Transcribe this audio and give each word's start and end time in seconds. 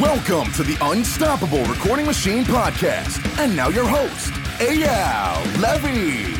Welcome 0.00 0.50
to 0.52 0.62
the 0.62 0.78
Unstoppable 0.80 1.62
Recording 1.64 2.06
Machine 2.06 2.44
Podcast. 2.44 3.22
And 3.38 3.54
now 3.54 3.68
your 3.68 3.86
host, 3.86 4.32
Eyal 4.58 5.44
Levi. 5.60 6.32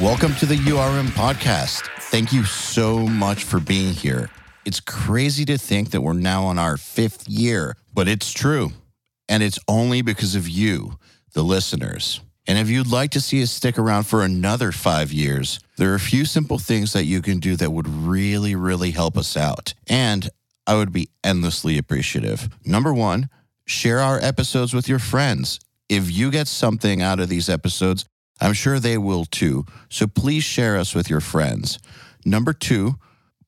Welcome 0.00 0.36
to 0.36 0.46
the 0.46 0.54
URM 0.54 1.08
Podcast. 1.08 1.88
Thank 1.98 2.32
you 2.32 2.44
so 2.44 3.08
much 3.08 3.42
for 3.42 3.58
being 3.58 3.92
here. 3.92 4.30
It's 4.64 4.78
crazy 4.78 5.44
to 5.46 5.58
think 5.58 5.90
that 5.90 6.02
we're 6.02 6.12
now 6.12 6.44
on 6.44 6.60
our 6.60 6.76
fifth 6.76 7.28
year, 7.28 7.76
but 7.92 8.06
it's 8.06 8.32
true. 8.32 8.70
And 9.28 9.42
it's 9.42 9.58
only 9.66 10.02
because 10.02 10.36
of 10.36 10.48
you, 10.48 10.96
the 11.32 11.42
listeners. 11.42 12.20
And 12.46 12.56
if 12.56 12.70
you'd 12.70 12.86
like 12.86 13.10
to 13.12 13.20
see 13.20 13.42
us 13.42 13.50
stick 13.50 13.80
around 13.80 14.04
for 14.04 14.22
another 14.22 14.70
five 14.70 15.12
years, 15.12 15.58
there 15.76 15.90
are 15.90 15.96
a 15.96 16.00
few 16.00 16.24
simple 16.24 16.60
things 16.60 16.92
that 16.92 17.04
you 17.04 17.20
can 17.20 17.40
do 17.40 17.56
that 17.56 17.72
would 17.72 17.88
really, 17.88 18.54
really 18.54 18.92
help 18.92 19.16
us 19.16 19.36
out. 19.36 19.74
And 19.88 20.30
I 20.66 20.74
would 20.74 20.92
be 20.92 21.08
endlessly 21.22 21.78
appreciative. 21.78 22.48
Number 22.64 22.92
one, 22.92 23.28
share 23.66 24.00
our 24.00 24.18
episodes 24.18 24.72
with 24.72 24.88
your 24.88 24.98
friends. 24.98 25.60
If 25.88 26.10
you 26.10 26.30
get 26.30 26.48
something 26.48 27.02
out 27.02 27.20
of 27.20 27.28
these 27.28 27.48
episodes, 27.48 28.06
I'm 28.40 28.54
sure 28.54 28.78
they 28.78 28.98
will 28.98 29.24
too. 29.24 29.64
So 29.90 30.06
please 30.06 30.44
share 30.44 30.76
us 30.76 30.94
with 30.94 31.08
your 31.08 31.20
friends. 31.20 31.78
Number 32.24 32.52
two, 32.52 32.94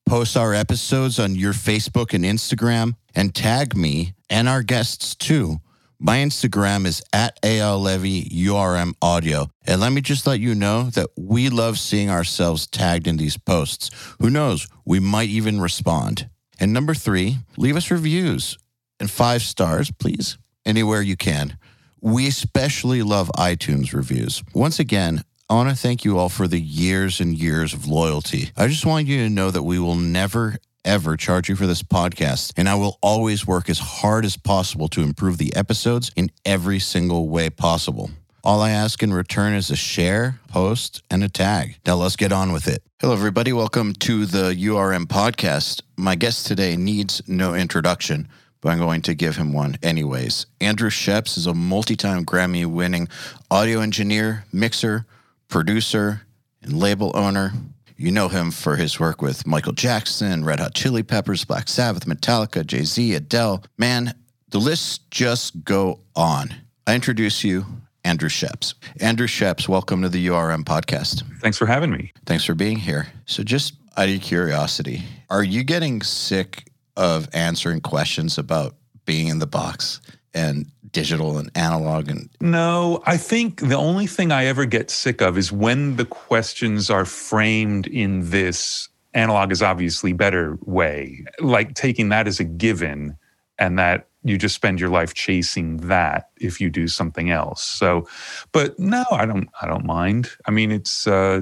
post 0.05 0.37
our 0.37 0.53
episodes 0.53 1.19
on 1.19 1.35
your 1.35 1.53
Facebook 1.53 2.13
and 2.13 2.23
Instagram 2.23 2.95
and 3.15 3.33
tag 3.33 3.75
me 3.75 4.13
and 4.29 4.47
our 4.47 4.63
guests 4.63 5.15
too. 5.15 5.57
My 5.99 6.17
Instagram 6.17 6.85
is 6.85 7.01
at 7.11 7.41
Eyal 7.41 7.81
Levi 7.81 8.29
URM 8.29 8.93
Audio. 9.01 9.49
And 9.65 9.81
let 9.81 9.91
me 9.91 10.01
just 10.01 10.27
let 10.27 10.39
you 10.39 10.53
know 10.53 10.91
that 10.91 11.09
we 11.17 11.49
love 11.49 11.79
seeing 11.79 12.11
ourselves 12.11 12.67
tagged 12.67 13.07
in 13.07 13.17
these 13.17 13.37
posts. 13.37 13.89
Who 14.19 14.29
knows? 14.29 14.67
We 14.85 14.99
might 14.99 15.29
even 15.29 15.59
respond. 15.59 16.29
And 16.59 16.73
number 16.73 16.93
three, 16.93 17.37
leave 17.57 17.75
us 17.75 17.91
reviews 17.91 18.57
and 18.99 19.09
five 19.09 19.41
stars, 19.41 19.91
please, 19.91 20.37
anywhere 20.65 21.01
you 21.01 21.15
can. 21.15 21.57
We 22.01 22.27
especially 22.27 23.03
love 23.03 23.31
iTunes 23.37 23.93
reviews. 23.93 24.43
Once 24.53 24.79
again, 24.79 25.23
I 25.49 25.53
want 25.53 25.69
to 25.69 25.75
thank 25.75 26.03
you 26.03 26.17
all 26.17 26.29
for 26.29 26.47
the 26.47 26.59
years 26.59 27.19
and 27.19 27.37
years 27.37 27.73
of 27.73 27.87
loyalty. 27.87 28.51
I 28.57 28.67
just 28.67 28.85
want 28.85 29.07
you 29.07 29.23
to 29.23 29.29
know 29.29 29.49
that 29.49 29.63
we 29.63 29.79
will 29.79 29.95
never, 29.95 30.57
ever 30.83 31.15
charge 31.15 31.47
you 31.47 31.55
for 31.55 31.67
this 31.67 31.83
podcast, 31.83 32.53
and 32.57 32.67
I 32.67 32.75
will 32.75 32.99
always 33.01 33.47
work 33.47 33.69
as 33.69 33.79
hard 33.79 34.25
as 34.25 34.35
possible 34.35 34.87
to 34.89 35.01
improve 35.01 35.37
the 35.37 35.55
episodes 35.55 36.11
in 36.15 36.31
every 36.43 36.79
single 36.79 37.29
way 37.29 37.49
possible. 37.49 38.11
All 38.47 38.61
I 38.61 38.69
ask 38.69 39.03
in 39.03 39.11
return 39.11 39.55
is 39.55 39.69
a 39.71 39.75
share, 39.75 40.39
post, 40.47 41.03
and 41.11 41.21
a 41.21 41.27
tag. 41.27 41.79
Now 41.85 41.95
let's 41.95 42.15
get 42.15 42.31
on 42.31 42.53
with 42.53 42.69
it. 42.69 42.81
Hello, 43.01 43.11
everybody. 43.11 43.51
Welcome 43.51 43.91
to 43.95 44.25
the 44.25 44.55
URM 44.55 45.07
podcast. 45.07 45.81
My 45.97 46.15
guest 46.15 46.47
today 46.47 46.77
needs 46.77 47.21
no 47.27 47.53
introduction, 47.55 48.29
but 48.61 48.69
I'm 48.69 48.77
going 48.77 49.01
to 49.01 49.15
give 49.15 49.35
him 49.35 49.51
one 49.51 49.75
anyways. 49.83 50.45
Andrew 50.61 50.89
Scheps 50.89 51.37
is 51.37 51.45
a 51.45 51.53
multi 51.53 51.97
time 51.97 52.23
Grammy 52.23 52.65
winning 52.65 53.09
audio 53.51 53.81
engineer, 53.81 54.45
mixer, 54.53 55.05
producer, 55.49 56.21
and 56.61 56.79
label 56.79 57.11
owner. 57.15 57.51
You 57.97 58.13
know 58.13 58.29
him 58.29 58.51
for 58.51 58.77
his 58.77 58.97
work 58.97 59.21
with 59.21 59.45
Michael 59.45 59.73
Jackson, 59.73 60.45
Red 60.45 60.61
Hot 60.61 60.73
Chili 60.73 61.03
Peppers, 61.03 61.43
Black 61.43 61.67
Sabbath, 61.67 62.05
Metallica, 62.05 62.65
Jay 62.65 62.85
Z, 62.85 63.13
Adele. 63.13 63.65
Man, 63.77 64.13
the 64.51 64.59
lists 64.59 64.99
just 65.11 65.65
go 65.65 65.99
on. 66.15 66.55
I 66.87 66.95
introduce 66.95 67.43
you, 67.43 67.65
Andrew 68.07 68.29
Scheps. 68.29 68.73
Andrew 69.01 69.27
Scheps, 69.27 69.67
welcome 69.67 70.01
to 70.01 70.07
the 70.07 70.27
URM 70.27 70.63
podcast. 70.63 71.23
Thanks 71.41 71.57
for 71.57 71.65
having 71.65 71.91
me. 71.91 72.13
Thanks 72.25 72.45
for 72.45 72.55
being 72.55 72.77
here. 72.77 73.07
So, 73.25 73.43
just 73.43 73.73
out 73.97 74.07
of 74.07 74.21
curiosity, 74.21 75.03
are 75.29 75.43
you 75.43 75.61
getting 75.65 76.01
sick 76.01 76.71
of 76.95 77.27
answering 77.33 77.81
questions 77.81 78.37
about 78.37 78.75
being 79.03 79.27
in 79.27 79.39
the 79.39 79.45
box 79.45 79.99
and 80.33 80.67
digital 80.91 81.37
and 81.37 81.51
analog 81.53 82.07
and 82.09 82.29
No, 82.39 83.03
I 83.05 83.17
think 83.17 83.59
the 83.59 83.75
only 83.75 84.07
thing 84.07 84.31
I 84.31 84.45
ever 84.45 84.63
get 84.63 84.89
sick 84.89 85.21
of 85.21 85.37
is 85.37 85.51
when 85.51 85.97
the 85.97 86.05
questions 86.05 86.89
are 86.89 87.03
framed 87.03 87.87
in 87.87 88.29
this 88.29 88.87
analog 89.15 89.51
is 89.51 89.61
obviously 89.61 90.13
better 90.13 90.57
way, 90.61 91.25
like 91.41 91.73
taking 91.73 92.07
that 92.09 92.25
as 92.25 92.39
a 92.39 92.45
given 92.45 93.17
and 93.59 93.77
that 93.77 94.06
you 94.23 94.37
just 94.37 94.55
spend 94.55 94.79
your 94.79 94.89
life 94.89 95.13
chasing 95.13 95.77
that 95.77 96.29
if 96.39 96.59
you 96.59 96.69
do 96.69 96.87
something 96.87 97.31
else. 97.31 97.63
So, 97.63 98.07
but 98.51 98.77
no, 98.79 99.05
I 99.11 99.25
don't 99.25 99.49
I 99.61 99.67
don't 99.67 99.85
mind. 99.85 100.29
I 100.45 100.51
mean, 100.51 100.71
it's 100.71 101.07
uh 101.07 101.41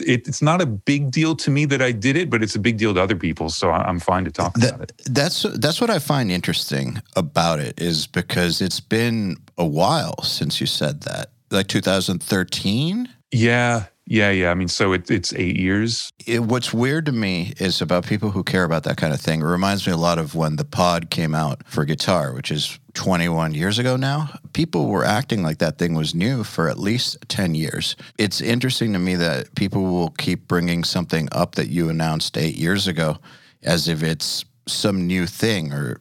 it, 0.00 0.28
it's 0.28 0.42
not 0.42 0.60
a 0.60 0.66
big 0.66 1.10
deal 1.10 1.34
to 1.36 1.50
me 1.50 1.64
that 1.66 1.80
I 1.80 1.92
did 1.92 2.16
it, 2.16 2.28
but 2.28 2.42
it's 2.42 2.54
a 2.54 2.58
big 2.58 2.76
deal 2.76 2.92
to 2.94 3.00
other 3.00 3.16
people. 3.16 3.48
So 3.48 3.70
I'm 3.70 3.98
fine 3.98 4.24
to 4.24 4.30
talk 4.30 4.54
that, 4.54 4.74
about 4.74 4.90
it. 4.90 5.02
that's 5.06 5.42
that's 5.58 5.80
what 5.80 5.90
I 5.90 5.98
find 5.98 6.30
interesting 6.30 7.00
about 7.14 7.60
it 7.60 7.80
is 7.80 8.06
because 8.06 8.60
it's 8.60 8.80
been 8.80 9.36
a 9.56 9.66
while 9.66 10.22
since 10.22 10.60
you 10.60 10.66
said 10.66 11.02
that. 11.02 11.30
Like 11.50 11.68
2013? 11.68 13.08
Yeah, 13.32 13.84
yeah, 14.08 14.30
yeah. 14.30 14.52
I 14.52 14.54
mean, 14.54 14.68
so 14.68 14.92
it, 14.92 15.10
it's 15.10 15.32
eight 15.34 15.56
years. 15.56 16.12
It, 16.26 16.44
what's 16.44 16.72
weird 16.72 17.06
to 17.06 17.12
me 17.12 17.54
is 17.58 17.82
about 17.82 18.06
people 18.06 18.30
who 18.30 18.44
care 18.44 18.62
about 18.62 18.84
that 18.84 18.96
kind 18.96 19.12
of 19.12 19.20
thing. 19.20 19.40
It 19.40 19.44
reminds 19.44 19.84
me 19.84 19.92
a 19.92 19.96
lot 19.96 20.18
of 20.18 20.36
when 20.36 20.56
the 20.56 20.64
pod 20.64 21.10
came 21.10 21.34
out 21.34 21.66
for 21.66 21.84
guitar, 21.84 22.32
which 22.32 22.52
is 22.52 22.78
21 22.94 23.54
years 23.54 23.80
ago 23.80 23.96
now. 23.96 24.30
People 24.52 24.86
were 24.86 25.04
acting 25.04 25.42
like 25.42 25.58
that 25.58 25.78
thing 25.78 25.94
was 25.94 26.14
new 26.14 26.44
for 26.44 26.68
at 26.68 26.78
least 26.78 27.18
10 27.28 27.56
years. 27.56 27.96
It's 28.16 28.40
interesting 28.40 28.92
to 28.92 29.00
me 29.00 29.16
that 29.16 29.52
people 29.56 29.82
will 29.82 30.10
keep 30.10 30.46
bringing 30.46 30.84
something 30.84 31.28
up 31.32 31.56
that 31.56 31.68
you 31.68 31.88
announced 31.88 32.38
eight 32.38 32.56
years 32.56 32.86
ago 32.86 33.16
as 33.64 33.88
if 33.88 34.04
it's 34.04 34.44
some 34.68 35.08
new 35.08 35.26
thing 35.26 35.72
or 35.72 36.00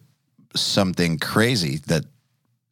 something 0.55 1.17
crazy 1.17 1.77
that, 1.87 2.05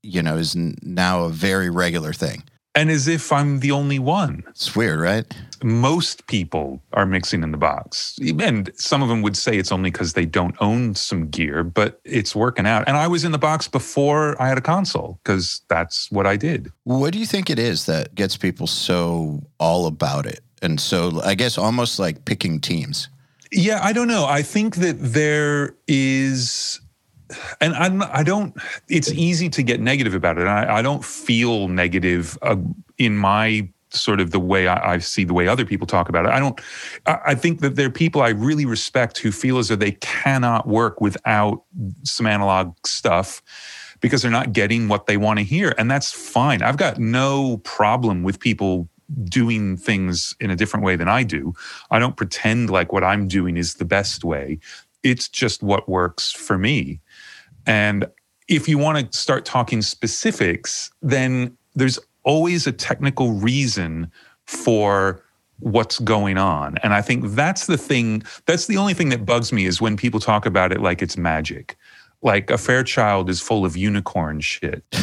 you 0.04 0.22
know, 0.22 0.38
is 0.38 0.56
now 0.56 1.24
a 1.24 1.30
very 1.30 1.72
regular 1.72 2.14
thing. 2.14 2.44
And 2.76 2.90
as 2.90 3.08
if 3.08 3.32
I'm 3.32 3.60
the 3.60 3.72
only 3.72 4.00
one. 4.00 4.44
It's 4.50 4.76
weird, 4.76 5.00
right? 5.00 5.26
most 5.64 6.28
people 6.28 6.82
are 6.94 7.06
mixing 7.06 7.44
in 7.44 7.52
the 7.52 7.58
box. 7.58 8.20
And 8.40 8.70
some 8.76 9.02
of 9.02 9.10
them 9.10 9.22
would 9.22 9.38
say 9.38 9.58
it's 9.58 9.72
only 9.72 9.90
because 9.90 10.14
they 10.14 10.26
don't 10.26 10.56
own 10.60 10.96
some 10.96 11.30
gear, 11.30 11.64
but 11.64 12.00
it's 12.04 12.36
working 12.36 12.68
out. 12.68 12.84
And 12.88 12.98
I 12.98 13.08
was 13.08 13.24
in 13.24 13.32
the 13.32 13.38
box 13.38 13.68
before 13.68 14.40
I 14.42 14.48
had 14.50 14.58
a 14.58 14.62
console 14.62 15.20
because 15.24 15.62
that's 15.70 16.12
what 16.12 16.28
I 16.28 16.36
did. 16.36 16.72
What 16.84 17.14
do 17.14 17.20
you 17.20 17.26
think 17.26 17.50
it 17.50 17.60
is 17.60 17.86
that 17.86 18.14
gets 18.16 18.38
people 18.38 18.68
so 18.68 19.42
all 19.60 19.88
about 19.88 20.26
it? 20.26 20.42
And 20.62 20.80
so 20.80 21.22
I 21.24 21.36
guess 21.36 21.58
almost 21.58 22.00
like 22.00 22.26
picking 22.26 22.60
teams. 22.60 23.10
Yeah, 23.52 23.80
I 23.84 23.94
don't 23.94 24.08
know. 24.08 24.26
I 24.26 24.42
think 24.42 24.78
that 24.78 24.98
there 25.00 25.76
is. 25.88 26.80
And 27.62 27.74
I'm, 27.74 28.02
I 28.04 28.24
don't, 28.24 28.56
it's 28.90 29.12
easy 29.12 29.50
to 29.50 29.64
get 29.64 29.80
negative 29.80 30.14
about 30.14 30.38
it. 30.38 30.48
I, 30.48 30.80
I 30.80 30.82
don't 30.82 31.04
feel 31.04 31.68
negative 31.68 32.38
uh, 32.42 32.58
in 32.98 33.18
my 33.18 33.68
sort 33.90 34.20
of 34.20 34.32
the 34.32 34.40
way 34.40 34.68
I, 34.68 34.94
I, 34.94 34.98
see 34.98 35.24
the 35.24 35.34
way 35.34 35.48
other 35.48 35.66
people 35.66 35.86
talk 35.86 36.10
about 36.10 36.26
it. 36.26 36.32
I 36.32 36.40
don't, 36.40 36.60
I, 37.06 37.20
I 37.28 37.36
think 37.36 37.62
that 37.62 37.76
there 37.76 37.88
are 37.88 37.92
people 37.92 38.22
I 38.22 38.30
really 38.30 38.66
respect 38.66 39.20
who 39.20 39.32
feel 39.32 39.60
as 39.60 39.68
though 39.68 39.76
they 39.76 39.92
cannot 39.94 40.68
work 40.68 41.00
without 41.00 41.64
some 42.04 42.26
analog 42.26 42.76
stuff 42.86 43.42
because 44.02 44.22
they're 44.22 44.32
not 44.32 44.52
getting 44.52 44.88
what 44.88 45.06
they 45.06 45.16
want 45.16 45.40
to 45.40 45.46
hear. 45.46 45.74
And 45.78 45.90
that's 45.90 46.12
fine. 46.12 46.62
I've 46.62 46.78
got 46.78 46.98
no 46.98 47.58
problem 47.64 48.24
with 48.24 48.40
people 48.40 48.90
doing 49.26 49.78
things 49.78 50.36
in 50.40 50.50
a 50.50 50.56
different 50.56 50.86
way 50.86 50.96
than 50.96 51.08
I 51.08 51.24
do. 51.24 51.54
I 51.92 52.00
don't 52.00 52.18
pretend 52.18 52.70
like 52.70 52.92
what 52.92 53.04
I'm 53.04 53.28
doing 53.28 53.58
is 53.58 53.76
the 53.76 53.86
best 53.86 54.24
way. 54.24 54.60
It's 55.04 55.28
just 55.28 55.62
what 55.62 55.88
works 55.88 56.32
for 56.32 56.58
me. 56.58 57.00
And 57.66 58.06
if 58.48 58.68
you 58.68 58.78
want 58.78 59.12
to 59.12 59.18
start 59.18 59.46
talking 59.46 59.82
specifics, 59.82 60.92
then 61.02 61.58
there's 61.76 62.00
always 62.24 62.68
a 62.68 62.72
technical 62.72 63.34
reason 63.34 64.12
for 64.46 65.24
what's 65.60 66.00
going 66.00 66.38
on. 66.38 66.78
And 66.84 66.94
I 66.94 67.02
think 67.02 67.26
that's 67.30 67.68
the 67.68 67.78
thing, 67.78 68.24
that's 68.46 68.68
the 68.68 68.78
only 68.78 68.94
thing 68.94 69.10
that 69.10 69.26
bugs 69.26 69.54
me 69.54 69.66
is 69.66 69.80
when 69.80 69.96
people 69.96 70.20
talk 70.20 70.46
about 70.46 70.72
it 70.72 70.82
like 70.82 71.02
it's 71.02 71.18
magic. 71.18 71.78
Like 72.22 72.50
a 72.50 72.58
Fairchild 72.58 73.30
is 73.30 73.42
full 73.42 73.66
of 73.66 73.76
unicorn 73.76 74.40
shit. 74.40 74.84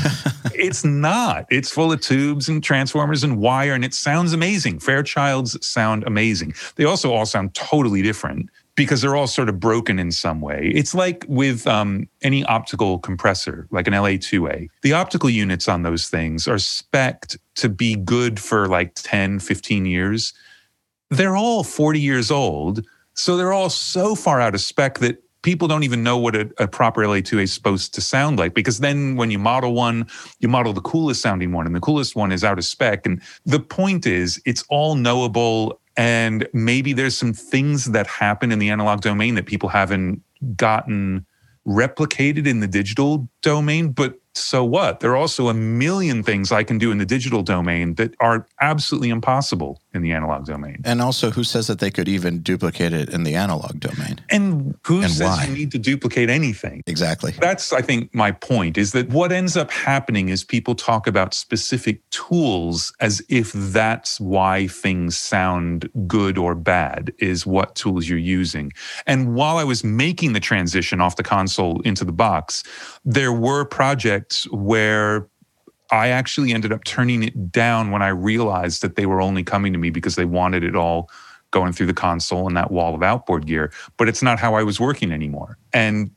it's 0.55 0.85
not. 0.85 1.45
It's 1.51 1.71
full 1.71 1.93
of 1.93 2.01
tubes 2.01 2.49
and 2.49 2.65
transformers 2.65 3.23
and 3.23 3.37
wire, 3.39 3.75
and 3.75 3.85
it 3.85 3.93
sounds 3.93 4.33
amazing. 4.33 4.79
Fairchilds 4.79 5.63
sound 5.63 6.05
amazing. 6.07 6.55
They 6.77 6.85
also 6.85 7.13
all 7.13 7.27
sound 7.27 7.55
totally 7.55 8.01
different 8.01 8.49
because 8.81 9.03
they're 9.03 9.15
all 9.15 9.27
sort 9.27 9.51
of 9.51 9.61
broken 9.61 9.99
in 9.99 10.11
some 10.11 10.41
way. 10.41 10.73
It's 10.75 10.95
like 10.95 11.27
with 11.29 11.67
um, 11.67 12.09
any 12.23 12.43
optical 12.45 12.99
compressor, 12.99 13.69
like 13.71 13.87
an 13.87 13.93
LA2A. 13.93 14.69
The 14.81 14.95
optical 14.95 15.29
units 15.29 15.69
on 15.69 15.83
those 15.83 16.09
things 16.09 16.49
are 16.49 16.59
spec'd 16.59 17.39
to 17.57 17.69
be 17.69 17.95
good 17.95 18.41
for 18.41 18.69
like 18.69 18.95
10, 18.95 19.41
15 19.41 19.85
years. 19.85 20.33
They're 21.11 21.37
all 21.37 21.63
40 21.63 22.01
years 22.01 22.31
old. 22.31 22.83
So 23.13 23.37
they're 23.37 23.53
all 23.53 23.69
so 23.69 24.15
far 24.15 24.41
out 24.41 24.55
of 24.55 24.63
spec 24.63 25.01
that 25.01 25.23
people 25.43 25.69
don't 25.69 25.83
even 25.83 26.03
know 26.03 26.17
what 26.17 26.35
a, 26.35 26.51
a, 26.59 26.67
proper 26.67 27.03
LA2A 27.03 27.43
is 27.43 27.53
supposed 27.53 27.93
to 27.95 28.01
sound 28.01 28.39
like 28.39 28.55
because 28.55 28.79
then 28.79 29.17
when 29.17 29.31
you 29.31 29.39
model 29.39 29.75
one, 29.75 30.07
you 30.39 30.49
model 30.49 30.73
the 30.73 30.81
coolest 30.81 31.21
sounding 31.21 31.53
one, 31.53 31.67
and 31.67 31.75
the 31.75 31.81
coolest 31.81 32.17
one 32.17 32.33
is 32.33 32.45
out 32.45 32.59
of 32.59 32.65
spec. 32.65 33.05
And 33.05 33.21
the 33.45 33.61
point 33.61 34.07
is, 34.07 34.41
it's 34.47 34.65
all 34.71 34.95
knowable. 34.95 35.80
And 35.97 36.49
maybe 36.53 36.93
there's 36.93 37.17
some 37.17 37.33
things 37.33 37.87
that 37.87 38.07
happen 38.07 38.53
in 38.53 38.59
the 38.59 38.71
analog 38.71 39.01
domain 39.01 39.35
that 39.35 39.47
people 39.47 39.69
haven't 39.69 40.23
gotten 40.57 41.27
replicated 41.67 42.47
in 42.47 42.61
the 42.61 42.67
digital 42.67 43.29
domain, 43.43 43.93
but 43.93 44.15
so 44.35 44.65
what? 44.65 45.01
There 45.01 45.11
are 45.11 45.17
also 45.17 45.49
a 45.49 45.55
million 45.55 46.23
things 46.23 46.53
I 46.53 46.63
can 46.63 46.79
do 46.79 46.91
in 46.91 46.99
the 46.99 47.07
digital 47.07 47.43
domain 47.43 47.95
that 47.97 48.15
are 48.21 48.47
absolutely 48.61 49.11
impossible 49.11 49.81
in 49.93 50.03
the 50.03 50.13
analog 50.13 50.47
domain. 50.47 50.81
And 50.85 51.03
also, 51.03 51.31
who 51.31 51.43
says 51.45 51.67
that 51.67 51.81
they 51.81 51.91
could 51.91 52.09
even 52.09 52.41
duplicate 52.43 52.93
it 52.93 53.09
in 53.09 53.25
the 53.25 53.35
analog 53.35 53.81
domain? 53.81 54.21
And 54.29 54.77
who 54.87 55.03
And 55.03 55.11
says 55.11 55.29
why? 55.29 55.45
you 55.47 55.55
need 55.55 55.73
to 55.73 55.79
duplicate 55.79 56.31
anything? 56.31 56.83
Exactly. 56.87 57.33
That's, 57.41 57.73
I 57.73 57.83
think, 57.83 58.15
my 58.15 58.31
point 58.33 58.79
is 58.79 58.93
that 58.93 59.09
what 59.09 59.33
ends 59.33 59.57
up 59.57 59.71
happening 59.71 60.29
is 60.29 60.45
people 60.45 60.75
talk 60.75 61.07
about 61.07 61.35
specific 61.35 62.09
tools 62.11 62.93
as 63.01 63.23
if 63.29 63.53
that's 63.53 64.21
why 64.21 64.69
things 64.69 65.19
sound 65.19 65.89
good 66.07 66.39
or 66.39 66.55
bad, 66.55 67.13
is 67.19 67.47
what 67.47 67.75
tools 67.75 68.09
you're 68.09 68.19
using. 68.19 68.73
And 69.07 69.35
while 69.35 69.59
I 69.59 69.65
was 69.65 69.83
making 69.83 70.35
the 70.35 70.41
transition 70.41 71.01
off 71.01 71.17
the 71.17 71.23
console 71.23 71.81
into 71.83 72.05
the 72.05 72.13
box, 72.13 72.63
there 73.05 73.33
were 73.33 73.65
projects 73.65 74.49
where 74.53 75.27
I 75.91 76.09
actually 76.09 76.53
ended 76.53 76.73
up 76.73 76.85
turning 76.85 77.23
it 77.23 77.51
down 77.51 77.91
when 77.91 78.03
I 78.03 78.09
realized 78.09 78.83
that 78.83 78.97
they 78.97 79.07
were 79.07 79.21
only 79.21 79.43
coming 79.43 79.73
to 79.73 79.79
me 79.79 79.91
because 79.91 80.17
they 80.17 80.25
wanted 80.25 80.63
it 80.63 80.77
all 80.77 81.11
going 81.51 81.73
through 81.73 81.87
the 81.87 81.95
console 81.95 82.47
and 82.47 82.57
that 82.57 82.71
wall 82.71 82.95
of 82.95 83.03
outboard 83.03 83.47
gear. 83.47 83.73
But 83.97 84.09
it's 84.09 84.23
not 84.23 84.39
how 84.39 84.55
I 84.55 84.63
was 84.63 84.79
working 84.79 85.11
anymore. 85.11 85.59
And 85.73 86.11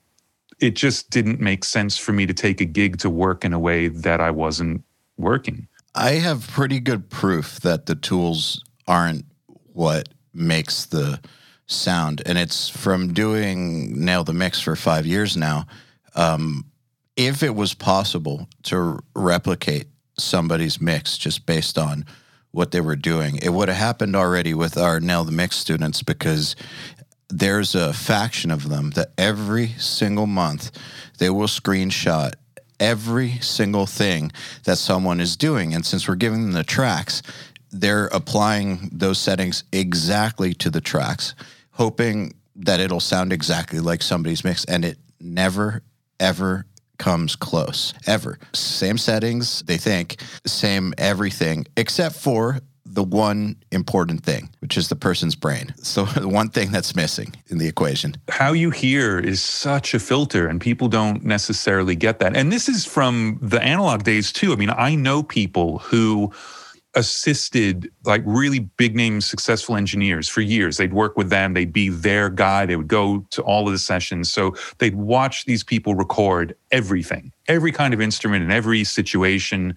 it 0.59 0.75
just 0.75 1.09
didn't 1.09 1.39
make 1.39 1.65
sense 1.65 1.97
for 1.97 2.13
me 2.13 2.25
to 2.25 2.33
take 2.33 2.61
a 2.61 2.65
gig 2.65 2.97
to 2.99 3.09
work 3.09 3.43
in 3.43 3.53
a 3.53 3.59
way 3.59 3.87
that 3.87 4.21
I 4.21 4.31
wasn't 4.31 4.83
working. 5.17 5.67
I 5.95 6.11
have 6.11 6.47
pretty 6.47 6.79
good 6.79 7.09
proof 7.09 7.59
that 7.61 7.85
the 7.85 7.95
tools 7.95 8.63
aren't 8.87 9.25
what 9.73 10.09
makes 10.33 10.85
the 10.85 11.19
sound. 11.67 12.21
And 12.25 12.37
it's 12.37 12.69
from 12.69 13.13
doing 13.13 14.03
Nail 14.03 14.23
the 14.23 14.33
Mix 14.33 14.59
for 14.59 14.75
five 14.75 15.05
years 15.05 15.37
now. 15.37 15.65
Um, 16.15 16.65
if 17.15 17.43
it 17.43 17.55
was 17.55 17.73
possible 17.73 18.47
to 18.63 18.99
replicate 19.15 19.87
somebody's 20.17 20.81
mix 20.81 21.17
just 21.17 21.45
based 21.45 21.77
on 21.77 22.05
what 22.51 22.71
they 22.71 22.81
were 22.81 22.95
doing, 22.95 23.37
it 23.37 23.49
would 23.49 23.67
have 23.67 23.77
happened 23.77 24.15
already 24.15 24.53
with 24.53 24.77
our 24.77 24.99
Nail 24.99 25.23
the 25.23 25.31
Mix 25.31 25.55
students 25.55 26.03
because 26.03 26.55
there's 27.29 27.73
a 27.73 27.93
faction 27.93 28.51
of 28.51 28.69
them 28.69 28.91
that 28.91 29.11
every 29.17 29.69
single 29.69 30.27
month 30.27 30.71
they 31.17 31.29
will 31.29 31.47
screenshot 31.47 32.33
every 32.79 33.39
single 33.39 33.85
thing 33.85 34.31
that 34.65 34.77
someone 34.77 35.19
is 35.19 35.35
doing. 35.35 35.73
And 35.73 35.85
since 35.85 36.07
we're 36.07 36.15
giving 36.15 36.43
them 36.43 36.51
the 36.51 36.63
tracks, 36.63 37.23
they're 37.71 38.07
applying 38.07 38.89
those 38.91 39.17
settings 39.17 39.63
exactly 39.71 40.53
to 40.55 40.69
the 40.69 40.81
tracks, 40.81 41.33
hoping 41.71 42.35
that 42.55 42.79
it'll 42.79 42.99
sound 42.99 43.33
exactly 43.33 43.79
like 43.79 44.03
somebody's 44.03 44.43
mix. 44.43 44.63
And 44.65 44.85
it 44.85 44.99
never, 45.19 45.81
ever 46.19 46.65
comes 46.97 47.35
close, 47.35 47.93
ever. 48.07 48.39
Same 48.53 48.97
settings, 48.97 49.61
they 49.63 49.77
think, 49.77 50.17
same 50.45 50.93
everything, 50.97 51.65
except 51.75 52.15
for 52.15 52.59
the 52.85 53.03
one 53.03 53.55
important 53.71 54.23
thing, 54.23 54.49
which 54.59 54.77
is 54.77 54.87
the 54.87 54.95
person's 54.95 55.35
brain. 55.35 55.73
So 55.77 56.05
the 56.17 56.27
one 56.27 56.49
thing 56.49 56.71
that's 56.71 56.95
missing 56.95 57.33
in 57.47 57.57
the 57.57 57.67
equation. 57.67 58.15
How 58.29 58.53
you 58.53 58.69
hear 58.69 59.19
is 59.19 59.41
such 59.41 59.93
a 59.93 59.99
filter, 59.99 60.47
and 60.47 60.61
people 60.61 60.87
don't 60.87 61.23
necessarily 61.23 61.95
get 61.95 62.19
that. 62.19 62.35
And 62.35 62.51
this 62.51 62.69
is 62.69 62.85
from 62.85 63.39
the 63.41 63.61
analog 63.61 64.03
days, 64.03 64.31
too. 64.31 64.53
I 64.53 64.55
mean, 64.55 64.69
I 64.69 64.95
know 64.95 65.23
people 65.23 65.79
who 65.79 66.31
assisted 66.95 67.91
like 68.05 68.21
really 68.25 68.59
big 68.59 68.95
name 68.95 69.21
successful 69.21 69.75
engineers 69.75 70.29
for 70.29 70.41
years. 70.41 70.77
They'd 70.77 70.93
work 70.93 71.17
with 71.17 71.29
them. 71.29 71.53
They'd 71.53 71.73
be 71.73 71.89
their 71.89 72.29
guy. 72.29 72.65
They 72.65 72.75
would 72.75 72.87
go 72.87 73.25
to 73.31 73.41
all 73.41 73.67
of 73.67 73.73
the 73.73 73.79
sessions. 73.79 74.31
So 74.31 74.55
they'd 74.77 74.95
watch 74.95 75.45
these 75.45 75.63
people 75.63 75.95
record 75.95 76.55
everything 76.71 77.31
every 77.47 77.71
kind 77.71 77.93
of 77.93 78.01
instrument 78.01 78.43
in 78.43 78.51
every 78.51 78.83
situation. 78.83 79.75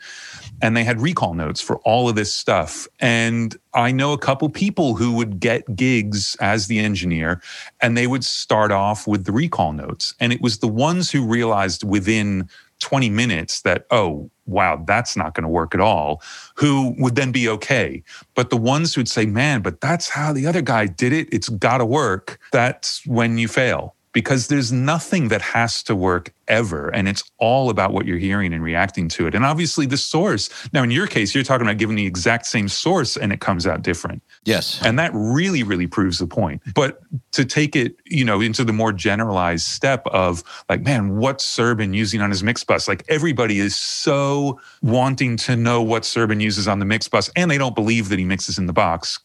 And 0.63 0.77
they 0.77 0.85
had 0.85 1.01
recall 1.01 1.35
notes 1.35 1.61
for 1.61 1.79
all 1.79 2.09
of 2.09 2.15
this 2.15 2.33
stuff. 2.33 2.87
And 3.01 3.57
i 3.75 3.93
know 3.93 4.13
a 4.13 4.19
couple 4.19 4.49
people 4.49 4.95
who 4.95 5.13
would 5.13 5.39
get 5.39 5.77
gigs 5.77 6.35
as 6.41 6.67
the 6.67 6.79
engineer 6.79 7.43
and 7.83 7.97
they 7.97 8.07
would 8.07 8.25
start 8.25 8.73
off 8.73 9.07
with 9.07 9.25
the 9.25 9.33
recall 9.33 9.73
notes. 9.73 10.15
And 10.21 10.33
it 10.33 10.41
was 10.41 10.59
the 10.59 10.69
ones 10.69 11.11
who 11.11 11.27
realized 11.27 11.85
within 11.85 12.49
20 12.81 13.11
minutes 13.11 13.63
that, 13.63 13.87
oh, 13.91 14.31
wow, 14.47 14.83
that's 14.87 15.17
not 15.17 15.35
going 15.35 15.43
to 15.43 15.49
work 15.49 15.75
at 15.75 15.81
all, 15.81 16.23
who 16.55 16.95
would 16.99 17.17
then 17.17 17.33
be 17.33 17.49
okay. 17.49 18.03
But 18.35 18.51
the 18.51 18.57
ones 18.57 18.95
who'd 18.95 19.09
say, 19.09 19.27
man, 19.27 19.63
but 19.63 19.81
that's 19.81 20.09
how 20.09 20.33
the 20.33 20.47
other 20.47 20.63
guy 20.63 20.87
did 20.87 21.13
it, 21.13 21.29
it's 21.33 21.49
got 21.49 21.79
to 21.79 21.87
work, 21.87 22.39
that's 22.53 23.05
when 23.07 23.39
you 23.39 23.49
fail. 23.49 23.96
Because 24.17 24.47
there's 24.47 24.73
nothing 24.73 25.29
that 25.29 25.43
has 25.43 25.83
to 25.83 25.95
work 25.95 26.33
ever. 26.49 26.89
And 26.89 27.07
it's 27.07 27.23
all 27.37 27.69
about 27.69 27.93
what 27.93 28.07
you're 28.07 28.17
hearing 28.17 28.55
and 28.55 28.63
reacting 28.63 29.09
to 29.09 29.27
it. 29.27 29.35
And 29.35 29.45
obviously, 29.45 29.85
the 29.85 29.99
source. 29.99 30.49
Now, 30.73 30.83
in 30.83 30.91
your 30.91 31.07
case, 31.07 31.35
you're 31.35 31.45
talking 31.45 31.67
about 31.67 31.77
giving 31.77 31.97
the 31.97 32.07
exact 32.07 32.47
same 32.47 32.67
source 32.67 33.19
and 33.19 33.31
it 33.31 33.41
comes 33.41 33.67
out 33.67 33.83
different. 33.83 34.23
Yes. 34.47 34.81
And 34.83 34.99
that 34.99 35.11
really, 35.13 35.63
really 35.63 35.87
proves 35.87 36.19
the 36.19 36.27
point. 36.27 36.63
But 36.75 37.03
to 37.33 37.45
take 37.45 37.77
it, 37.77 37.97
you 38.07 38.25
know, 38.25 38.41
into 38.41 38.65
the 38.65 38.73
more 38.73 38.91
generalized 38.91 39.67
step 39.67 40.07
of 40.07 40.43
like, 40.71 40.81
man, 40.81 41.19
what's 41.19 41.45
Serban 41.45 41.95
using 41.95 42.23
on 42.23 42.31
his 42.31 42.43
mix 42.43 42.65
bus? 42.65 42.89
Like 42.89 43.05
everybody 43.11 43.59
is 43.59 43.77
so 43.77 44.59
wanting 44.81 45.37
to 45.37 45.57
know 45.57 45.83
what 45.83 46.05
Serban 46.05 46.41
uses 46.41 46.67
on 46.67 46.79
the 46.79 46.87
mix 46.87 47.07
bus, 47.07 47.31
and 47.37 47.51
they 47.51 47.59
don't 47.59 47.75
believe 47.75 48.09
that 48.09 48.19
he 48.19 48.25
mixes 48.25 48.57
in 48.57 48.65
the 48.65 48.73
box, 48.73 49.21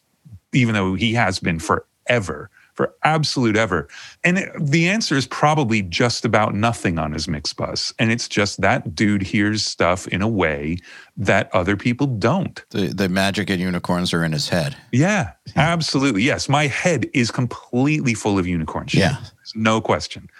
even 0.52 0.74
though 0.74 0.92
he 0.92 1.14
has 1.14 1.38
been 1.38 1.58
forever. 1.58 2.50
For 2.74 2.94
absolute 3.04 3.56
ever. 3.56 3.86
And 4.24 4.38
it, 4.38 4.50
the 4.58 4.88
answer 4.88 5.14
is 5.14 5.26
probably 5.26 5.82
just 5.82 6.24
about 6.24 6.54
nothing 6.54 6.98
on 6.98 7.12
his 7.12 7.28
mix 7.28 7.52
bus. 7.52 7.92
And 7.98 8.10
it's 8.10 8.28
just 8.28 8.62
that 8.62 8.94
dude 8.94 9.22
hears 9.22 9.62
stuff 9.62 10.08
in 10.08 10.22
a 10.22 10.28
way 10.28 10.78
that 11.16 11.54
other 11.54 11.76
people 11.76 12.06
don't. 12.06 12.64
The, 12.70 12.86
the 12.86 13.08
magic 13.10 13.50
and 13.50 13.60
unicorns 13.60 14.14
are 14.14 14.24
in 14.24 14.32
his 14.32 14.48
head. 14.48 14.74
Yeah, 14.90 15.32
hmm. 15.52 15.60
absolutely. 15.60 16.22
Yes, 16.22 16.48
my 16.48 16.66
head 16.66 17.10
is 17.12 17.30
completely 17.30 18.14
full 18.14 18.38
of 18.38 18.46
unicorn 18.46 18.86
shit. 18.86 19.00
Yeah. 19.00 19.16
No 19.54 19.80
question. 19.80 20.30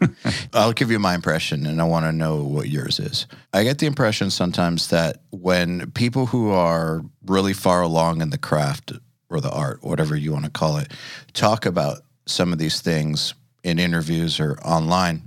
I'll 0.54 0.72
give 0.72 0.90
you 0.90 0.98
my 0.98 1.14
impression 1.14 1.66
and 1.66 1.80
I 1.80 1.84
want 1.84 2.06
to 2.06 2.12
know 2.12 2.42
what 2.42 2.68
yours 2.68 2.98
is. 2.98 3.26
I 3.52 3.64
get 3.64 3.78
the 3.78 3.86
impression 3.86 4.30
sometimes 4.30 4.88
that 4.88 5.18
when 5.30 5.90
people 5.90 6.26
who 6.26 6.50
are 6.50 7.02
really 7.26 7.52
far 7.52 7.82
along 7.82 8.22
in 8.22 8.30
the 8.30 8.38
craft 8.38 8.92
or 9.32 9.40
the 9.40 9.50
art, 9.50 9.82
whatever 9.82 10.16
you 10.16 10.32
want 10.32 10.44
to 10.44 10.50
call 10.50 10.76
it, 10.76 10.92
talk 11.32 11.66
about 11.66 12.02
some 12.26 12.52
of 12.52 12.58
these 12.58 12.80
things 12.80 13.34
in 13.64 13.78
interviews 13.78 14.40
or 14.40 14.58
online, 14.64 15.22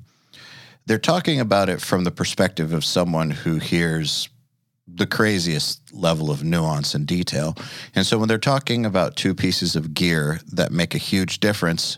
they're 0.86 0.98
talking 0.98 1.40
about 1.40 1.70
it 1.70 1.82
from 1.82 2.04
the 2.04 2.12
perspective 2.12 2.74
of 2.74 2.86
someone 2.86 3.32
who 3.32 3.58
hears 3.58 4.30
the 4.88 5.08
craziest 5.08 5.94
level 5.94 6.30
of 6.30 6.44
nuance 6.44 6.94
and 6.94 7.08
detail. 7.08 7.56
And 7.96 8.06
so 8.06 8.20
when 8.20 8.28
they're 8.28 8.38
talking 8.38 8.86
about 8.86 9.16
two 9.16 9.34
pieces 9.34 9.76
of 9.76 9.94
gear 9.94 10.40
that 10.54 10.72
make 10.72 10.94
a 10.94 11.00
huge 11.00 11.40
difference, 11.40 11.98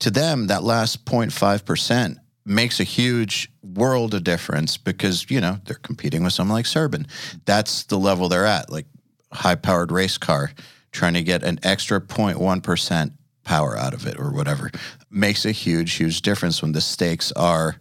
to 0.00 0.10
them, 0.10 0.48
that 0.48 0.62
last 0.62 1.04
0.5% 1.04 2.16
makes 2.44 2.80
a 2.80 2.84
huge 2.84 3.50
world 3.62 4.14
of 4.14 4.24
difference 4.24 4.76
because, 4.76 5.30
you 5.30 5.40
know, 5.40 5.58
they're 5.66 5.76
competing 5.76 6.24
with 6.24 6.32
someone 6.32 6.56
like 6.56 6.64
Serban. 6.64 7.06
That's 7.44 7.84
the 7.84 7.98
level 7.98 8.28
they're 8.28 8.46
at, 8.46 8.70
like 8.70 8.86
high 9.32 9.54
powered 9.54 9.92
race 9.92 10.18
car, 10.18 10.50
trying 10.98 11.14
to 11.14 11.22
get 11.22 11.44
an 11.44 11.60
extra 11.62 12.00
0.1% 12.00 13.12
power 13.44 13.78
out 13.78 13.94
of 13.94 14.04
it 14.04 14.18
or 14.18 14.32
whatever 14.32 14.68
makes 15.10 15.46
a 15.46 15.52
huge, 15.52 15.92
huge 15.94 16.22
difference 16.22 16.60
when 16.60 16.72
the 16.72 16.80
stakes 16.80 17.30
are 17.32 17.76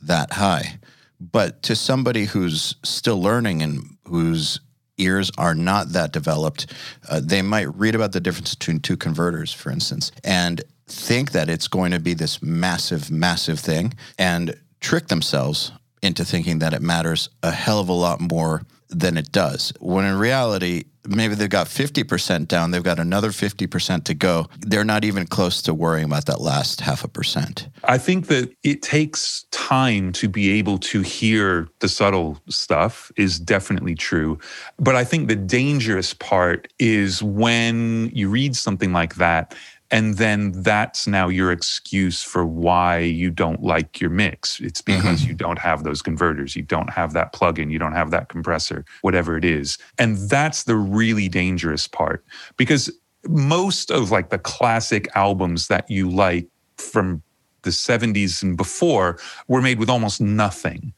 that 0.00 0.32
high. 0.32 0.78
But 1.20 1.62
to 1.64 1.76
somebody 1.76 2.24
who's 2.24 2.74
still 2.82 3.20
learning 3.20 3.60
and 3.62 3.98
whose 4.08 4.58
ears 4.96 5.30
are 5.36 5.54
not 5.54 5.90
that 5.90 6.12
developed, 6.12 6.72
uh, 7.10 7.20
they 7.22 7.42
might 7.42 7.72
read 7.76 7.94
about 7.94 8.12
the 8.12 8.20
difference 8.20 8.54
between 8.54 8.80
two 8.80 8.96
converters, 8.96 9.52
for 9.52 9.70
instance, 9.70 10.10
and 10.24 10.62
think 10.86 11.32
that 11.32 11.50
it's 11.50 11.68
going 11.68 11.92
to 11.92 12.00
be 12.00 12.14
this 12.14 12.42
massive, 12.42 13.10
massive 13.10 13.60
thing 13.60 13.92
and 14.18 14.54
trick 14.80 15.08
themselves 15.08 15.72
into 16.02 16.24
thinking 16.24 16.58
that 16.60 16.72
it 16.72 16.82
matters 16.82 17.28
a 17.42 17.50
hell 17.50 17.80
of 17.80 17.90
a 17.90 17.92
lot 17.92 18.18
more 18.18 18.62
than 18.92 19.16
it 19.16 19.32
does. 19.32 19.72
When 19.80 20.04
in 20.04 20.18
reality, 20.18 20.84
maybe 21.06 21.34
they've 21.34 21.48
got 21.48 21.66
50% 21.66 22.48
down, 22.48 22.70
they've 22.70 22.82
got 22.82 22.98
another 22.98 23.30
50% 23.30 24.04
to 24.04 24.14
go. 24.14 24.48
They're 24.60 24.84
not 24.84 25.04
even 25.04 25.26
close 25.26 25.62
to 25.62 25.74
worrying 25.74 26.06
about 26.06 26.26
that 26.26 26.40
last 26.40 26.80
half 26.80 27.04
a 27.04 27.08
percent. 27.08 27.68
I 27.84 27.98
think 27.98 28.28
that 28.28 28.54
it 28.62 28.82
takes 28.82 29.44
time 29.50 30.12
to 30.12 30.28
be 30.28 30.50
able 30.58 30.78
to 30.78 31.02
hear 31.02 31.68
the 31.80 31.88
subtle 31.88 32.40
stuff 32.48 33.10
is 33.16 33.40
definitely 33.40 33.94
true. 33.94 34.38
But 34.78 34.94
I 34.94 35.04
think 35.04 35.28
the 35.28 35.36
dangerous 35.36 36.14
part 36.14 36.72
is 36.78 37.22
when 37.22 38.10
you 38.14 38.28
read 38.28 38.56
something 38.56 38.92
like 38.92 39.16
that 39.16 39.54
and 39.92 40.16
then 40.16 40.52
that's 40.62 41.06
now 41.06 41.28
your 41.28 41.52
excuse 41.52 42.22
for 42.22 42.46
why 42.46 42.98
you 42.98 43.30
don't 43.30 43.62
like 43.62 44.00
your 44.00 44.08
mix. 44.08 44.58
It's 44.58 44.80
mm-hmm. 44.80 45.00
because 45.00 45.24
you 45.24 45.34
don't 45.34 45.58
have 45.58 45.84
those 45.84 46.00
converters, 46.00 46.56
you 46.56 46.62
don't 46.62 46.90
have 46.90 47.12
that 47.12 47.34
plugin, 47.34 47.70
you 47.70 47.78
don't 47.78 47.92
have 47.92 48.10
that 48.10 48.30
compressor, 48.30 48.86
whatever 49.02 49.36
it 49.36 49.44
is. 49.44 49.76
And 49.98 50.16
that's 50.30 50.64
the 50.64 50.76
really 50.76 51.28
dangerous 51.28 51.86
part 51.86 52.24
because 52.56 52.90
most 53.28 53.90
of 53.90 54.10
like 54.10 54.30
the 54.30 54.38
classic 54.38 55.08
albums 55.14 55.68
that 55.68 55.88
you 55.90 56.10
like 56.10 56.48
from 56.78 57.22
the 57.60 57.70
70s 57.70 58.42
and 58.42 58.56
before 58.56 59.18
were 59.46 59.62
made 59.62 59.78
with 59.78 59.90
almost 59.90 60.20
nothing. 60.20 60.94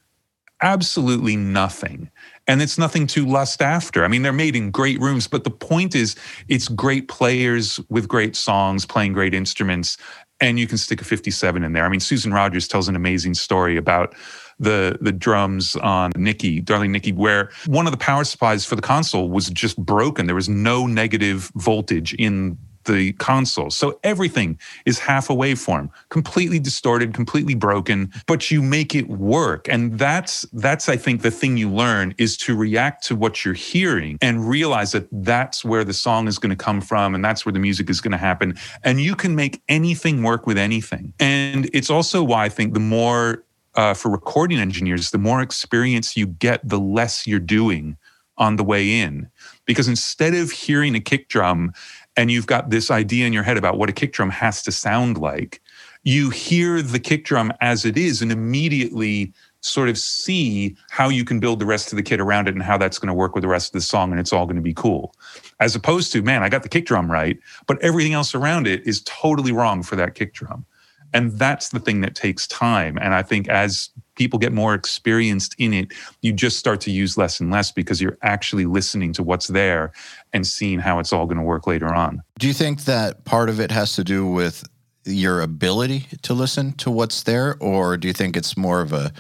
Absolutely 0.63 1.37
nothing. 1.37 2.11
And 2.47 2.61
it's 2.61 2.77
nothing 2.77 3.07
to 3.09 3.25
lust 3.25 3.63
after. 3.63 4.05
I 4.05 4.09
mean, 4.09 4.23
they're 4.23 4.33
made 4.33 4.55
in 4.55 4.71
great 4.71 5.01
rooms, 5.01 5.27
but 5.27 5.45
the 5.45 5.51
point 5.51 5.95
is, 5.95 6.15
it's 6.49 6.69
great 6.69 7.09
players 7.09 7.81
with 7.89 8.07
great 8.07 8.37
songs 8.37 8.85
playing 8.85 9.15
great 9.15 9.33
instruments, 9.33 9.97
and 10.41 10.59
you 10.59 10.67
can 10.67 10.77
stick 10.77 11.01
a 11.01 11.05
57 11.05 11.65
in 11.65 11.73
there. 11.73 11.85
I 11.85 11.89
mean, 11.89 12.01
Susan 12.01 12.33
Rogers 12.33 12.69
tells 12.69 12.89
an 12.89 12.97
amazing 12.97 13.35
story 13.35 13.77
about 13.77 14.15
the 14.59 14.99
the 15.01 15.13
drums 15.13 15.75
on 15.77 16.13
Nikki, 16.17 16.61
Darling 16.61 16.93
Nikki, 16.93 17.13
where 17.13 17.51
one 17.67 17.87
of 17.87 17.93
the 17.93 17.99
power 17.99 18.25
supplies 18.25 18.65
for 18.65 18.77
the 18.77 18.83
console 18.83 19.31
was 19.31 19.49
just 19.51 19.77
broken. 19.79 20.27
There 20.27 20.35
was 20.35 20.49
no 20.49 20.87
negative 20.87 21.51
voltage 21.57 22.15
in 22.15 22.59
the 22.85 23.13
console. 23.15 23.71
So 23.71 23.99
everything 24.03 24.59
is 24.87 24.99
half 24.99 25.31
a 25.31 25.35
waveform, 25.35 25.91
completely 26.09 26.59
distorted, 26.59 27.15
completely 27.15 27.55
broken, 27.55 28.13
but 28.27 28.51
you 28.51 28.63
make 28.63 28.95
it 28.95 29.09
work. 29.09 29.69
And 29.69 29.99
that's 29.99 30.43
that's 30.53 30.89
I 30.89 30.97
think 30.97 31.23
the 31.23 31.31
thing 31.31 31.57
you 31.57 31.71
learn 31.71 32.15
is 32.19 32.37
to 32.39 32.57
react 32.57 33.05
to 33.05 33.17
what 33.17 33.45
you're 33.45 33.55
hearing 33.55 34.19
and 34.21 34.49
realize 34.49 34.93
that 34.93 35.07
that's 35.11 35.65
where 35.65 35.85
the 35.85 35.95
song 35.95 36.29
is 36.29 36.39
going 36.39 36.51
to 36.51 36.65
come 36.65 36.81
from 36.81 37.15
and 37.15 37.25
that's 37.25 37.45
where 37.45 37.53
the 37.53 37.59
music 37.59 37.91
is 37.91 38.01
going 38.01 38.13
to 38.13 38.19
happen 38.19 38.57
and 38.83 39.01
you 39.01 39.15
can 39.15 39.35
make 39.35 39.63
anything 39.69 40.23
work 40.23 40.47
with 40.47 40.59
anything. 40.59 41.13
And 41.19 41.69
it's 41.73 41.91
also 41.91 42.23
why 42.23 42.45
I 42.45 42.49
think 42.49 42.75
the 42.75 42.81
more 42.81 43.45
uh, 43.75 43.95
for 43.95 44.11
recording 44.11 44.59
engineers, 44.59 45.11
the 45.11 45.19
more 45.19 45.41
experience 45.41 46.17
you 46.17 46.27
get, 46.27 46.67
the 46.69 46.79
less 46.79 47.27
you're 47.27 47.41
doing 47.41 47.97
on 48.37 48.57
the 48.57 48.65
way 48.65 49.01
in. 49.01 49.29
Because 49.65 49.89
instead 49.89 50.35
of 50.35 50.51
hearing 50.51 50.95
a 50.95 51.01
kick 51.01 51.29
drum 51.29 51.73
and 52.17 52.31
you've 52.31 52.47
got 52.47 52.71
this 52.71 52.91
idea 52.91 53.27
in 53.27 53.33
your 53.33 53.43
head 53.43 53.57
about 53.57 53.79
what 53.79 53.91
a 53.91 53.93
kick 53.93 54.13
drum 54.13 54.31
has 54.31 54.63
to 54.63 54.73
sound 54.73 55.19
like, 55.19 55.61
you 56.05 56.31
hear 56.31 56.83
the 56.83 57.01
kick 57.01 57.25
drum 57.25 57.53
as 57.61 57.85
it 57.85 57.97
is 57.97 58.23
and 58.23 58.31
immediately 58.31 59.33
sort 59.63 59.89
of 59.89 59.97
see 59.97 60.77
how 60.91 61.09
you 61.09 61.25
can 61.25 61.41
build 61.41 61.59
the 61.59 61.67
rest 61.67 61.91
of 61.91 61.97
the 61.97 62.03
kit 62.03 62.21
around 62.21 62.47
it 62.47 62.55
and 62.55 62.63
how 62.63 62.77
that's 62.77 62.99
going 62.99 63.09
to 63.09 63.15
work 63.15 63.35
with 63.35 63.43
the 63.43 63.49
rest 63.49 63.69
of 63.69 63.73
the 63.73 63.81
song 63.81 64.11
and 64.11 64.21
it's 64.21 64.33
all 64.33 64.45
going 64.45 64.57
to 64.57 64.63
be 64.63 64.75
cool. 64.75 65.15
As 65.59 65.75
opposed 65.75 66.13
to, 66.13 66.23
man, 66.23 66.43
I 66.43 66.51
got 66.51 66.63
the 66.63 66.69
kick 66.69 66.85
drum 66.85 67.11
right, 67.11 67.39
but 67.67 67.81
everything 67.81 68.13
else 68.13 68.35
around 68.35 68.67
it 68.67 68.87
is 68.87 69.03
totally 69.05 69.53
wrong 69.53 69.83
for 69.83 69.97
that 69.97 70.15
kick 70.15 70.35
drum. 70.35 70.67
And 71.15 71.33
that's 71.39 71.69
the 71.69 71.79
thing 71.79 72.01
that 72.03 72.17
takes 72.17 72.47
time. 72.49 72.99
And 73.01 73.15
I 73.15 73.23
think 73.23 73.49
as 73.49 73.89
people 74.17 74.39
get 74.39 74.53
more 74.53 74.75
experienced 74.75 75.55
in 75.59 75.73
it, 75.73 75.93
you 76.23 76.33
just 76.33 76.59
start 76.59 76.81
to 76.83 76.91
use 76.91 77.17
less 77.17 77.41
and 77.41 77.51
less 77.51 77.71
because 77.71 78.03
you're 78.03 78.19
actually 78.23 78.67
listening 78.67 79.13
to 79.15 79.23
what's 79.23 79.47
there 79.47 79.93
and 80.35 80.47
seeing 80.47 80.81
how 80.81 80.99
it's 80.99 81.13
all 81.13 81.25
going 81.25 81.39
to 81.39 81.45
work 81.45 81.67
later 81.67 81.95
on. 81.95 82.21
Do 82.39 82.49
you 82.49 82.53
think 82.53 82.85
that 82.85 83.25
part 83.25 83.49
of 83.49 83.61
it 83.61 83.71
has 83.71 83.95
to 83.95 84.05
do 84.05 84.27
with 84.27 84.69
your 85.07 85.41
ability 85.41 86.07
to 86.23 86.35
listen 86.35 86.73
to 86.73 86.91
what's 86.91 87.23
there? 87.23 87.57
Or 87.61 87.97
do 87.97 88.09
you 88.09 88.15
think 88.15 88.37
it's 88.37 88.57
more 88.57 88.81
of 88.81 88.93
a 88.93 89.13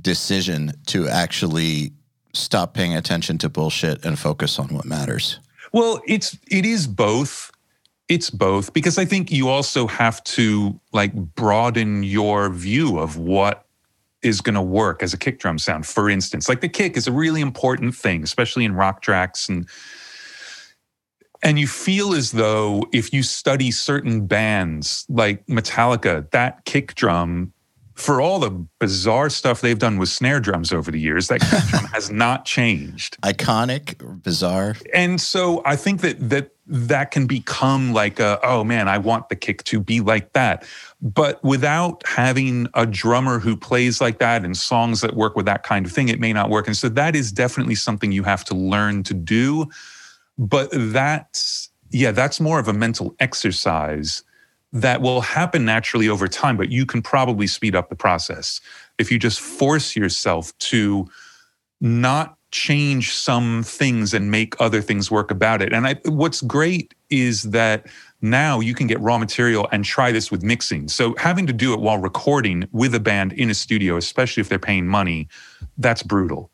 decision 0.00 0.72
to 0.86 1.06
actually 1.08 1.92
stop 2.32 2.74
paying 2.74 2.96
attention 2.96 3.38
to 3.38 3.48
bullshit 3.48 4.04
and 4.04 4.18
focus 4.18 4.58
on 4.58 4.68
what 4.68 4.86
matters? 4.86 5.38
Well, 5.72 6.00
it's 6.06 6.38
it 6.50 6.64
is 6.64 6.86
both. 6.86 7.50
It's 8.08 8.30
both 8.30 8.72
because 8.72 8.98
I 8.98 9.04
think 9.04 9.30
you 9.30 9.48
also 9.48 9.86
have 9.86 10.22
to 10.24 10.78
like 10.92 11.14
broaden 11.14 12.02
your 12.02 12.50
view 12.50 12.98
of 12.98 13.16
what 13.16 13.66
is 14.22 14.40
going 14.40 14.54
to 14.54 14.62
work 14.62 15.02
as 15.02 15.12
a 15.12 15.18
kick 15.18 15.38
drum 15.38 15.58
sound. 15.58 15.86
For 15.86 16.08
instance, 16.08 16.48
like 16.48 16.60
the 16.60 16.68
kick 16.68 16.96
is 16.96 17.06
a 17.06 17.12
really 17.12 17.40
important 17.40 17.94
thing, 17.94 18.22
especially 18.22 18.64
in 18.64 18.74
rock 18.74 19.02
tracks 19.02 19.48
and 19.48 19.68
and 21.44 21.58
you 21.58 21.68
feel 21.68 22.14
as 22.14 22.32
though 22.32 22.88
if 22.92 23.12
you 23.12 23.22
study 23.22 23.70
certain 23.70 24.26
bands 24.26 25.04
like 25.08 25.46
Metallica, 25.46 26.28
that 26.30 26.64
kick 26.64 26.94
drum 26.94 27.52
for 27.94 28.20
all 28.20 28.40
the 28.40 28.50
bizarre 28.80 29.30
stuff 29.30 29.60
they've 29.60 29.78
done 29.78 29.98
with 29.98 30.08
snare 30.08 30.40
drums 30.40 30.72
over 30.72 30.90
the 30.90 30.98
years, 30.98 31.28
that 31.28 31.40
kick 31.40 31.62
drum 31.68 31.84
has 31.92 32.10
not 32.10 32.44
changed. 32.44 33.20
Iconic, 33.22 34.22
bizarre. 34.22 34.74
And 34.92 35.20
so 35.20 35.62
I 35.64 35.76
think 35.76 36.00
that 36.00 36.30
that 36.30 36.50
that 36.66 37.10
can 37.10 37.26
become 37.26 37.92
like 37.92 38.18
a, 38.18 38.40
oh 38.42 38.64
man, 38.64 38.88
I 38.88 38.96
want 38.96 39.28
the 39.28 39.36
kick 39.36 39.64
to 39.64 39.78
be 39.78 40.00
like 40.00 40.32
that. 40.32 40.66
But 41.02 41.44
without 41.44 42.02
having 42.06 42.68
a 42.72 42.86
drummer 42.86 43.38
who 43.38 43.54
plays 43.54 44.00
like 44.00 44.18
that 44.20 44.46
and 44.46 44.56
songs 44.56 45.02
that 45.02 45.14
work 45.14 45.36
with 45.36 45.44
that 45.44 45.62
kind 45.62 45.84
of 45.84 45.92
thing, 45.92 46.08
it 46.08 46.18
may 46.18 46.32
not 46.32 46.48
work. 46.48 46.66
And 46.66 46.76
so 46.76 46.88
that 46.88 47.14
is 47.14 47.30
definitely 47.30 47.74
something 47.74 48.12
you 48.12 48.22
have 48.22 48.44
to 48.46 48.54
learn 48.54 49.02
to 49.02 49.12
do. 49.12 49.68
But 50.38 50.68
that's, 50.72 51.70
yeah, 51.90 52.10
that's 52.10 52.40
more 52.40 52.58
of 52.58 52.68
a 52.68 52.72
mental 52.72 53.14
exercise 53.20 54.22
that 54.72 55.00
will 55.00 55.20
happen 55.20 55.64
naturally 55.64 56.08
over 56.08 56.26
time, 56.26 56.56
but 56.56 56.70
you 56.70 56.84
can 56.84 57.00
probably 57.00 57.46
speed 57.46 57.76
up 57.76 57.88
the 57.88 57.96
process 57.96 58.60
if 58.98 59.10
you 59.10 59.18
just 59.18 59.40
force 59.40 59.94
yourself 59.94 60.56
to 60.58 61.06
not 61.80 62.36
change 62.50 63.12
some 63.12 63.62
things 63.64 64.14
and 64.14 64.30
make 64.30 64.54
other 64.60 64.80
things 64.80 65.10
work 65.10 65.30
about 65.30 65.60
it. 65.60 65.72
And 65.72 65.86
I, 65.86 65.94
what's 66.06 66.40
great 66.40 66.94
is 67.10 67.42
that 67.42 67.86
now 68.20 68.60
you 68.60 68.74
can 68.74 68.86
get 68.86 69.00
raw 69.00 69.18
material 69.18 69.68
and 69.70 69.84
try 69.84 70.12
this 70.12 70.30
with 70.30 70.42
mixing. 70.42 70.88
So 70.88 71.14
having 71.18 71.46
to 71.46 71.52
do 71.52 71.74
it 71.74 71.80
while 71.80 71.98
recording 71.98 72.68
with 72.72 72.94
a 72.94 73.00
band 73.00 73.32
in 73.32 73.50
a 73.50 73.54
studio, 73.54 73.96
especially 73.96 74.40
if 74.40 74.48
they're 74.48 74.58
paying 74.58 74.86
money, 74.86 75.28
that's 75.78 76.02
brutal. 76.02 76.50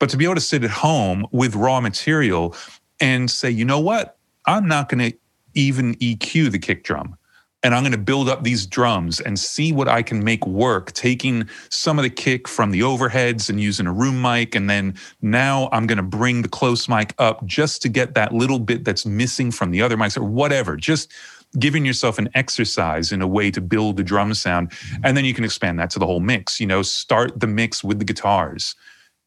But 0.00 0.10
to 0.10 0.16
be 0.16 0.24
able 0.24 0.34
to 0.34 0.40
sit 0.40 0.64
at 0.64 0.70
home 0.70 1.26
with 1.30 1.54
raw 1.54 1.80
material 1.80 2.54
and 3.00 3.30
say, 3.30 3.50
you 3.50 3.64
know 3.64 3.80
what? 3.80 4.18
I'm 4.46 4.68
not 4.68 4.88
going 4.88 5.10
to 5.10 5.18
even 5.54 5.94
EQ 5.96 6.50
the 6.50 6.58
kick 6.58 6.84
drum 6.84 7.16
and 7.64 7.74
I'm 7.74 7.82
going 7.82 7.92
to 7.92 7.98
build 7.98 8.28
up 8.28 8.44
these 8.44 8.66
drums 8.66 9.20
and 9.20 9.38
see 9.38 9.72
what 9.72 9.88
I 9.88 10.02
can 10.02 10.22
make 10.22 10.46
work, 10.46 10.92
taking 10.92 11.48
some 11.70 11.98
of 11.98 12.02
the 12.02 12.10
kick 12.10 12.46
from 12.46 12.70
the 12.70 12.80
overheads 12.80 13.48
and 13.48 13.58
using 13.58 13.86
a 13.86 13.92
room 13.92 14.20
mic. 14.20 14.54
And 14.54 14.68
then 14.68 14.94
now 15.22 15.70
I'm 15.72 15.86
going 15.86 15.96
to 15.96 16.02
bring 16.02 16.42
the 16.42 16.48
close 16.48 16.90
mic 16.90 17.14
up 17.18 17.44
just 17.46 17.80
to 17.82 17.88
get 17.88 18.14
that 18.14 18.34
little 18.34 18.58
bit 18.58 18.84
that's 18.84 19.06
missing 19.06 19.50
from 19.50 19.70
the 19.70 19.80
other 19.80 19.96
mics 19.96 20.18
or 20.18 20.24
whatever. 20.24 20.76
Just 20.76 21.10
giving 21.58 21.86
yourself 21.86 22.18
an 22.18 22.28
exercise 22.34 23.12
in 23.12 23.22
a 23.22 23.26
way 23.26 23.50
to 23.50 23.62
build 23.62 23.96
the 23.96 24.02
drum 24.02 24.34
sound. 24.34 24.70
And 25.02 25.16
then 25.16 25.24
you 25.24 25.32
can 25.32 25.44
expand 25.44 25.78
that 25.78 25.88
to 25.90 25.98
the 25.98 26.06
whole 26.06 26.20
mix. 26.20 26.60
You 26.60 26.66
know, 26.66 26.82
start 26.82 27.40
the 27.40 27.46
mix 27.46 27.82
with 27.82 27.98
the 27.98 28.04
guitars 28.04 28.74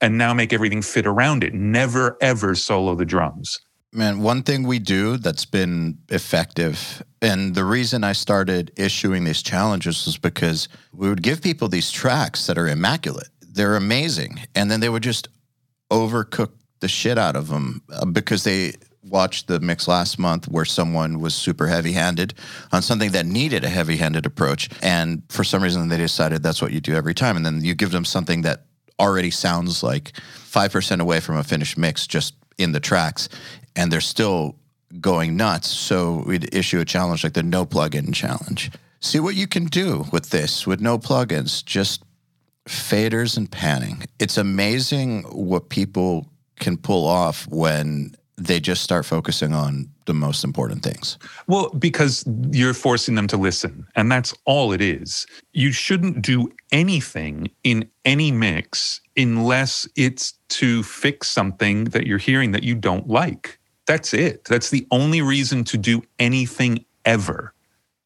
and 0.02 0.18
now 0.18 0.34
make 0.34 0.54
everything 0.54 0.82
fit 0.82 1.06
around 1.06 1.44
it. 1.44 1.54
Never, 1.54 2.18
ever 2.22 2.56
solo 2.56 2.96
the 2.96 3.06
drums. 3.06 3.60
Man, 3.94 4.20
one 4.20 4.44
thing 4.44 4.64
we 4.64 4.80
do 4.80 5.18
that's 5.18 5.46
been 5.46 5.98
effective, 6.10 7.02
and 7.22 7.56
the 7.56 7.64
reason 7.64 8.04
I 8.04 8.12
started 8.12 8.72
issuing 8.76 9.24
these 9.24 9.42
challenges 9.42 10.06
was 10.06 10.18
because 10.18 10.68
we 10.94 11.08
would 11.10 11.24
give 11.24 11.42
people 11.42 11.68
these 11.68 11.90
tracks 11.90 12.48
that 12.48 12.58
are 12.58 12.68
immaculate. 12.68 13.30
They're 13.42 13.76
amazing. 13.76 14.42
And 14.54 14.70
then 14.70 14.82
they 14.82 14.90
would 14.90 15.04
just 15.04 15.30
overcook 15.92 16.52
the 16.80 16.88
shit 16.88 17.18
out 17.18 17.36
of 17.36 17.48
them 17.48 17.82
uh, 17.92 18.06
because 18.06 18.44
they 18.44 18.74
watched 19.04 19.48
the 19.48 19.60
mix 19.60 19.88
last 19.88 20.20
month 20.20 20.48
where 20.48 20.66
someone 20.66 21.20
was 21.20 21.34
super 21.34 21.68
heavy 21.68 21.94
handed 21.94 22.34
on 22.72 22.82
something 22.82 23.12
that 23.12 23.26
needed 23.26 23.64
a 23.64 23.70
heavy 23.70 23.98
handed 23.98 24.26
approach. 24.26 24.70
And 24.82 25.24
for 25.30 25.44
some 25.44 25.64
reason, 25.64 25.88
they 25.88 25.98
decided 25.98 26.44
that's 26.44 26.62
what 26.62 26.72
you 26.74 26.82
do 26.82 26.94
every 26.94 27.14
time. 27.14 27.38
And 27.38 27.46
then 27.46 27.64
you 27.64 27.74
give 27.74 27.92
them 27.92 28.06
something 28.06 28.42
that 28.42 28.67
already 29.00 29.32
sounds 29.32 29.84
like 29.84 30.14
5% 30.14 31.00
away 31.00 31.20
from 31.20 31.38
a 31.38 31.44
finished 31.44 31.78
mix 31.78 32.08
just 32.08 32.36
in 32.58 32.72
the 32.72 32.80
tracks 32.80 33.30
and 33.76 33.92
they're 33.92 34.02
still 34.02 34.56
going 35.00 35.38
nuts. 35.38 35.70
So 35.70 36.24
we'd 36.26 36.54
issue 36.54 36.80
a 36.80 36.86
challenge 36.86 37.24
like 37.24 37.34
the 37.34 37.44
no 37.44 37.66
plugin 37.66 38.14
challenge. 38.14 38.72
See 39.00 39.20
what 39.20 39.36
you 39.36 39.48
can 39.48 39.66
do 39.66 40.06
with 40.12 40.32
this 40.32 40.66
with 40.66 40.82
no 40.82 40.98
plugins, 40.98 41.64
just 41.64 42.04
faders 42.68 43.38
and 43.38 43.50
panning. 43.50 44.04
It's 44.20 44.38
amazing 44.38 45.24
what 45.24 45.70
people 45.70 46.28
can 46.60 46.78
pull 46.78 47.06
off 47.06 47.48
when 47.48 48.16
they 48.38 48.60
just 48.60 48.84
start 48.84 49.06
focusing 49.06 49.52
on 49.52 49.90
the 50.06 50.14
most 50.14 50.44
important 50.44 50.84
things. 50.84 51.18
Well, 51.48 51.70
because 51.72 52.24
you're 52.52 52.76
forcing 52.76 53.16
them 53.16 53.28
to 53.28 53.38
listen, 53.38 53.88
and 53.96 54.12
that's 54.12 54.34
all 54.46 54.72
it 54.72 54.82
is. 54.82 55.26
You 55.54 55.72
shouldn't 55.72 56.22
do 56.22 56.50
anything 56.72 57.50
in 57.64 57.90
any 58.06 58.32
mix 58.32 59.02
unless 59.16 59.88
it's 59.96 60.34
to 60.50 60.84
fix 60.84 61.30
something 61.30 61.86
that 61.86 62.06
you're 62.06 62.20
hearing 62.20 62.52
that 62.52 62.64
you 62.64 62.76
don't 62.76 63.08
like. 63.08 63.58
That's 63.88 64.14
it. 64.14 64.46
That's 64.46 64.70
the 64.70 64.86
only 64.92 65.22
reason 65.22 65.64
to 65.66 65.78
do 65.78 66.04
anything 66.20 66.86
ever. 67.06 67.54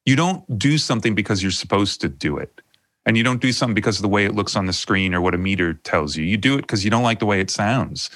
You 0.06 0.16
don't 0.16 0.58
do 0.58 0.78
something 0.78 1.14
because 1.14 1.44
you're 1.44 1.52
supposed 1.52 2.00
to 2.02 2.10
do 2.10 2.38
it. 2.38 2.62
And 3.06 3.18
you 3.18 3.24
don't 3.24 3.42
do 3.42 3.52
something 3.52 3.74
because 3.74 3.98
of 3.98 4.04
the 4.04 4.08
way 4.08 4.26
it 4.26 4.36
looks 4.36 4.56
on 4.56 4.68
the 4.68 4.74
screen 4.74 5.14
or 5.14 5.22
what 5.22 5.34
a 5.34 5.38
meter 5.38 5.74
tells 5.74 6.16
you. 6.16 6.24
You 6.24 6.38
do 6.38 6.54
it 6.56 6.62
because 6.62 6.86
you 6.86 6.92
don't 6.92 7.04
like 7.04 7.20
the 7.20 7.26
way 7.26 7.42
it 7.42 7.50
sounds. 7.50 8.12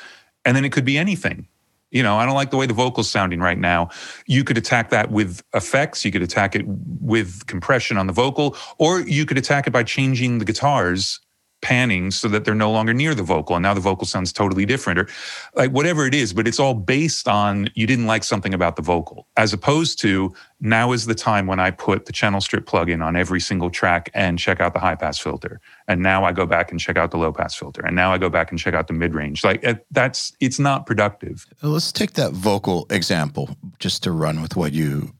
And 0.45 0.55
then 0.55 0.63
it 0.63 0.71
could 0.71 0.85
be 0.85 0.97
anything. 0.97 1.47
You 1.95 2.03
know, 2.03 2.17
I 2.17 2.25
don't 2.25 2.35
like 2.35 2.51
the 2.51 2.57
way 2.57 2.65
the 2.65 2.73
vocal's 2.73 3.09
sounding 3.09 3.39
right 3.39 3.57
now. 3.57 3.87
You 4.27 4.43
could 4.43 4.57
attack 4.57 4.89
that 4.89 5.11
with 5.11 5.41
effects. 5.53 6.03
You 6.03 6.11
could 6.11 6.21
attack 6.21 6.53
it 6.53 6.65
with 6.67 7.47
compression 7.47 7.95
on 7.95 8.05
the 8.05 8.11
vocal, 8.11 8.57
or 8.77 8.99
you 8.99 9.25
could 9.25 9.37
attack 9.37 9.65
it 9.65 9.71
by 9.71 9.83
changing 9.83 10.39
the 10.39 10.45
guitars 10.45 11.21
panning 11.65 12.11
so 12.11 12.27
that 12.27 12.45
they're 12.45 12.53
no 12.53 12.71
longer 12.71 12.93
near 12.93 13.15
the 13.15 13.23
vocal. 13.23 13.55
And 13.55 13.63
now 13.63 13.73
the 13.73 13.81
vocal 13.81 14.05
sounds 14.05 14.31
totally 14.31 14.67
different 14.67 14.99
or 14.99 15.07
like 15.55 15.71
whatever 15.71 16.05
it 16.05 16.13
is 16.13 16.31
but 16.31 16.47
it's 16.47 16.59
all 16.59 16.75
based 16.75 17.27
on 17.27 17.67
you 17.73 17.87
didn't 17.87 18.05
like 18.05 18.23
something 18.23 18.53
about 18.53 18.75
the 18.75 18.83
vocal 18.83 19.27
as 19.35 19.51
opposed 19.51 19.99
to 20.01 20.31
now 20.59 20.91
is 20.91 21.07
the 21.07 21.15
time 21.15 21.47
when 21.47 21.59
i 21.59 21.71
put 21.71 22.05
the 22.05 22.11
channel 22.11 22.39
strip 22.39 22.67
plugin 22.67 23.03
on 23.03 23.15
every 23.15 23.41
single 23.41 23.71
track 23.71 24.11
and 24.13 24.37
check 24.37 24.59
out 24.59 24.73
the 24.73 24.79
high 24.79 24.93
pass 24.93 25.17
filter. 25.17 25.59
And 25.87 26.03
now 26.03 26.23
i 26.23 26.31
go 26.31 26.45
back 26.45 26.69
and 26.69 26.79
check 26.79 26.97
out 26.97 27.09
the 27.09 27.17
low 27.17 27.33
pass 27.33 27.55
filter. 27.55 27.83
And 27.83 27.95
now 27.95 28.13
i 28.13 28.19
go 28.19 28.29
back 28.29 28.51
and 28.51 28.59
check 28.59 28.75
out 28.75 28.85
the 28.87 28.93
mid 28.93 29.15
range 29.15 29.43
like 29.43 29.65
that's 29.89 30.33
it's 30.39 30.59
not 30.59 30.85
productive. 30.85 31.47
Uh, 31.63 31.69
let's 31.69 31.91
take 31.91 32.13
that 32.13 32.31
vocal 32.33 32.85
example 32.91 33.49
just 33.79 34.03
to 34.03 34.11
run 34.11 34.41
with 34.43 34.55
what 34.55 34.71
you 34.71 35.13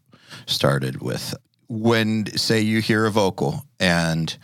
started 0.45 1.01
with. 1.01 1.33
When 1.67 2.27
say 2.37 2.61
you 2.61 2.81
hear 2.81 3.07
a 3.07 3.11
vocal 3.11 3.65
and 3.79 4.37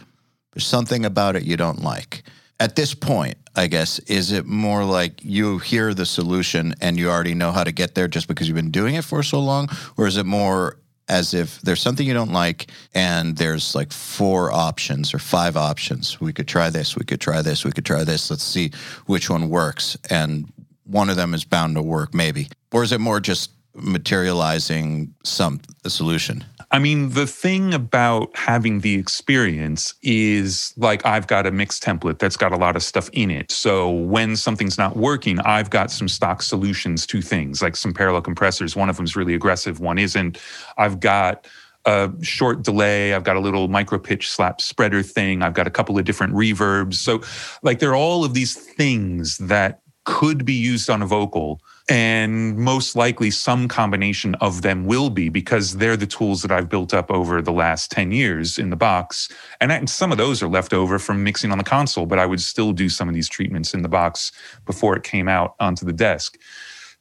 there's 0.53 0.67
something 0.67 1.05
about 1.05 1.35
it 1.35 1.43
you 1.43 1.57
don't 1.57 1.81
like. 1.81 2.23
At 2.59 2.75
this 2.75 2.93
point, 2.93 3.35
I 3.55 3.67
guess, 3.67 3.99
is 3.99 4.31
it 4.31 4.45
more 4.45 4.85
like 4.85 5.23
you 5.23 5.57
hear 5.57 5.93
the 5.93 6.05
solution 6.05 6.75
and 6.79 6.97
you 6.97 7.09
already 7.09 7.33
know 7.33 7.51
how 7.51 7.63
to 7.63 7.71
get 7.71 7.95
there 7.95 8.07
just 8.07 8.27
because 8.27 8.47
you've 8.47 8.55
been 8.55 8.71
doing 8.71 8.95
it 8.95 9.03
for 9.03 9.23
so 9.23 9.39
long? 9.39 9.67
Or 9.97 10.07
is 10.07 10.17
it 10.17 10.25
more 10.25 10.77
as 11.07 11.33
if 11.33 11.59
there's 11.61 11.81
something 11.81 12.07
you 12.07 12.13
don't 12.13 12.31
like 12.31 12.67
and 12.93 13.35
there's 13.35 13.75
like 13.75 13.91
four 13.91 14.51
options 14.51 15.13
or 15.13 15.19
five 15.19 15.57
options? 15.57 16.21
We 16.21 16.33
could 16.33 16.47
try 16.47 16.69
this, 16.69 16.95
we 16.95 17.03
could 17.03 17.19
try 17.19 17.41
this, 17.41 17.65
we 17.65 17.71
could 17.71 17.85
try 17.85 18.03
this. 18.03 18.29
Let's 18.29 18.43
see 18.43 18.71
which 19.07 19.29
one 19.29 19.49
works. 19.49 19.97
And 20.09 20.51
one 20.85 21.09
of 21.09 21.15
them 21.15 21.33
is 21.33 21.43
bound 21.43 21.75
to 21.75 21.81
work, 21.81 22.13
maybe. 22.13 22.47
Or 22.71 22.83
is 22.83 22.91
it 22.91 23.01
more 23.01 23.19
just 23.19 23.51
materializing 23.73 25.13
some 25.23 25.61
solution? 25.87 26.45
I 26.73 26.79
mean, 26.79 27.09
the 27.09 27.27
thing 27.27 27.73
about 27.73 28.35
having 28.35 28.79
the 28.79 28.95
experience 28.95 29.93
is 30.03 30.73
like 30.77 31.05
I've 31.05 31.27
got 31.27 31.45
a 31.45 31.51
mix 31.51 31.79
template 31.79 32.17
that's 32.17 32.37
got 32.37 32.53
a 32.53 32.55
lot 32.55 32.77
of 32.77 32.83
stuff 32.83 33.09
in 33.11 33.29
it. 33.29 33.51
So 33.51 33.91
when 33.91 34.37
something's 34.37 34.77
not 34.77 34.95
working, 34.95 35.39
I've 35.41 35.69
got 35.69 35.91
some 35.91 36.07
stock 36.07 36.41
solutions 36.41 37.05
to 37.07 37.21
things 37.21 37.61
like 37.61 37.75
some 37.75 37.93
parallel 37.93 38.21
compressors. 38.21 38.73
One 38.73 38.89
of 38.89 38.95
them's 38.95 39.17
really 39.17 39.33
aggressive, 39.33 39.81
one 39.81 39.97
isn't. 39.97 40.39
I've 40.77 41.01
got 41.01 41.45
a 41.85 42.09
short 42.21 42.63
delay. 42.63 43.13
I've 43.13 43.23
got 43.23 43.35
a 43.35 43.39
little 43.41 43.67
micro 43.67 43.99
pitch 43.99 44.29
slap 44.29 44.61
spreader 44.61 45.03
thing. 45.03 45.41
I've 45.41 45.53
got 45.53 45.67
a 45.67 45.71
couple 45.71 45.97
of 45.97 46.05
different 46.05 46.33
reverbs. 46.35 46.95
So, 46.95 47.21
like, 47.63 47.79
there 47.79 47.89
are 47.89 47.95
all 47.95 48.23
of 48.23 48.33
these 48.33 48.55
things 48.55 49.37
that 49.39 49.81
could 50.05 50.45
be 50.45 50.53
used 50.53 50.89
on 50.89 51.01
a 51.01 51.05
vocal 51.05 51.59
and 51.91 52.55
most 52.55 52.95
likely, 52.95 53.31
some 53.31 53.67
combination 53.67 54.35
of 54.35 54.61
them 54.61 54.85
will 54.85 55.09
be 55.09 55.27
because 55.27 55.75
they're 55.75 55.97
the 55.97 56.07
tools 56.07 56.41
that 56.41 56.49
I've 56.49 56.69
built 56.69 56.93
up 56.93 57.11
over 57.11 57.41
the 57.41 57.51
last 57.51 57.91
10 57.91 58.13
years 58.13 58.57
in 58.57 58.69
the 58.69 58.77
box. 58.77 59.27
And 59.59 59.89
some 59.89 60.09
of 60.09 60.17
those 60.17 60.41
are 60.41 60.47
left 60.47 60.71
over 60.71 60.99
from 60.99 61.21
mixing 61.21 61.51
on 61.51 61.57
the 61.57 61.65
console, 61.65 62.05
but 62.05 62.17
I 62.17 62.25
would 62.25 62.39
still 62.39 62.71
do 62.71 62.87
some 62.87 63.09
of 63.09 63.13
these 63.13 63.27
treatments 63.27 63.73
in 63.73 63.81
the 63.81 63.89
box 63.89 64.31
before 64.65 64.95
it 64.95 65.03
came 65.03 65.27
out 65.27 65.55
onto 65.59 65.85
the 65.85 65.91
desk. 65.91 66.37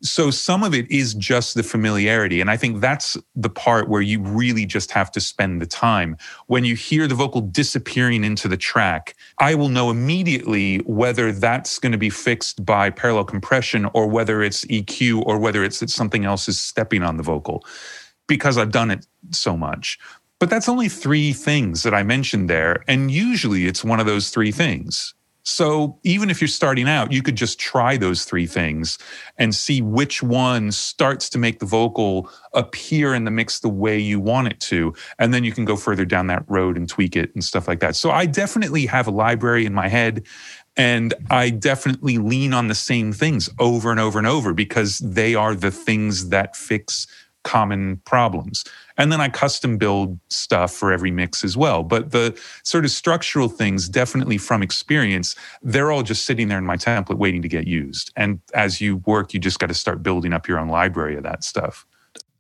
So 0.03 0.31
some 0.31 0.63
of 0.63 0.75
it 0.75 0.91
is 0.91 1.13
just 1.13 1.55
the 1.55 1.63
familiarity. 1.63 2.41
And 2.41 2.51
I 2.51 2.57
think 2.57 2.81
that's 2.81 3.19
the 3.35 3.51
part 3.51 3.89
where 3.89 4.01
you 4.01 4.23
really 4.23 4.65
just 4.65 4.91
have 4.93 5.11
to 5.13 5.21
spend 5.21 5.61
the 5.61 5.67
time. 5.67 6.17
When 6.47 6.65
you 6.65 6.75
hear 6.75 7.07
the 7.07 7.15
vocal 7.15 7.43
disappearing 7.43 8.25
into 8.25 8.49
the 8.49 8.57
track, 8.57 9.15
I 9.39 9.55
will 9.55 9.69
know 9.69 9.91
immediately 9.91 10.79
whether 10.79 11.33
that's 11.33 11.79
going 11.79 11.93
to 11.93 11.99
be 11.99 12.09
fixed 12.09 12.65
by 12.65 12.89
parallel 12.89 13.25
compression 13.25 13.91
or 13.93 14.07
whether 14.07 14.43
it's 14.43 14.65
EQ 14.67 15.23
or 15.27 15.39
whether 15.39 15.63
it's 15.63 15.81
that 15.81 15.91
something 15.91 16.25
else 16.25 16.49
is 16.49 16.59
stepping 16.59 17.03
on 17.03 17.19
the 17.19 17.23
vocal 17.23 17.65
because 18.27 18.57
I've 18.57 18.73
done 18.73 18.91
it 18.91 19.07
so 19.33 19.57
much. 19.57 19.99
But 20.39 20.49
that's 20.49 20.69
only 20.69 20.89
three 20.89 21.35
things 21.35 21.83
that 21.83 21.93
I 21.93 22.03
mentioned 22.03 22.49
there. 22.49 22.83
And 22.89 23.11
usually 23.11 23.67
it's 23.67 23.85
one 23.85 24.01
of 24.01 24.07
those 24.07 24.31
three 24.31 24.53
things. 24.53 25.15
So 25.43 25.99
even 26.03 26.31
if 26.31 26.41
you're 26.41 26.49
starting 26.49 26.89
out, 26.89 27.13
you 27.13 27.23
could 27.23 27.37
just 27.37 27.59
try 27.59 27.97
those 27.97 28.25
three 28.25 28.47
things 28.47 28.99
and 29.39 29.55
see 29.55 29.81
which 29.81 30.23
one 30.23 30.71
starts 30.73 31.29
to 31.31 31.39
make 31.39 31.59
the 31.59 31.67
vocal 31.67 32.31
appear 32.53 33.15
in 33.15 33.25
the 33.25 33.31
mix 33.31 33.61
the 33.61 33.69
way 33.69 33.99
you 33.99 34.21
want 34.21 34.49
it 34.49 34.61
to. 34.61 34.95
And 35.19 35.33
then 35.33 35.45
you 35.45 35.53
can 35.53 35.65
go 35.65 35.77
further 35.77 36.05
down 36.05 36.27
that 36.27 36.45
road 36.49 36.77
and 36.77 36.89
tweak 36.89 37.17
it 37.17 37.35
and 37.35 37.43
stuff 37.43 37.69
like 37.69 37.81
that. 37.81 37.97
So 37.97 38.11
I 38.11 38.27
definitely 38.27 38.87
have 38.87 39.07
a 39.07 39.13
library 39.13 39.67
in 39.67 39.75
my 39.75 39.89
head 39.89 40.27
and 40.77 41.15
I 41.31 41.51
definitely 41.51 42.19
lean 42.19 42.55
on 42.55 42.69
the 42.69 42.75
same 42.75 43.13
things 43.13 43.51
over 43.59 43.91
and 43.91 44.01
over 44.01 44.19
and 44.19 44.27
over 44.27 44.55
because 44.55 44.99
they 44.99 45.35
are 45.35 45.55
the 45.55 45.71
things 45.71 46.29
that 46.29 46.57
fix 46.57 47.07
common 47.45 47.97
problems. 48.05 48.65
And 48.99 49.11
then 49.11 49.21
I 49.21 49.29
custom 49.29 49.79
build 49.79 50.19
stuff 50.29 50.73
for 50.73 50.93
every 50.93 51.11
mix 51.11 51.43
as 51.43 51.57
well. 51.57 51.83
But 51.83 52.11
the 52.11 52.39
sort 52.65 52.85
of 52.85 52.91
structural 52.91 53.49
things, 53.49 53.89
definitely 53.89 54.39
from 54.39 54.63
experience, 54.63 55.35
they're 55.63 55.91
all 55.91 56.03
just 56.03 56.27
sitting 56.27 56.49
there 56.49 56.59
in 56.59 56.67
my 56.67 56.77
template 56.77 57.17
waiting 57.19 57.43
to 57.43 57.49
get 57.49 57.67
used. 57.67 58.13
And 58.17 58.41
as 58.55 58.81
you 58.81 58.97
work, 59.07 59.33
you 59.33 59.41
just 59.41 59.59
got 59.59 59.69
to 59.69 59.75
start 59.75 60.03
building 60.03 60.33
up 60.33 60.47
your 60.47 60.59
own 60.59 60.69
library 60.69 61.17
of 61.17 61.23
that 61.23 61.45
stuff. 61.45 61.87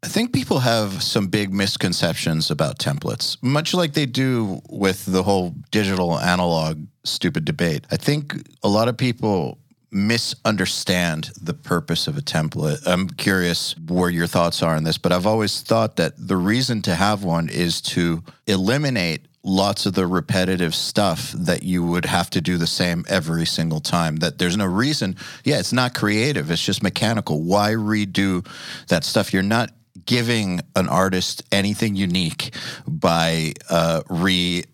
I 0.02 0.08
think 0.08 0.32
people 0.32 0.60
have 0.60 1.02
some 1.02 1.26
big 1.26 1.52
misconceptions 1.52 2.50
about 2.50 2.78
templates, 2.78 3.36
much 3.42 3.74
like 3.74 3.92
they 3.92 4.06
do 4.06 4.62
with 4.70 5.04
the 5.04 5.22
whole 5.22 5.54
digital 5.70 6.18
analog 6.18 6.86
stupid 7.04 7.44
debate. 7.44 7.86
I 7.90 7.96
think 7.96 8.48
a 8.62 8.68
lot 8.68 8.88
of 8.88 8.96
people 8.96 9.58
misunderstand 9.90 11.30
the 11.40 11.54
purpose 11.54 12.06
of 12.06 12.16
a 12.16 12.20
template. 12.20 12.86
I'm 12.86 13.08
curious 13.08 13.74
where 13.76 14.10
your 14.10 14.26
thoughts 14.26 14.62
are 14.62 14.76
on 14.76 14.84
this, 14.84 14.98
but 14.98 15.12
I've 15.12 15.26
always 15.26 15.60
thought 15.62 15.96
that 15.96 16.14
the 16.16 16.36
reason 16.36 16.82
to 16.82 16.94
have 16.94 17.24
one 17.24 17.48
is 17.48 17.80
to 17.82 18.22
eliminate 18.46 19.26
lots 19.42 19.86
of 19.86 19.94
the 19.94 20.06
repetitive 20.06 20.74
stuff 20.74 21.32
that 21.32 21.62
you 21.62 21.84
would 21.84 22.04
have 22.04 22.28
to 22.30 22.40
do 22.40 22.58
the 22.58 22.66
same 22.66 23.04
every 23.08 23.46
single 23.46 23.80
time 23.80 24.16
that 24.16 24.38
there's 24.38 24.56
no 24.56 24.66
reason. 24.66 25.16
Yeah 25.44 25.58
it's 25.58 25.72
not 25.72 25.94
creative 25.94 26.50
it's 26.50 26.64
just 26.64 26.82
mechanical. 26.82 27.42
Why 27.42 27.70
redo 27.70 28.46
that 28.88 29.02
stuff? 29.02 29.32
You're 29.32 29.42
not 29.42 29.70
giving 30.04 30.60
an 30.76 30.88
artist 30.88 31.42
anything 31.50 31.96
unique 31.96 32.54
by 32.86 33.54
uh, 33.70 34.02
re 34.10 34.62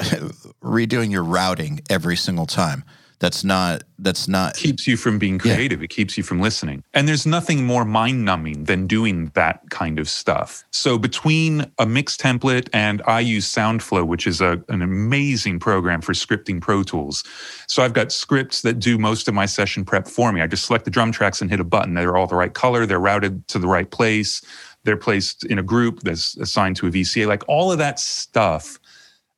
redoing 0.62 1.12
your 1.12 1.24
routing 1.24 1.80
every 1.88 2.16
single 2.16 2.46
time 2.46 2.84
that's 3.18 3.44
not 3.44 3.82
that's 3.98 4.28
not 4.28 4.54
keeps 4.54 4.86
you 4.86 4.96
from 4.96 5.18
being 5.18 5.38
creative. 5.38 5.80
Yeah. 5.80 5.84
it 5.84 5.90
keeps 5.90 6.18
you 6.18 6.22
from 6.22 6.40
listening. 6.40 6.84
And 6.92 7.08
there's 7.08 7.24
nothing 7.24 7.64
more 7.64 7.84
mind 7.84 8.24
numbing 8.24 8.64
than 8.64 8.86
doing 8.86 9.30
that 9.34 9.62
kind 9.70 9.98
of 9.98 10.08
stuff. 10.08 10.64
So 10.70 10.98
between 10.98 11.70
a 11.78 11.86
mix 11.86 12.16
template 12.16 12.68
and 12.72 13.02
i 13.06 13.20
use 13.20 13.50
soundflow 13.50 14.06
which 14.06 14.26
is 14.26 14.40
a, 14.40 14.62
an 14.68 14.82
amazing 14.82 15.58
program 15.58 16.00
for 16.00 16.12
scripting 16.12 16.60
pro 16.60 16.82
tools. 16.82 17.24
So 17.68 17.82
i've 17.82 17.94
got 17.94 18.12
scripts 18.12 18.62
that 18.62 18.78
do 18.78 18.98
most 18.98 19.28
of 19.28 19.34
my 19.34 19.46
session 19.46 19.84
prep 19.84 20.06
for 20.06 20.32
me. 20.32 20.42
I 20.42 20.46
just 20.46 20.66
select 20.66 20.84
the 20.84 20.90
drum 20.90 21.12
tracks 21.12 21.40
and 21.40 21.50
hit 21.50 21.60
a 21.60 21.64
button. 21.64 21.94
They're 21.94 22.16
all 22.16 22.26
the 22.26 22.36
right 22.36 22.52
color. 22.52 22.86
They're 22.86 23.00
routed 23.00 23.46
to 23.48 23.58
the 23.58 23.68
right 23.68 23.90
place. 23.90 24.42
They're 24.84 24.96
placed 24.96 25.44
in 25.44 25.58
a 25.58 25.62
group 25.62 26.00
that's 26.00 26.36
assigned 26.36 26.76
to 26.76 26.86
a 26.86 26.90
vca 26.90 27.26
like 27.26 27.42
all 27.48 27.72
of 27.72 27.78
that 27.78 27.98
stuff 27.98 28.78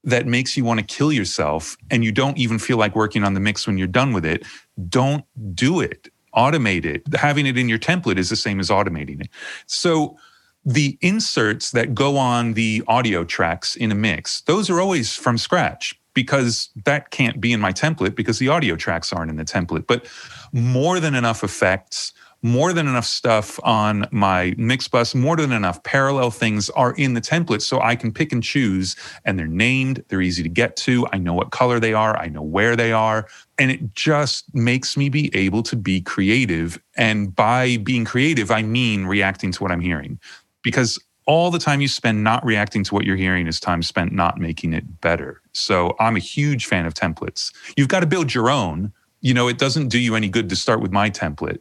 that 0.08 0.26
makes 0.26 0.56
you 0.56 0.64
want 0.64 0.80
to 0.80 0.86
kill 0.86 1.12
yourself 1.12 1.76
and 1.90 2.02
you 2.04 2.12
don't 2.12 2.38
even 2.38 2.58
feel 2.58 2.78
like 2.78 2.96
working 2.96 3.24
on 3.24 3.34
the 3.34 3.40
mix 3.40 3.66
when 3.66 3.76
you're 3.76 3.86
done 3.86 4.12
with 4.12 4.24
it, 4.24 4.44
don't 4.88 5.24
do 5.54 5.80
it. 5.80 6.08
Automate 6.34 6.84
it. 6.84 7.02
Having 7.14 7.46
it 7.46 7.58
in 7.58 7.68
your 7.68 7.78
template 7.78 8.16
is 8.16 8.30
the 8.30 8.36
same 8.36 8.58
as 8.60 8.70
automating 8.70 9.20
it. 9.20 9.28
So 9.66 10.16
the 10.64 10.98
inserts 11.00 11.72
that 11.72 11.94
go 11.94 12.16
on 12.16 12.54
the 12.54 12.82
audio 12.88 13.24
tracks 13.24 13.76
in 13.76 13.92
a 13.92 13.94
mix, 13.94 14.40
those 14.42 14.70
are 14.70 14.80
always 14.80 15.14
from 15.14 15.36
scratch 15.36 15.98
because 16.14 16.70
that 16.84 17.10
can't 17.10 17.40
be 17.40 17.52
in 17.52 17.60
my 17.60 17.72
template 17.72 18.14
because 18.14 18.38
the 18.38 18.48
audio 18.48 18.76
tracks 18.76 19.12
aren't 19.12 19.30
in 19.30 19.36
the 19.36 19.44
template. 19.44 19.86
But 19.86 20.06
more 20.52 21.00
than 21.00 21.14
enough 21.14 21.44
effects, 21.44 22.12
more 22.42 22.72
than 22.72 22.86
enough 22.86 23.04
stuff 23.04 23.58
on 23.64 24.06
my 24.10 24.54
mix 24.56 24.86
bus, 24.86 25.14
more 25.14 25.36
than 25.36 25.50
enough 25.50 25.82
parallel 25.82 26.30
things 26.30 26.70
are 26.70 26.92
in 26.92 27.14
the 27.14 27.20
template 27.20 27.62
so 27.62 27.80
I 27.80 27.96
can 27.96 28.12
pick 28.12 28.32
and 28.32 28.42
choose 28.42 28.94
and 29.24 29.38
they're 29.38 29.46
named, 29.46 30.04
they're 30.08 30.22
easy 30.22 30.42
to 30.42 30.48
get 30.48 30.76
to. 30.76 31.06
I 31.12 31.18
know 31.18 31.34
what 31.34 31.50
color 31.50 31.80
they 31.80 31.94
are, 31.94 32.16
I 32.16 32.28
know 32.28 32.42
where 32.42 32.76
they 32.76 32.92
are. 32.92 33.26
And 33.58 33.70
it 33.70 33.94
just 33.94 34.54
makes 34.54 34.96
me 34.96 35.08
be 35.08 35.34
able 35.34 35.64
to 35.64 35.74
be 35.74 36.00
creative. 36.00 36.80
And 36.96 37.34
by 37.34 37.78
being 37.78 38.04
creative, 38.04 38.50
I 38.50 38.62
mean 38.62 39.06
reacting 39.06 39.50
to 39.52 39.62
what 39.62 39.72
I'm 39.72 39.80
hearing. 39.80 40.20
Because 40.62 40.98
all 41.26 41.50
the 41.50 41.58
time 41.58 41.80
you 41.80 41.88
spend 41.88 42.22
not 42.22 42.44
reacting 42.44 42.84
to 42.84 42.94
what 42.94 43.04
you're 43.04 43.16
hearing 43.16 43.46
is 43.48 43.58
time 43.58 43.82
spent 43.82 44.12
not 44.12 44.38
making 44.38 44.72
it 44.72 45.00
better. 45.00 45.42
So 45.52 45.94
I'm 45.98 46.16
a 46.16 46.20
huge 46.20 46.66
fan 46.66 46.86
of 46.86 46.94
templates. 46.94 47.52
You've 47.76 47.88
got 47.88 48.00
to 48.00 48.06
build 48.06 48.32
your 48.32 48.48
own. 48.48 48.92
You 49.20 49.34
know, 49.34 49.48
it 49.48 49.58
doesn't 49.58 49.88
do 49.88 49.98
you 49.98 50.14
any 50.14 50.28
good 50.28 50.48
to 50.48 50.56
start 50.56 50.80
with 50.80 50.92
my 50.92 51.10
template 51.10 51.58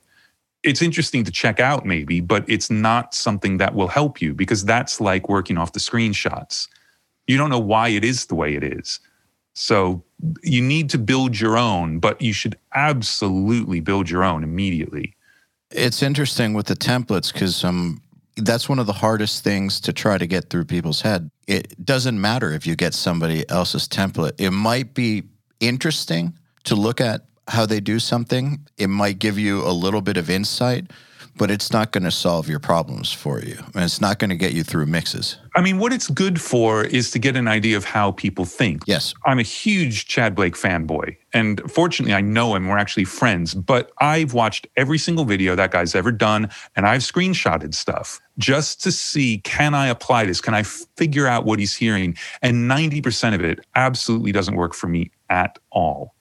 it's 0.63 0.81
interesting 0.81 1.23
to 1.23 1.31
check 1.31 1.59
out 1.59 1.85
maybe 1.85 2.19
but 2.19 2.43
it's 2.47 2.69
not 2.69 3.13
something 3.13 3.57
that 3.57 3.75
will 3.75 3.87
help 3.87 4.21
you 4.21 4.33
because 4.33 4.65
that's 4.65 4.99
like 4.99 5.29
working 5.29 5.57
off 5.57 5.73
the 5.73 5.79
screenshots. 5.79 6.67
You 7.27 7.37
don't 7.37 7.49
know 7.49 7.59
why 7.59 7.89
it 7.89 8.03
is 8.03 8.25
the 8.25 8.35
way 8.35 8.55
it 8.55 8.63
is. 8.63 8.99
So 9.53 10.03
you 10.43 10.61
need 10.61 10.89
to 10.91 10.97
build 10.97 11.39
your 11.39 11.57
own 11.57 11.99
but 11.99 12.21
you 12.21 12.33
should 12.33 12.57
absolutely 12.73 13.79
build 13.79 14.09
your 14.09 14.23
own 14.23 14.43
immediately. 14.43 15.15
It's 15.71 16.01
interesting 16.01 16.53
with 16.53 16.67
the 16.67 16.75
templates 16.75 17.31
because 17.31 17.63
um 17.63 18.01
that's 18.37 18.69
one 18.69 18.79
of 18.79 18.85
the 18.85 18.93
hardest 18.93 19.43
things 19.43 19.79
to 19.81 19.91
try 19.91 20.17
to 20.17 20.27
get 20.27 20.49
through 20.49 20.65
people's 20.65 21.01
head. 21.01 21.29
It 21.47 21.83
doesn't 21.83 22.19
matter 22.19 22.53
if 22.53 22.67
you 22.67 22.75
get 22.75 22.93
somebody 22.93 23.49
else's 23.49 23.87
template. 23.87 24.39
It 24.39 24.51
might 24.51 24.93
be 24.93 25.23
interesting 25.59 26.37
to 26.65 26.75
look 26.75 27.01
at 27.01 27.25
how 27.47 27.65
they 27.65 27.79
do 27.79 27.99
something. 27.99 28.67
It 28.77 28.87
might 28.87 29.19
give 29.19 29.37
you 29.37 29.61
a 29.63 29.71
little 29.71 30.01
bit 30.01 30.17
of 30.17 30.29
insight, 30.29 30.91
but 31.37 31.51
it's 31.51 31.71
not 31.71 31.91
going 31.91 32.03
to 32.03 32.11
solve 32.11 32.49
your 32.49 32.59
problems 32.59 33.11
for 33.11 33.39
you. 33.39 33.57
And 33.73 33.83
it's 33.83 34.01
not 34.01 34.19
going 34.19 34.29
to 34.29 34.35
get 34.35 34.53
you 34.53 34.63
through 34.63 34.87
mixes. 34.87 35.37
I 35.55 35.61
mean, 35.61 35.77
what 35.77 35.93
it's 35.93 36.09
good 36.09 36.41
for 36.41 36.83
is 36.83 37.11
to 37.11 37.19
get 37.19 37.35
an 37.35 37.47
idea 37.47 37.77
of 37.77 37.85
how 37.85 38.11
people 38.11 38.45
think. 38.45 38.83
Yes. 38.85 39.13
I'm 39.25 39.39
a 39.39 39.43
huge 39.43 40.07
Chad 40.07 40.35
Blake 40.35 40.55
fanboy. 40.55 41.15
And 41.33 41.61
fortunately, 41.71 42.13
I 42.13 42.21
know 42.21 42.55
him. 42.55 42.67
We're 42.67 42.77
actually 42.77 43.05
friends. 43.05 43.53
But 43.53 43.91
I've 43.99 44.33
watched 44.33 44.67
every 44.75 44.97
single 44.97 45.25
video 45.25 45.55
that 45.55 45.71
guy's 45.71 45.95
ever 45.95 46.11
done, 46.11 46.49
and 46.75 46.85
I've 46.85 47.01
screenshotted 47.01 47.73
stuff 47.73 48.19
just 48.37 48.81
to 48.83 48.91
see 48.91 49.39
can 49.39 49.73
I 49.73 49.87
apply 49.87 50.25
this? 50.25 50.41
Can 50.41 50.53
I 50.53 50.63
figure 50.63 51.27
out 51.27 51.45
what 51.45 51.59
he's 51.59 51.75
hearing? 51.75 52.17
And 52.41 52.69
90% 52.69 53.35
of 53.35 53.43
it 53.43 53.59
absolutely 53.75 54.31
doesn't 54.31 54.55
work 54.55 54.73
for 54.73 54.87
me 54.87 55.11
at 55.29 55.57
all. 55.71 56.13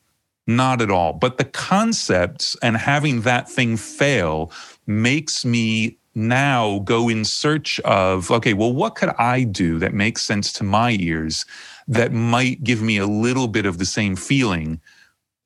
Not 0.47 0.81
at 0.81 0.91
all. 0.91 1.13
But 1.13 1.39
the 1.39 1.45
concepts 1.45 2.57
and 2.63 2.77
having 2.77 3.23
that 3.23 3.49
thing 3.49 3.77
fail 3.77 4.53
makes 4.87 5.45
me 5.45 5.99
now 6.15 6.79
go 6.81 7.09
in 7.09 7.25
search 7.25 7.79
of 7.81 8.31
okay, 8.31 8.55
well, 8.55 8.73
what 8.73 8.95
could 8.95 9.11
I 9.19 9.43
do 9.43 9.79
that 9.79 9.93
makes 9.93 10.23
sense 10.23 10.53
to 10.55 10.65
my 10.65 10.97
ears 10.99 11.45
that 11.89 12.13
might 12.13 12.65
give 12.65 12.81
me 12.81 12.97
a 12.97 13.07
little 13.07 13.49
bit 13.49 13.67
of 13.67 13.79
the 13.79 13.85
same 13.85 14.17
feeling 14.17 14.81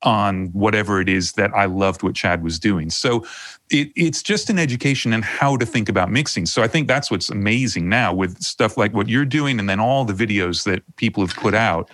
on 0.03 0.47
whatever 0.47 0.99
it 0.99 1.07
is 1.07 1.33
that 1.33 1.51
I 1.53 1.65
loved 1.65 2.01
what 2.01 2.15
Chad 2.15 2.43
was 2.43 2.57
doing. 2.57 2.89
So 2.89 3.23
it, 3.69 3.91
it's 3.95 4.23
just 4.23 4.49
an 4.49 4.57
education 4.57 5.13
in 5.13 5.21
how 5.21 5.57
to 5.57 5.65
think 5.65 5.89
about 5.89 6.11
mixing. 6.11 6.45
So 6.47 6.63
I 6.63 6.67
think 6.67 6.87
that's 6.87 7.11
what's 7.11 7.29
amazing 7.29 7.87
now 7.87 8.13
with 8.13 8.41
stuff 8.41 8.77
like 8.77 8.93
what 8.93 9.09
you're 9.09 9.25
doing 9.25 9.59
and 9.59 9.69
then 9.69 9.79
all 9.79 10.05
the 10.05 10.13
videos 10.13 10.63
that 10.63 10.83
people 10.95 11.25
have 11.25 11.35
put 11.35 11.53
out 11.53 11.91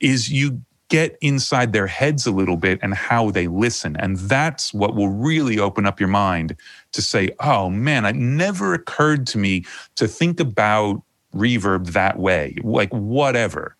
is 0.00 0.30
you 0.32 0.62
get 0.94 1.18
inside 1.20 1.72
their 1.72 1.88
heads 1.88 2.24
a 2.24 2.30
little 2.30 2.56
bit 2.56 2.78
and 2.80 2.94
how 2.94 3.28
they 3.28 3.48
listen. 3.48 3.96
And 3.96 4.16
that's 4.16 4.72
what 4.72 4.94
will 4.94 5.08
really 5.08 5.58
open 5.58 5.86
up 5.86 5.98
your 5.98 6.08
mind 6.08 6.54
to 6.92 7.02
say, 7.02 7.30
oh 7.40 7.68
man, 7.68 8.04
it 8.04 8.14
never 8.14 8.74
occurred 8.74 9.26
to 9.26 9.38
me 9.38 9.64
to 9.96 10.06
think 10.06 10.38
about 10.38 11.02
reverb 11.34 11.94
that 11.94 12.16
way, 12.20 12.56
like 12.62 12.90
whatever. 12.90 13.74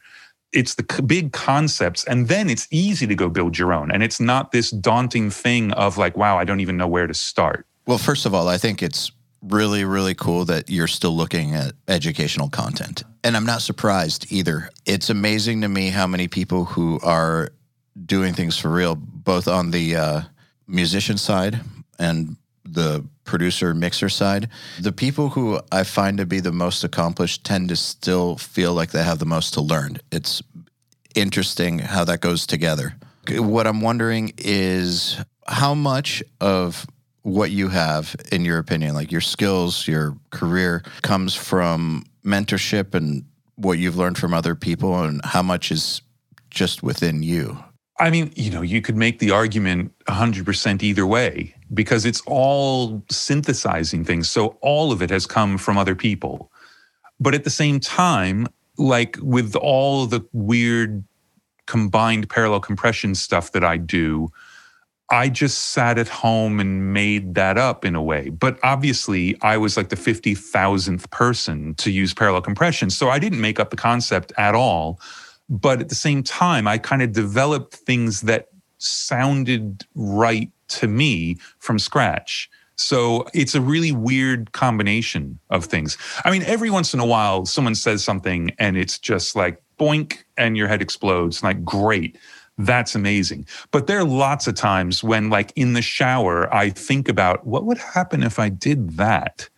It's 0.52 0.74
the 0.74 0.82
big 1.02 1.30
concepts. 1.30 2.02
And 2.02 2.26
then 2.26 2.50
it's 2.50 2.66
easy 2.72 3.06
to 3.06 3.14
go 3.14 3.28
build 3.28 3.56
your 3.56 3.72
own. 3.72 3.92
And 3.92 4.02
it's 4.02 4.18
not 4.18 4.50
this 4.50 4.72
daunting 4.72 5.30
thing 5.30 5.70
of 5.74 5.96
like, 5.96 6.16
wow, 6.16 6.36
I 6.36 6.42
don't 6.42 6.58
even 6.58 6.76
know 6.76 6.88
where 6.88 7.06
to 7.06 7.14
start. 7.14 7.64
Well, 7.86 7.98
first 7.98 8.26
of 8.26 8.34
all, 8.34 8.48
I 8.48 8.58
think 8.58 8.82
it's 8.82 9.12
really, 9.46 9.84
really 9.84 10.14
cool 10.14 10.44
that 10.46 10.70
you're 10.70 10.86
still 10.86 11.16
looking 11.16 11.54
at 11.54 11.74
educational 11.88 12.48
content. 12.48 13.04
And 13.22 13.36
I'm 13.36 13.46
not 13.46 13.62
surprised 13.62 14.30
either. 14.30 14.70
It's 14.86 15.10
amazing 15.10 15.60
to 15.62 15.68
me 15.68 15.88
how 15.88 16.06
many 16.06 16.28
people 16.28 16.64
who 16.64 16.98
are 17.02 17.50
doing 18.06 18.34
things 18.34 18.58
for 18.58 18.70
real, 18.70 18.94
both 18.94 19.48
on 19.48 19.70
the 19.70 19.96
uh, 19.96 20.20
musician 20.66 21.16
side 21.16 21.60
and 21.98 22.36
the 22.64 23.04
producer 23.24 23.74
mixer 23.74 24.08
side. 24.08 24.48
The 24.80 24.92
people 24.92 25.30
who 25.30 25.60
I 25.70 25.84
find 25.84 26.18
to 26.18 26.26
be 26.26 26.40
the 26.40 26.52
most 26.52 26.84
accomplished 26.84 27.44
tend 27.44 27.68
to 27.68 27.76
still 27.76 28.36
feel 28.36 28.74
like 28.74 28.90
they 28.90 29.02
have 29.02 29.18
the 29.18 29.26
most 29.26 29.54
to 29.54 29.60
learn. 29.60 29.98
It's 30.10 30.42
interesting 31.14 31.78
how 31.78 32.04
that 32.04 32.20
goes 32.20 32.46
together. 32.46 32.96
What 33.30 33.66
I'm 33.66 33.80
wondering 33.80 34.32
is 34.38 35.18
how 35.46 35.74
much 35.74 36.22
of 36.40 36.86
what 37.24 37.50
you 37.50 37.68
have, 37.68 38.14
in 38.30 38.44
your 38.44 38.58
opinion, 38.58 38.94
like 38.94 39.10
your 39.10 39.20
skills, 39.20 39.88
your 39.88 40.16
career, 40.30 40.82
comes 41.02 41.34
from 41.34 42.04
mentorship 42.24 42.94
and 42.94 43.24
what 43.56 43.78
you've 43.78 43.96
learned 43.96 44.18
from 44.18 44.34
other 44.34 44.54
people, 44.54 45.02
and 45.02 45.24
how 45.24 45.42
much 45.42 45.70
is 45.70 46.02
just 46.50 46.82
within 46.82 47.22
you? 47.22 47.58
I 47.98 48.10
mean, 48.10 48.32
you 48.36 48.50
know, 48.50 48.62
you 48.62 48.82
could 48.82 48.96
make 48.96 49.20
the 49.20 49.30
argument 49.30 49.92
100% 50.06 50.82
either 50.82 51.06
way 51.06 51.54
because 51.72 52.04
it's 52.04 52.20
all 52.26 53.02
synthesizing 53.10 54.04
things. 54.04 54.28
So 54.30 54.58
all 54.60 54.92
of 54.92 55.00
it 55.00 55.10
has 55.10 55.26
come 55.26 55.56
from 55.58 55.78
other 55.78 55.94
people. 55.94 56.50
But 57.20 57.34
at 57.34 57.44
the 57.44 57.50
same 57.50 57.80
time, 57.80 58.48
like 58.76 59.16
with 59.22 59.54
all 59.54 60.06
the 60.06 60.26
weird 60.32 61.04
combined 61.66 62.28
parallel 62.28 62.60
compression 62.60 63.14
stuff 63.14 63.52
that 63.52 63.64
I 63.64 63.76
do, 63.78 64.30
I 65.14 65.28
just 65.28 65.70
sat 65.70 65.96
at 65.96 66.08
home 66.08 66.58
and 66.58 66.92
made 66.92 67.36
that 67.36 67.56
up 67.56 67.84
in 67.84 67.94
a 67.94 68.02
way. 68.02 68.30
But 68.30 68.58
obviously, 68.64 69.40
I 69.42 69.56
was 69.56 69.76
like 69.76 69.88
the 69.88 69.96
50,000th 69.96 71.08
person 71.12 71.74
to 71.76 71.92
use 71.92 72.12
parallel 72.12 72.42
compression. 72.42 72.90
So 72.90 73.10
I 73.10 73.20
didn't 73.20 73.40
make 73.40 73.60
up 73.60 73.70
the 73.70 73.76
concept 73.76 74.32
at 74.36 74.56
all. 74.56 74.98
But 75.48 75.80
at 75.80 75.88
the 75.88 75.94
same 75.94 76.24
time, 76.24 76.66
I 76.66 76.78
kind 76.78 77.00
of 77.00 77.12
developed 77.12 77.76
things 77.76 78.22
that 78.22 78.48
sounded 78.78 79.84
right 79.94 80.50
to 80.68 80.88
me 80.88 81.38
from 81.60 81.78
scratch. 81.78 82.50
So 82.74 83.24
it's 83.32 83.54
a 83.54 83.60
really 83.60 83.92
weird 83.92 84.50
combination 84.50 85.38
of 85.48 85.66
things. 85.66 85.96
I 86.24 86.32
mean, 86.32 86.42
every 86.42 86.70
once 86.70 86.92
in 86.92 86.98
a 86.98 87.06
while, 87.06 87.46
someone 87.46 87.76
says 87.76 88.02
something 88.02 88.50
and 88.58 88.76
it's 88.76 88.98
just 88.98 89.36
like 89.36 89.62
boink 89.78 90.24
and 90.36 90.56
your 90.56 90.66
head 90.66 90.82
explodes. 90.82 91.44
Like, 91.44 91.64
great 91.64 92.18
that's 92.58 92.94
amazing. 92.94 93.46
But 93.72 93.86
there 93.86 93.98
are 93.98 94.04
lots 94.04 94.46
of 94.46 94.54
times 94.54 95.02
when, 95.02 95.28
like 95.28 95.52
in 95.56 95.72
the 95.72 95.82
shower, 95.82 96.52
I 96.54 96.70
think 96.70 97.08
about 97.08 97.46
what 97.46 97.64
would 97.64 97.78
happen 97.78 98.22
if 98.22 98.38
I 98.38 98.48
did 98.48 98.96
that. 98.96 99.48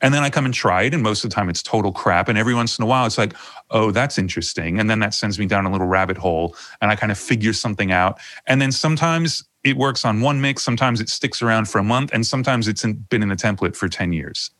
And 0.00 0.14
then 0.14 0.22
I 0.22 0.30
come 0.30 0.44
and 0.44 0.54
try 0.54 0.82
it, 0.82 0.94
and 0.94 1.02
most 1.02 1.24
of 1.24 1.30
the 1.30 1.34
time 1.34 1.48
it's 1.50 1.62
total 1.62 1.92
crap. 1.92 2.28
And 2.28 2.38
every 2.38 2.54
once 2.54 2.78
in 2.78 2.82
a 2.82 2.86
while, 2.86 3.06
it's 3.06 3.18
like, 3.18 3.34
oh, 3.70 3.90
that's 3.90 4.18
interesting. 4.18 4.78
And 4.78 4.88
then 4.88 5.00
that 5.00 5.12
sends 5.12 5.38
me 5.38 5.46
down 5.46 5.66
a 5.66 5.72
little 5.72 5.86
rabbit 5.86 6.16
hole, 6.16 6.56
and 6.80 6.90
I 6.90 6.96
kind 6.96 7.12
of 7.12 7.18
figure 7.18 7.52
something 7.52 7.92
out. 7.92 8.18
And 8.46 8.60
then 8.60 8.72
sometimes 8.72 9.44
it 9.64 9.76
works 9.76 10.04
on 10.04 10.20
one 10.20 10.40
mix, 10.40 10.62
sometimes 10.62 11.00
it 11.00 11.08
sticks 11.08 11.42
around 11.42 11.68
for 11.68 11.78
a 11.78 11.82
month, 11.82 12.10
and 12.12 12.26
sometimes 12.26 12.68
it's 12.68 12.84
been 12.84 13.22
in 13.22 13.28
the 13.28 13.36
template 13.36 13.76
for 13.76 13.88
10 13.88 14.12
years. 14.12 14.50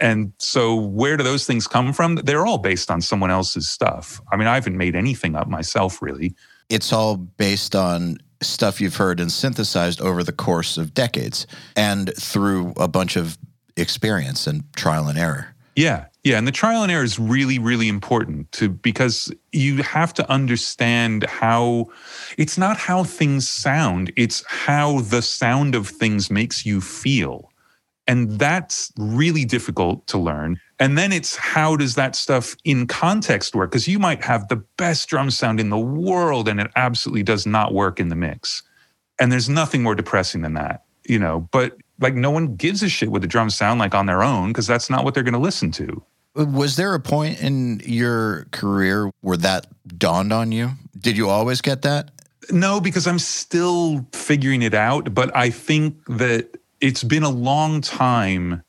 And 0.00 0.32
so, 0.38 0.76
where 0.76 1.16
do 1.16 1.24
those 1.24 1.44
things 1.44 1.66
come 1.66 1.92
from? 1.92 2.16
They're 2.16 2.46
all 2.46 2.58
based 2.58 2.90
on 2.90 3.00
someone 3.00 3.32
else's 3.32 3.68
stuff. 3.68 4.20
I 4.30 4.36
mean, 4.36 4.46
I 4.46 4.54
haven't 4.54 4.76
made 4.76 4.94
anything 4.94 5.34
up 5.34 5.48
myself, 5.48 6.00
really 6.00 6.36
it's 6.68 6.92
all 6.92 7.16
based 7.16 7.74
on 7.74 8.18
stuff 8.40 8.80
you've 8.80 8.96
heard 8.96 9.20
and 9.20 9.32
synthesized 9.32 10.00
over 10.00 10.22
the 10.22 10.32
course 10.32 10.78
of 10.78 10.94
decades 10.94 11.46
and 11.76 12.14
through 12.14 12.72
a 12.76 12.88
bunch 12.88 13.16
of 13.16 13.36
experience 13.76 14.46
and 14.46 14.64
trial 14.76 15.08
and 15.08 15.18
error. 15.18 15.54
Yeah. 15.74 16.06
Yeah, 16.24 16.36
and 16.36 16.46
the 16.46 16.52
trial 16.52 16.82
and 16.82 16.92
error 16.92 17.04
is 17.04 17.18
really 17.18 17.58
really 17.58 17.88
important 17.88 18.52
to 18.52 18.68
because 18.68 19.32
you 19.52 19.82
have 19.82 20.12
to 20.14 20.30
understand 20.30 21.24
how 21.24 21.86
it's 22.36 22.58
not 22.58 22.76
how 22.76 23.04
things 23.04 23.48
sound, 23.48 24.12
it's 24.14 24.44
how 24.46 25.00
the 25.00 25.22
sound 25.22 25.74
of 25.74 25.88
things 25.88 26.30
makes 26.30 26.66
you 26.66 26.82
feel. 26.82 27.50
And 28.06 28.32
that's 28.32 28.92
really 28.98 29.44
difficult 29.44 30.06
to 30.08 30.18
learn. 30.18 30.60
And 30.80 30.96
then 30.96 31.12
it's 31.12 31.36
how 31.36 31.76
does 31.76 31.96
that 31.96 32.14
stuff 32.14 32.56
in 32.64 32.86
context 32.86 33.54
work? 33.54 33.70
Because 33.70 33.88
you 33.88 33.98
might 33.98 34.22
have 34.22 34.48
the 34.48 34.56
best 34.76 35.08
drum 35.08 35.30
sound 35.30 35.58
in 35.58 35.70
the 35.70 35.78
world 35.78 36.48
and 36.48 36.60
it 36.60 36.70
absolutely 36.76 37.24
does 37.24 37.46
not 37.46 37.74
work 37.74 37.98
in 37.98 38.08
the 38.08 38.14
mix. 38.16 38.62
And 39.18 39.32
there's 39.32 39.48
nothing 39.48 39.82
more 39.82 39.96
depressing 39.96 40.42
than 40.42 40.54
that, 40.54 40.84
you 41.04 41.18
know, 41.18 41.48
but 41.50 41.76
like 42.00 42.14
no 42.14 42.30
one 42.30 42.54
gives 42.54 42.82
a 42.82 42.88
shit 42.88 43.10
what 43.10 43.22
the 43.22 43.28
drums 43.28 43.56
sound 43.56 43.80
like 43.80 43.94
on 43.94 44.06
their 44.06 44.22
own 44.22 44.48
because 44.48 44.68
that's 44.68 44.88
not 44.88 45.04
what 45.04 45.14
they're 45.14 45.24
going 45.24 45.34
to 45.34 45.40
listen 45.40 45.72
to. 45.72 46.02
Was 46.34 46.76
there 46.76 46.94
a 46.94 47.00
point 47.00 47.40
in 47.42 47.80
your 47.84 48.46
career 48.52 49.10
where 49.22 49.36
that 49.38 49.66
dawned 49.98 50.32
on 50.32 50.52
you? 50.52 50.70
Did 50.96 51.16
you 51.16 51.28
always 51.28 51.60
get 51.60 51.82
that? 51.82 52.12
No, 52.50 52.80
because 52.80 53.08
I'm 53.08 53.18
still 53.18 54.06
figuring 54.12 54.62
it 54.62 54.74
out. 54.74 55.12
But 55.12 55.36
I 55.36 55.50
think 55.50 55.96
that 56.06 56.56
it's 56.80 57.02
been 57.02 57.24
a 57.24 57.30
long 57.30 57.80
time 57.80 58.62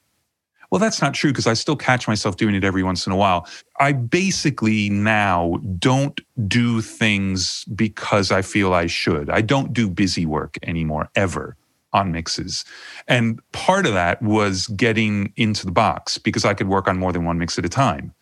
well, 0.72 0.80
that's 0.80 1.02
not 1.02 1.14
true 1.14 1.32
because 1.32 1.48
I 1.48 1.54
still 1.54 1.76
catch 1.76 2.08
myself 2.08 2.38
doing 2.38 2.56
it 2.56 2.64
every 2.64 2.84
once 2.84 3.08
in 3.08 3.12
a 3.12 3.16
while. 3.16 3.48
I 3.80 3.92
basically 3.92 4.90
now 4.90 5.58
don't 5.80 6.22
do 6.48 6.82
things 6.82 7.66
because 7.76 8.32
I 8.32 8.42
feel 8.42 8.74
I 8.74 8.86
should. 8.86 9.30
I 9.30 9.42
don't 9.42 9.74
do 9.74 9.90
busy 9.90 10.26
work 10.26 10.58
anymore, 10.64 11.10
ever 11.16 11.56
on 11.92 12.12
mixes. 12.12 12.66
And 13.08 13.40
part 13.52 13.88
of 13.88 13.94
that 13.94 14.22
was 14.22 14.68
getting 14.68 15.34
into 15.38 15.66
the 15.66 15.72
box 15.72 16.20
because 16.20 16.46
I 16.46 16.54
could 16.54 16.68
work 16.68 16.88
on 16.88 17.00
more 17.00 17.12
than 17.12 17.26
one 17.26 17.40
mix 17.40 17.58
at 17.58 17.66
a 17.66 17.70
time. 17.70 18.14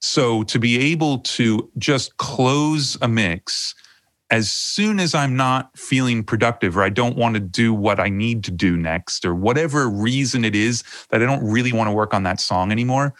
So 0.00 0.42
to 0.44 0.58
be 0.58 0.78
able 0.92 1.18
to 1.18 1.70
just 1.76 2.16
close 2.16 2.96
a 3.02 3.08
mix 3.08 3.74
as 4.30 4.50
soon 4.50 5.00
as 5.00 5.14
I'm 5.14 5.36
not 5.36 5.76
feeling 5.76 6.22
productive 6.22 6.76
or 6.76 6.82
I 6.82 6.88
don't 6.88 7.16
want 7.16 7.34
to 7.34 7.40
do 7.40 7.74
what 7.74 7.98
I 7.98 8.08
need 8.08 8.44
to 8.44 8.50
do 8.50 8.76
next 8.76 9.24
or 9.24 9.34
whatever 9.34 9.88
reason 9.88 10.44
it 10.44 10.54
is 10.54 10.84
that 11.10 11.20
I 11.22 11.26
don't 11.26 11.44
really 11.44 11.72
want 11.72 11.88
to 11.88 11.92
work 11.92 12.14
on 12.14 12.22
that 12.22 12.40
song 12.40 12.70
anymore, 12.70 13.14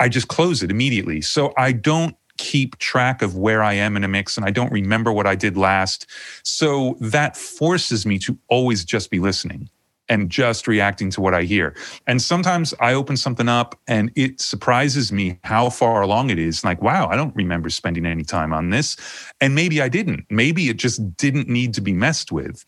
I 0.00 0.08
just 0.08 0.28
close 0.28 0.62
it 0.62 0.70
immediately. 0.70 1.20
So 1.20 1.52
I 1.56 1.72
don't 1.72 2.16
keep 2.38 2.78
track 2.78 3.20
of 3.20 3.36
where 3.36 3.62
I 3.62 3.74
am 3.74 3.96
in 3.96 4.04
a 4.04 4.08
mix 4.08 4.36
and 4.36 4.46
I 4.46 4.50
don't 4.50 4.72
remember 4.72 5.12
what 5.12 5.26
I 5.26 5.34
did 5.34 5.56
last. 5.56 6.06
So 6.44 6.96
that 7.00 7.36
forces 7.36 8.06
me 8.06 8.18
to 8.20 8.38
always 8.48 8.84
just 8.84 9.10
be 9.10 9.18
listening. 9.18 9.68
And 10.08 10.30
just 10.30 10.66
reacting 10.66 11.10
to 11.10 11.20
what 11.20 11.34
I 11.34 11.42
hear. 11.42 11.74
And 12.06 12.20
sometimes 12.20 12.74
I 12.80 12.94
open 12.94 13.16
something 13.16 13.48
up 13.48 13.78
and 13.86 14.10
it 14.16 14.40
surprises 14.40 15.12
me 15.12 15.38
how 15.44 15.70
far 15.70 16.02
along 16.02 16.30
it 16.30 16.38
is. 16.38 16.64
Like, 16.64 16.82
wow, 16.82 17.08
I 17.08 17.16
don't 17.16 17.34
remember 17.36 17.70
spending 17.70 18.06
any 18.06 18.24
time 18.24 18.52
on 18.52 18.70
this. 18.70 18.96
And 19.40 19.54
maybe 19.54 19.80
I 19.80 19.88
didn't. 19.88 20.26
Maybe 20.30 20.68
it 20.68 20.76
just 20.76 21.16
didn't 21.16 21.48
need 21.48 21.74
to 21.74 21.80
be 21.80 21.92
messed 21.92 22.32
with. 22.32 22.64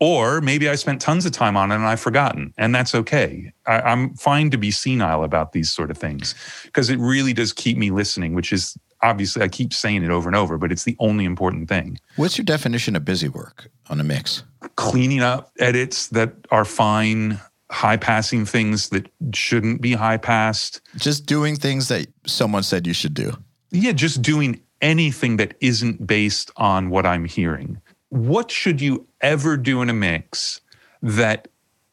Or 0.00 0.40
maybe 0.40 0.68
I 0.68 0.76
spent 0.76 1.00
tons 1.00 1.26
of 1.26 1.32
time 1.32 1.56
on 1.56 1.72
it 1.72 1.74
and 1.74 1.84
I've 1.84 1.98
forgotten, 1.98 2.54
and 2.56 2.72
that's 2.72 2.94
okay. 2.94 3.52
I, 3.66 3.80
I'm 3.80 4.14
fine 4.14 4.48
to 4.50 4.56
be 4.56 4.70
senile 4.70 5.24
about 5.24 5.52
these 5.52 5.72
sort 5.72 5.90
of 5.90 5.98
things 5.98 6.36
because 6.64 6.88
it 6.88 7.00
really 7.00 7.32
does 7.32 7.52
keep 7.52 7.76
me 7.76 7.90
listening, 7.90 8.34
which 8.34 8.52
is 8.52 8.78
obviously 9.02 9.42
I 9.42 9.48
keep 9.48 9.72
saying 9.72 10.02
it 10.02 10.10
over 10.10 10.28
and 10.28 10.36
over, 10.36 10.58
but 10.58 10.72
it's 10.72 10.84
the 10.84 10.96
only 10.98 11.24
important 11.24 11.68
thing. 11.68 11.98
What's 12.16 12.38
your 12.38 12.44
definition 12.44 12.96
of 12.96 13.04
busy 13.04 13.28
work 13.28 13.70
on 13.88 14.00
a 14.00 14.04
mix? 14.04 14.44
Cleaning 14.76 15.20
up 15.20 15.52
edits 15.58 16.08
that 16.08 16.34
are 16.50 16.64
fine, 16.64 17.40
high 17.70 17.96
passing 17.96 18.44
things 18.44 18.88
that 18.90 19.08
shouldn't 19.34 19.80
be 19.80 19.92
high 19.92 20.16
passed. 20.16 20.80
Just 20.96 21.26
doing 21.26 21.56
things 21.56 21.88
that 21.88 22.08
someone 22.26 22.62
said 22.62 22.86
you 22.86 22.94
should 22.94 23.14
do. 23.14 23.32
Yeah, 23.70 23.92
just 23.92 24.22
doing 24.22 24.60
anything 24.80 25.36
that 25.36 25.54
isn't 25.60 26.06
based 26.06 26.50
on 26.56 26.90
what 26.90 27.06
I'm 27.06 27.24
hearing. 27.24 27.80
What 28.10 28.50
should 28.50 28.80
you 28.80 29.06
ever 29.20 29.56
do 29.56 29.82
in 29.82 29.90
a 29.90 29.92
mix 29.92 30.60
that 31.02 31.48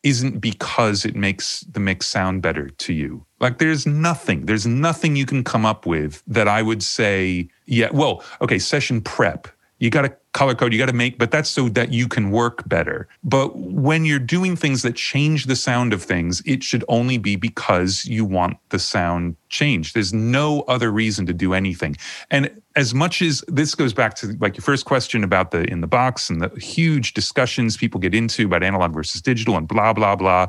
isn't 0.05 0.39
because 0.39 1.03
it 1.03 1.15
makes 1.15 1.61
the 1.61 1.79
mix 1.79 2.05
sound 2.05 2.43
better 2.43 2.69
to 2.69 2.93
you. 2.93 3.24
Like 3.45 3.59
there's 3.59 3.85
nothing, 3.85 4.47
there's 4.47 4.65
nothing 4.65 5.15
you 5.15 5.27
can 5.27 5.43
come 5.43 5.67
up 5.67 5.85
with 5.85 6.23
that 6.25 6.47
I 6.47 6.63
would 6.63 6.81
say, 6.81 7.47
yeah, 7.67 7.89
well, 7.91 8.23
okay, 8.41 8.57
session 8.57 9.01
prep. 9.01 9.47
You 9.77 9.91
got 9.91 10.01
to 10.01 10.17
color 10.33 10.55
code, 10.55 10.73
you 10.73 10.79
got 10.79 10.87
to 10.87 10.93
make, 10.93 11.19
but 11.19 11.29
that's 11.29 11.49
so 11.49 11.69
that 11.69 11.93
you 11.93 12.07
can 12.07 12.31
work 12.31 12.67
better. 12.67 13.07
But 13.23 13.55
when 13.55 14.03
you're 14.03 14.17
doing 14.17 14.55
things 14.55 14.81
that 14.81 14.95
change 14.95 15.45
the 15.45 15.55
sound 15.55 15.93
of 15.93 16.01
things, 16.01 16.41
it 16.43 16.63
should 16.63 16.83
only 16.87 17.19
be 17.19 17.35
because 17.35 18.03
you 18.05 18.25
want 18.25 18.57
the 18.69 18.79
sound 18.79 19.35
changed. 19.49 19.93
There's 19.93 20.11
no 20.11 20.61
other 20.61 20.91
reason 20.91 21.27
to 21.27 21.33
do 21.33 21.53
anything. 21.53 21.97
And 22.31 22.49
as 22.75 22.95
much 22.95 23.21
as 23.21 23.43
this 23.47 23.75
goes 23.75 23.93
back 23.93 24.15
to 24.15 24.35
like 24.41 24.57
your 24.57 24.63
first 24.63 24.85
question 24.85 25.23
about 25.23 25.51
the 25.51 25.63
in 25.71 25.81
the 25.81 25.87
box 25.87 26.31
and 26.31 26.41
the 26.41 26.49
huge 26.59 27.13
discussions 27.13 27.77
people 27.77 27.99
get 27.99 28.15
into 28.15 28.45
about 28.45 28.63
analog 28.63 28.93
versus 28.93 29.21
digital 29.21 29.55
and 29.55 29.67
blah, 29.67 29.93
blah, 29.93 30.15
blah. 30.15 30.47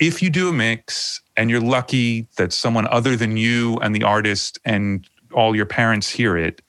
If 0.00 0.22
you 0.22 0.30
do 0.30 0.48
a 0.48 0.52
mix 0.52 1.20
and 1.38 1.48
you're 1.50 1.60
lucky 1.60 2.26
that 2.36 2.52
someone 2.52 2.88
other 2.88 3.16
than 3.16 3.36
you 3.36 3.76
and 3.76 3.94
the 3.94 4.02
artist 4.02 4.58
and 4.64 5.08
all 5.32 5.54
your 5.54 5.66
parents 5.66 6.10
hear 6.10 6.36
it, 6.36 6.60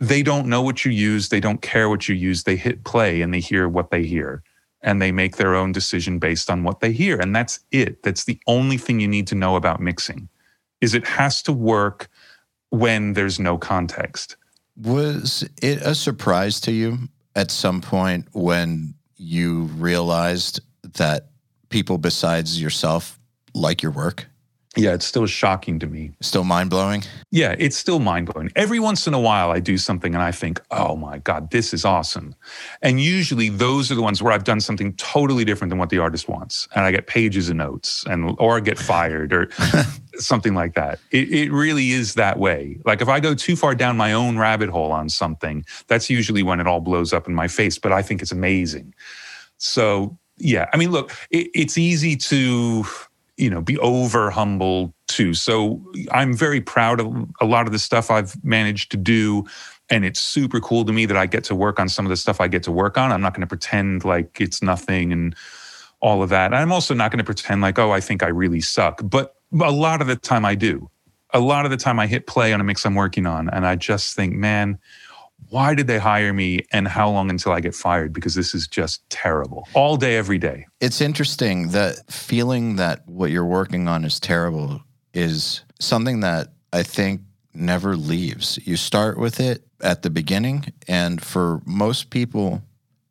they 0.00 0.22
don't 0.22 0.46
know 0.46 0.62
what 0.62 0.84
you 0.84 0.92
use. 0.92 1.28
They 1.28 1.40
don't 1.40 1.60
care 1.60 1.88
what 1.88 2.08
you 2.08 2.14
use. 2.14 2.44
They 2.44 2.54
hit 2.54 2.84
play 2.84 3.20
and 3.20 3.34
they 3.34 3.40
hear 3.40 3.68
what 3.68 3.90
they 3.90 4.04
hear 4.04 4.44
and 4.80 5.02
they 5.02 5.10
make 5.10 5.36
their 5.36 5.56
own 5.56 5.72
decision 5.72 6.20
based 6.20 6.48
on 6.48 6.62
what 6.62 6.78
they 6.78 6.92
hear. 6.92 7.18
And 7.18 7.34
that's 7.34 7.58
it. 7.72 8.04
That's 8.04 8.24
the 8.24 8.38
only 8.46 8.76
thing 8.76 9.00
you 9.00 9.08
need 9.08 9.26
to 9.26 9.34
know 9.34 9.56
about 9.56 9.80
mixing 9.80 10.28
is 10.80 10.94
it 10.94 11.06
has 11.06 11.42
to 11.42 11.52
work 11.52 12.08
when 12.70 13.14
there's 13.14 13.40
no 13.40 13.58
context. 13.58 14.36
Was 14.76 15.48
it 15.60 15.78
a 15.82 15.96
surprise 15.96 16.60
to 16.60 16.72
you 16.72 16.98
at 17.34 17.50
some 17.50 17.80
point 17.80 18.28
when 18.32 18.94
you 19.16 19.64
realized 19.78 20.60
that 20.94 21.30
people 21.70 21.98
besides 21.98 22.62
yourself 22.62 23.18
like 23.56 23.82
your 23.82 23.92
work? 23.92 24.26
Yeah, 24.76 24.92
it's 24.92 25.06
still 25.06 25.24
shocking 25.24 25.78
to 25.78 25.86
me. 25.86 26.12
Still 26.20 26.44
mind 26.44 26.68
blowing? 26.68 27.02
Yeah, 27.30 27.56
it's 27.58 27.78
still 27.78 27.98
mind 27.98 28.26
blowing. 28.26 28.52
Every 28.54 28.78
once 28.78 29.06
in 29.06 29.14
a 29.14 29.20
while, 29.20 29.50
I 29.50 29.58
do 29.58 29.78
something 29.78 30.14
and 30.14 30.22
I 30.22 30.32
think, 30.32 30.60
oh 30.70 30.96
my 30.96 31.16
God, 31.18 31.50
this 31.50 31.72
is 31.72 31.86
awesome. 31.86 32.34
And 32.82 33.00
usually 33.00 33.48
those 33.48 33.90
are 33.90 33.94
the 33.94 34.02
ones 34.02 34.22
where 34.22 34.34
I've 34.34 34.44
done 34.44 34.60
something 34.60 34.92
totally 34.96 35.46
different 35.46 35.70
than 35.70 35.78
what 35.78 35.88
the 35.88 35.98
artist 35.98 36.28
wants. 36.28 36.68
And 36.74 36.84
I 36.84 36.92
get 36.92 37.06
pages 37.06 37.48
of 37.48 37.56
notes 37.56 38.04
and 38.06 38.36
or 38.38 38.58
I 38.58 38.60
get 38.60 38.78
fired 38.78 39.32
or 39.32 39.48
something 40.16 40.54
like 40.54 40.74
that. 40.74 40.98
It, 41.10 41.32
it 41.32 41.52
really 41.52 41.92
is 41.92 42.14
that 42.14 42.38
way. 42.38 42.78
Like 42.84 43.00
if 43.00 43.08
I 43.08 43.18
go 43.18 43.34
too 43.34 43.56
far 43.56 43.74
down 43.74 43.96
my 43.96 44.12
own 44.12 44.36
rabbit 44.36 44.68
hole 44.68 44.92
on 44.92 45.08
something, 45.08 45.64
that's 45.86 46.10
usually 46.10 46.42
when 46.42 46.60
it 46.60 46.66
all 46.66 46.80
blows 46.80 47.14
up 47.14 47.26
in 47.26 47.34
my 47.34 47.48
face. 47.48 47.78
But 47.78 47.92
I 47.92 48.02
think 48.02 48.20
it's 48.20 48.32
amazing. 48.32 48.94
So 49.56 50.18
yeah, 50.38 50.68
I 50.72 50.76
mean, 50.76 50.90
look, 50.90 51.12
it, 51.30 51.48
it's 51.54 51.78
easy 51.78 52.14
to 52.16 52.84
you 53.36 53.50
know 53.50 53.60
be 53.60 53.78
over 53.78 54.30
humble 54.30 54.94
too. 55.08 55.34
So 55.34 55.82
i'm 56.10 56.36
very 56.36 56.60
proud 56.60 57.00
of 57.00 57.14
a 57.40 57.46
lot 57.46 57.66
of 57.66 57.72
the 57.72 57.78
stuff 57.78 58.10
i've 58.10 58.42
managed 58.44 58.90
to 58.90 58.96
do 58.96 59.44
and 59.88 60.04
it's 60.04 60.20
super 60.20 60.60
cool 60.60 60.84
to 60.84 60.92
me 60.92 61.06
that 61.06 61.16
i 61.16 61.26
get 61.26 61.44
to 61.44 61.54
work 61.54 61.78
on 61.78 61.88
some 61.88 62.04
of 62.04 62.10
the 62.10 62.16
stuff 62.16 62.40
i 62.40 62.48
get 62.48 62.62
to 62.64 62.72
work 62.72 62.98
on. 62.98 63.12
I'm 63.12 63.20
not 63.20 63.34
going 63.34 63.42
to 63.42 63.46
pretend 63.46 64.04
like 64.04 64.40
it's 64.40 64.62
nothing 64.62 65.12
and 65.12 65.34
all 66.00 66.22
of 66.22 66.28
that. 66.28 66.52
I'm 66.52 66.72
also 66.72 66.92
not 66.92 67.10
going 67.10 67.18
to 67.18 67.24
pretend 67.24 67.62
like 67.62 67.78
oh 67.78 67.92
i 67.92 68.00
think 68.00 68.22
i 68.22 68.28
really 68.28 68.60
suck 68.60 69.00
but 69.04 69.34
a 69.60 69.72
lot 69.72 70.00
of 70.00 70.06
the 70.06 70.16
time 70.16 70.44
i 70.44 70.54
do. 70.54 70.90
A 71.32 71.40
lot 71.40 71.64
of 71.64 71.70
the 71.70 71.76
time 71.76 71.98
i 71.98 72.06
hit 72.06 72.26
play 72.26 72.52
on 72.52 72.60
a 72.60 72.64
mix 72.64 72.84
i'm 72.84 72.94
working 72.94 73.26
on 73.26 73.48
and 73.50 73.66
i 73.66 73.76
just 73.76 74.16
think 74.16 74.34
man 74.34 74.78
why 75.48 75.74
did 75.74 75.86
they 75.86 75.98
hire 75.98 76.32
me 76.32 76.66
and 76.72 76.88
how 76.88 77.10
long 77.10 77.30
until 77.30 77.52
I 77.52 77.60
get 77.60 77.74
fired? 77.74 78.12
Because 78.12 78.34
this 78.34 78.54
is 78.54 78.66
just 78.66 79.08
terrible 79.10 79.68
all 79.74 79.96
day, 79.96 80.16
every 80.16 80.38
day. 80.38 80.66
It's 80.80 81.00
interesting 81.00 81.68
that 81.68 82.10
feeling 82.10 82.76
that 82.76 83.06
what 83.06 83.30
you're 83.30 83.44
working 83.44 83.88
on 83.88 84.04
is 84.04 84.18
terrible 84.18 84.80
is 85.14 85.62
something 85.80 86.20
that 86.20 86.48
I 86.72 86.82
think 86.82 87.22
never 87.54 87.96
leaves. 87.96 88.58
You 88.64 88.76
start 88.76 89.18
with 89.18 89.40
it 89.40 89.64
at 89.80 90.02
the 90.02 90.10
beginning, 90.10 90.72
and 90.88 91.22
for 91.22 91.60
most 91.64 92.10
people, 92.10 92.62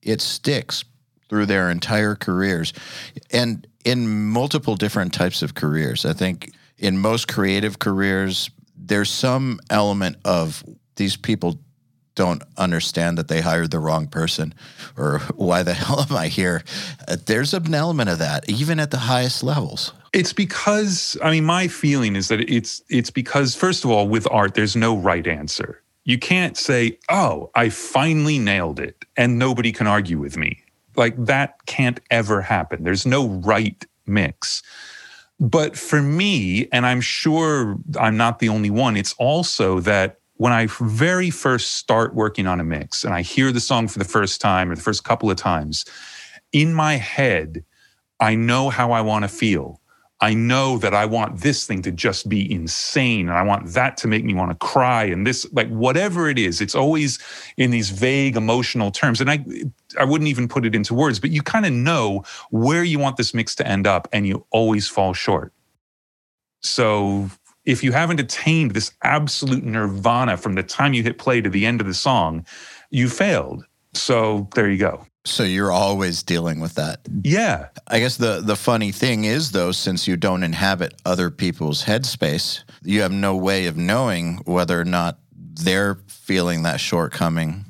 it 0.01 0.21
sticks 0.21 0.83
through 1.29 1.47
their 1.47 1.71
entire 1.71 2.15
careers 2.15 2.73
and 3.31 3.65
in 3.83 4.29
multiple 4.29 4.75
different 4.75 5.13
types 5.13 5.41
of 5.41 5.55
careers. 5.55 6.05
I 6.05 6.13
think 6.13 6.51
in 6.77 6.97
most 6.97 7.27
creative 7.27 7.79
careers, 7.79 8.49
there's 8.75 9.09
some 9.09 9.59
element 9.69 10.17
of 10.25 10.63
these 10.95 11.15
people 11.15 11.59
don't 12.15 12.43
understand 12.57 13.17
that 13.17 13.27
they 13.27 13.41
hired 13.41 13.71
the 13.71 13.79
wrong 13.79 14.07
person 14.07 14.53
or 14.97 15.19
why 15.35 15.63
the 15.63 15.73
hell 15.81 16.05
am 16.09 16.15
I 16.15 16.27
here? 16.27 16.63
Uh, 17.07 17.17
there's 17.25 17.53
an 17.53 17.73
element 17.73 18.09
of 18.09 18.19
that, 18.19 18.49
even 18.49 18.79
at 18.79 18.91
the 18.91 18.97
highest 18.97 19.43
levels. 19.43 19.93
It's 20.13 20.33
because 20.33 21.17
I 21.21 21.31
mean 21.31 21.43
my 21.43 21.67
feeling 21.67 22.15
is 22.15 22.29
that 22.29 22.39
it's 22.49 22.81
it's 22.89 23.09
because 23.09 23.53
first 23.53 23.83
of 23.83 23.91
all 23.91 24.07
with 24.07 24.27
art 24.31 24.53
there's 24.53 24.75
no 24.75 24.97
right 24.97 25.27
answer. 25.27 25.81
You 26.05 26.17
can't 26.17 26.55
say, 26.55 26.99
"Oh, 27.09 27.49
I 27.55 27.69
finally 27.69 28.39
nailed 28.39 28.79
it," 28.79 29.03
and 29.17 29.37
nobody 29.37 29.71
can 29.73 29.87
argue 29.87 30.19
with 30.19 30.37
me. 30.37 30.61
Like 30.95 31.15
that 31.25 31.65
can't 31.65 31.99
ever 32.11 32.41
happen. 32.41 32.83
There's 32.83 33.05
no 33.05 33.27
right 33.27 33.83
mix. 34.05 34.63
But 35.39 35.77
for 35.77 36.01
me, 36.01 36.69
and 36.71 36.85
I'm 36.85 37.01
sure 37.01 37.77
I'm 37.99 38.15
not 38.15 38.39
the 38.39 38.49
only 38.49 38.69
one, 38.69 38.95
it's 38.95 39.13
also 39.17 39.81
that 39.81 40.19
when 40.37 40.51
I 40.51 40.67
very 40.79 41.29
first 41.29 41.75
start 41.75 42.13
working 42.13 42.47
on 42.47 42.59
a 42.59 42.63
mix 42.63 43.03
and 43.03 43.13
I 43.13 43.21
hear 43.21 43.51
the 43.51 43.59
song 43.59 43.87
for 43.87 43.99
the 43.99 44.05
first 44.05 44.41
time 44.41 44.71
or 44.71 44.75
the 44.75 44.81
first 44.81 45.03
couple 45.03 45.31
of 45.31 45.37
times, 45.37 45.85
in 46.51 46.73
my 46.73 46.95
head, 46.95 47.63
I 48.19 48.35
know 48.35 48.69
how 48.69 48.91
I 48.91 49.01
want 49.01 49.23
to 49.23 49.29
feel. 49.29 49.81
I 50.21 50.33
know 50.33 50.77
that 50.77 50.93
I 50.93 51.05
want 51.05 51.41
this 51.41 51.67
thing 51.67 51.81
to 51.83 51.91
just 51.91 52.29
be 52.29 52.49
insane 52.51 53.27
and 53.27 53.37
I 53.37 53.43
want 53.43 53.73
that 53.73 53.97
to 53.97 54.07
make 54.07 54.23
me 54.23 54.33
want 54.33 54.51
to 54.51 54.65
cry 54.65 55.03
and 55.03 55.27
this 55.27 55.45
like 55.51 55.67
whatever 55.67 56.29
it 56.29 56.39
is 56.39 56.61
it's 56.61 56.73
always 56.73 57.19
in 57.57 57.69
these 57.69 57.89
vague 57.89 58.37
emotional 58.37 58.91
terms 58.91 59.19
and 59.19 59.29
I 59.29 59.43
I 59.99 60.05
wouldn't 60.05 60.29
even 60.29 60.47
put 60.47 60.65
it 60.65 60.73
into 60.73 60.93
words 60.93 61.19
but 61.19 61.31
you 61.31 61.41
kind 61.41 61.65
of 61.65 61.73
know 61.73 62.23
where 62.49 62.83
you 62.83 62.97
want 62.97 63.17
this 63.17 63.33
mix 63.33 63.55
to 63.55 63.67
end 63.67 63.85
up 63.85 64.07
and 64.13 64.25
you 64.25 64.45
always 64.51 64.87
fall 64.87 65.13
short. 65.13 65.51
So 66.61 67.29
if 67.65 67.83
you 67.83 67.91
haven't 67.91 68.19
attained 68.19 68.71
this 68.71 68.91
absolute 69.03 69.63
nirvana 69.63 70.37
from 70.37 70.55
the 70.55 70.63
time 70.63 70.93
you 70.93 71.03
hit 71.03 71.17
play 71.17 71.41
to 71.41 71.49
the 71.49 71.65
end 71.65 71.81
of 71.81 71.87
the 71.87 71.93
song, 71.93 72.45
you 72.89 73.09
failed. 73.09 73.65
So 73.93 74.47
there 74.55 74.69
you 74.69 74.77
go. 74.77 75.05
So 75.25 75.43
you're 75.43 75.71
always 75.71 76.21
dealing 76.21 76.59
with 76.59 76.75
that. 76.75 76.99
Yeah. 77.23 77.69
I 77.87 77.99
guess 77.99 78.17
the 78.17 78.41
the 78.41 78.55
funny 78.55 78.91
thing 78.91 79.25
is 79.25 79.51
though 79.51 79.71
since 79.71 80.07
you 80.07 80.17
don't 80.17 80.43
inhabit 80.43 80.93
other 81.03 81.31
people's 81.31 81.83
headspace, 81.83 82.63
you 82.83 83.01
have 83.01 83.11
no 83.11 83.35
way 83.35 83.65
of 83.65 83.75
knowing 83.75 84.37
whether 84.45 84.79
or 84.79 84.85
not 84.85 85.17
they're 85.33 85.99
feeling 86.07 86.63
that 86.63 86.79
shortcoming 86.79 87.65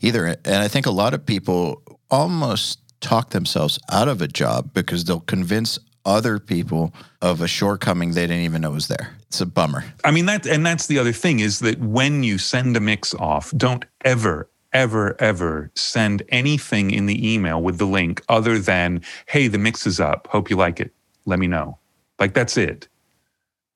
either. 0.00 0.26
And 0.26 0.56
I 0.56 0.68
think 0.68 0.86
a 0.86 0.90
lot 0.92 1.12
of 1.12 1.26
people 1.26 1.82
almost 2.08 2.78
talk 3.00 3.30
themselves 3.30 3.78
out 3.90 4.08
of 4.08 4.22
a 4.22 4.28
job 4.28 4.72
because 4.72 5.04
they'll 5.04 5.20
convince 5.20 5.78
other 6.06 6.38
people 6.38 6.94
of 7.20 7.42
a 7.42 7.48
shortcoming 7.48 8.12
they 8.12 8.26
didn't 8.26 8.44
even 8.44 8.62
know 8.62 8.70
was 8.70 8.88
there. 8.88 9.14
It's 9.26 9.40
a 9.40 9.46
bummer. 9.46 9.84
I 10.04 10.12
mean 10.12 10.24
that 10.26 10.46
and 10.46 10.64
that's 10.64 10.86
the 10.86 10.98
other 10.98 11.12
thing 11.12 11.40
is 11.40 11.58
that 11.58 11.78
when 11.80 12.22
you 12.22 12.38
send 12.38 12.76
a 12.76 12.80
mix 12.80 13.12
off, 13.14 13.52
don't 13.56 13.84
ever 14.04 14.48
ever 14.72 15.16
ever 15.20 15.70
send 15.74 16.22
anything 16.28 16.90
in 16.90 17.06
the 17.06 17.34
email 17.34 17.60
with 17.60 17.78
the 17.78 17.86
link 17.86 18.22
other 18.28 18.58
than 18.58 19.02
hey, 19.26 19.48
the 19.48 19.58
mix 19.58 19.86
is 19.86 20.00
up. 20.00 20.28
Hope 20.28 20.48
you 20.48 20.56
like 20.56 20.80
it. 20.80 20.92
Let 21.26 21.38
me 21.38 21.48
know. 21.48 21.78
Like 22.18 22.32
that's 22.32 22.56
it. 22.56 22.88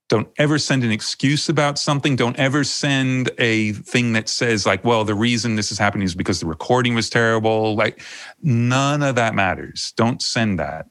Don't 0.09 0.29
ever 0.39 0.59
send 0.59 0.83
an 0.83 0.91
excuse 0.91 1.49
about 1.49 1.79
something. 1.79 2.17
Don't 2.17 2.37
ever 2.37 2.65
send 2.65 3.31
a 3.39 3.71
thing 3.73 4.13
that 4.15 4.29
says, 4.29 4.67
like, 4.67 4.85
well, 4.85 5.05
the 5.05 5.15
reason 5.15 5.55
this 5.55 5.71
is 5.71 5.79
happening 5.79 6.05
is 6.05 6.17
because 6.17 6.41
the 6.41 6.47
recording 6.47 6.97
was 6.97 7.09
terrible. 7.09 7.77
Like, 7.77 8.03
none 8.43 9.05
of 9.05 9.15
that 9.15 9.37
matters. 9.37 9.93
Don't 9.97 10.21
send 10.21 10.59
that 10.59 10.90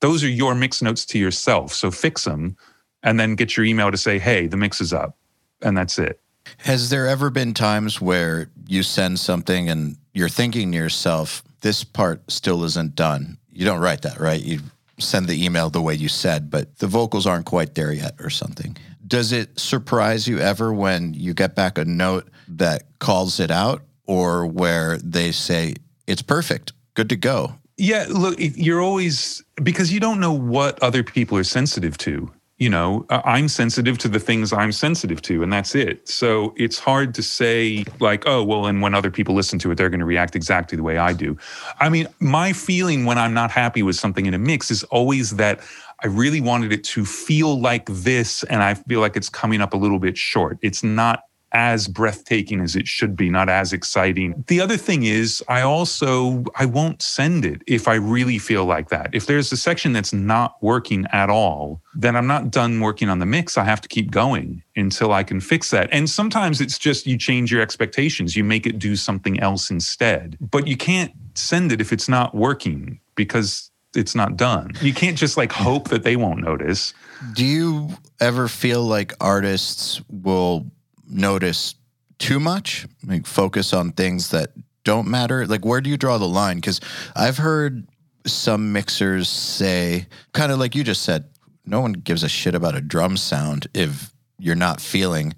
those 0.00 0.22
are 0.22 0.28
your 0.28 0.54
mix 0.54 0.82
notes 0.82 1.04
to 1.06 1.18
yourself. 1.18 1.72
So 1.72 1.90
fix 1.90 2.24
them 2.24 2.56
and 3.02 3.18
then 3.18 3.34
get 3.34 3.56
your 3.56 3.64
email 3.66 3.90
to 3.90 3.96
say, 3.96 4.18
hey, 4.18 4.46
the 4.46 4.56
mix 4.56 4.80
is 4.80 4.92
up. 4.92 5.16
And 5.62 5.76
that's 5.76 5.98
it. 5.98 6.20
Has 6.58 6.90
there 6.90 7.06
ever 7.06 7.30
been 7.30 7.54
times 7.54 8.00
where 8.00 8.50
you 8.66 8.82
send 8.82 9.18
something 9.18 9.68
and 9.68 9.96
you're 10.12 10.28
thinking 10.28 10.70
to 10.72 10.78
yourself, 10.78 11.42
this 11.60 11.82
part 11.84 12.30
still 12.30 12.64
isn't 12.64 12.94
done? 12.94 13.38
You 13.50 13.64
don't 13.64 13.80
write 13.80 14.02
that, 14.02 14.20
right? 14.20 14.40
You 14.40 14.60
send 14.98 15.26
the 15.26 15.44
email 15.44 15.70
the 15.70 15.82
way 15.82 15.94
you 15.94 16.08
said, 16.08 16.50
but 16.50 16.78
the 16.78 16.86
vocals 16.86 17.26
aren't 17.26 17.46
quite 17.46 17.74
there 17.74 17.92
yet 17.92 18.14
or 18.20 18.30
something. 18.30 18.76
Does 19.06 19.32
it 19.32 19.58
surprise 19.58 20.26
you 20.26 20.38
ever 20.38 20.72
when 20.72 21.14
you 21.14 21.34
get 21.34 21.54
back 21.54 21.78
a 21.78 21.84
note 21.84 22.28
that 22.48 22.84
calls 22.98 23.40
it 23.40 23.50
out 23.50 23.82
or 24.06 24.46
where 24.46 24.98
they 24.98 25.32
say, 25.32 25.74
it's 26.06 26.22
perfect, 26.22 26.72
good 26.94 27.08
to 27.08 27.16
go? 27.16 27.54
Yeah, 27.78 28.06
look, 28.08 28.36
you're 28.38 28.80
always 28.80 29.42
because 29.62 29.92
you 29.92 30.00
don't 30.00 30.20
know 30.20 30.32
what 30.32 30.82
other 30.82 31.02
people 31.02 31.36
are 31.36 31.44
sensitive 31.44 31.98
to 31.98 32.30
you 32.58 32.70
know, 32.70 33.04
I'm 33.10 33.48
sensitive 33.48 33.98
to 33.98 34.08
the 34.08 34.18
things 34.18 34.52
I'm 34.52 34.72
sensitive 34.72 35.20
to, 35.22 35.42
and 35.42 35.52
that's 35.52 35.74
it. 35.74 36.08
So 36.08 36.54
it's 36.56 36.78
hard 36.78 37.14
to 37.14 37.22
say, 37.22 37.84
like, 38.00 38.26
oh, 38.26 38.42
well, 38.42 38.66
and 38.66 38.80
when 38.80 38.94
other 38.94 39.10
people 39.10 39.34
listen 39.34 39.58
to 39.60 39.70
it, 39.70 39.74
they're 39.74 39.90
going 39.90 40.00
to 40.00 40.06
react 40.06 40.34
exactly 40.34 40.76
the 40.76 40.82
way 40.82 40.96
I 40.96 41.12
do. 41.12 41.36
I 41.80 41.90
mean, 41.90 42.08
my 42.18 42.54
feeling 42.54 43.04
when 43.04 43.18
I'm 43.18 43.34
not 43.34 43.50
happy 43.50 43.82
with 43.82 43.96
something 43.96 44.24
in 44.24 44.32
a 44.32 44.38
mix 44.38 44.70
is 44.70 44.84
always 44.84 45.36
that 45.36 45.60
I 46.02 46.06
really 46.06 46.40
wanted 46.40 46.72
it 46.72 46.82
to 46.84 47.04
feel 47.04 47.60
like 47.60 47.86
this, 47.90 48.42
and 48.44 48.62
I 48.62 48.74
feel 48.74 49.00
like 49.00 49.16
it's 49.16 49.28
coming 49.28 49.60
up 49.60 49.74
a 49.74 49.76
little 49.76 49.98
bit 49.98 50.16
short. 50.16 50.58
It's 50.62 50.82
not 50.82 51.24
as 51.56 51.88
breathtaking 51.88 52.60
as 52.60 52.76
it 52.76 52.86
should 52.86 53.16
be, 53.16 53.30
not 53.30 53.48
as 53.48 53.72
exciting. 53.72 54.44
The 54.46 54.60
other 54.60 54.76
thing 54.76 55.04
is, 55.04 55.42
I 55.48 55.62
also 55.62 56.44
I 56.54 56.66
won't 56.66 57.00
send 57.00 57.46
it 57.46 57.62
if 57.66 57.88
I 57.88 57.94
really 57.94 58.36
feel 58.36 58.66
like 58.66 58.90
that. 58.90 59.08
If 59.14 59.24
there's 59.24 59.50
a 59.50 59.56
section 59.56 59.94
that's 59.94 60.12
not 60.12 60.62
working 60.62 61.06
at 61.12 61.30
all, 61.30 61.80
then 61.94 62.14
I'm 62.14 62.26
not 62.26 62.50
done 62.50 62.80
working 62.80 63.08
on 63.08 63.20
the 63.20 63.26
mix. 63.26 63.56
I 63.56 63.64
have 63.64 63.80
to 63.80 63.88
keep 63.88 64.10
going 64.10 64.62
until 64.76 65.14
I 65.14 65.22
can 65.22 65.40
fix 65.40 65.70
that. 65.70 65.88
And 65.92 66.10
sometimes 66.10 66.60
it's 66.60 66.78
just 66.78 67.06
you 67.06 67.16
change 67.16 67.50
your 67.50 67.62
expectations, 67.62 68.36
you 68.36 68.44
make 68.44 68.66
it 68.66 68.78
do 68.78 68.94
something 68.94 69.40
else 69.40 69.70
instead. 69.70 70.36
But 70.38 70.66
you 70.66 70.76
can't 70.76 71.12
send 71.34 71.72
it 71.72 71.80
if 71.80 71.90
it's 71.90 72.06
not 72.06 72.34
working 72.34 73.00
because 73.14 73.70
it's 73.94 74.14
not 74.14 74.36
done. 74.36 74.72
You 74.82 74.92
can't 74.92 75.16
just 75.16 75.38
like 75.38 75.52
hope 75.52 75.88
that 75.88 76.02
they 76.02 76.16
won't 76.16 76.42
notice. 76.42 76.92
Do 77.32 77.46
you 77.46 77.88
ever 78.20 78.46
feel 78.46 78.82
like 78.82 79.14
artists 79.22 80.02
will 80.10 80.66
notice 81.08 81.74
too 82.18 82.40
much, 82.40 82.86
like 83.06 83.26
focus 83.26 83.72
on 83.72 83.92
things 83.92 84.30
that 84.30 84.50
don't 84.84 85.08
matter? 85.08 85.46
Like, 85.46 85.64
where 85.64 85.80
do 85.80 85.90
you 85.90 85.96
draw 85.96 86.18
the 86.18 86.28
line? 86.28 86.56
Because 86.56 86.80
I've 87.14 87.38
heard 87.38 87.86
some 88.26 88.72
mixers 88.72 89.28
say, 89.28 90.06
kind 90.32 90.52
of 90.52 90.58
like 90.58 90.74
you 90.74 90.84
just 90.84 91.02
said, 91.02 91.28
no 91.64 91.80
one 91.80 91.92
gives 91.92 92.22
a 92.22 92.28
shit 92.28 92.54
about 92.54 92.76
a 92.76 92.80
drum 92.80 93.16
sound 93.16 93.66
if 93.74 94.12
you're 94.38 94.54
not 94.54 94.80
feeling 94.80 95.34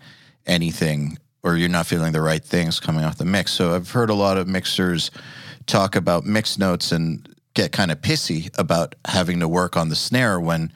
anything 0.46 1.18
or 1.42 1.57
you're 1.57 1.68
not 1.68 1.87
feeling 1.87 2.12
the 2.12 2.20
right 2.20 2.44
things 2.44 2.81
coming 2.81 3.04
off 3.04 3.18
the 3.18 3.24
mix. 3.24 3.52
So 3.52 3.74
I've 3.74 3.90
heard 3.90 4.11
a 4.11 4.14
lot 4.14 4.37
of 4.37 4.48
mixers 4.48 5.11
talk 5.66 5.96
about 5.96 6.24
mix 6.24 6.59
notes 6.59 6.92
and 6.92 7.26
get 7.54 7.72
kind 7.72 7.90
of 7.90 8.00
pissy 8.00 8.50
about 8.59 8.94
having 9.07 9.40
to 9.40 9.48
work 9.48 9.76
on 9.76 9.88
the 9.88 9.96
snare 9.96 10.38
when 10.38 10.72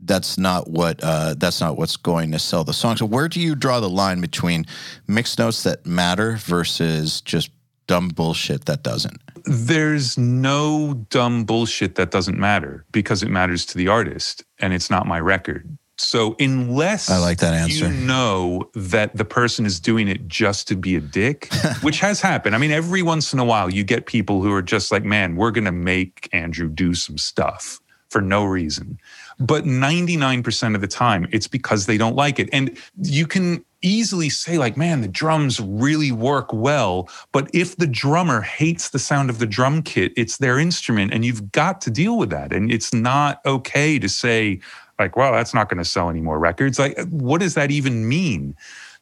that's 0.00 0.38
not 0.38 0.68
what 0.68 1.00
uh, 1.02 1.34
that's 1.36 1.60
not 1.60 1.76
what's 1.76 1.96
going 1.96 2.32
to 2.32 2.38
sell 2.38 2.64
the 2.64 2.72
song. 2.72 2.96
So 2.96 3.06
where 3.06 3.28
do 3.28 3.40
you 3.40 3.54
draw 3.54 3.80
the 3.80 3.88
line 3.88 4.20
between 4.20 4.64
mixed 5.06 5.38
notes 5.38 5.62
that 5.62 5.86
matter 5.86 6.36
versus 6.36 7.20
just 7.20 7.50
dumb 7.86 8.08
bullshit 8.08 8.66
that 8.66 8.82
doesn't? 8.82 9.20
There's 9.44 10.18
no 10.18 10.94
dumb 11.10 11.44
bullshit 11.44 11.94
that 11.96 12.10
doesn't 12.10 12.38
matter 12.38 12.84
because 12.92 13.22
it 13.22 13.28
matters 13.28 13.64
to 13.66 13.78
the 13.78 13.88
artist 13.88 14.44
and 14.58 14.72
it's 14.72 14.90
not 14.90 15.06
my 15.06 15.20
record. 15.20 15.78
So 16.00 16.36
unless 16.38 17.10
I 17.10 17.18
like 17.18 17.38
that 17.38 17.54
answer. 17.54 17.88
you 17.88 17.92
know 17.92 18.70
that 18.74 19.16
the 19.16 19.24
person 19.24 19.66
is 19.66 19.80
doing 19.80 20.06
it 20.06 20.28
just 20.28 20.68
to 20.68 20.76
be 20.76 20.94
a 20.94 21.00
dick, 21.00 21.52
which 21.82 21.98
has 22.00 22.20
happened. 22.20 22.54
I 22.54 22.58
mean, 22.58 22.70
every 22.70 23.02
once 23.02 23.32
in 23.32 23.40
a 23.40 23.44
while 23.44 23.68
you 23.68 23.82
get 23.82 24.06
people 24.06 24.40
who 24.40 24.52
are 24.52 24.62
just 24.62 24.92
like, 24.92 25.02
man, 25.02 25.34
we're 25.34 25.50
gonna 25.50 25.72
make 25.72 26.28
Andrew 26.32 26.68
do 26.68 26.94
some 26.94 27.18
stuff 27.18 27.80
for 28.08 28.20
no 28.20 28.44
reason. 28.44 28.98
But 29.38 29.64
99% 29.64 30.74
of 30.74 30.80
the 30.80 30.88
time, 30.88 31.28
it's 31.30 31.46
because 31.46 31.86
they 31.86 31.96
don't 31.96 32.16
like 32.16 32.38
it. 32.38 32.48
And 32.52 32.76
you 33.02 33.26
can 33.26 33.64
easily 33.82 34.28
say, 34.28 34.58
like, 34.58 34.76
man, 34.76 35.00
the 35.00 35.08
drums 35.08 35.60
really 35.60 36.10
work 36.10 36.52
well. 36.52 37.08
But 37.32 37.48
if 37.54 37.76
the 37.76 37.86
drummer 37.86 38.40
hates 38.40 38.90
the 38.90 38.98
sound 38.98 39.30
of 39.30 39.38
the 39.38 39.46
drum 39.46 39.82
kit, 39.82 40.12
it's 40.16 40.38
their 40.38 40.58
instrument, 40.58 41.12
and 41.14 41.24
you've 41.24 41.52
got 41.52 41.80
to 41.82 41.90
deal 41.90 42.18
with 42.18 42.30
that. 42.30 42.52
And 42.52 42.72
it's 42.72 42.92
not 42.92 43.40
okay 43.46 43.98
to 43.98 44.08
say, 44.08 44.60
like, 44.98 45.16
well, 45.16 45.32
that's 45.32 45.54
not 45.54 45.68
going 45.68 45.78
to 45.78 45.84
sell 45.84 46.10
any 46.10 46.20
more 46.20 46.38
records. 46.38 46.78
Like, 46.78 46.98
what 47.08 47.40
does 47.40 47.54
that 47.54 47.70
even 47.70 48.08
mean? 48.08 48.56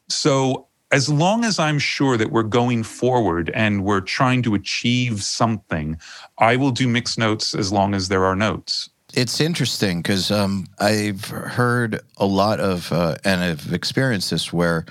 So, 0.09 0.67
as 0.89 1.09
long 1.09 1.43
as 1.43 1.59
I'm 1.59 1.79
sure 1.79 2.15
that 2.15 2.31
we're 2.31 2.43
going 2.43 2.83
forward 2.83 3.49
and 3.53 3.83
we're 3.83 3.99
trying 3.99 4.41
to 4.43 4.55
achieve 4.55 5.21
something, 5.21 5.97
I 6.37 6.55
will 6.55 6.71
do 6.71 6.87
mixed 6.87 7.17
notes 7.17 7.53
as 7.53 7.73
long 7.73 7.93
as 7.93 8.07
there 8.07 8.23
are 8.23 8.37
notes 8.37 8.89
it's 9.17 9.41
interesting 9.41 10.03
because 10.03 10.29
um, 10.29 10.67
I've 10.77 11.25
heard 11.25 12.01
a 12.17 12.25
lot 12.27 12.59
of 12.59 12.91
uh, 12.91 13.15
and 13.25 13.41
I've 13.41 13.73
experienced 13.73 14.29
this 14.29 14.53
where 14.53 14.85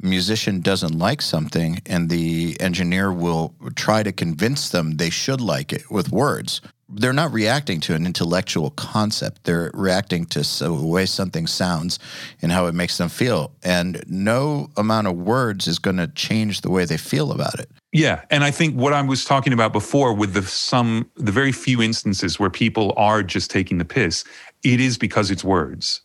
a 0.00 0.06
musician 0.06 0.60
doesn't 0.60 0.96
like 0.96 1.20
something 1.20 1.82
and 1.84 2.08
the 2.08 2.56
engineer 2.60 3.12
will 3.12 3.52
try 3.74 4.04
to 4.04 4.12
convince 4.12 4.68
them 4.68 4.92
they 4.92 5.10
should 5.10 5.40
like 5.40 5.72
it 5.72 5.90
with 5.90 6.12
words 6.12 6.60
they're 6.88 7.12
not 7.12 7.32
reacting 7.32 7.80
to 7.80 7.94
an 7.94 8.06
intellectual 8.06 8.70
concept. 8.70 9.44
They're 9.44 9.70
reacting 9.74 10.26
to 10.26 10.40
the 10.40 10.86
way 10.86 11.06
something 11.06 11.46
sounds 11.46 11.98
and 12.42 12.52
how 12.52 12.66
it 12.66 12.74
makes 12.74 12.98
them 12.98 13.08
feel. 13.08 13.52
And 13.62 14.02
no 14.06 14.70
amount 14.76 15.06
of 15.06 15.16
words 15.16 15.66
is 15.66 15.78
going 15.78 15.96
to 15.96 16.08
change 16.08 16.60
the 16.60 16.70
way 16.70 16.84
they 16.84 16.96
feel 16.96 17.32
about 17.32 17.58
it. 17.58 17.70
Yeah, 17.94 18.22
and 18.30 18.44
I 18.44 18.50
think 18.50 18.74
what 18.74 18.92
I 18.92 19.00
was 19.00 19.24
talking 19.24 19.52
about 19.52 19.72
before 19.72 20.12
with 20.12 20.34
the 20.34 20.42
some 20.42 21.10
the 21.16 21.32
very 21.32 21.52
few 21.52 21.80
instances 21.80 22.38
where 22.38 22.50
people 22.50 22.92
are 22.96 23.22
just 23.22 23.50
taking 23.50 23.78
the 23.78 23.84
piss, 23.84 24.24
it 24.62 24.80
is 24.80 24.98
because 24.98 25.30
it's 25.30 25.44
words. 25.44 26.02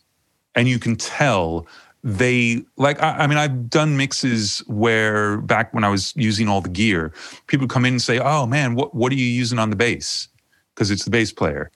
And 0.54 0.68
you 0.68 0.78
can 0.78 0.96
tell 0.96 1.66
they 2.02 2.62
like 2.78 2.98
I, 3.02 3.10
I, 3.10 3.26
mean 3.26 3.36
i've 3.36 3.68
done 3.68 3.98
mixes 3.98 4.60
where 4.60 5.36
back 5.42 5.74
when 5.74 5.84
i 5.84 5.90
was 5.90 6.14
using 6.16 6.48
all 6.48 6.62
the 6.62 6.70
gear 6.70 7.12
people 7.46 7.68
come 7.68 7.84
in 7.84 7.92
and 7.92 8.00
say 8.00 8.18
oh 8.18 8.46
man 8.46 8.74
what, 8.74 8.94
what 8.94 9.12
are 9.12 9.16
you 9.16 9.26
using 9.26 9.58
on 9.58 9.68
the 9.68 9.76
bass 9.76 10.30
because 10.80 10.90
it's 10.90 11.04
the 11.04 11.10
bass 11.10 11.30
player. 11.30 11.70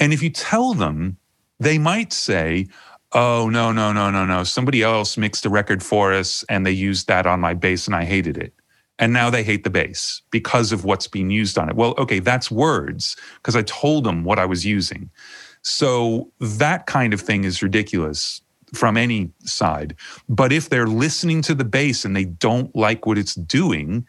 And 0.00 0.14
if 0.14 0.22
you 0.22 0.30
tell 0.30 0.72
them, 0.72 1.18
they 1.60 1.76
might 1.76 2.14
say, 2.14 2.66
Oh, 3.12 3.48
no, 3.50 3.72
no, 3.72 3.92
no, 3.92 4.10
no, 4.10 4.26
no. 4.26 4.44
Somebody 4.44 4.82
else 4.82 5.16
mixed 5.16 5.46
a 5.46 5.50
record 5.50 5.82
for 5.82 6.12
us 6.12 6.44
and 6.50 6.64
they 6.66 6.72
used 6.72 7.08
that 7.08 7.26
on 7.26 7.40
my 7.40 7.54
bass 7.54 7.86
and 7.86 7.96
I 7.96 8.04
hated 8.04 8.36
it. 8.38 8.52
And 8.98 9.12
now 9.12 9.30
they 9.30 9.44
hate 9.44 9.64
the 9.64 9.70
bass 9.70 10.22
because 10.30 10.72
of 10.72 10.84
what's 10.84 11.06
being 11.06 11.30
used 11.30 11.56
on 11.56 11.68
it. 11.68 11.76
Well, 11.76 11.94
okay, 11.98 12.18
that's 12.18 12.50
words 12.50 13.16
because 13.36 13.54
I 13.54 13.62
told 13.62 14.04
them 14.04 14.24
what 14.24 14.38
I 14.38 14.44
was 14.44 14.66
using. 14.66 15.10
So 15.62 16.30
that 16.40 16.86
kind 16.86 17.14
of 17.14 17.20
thing 17.20 17.44
is 17.44 17.62
ridiculous 17.62 18.42
from 18.74 18.96
any 18.96 19.30
side. 19.44 19.94
But 20.28 20.52
if 20.52 20.68
they're 20.68 20.86
listening 20.86 21.42
to 21.42 21.54
the 21.54 21.64
bass 21.64 22.04
and 22.04 22.16
they 22.16 22.24
don't 22.24 22.74
like 22.74 23.06
what 23.06 23.18
it's 23.18 23.34
doing, 23.34 24.06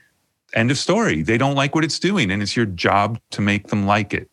end 0.53 0.71
of 0.71 0.77
story. 0.77 1.21
They 1.21 1.37
don't 1.37 1.55
like 1.55 1.75
what 1.75 1.83
it's 1.83 1.99
doing, 1.99 2.31
and 2.31 2.41
it's 2.41 2.55
your 2.55 2.65
job 2.65 3.19
to 3.31 3.41
make 3.41 3.67
them 3.67 3.85
like 3.85 4.13
it. 4.13 4.29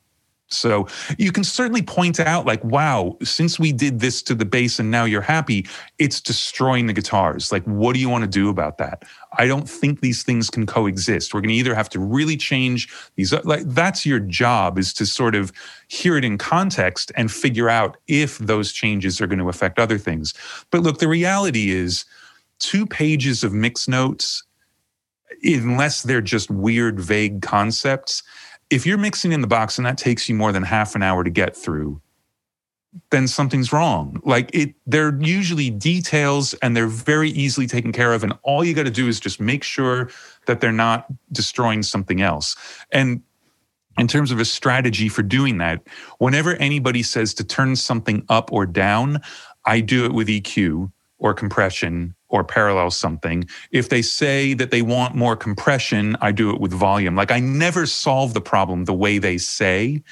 So 0.48 0.86
you 1.18 1.32
can 1.32 1.42
certainly 1.42 1.82
point 1.82 2.20
out, 2.20 2.46
like, 2.46 2.62
wow, 2.62 3.16
since 3.22 3.58
we 3.58 3.72
did 3.72 3.98
this 3.98 4.22
to 4.22 4.34
the 4.34 4.44
bass 4.44 4.78
and 4.78 4.90
now 4.90 5.04
you're 5.04 5.20
happy, 5.20 5.66
it's 5.98 6.20
destroying 6.20 6.86
the 6.86 6.92
guitars. 6.92 7.50
Like, 7.50 7.64
what 7.64 7.94
do 7.94 8.00
you 8.00 8.08
want 8.08 8.22
to 8.22 8.30
do 8.30 8.48
about 8.48 8.78
that? 8.78 9.02
I 9.38 9.48
don't 9.48 9.68
think 9.68 10.00
these 10.00 10.22
things 10.22 10.48
can 10.48 10.64
coexist. 10.64 11.34
We're 11.34 11.40
going 11.40 11.48
to 11.50 11.56
either 11.56 11.74
have 11.74 11.88
to 11.90 11.98
really 11.98 12.36
change 12.36 12.88
these, 13.16 13.32
like, 13.44 13.64
that's 13.66 14.06
your 14.06 14.20
job 14.20 14.78
is 14.78 14.92
to 14.94 15.06
sort 15.06 15.34
of 15.34 15.52
hear 15.88 16.16
it 16.16 16.24
in 16.24 16.38
context 16.38 17.10
and 17.16 17.30
figure 17.30 17.68
out 17.68 17.96
if 18.06 18.38
those 18.38 18.72
changes 18.72 19.20
are 19.20 19.26
going 19.26 19.40
to 19.40 19.48
affect 19.48 19.80
other 19.80 19.98
things. 19.98 20.32
But 20.70 20.82
look, 20.82 20.98
the 20.98 21.08
reality 21.08 21.70
is 21.70 22.04
two 22.60 22.86
pages 22.86 23.42
of 23.42 23.52
mix 23.52 23.88
notes 23.88 24.44
unless 25.42 26.02
they're 26.02 26.20
just 26.20 26.50
weird, 26.50 26.98
vague 27.00 27.42
concepts, 27.42 28.22
if 28.70 28.86
you're 28.86 28.98
mixing 28.98 29.32
in 29.32 29.40
the 29.40 29.46
box 29.46 29.78
and 29.78 29.86
that 29.86 29.98
takes 29.98 30.28
you 30.28 30.34
more 30.34 30.52
than 30.52 30.62
half 30.62 30.94
an 30.94 31.02
hour 31.02 31.22
to 31.22 31.30
get 31.30 31.56
through, 31.56 32.00
then 33.10 33.28
something's 33.28 33.72
wrong. 33.72 34.20
Like 34.24 34.50
it, 34.54 34.74
they're 34.86 35.16
usually 35.20 35.70
details 35.70 36.54
and 36.54 36.76
they're 36.76 36.86
very 36.86 37.30
easily 37.30 37.66
taken 37.66 37.92
care 37.92 38.12
of. 38.12 38.22
And 38.24 38.32
all 38.42 38.64
you 38.64 38.74
got 38.74 38.84
to 38.84 38.90
do 38.90 39.06
is 39.06 39.20
just 39.20 39.40
make 39.40 39.62
sure 39.62 40.10
that 40.46 40.60
they're 40.60 40.72
not 40.72 41.06
destroying 41.30 41.82
something 41.82 42.22
else. 42.22 42.56
And 42.90 43.22
in 43.98 44.08
terms 44.08 44.30
of 44.30 44.40
a 44.40 44.44
strategy 44.44 45.08
for 45.08 45.22
doing 45.22 45.58
that, 45.58 45.82
whenever 46.18 46.54
anybody 46.56 47.02
says 47.02 47.34
to 47.34 47.44
turn 47.44 47.76
something 47.76 48.24
up 48.28 48.52
or 48.52 48.66
down, 48.66 49.20
I 49.64 49.80
do 49.80 50.04
it 50.04 50.12
with 50.12 50.28
EQ 50.28 50.90
or 51.18 51.34
compression 51.34 52.14
or 52.28 52.44
parallel 52.44 52.90
something. 52.90 53.44
If 53.70 53.88
they 53.88 54.02
say 54.02 54.54
that 54.54 54.70
they 54.70 54.82
want 54.82 55.14
more 55.14 55.36
compression, 55.36 56.16
I 56.20 56.32
do 56.32 56.50
it 56.50 56.60
with 56.60 56.72
volume. 56.72 57.16
Like 57.16 57.30
I 57.30 57.40
never 57.40 57.86
solve 57.86 58.34
the 58.34 58.40
problem 58.40 58.84
the 58.84 58.94
way 58.94 59.18
they 59.18 59.38
say. 59.38 60.02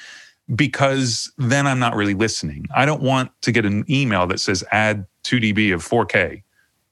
because 0.53 1.31
then 1.37 1.65
I'm 1.67 1.79
not 1.79 1.95
really 1.95 2.13
listening. 2.13 2.67
I 2.75 2.85
don't 2.85 3.01
want 3.01 3.31
to 3.41 3.51
get 3.51 3.65
an 3.65 3.85
email 3.89 4.27
that 4.27 4.39
says 4.39 4.63
add 4.71 5.05
2 5.23 5.37
dB 5.39 5.73
of 5.73 5.83
4K. 5.87 6.43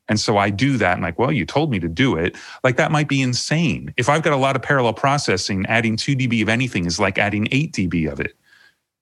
And 0.10 0.20
so 0.20 0.38
I 0.38 0.50
do 0.50 0.78
that. 0.78 0.94
And 0.94 1.04
like, 1.04 1.20
well, 1.20 1.32
you 1.32 1.46
told 1.46 1.72
me 1.72 1.80
to 1.80 1.88
do 1.88 2.16
it. 2.16 2.36
Like 2.64 2.78
that 2.78 2.92
might 2.92 3.08
be 3.08 3.22
insane. 3.22 3.94
If 3.98 4.10
I've 4.10 4.24
got 4.24 4.34
a 4.34 4.38
lot 4.38 4.56
of 4.56 4.62
parallel 4.62 4.94
processing, 4.94 5.66
adding 5.68 5.96
2 5.98 6.16
dB 6.16 6.42
of 6.42 6.50
anything 6.50 6.86
is 6.86 7.00
like 7.00 7.18
adding 7.18 7.48
8 7.52 7.74
dB 7.74 8.12
of 8.12 8.20
it 8.20 8.36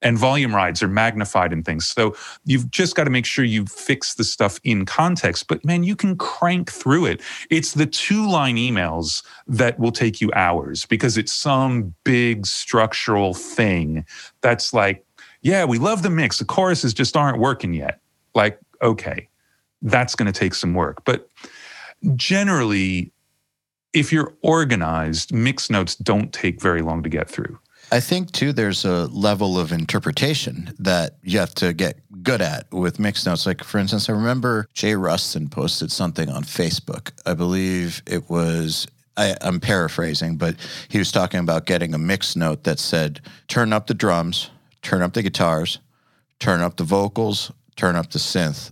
and 0.02 0.18
volume 0.18 0.56
rides 0.56 0.82
are 0.82 0.88
magnified 0.88 1.54
and 1.54 1.66
things. 1.66 1.88
So 1.88 2.16
you've 2.46 2.70
just 2.72 2.96
got 2.96 3.04
to 3.04 3.10
make 3.10 3.26
sure 3.26 3.46
you 3.46 3.66
fix 3.66 4.16
the 4.16 4.24
stuff 4.24 4.60
in 4.64 4.86
context. 4.86 5.48
But 5.48 5.64
man, 5.64 5.84
you 5.84 5.96
can 5.96 6.18
crank 6.18 6.72
through 6.72 7.06
it. 7.06 7.22
It's 7.50 7.74
the 7.74 7.86
two 7.86 8.30
line 8.30 8.56
emails 8.56 9.24
that 9.48 9.80
will 9.80 9.92
take 9.92 10.22
you 10.22 10.32
hours 10.34 10.86
because 10.86 11.18
it's 11.18 11.34
some 11.34 11.94
big 12.04 12.46
structural 12.46 13.34
thing 13.34 14.06
that's 14.42 14.74
like, 14.74 15.06
yeah, 15.42 15.66
we 15.66 15.78
love 15.78 16.04
the 16.04 16.10
mix. 16.10 16.40
The 16.40 16.46
choruses 16.46 16.94
just 16.94 17.18
aren't 17.18 17.40
working 17.40 17.74
yet. 17.74 18.00
Like, 18.36 18.60
okay, 18.82 19.28
that's 19.82 20.16
going 20.16 20.32
to 20.32 20.40
take 20.40 20.54
some 20.54 20.74
work. 20.74 21.04
But 21.04 21.28
generally, 22.16 23.12
if 23.94 24.12
you're 24.12 24.34
organized, 24.42 25.34
mix 25.34 25.70
notes 25.70 25.96
don't 25.96 26.32
take 26.32 26.62
very 26.62 26.82
long 26.82 27.04
to 27.04 27.10
get 27.10 27.30
through. 27.30 27.60
I 27.92 28.00
think 28.00 28.32
too, 28.32 28.54
there's 28.54 28.86
a 28.86 29.08
level 29.08 29.60
of 29.60 29.74
interpretation 29.74 30.74
that 30.80 31.18
you 31.24 31.40
have 31.40 31.54
to 31.56 31.74
get 31.74 32.00
good 32.24 32.42
at 32.42 32.72
with 32.72 33.00
mixed 33.00 33.26
notes. 33.26 33.46
Like, 33.46 33.64
for 33.64 33.80
instance, 33.80 34.08
I 34.08 34.14
remember 34.14 34.68
Jay 34.74 34.96
Ruston 34.96 35.50
posted 35.50 35.92
something 35.92 36.30
on 36.30 36.44
Facebook. 36.44 37.12
I 37.26 37.34
believe 37.34 38.02
it 38.08 38.30
was, 38.30 38.88
I, 39.18 39.36
I'm 39.42 39.60
paraphrasing, 39.60 40.38
but 40.38 40.56
he 40.88 41.00
was 41.00 41.12
talking 41.12 41.42
about 41.42 41.66
getting 41.66 41.94
a 41.94 41.98
mixed 41.98 42.38
note 42.38 42.64
that 42.64 42.80
said, 42.80 43.20
turn 43.50 43.74
up 43.74 43.88
the 43.88 43.94
drums, 43.94 44.50
turn 44.82 45.02
up 45.02 45.14
the 45.14 45.22
guitars, 45.22 45.80
turn 46.40 46.62
up 46.62 46.78
the 46.78 46.86
vocals, 46.86 47.52
turn 47.76 47.98
up 47.98 48.12
the 48.12 48.20
synth. 48.20 48.72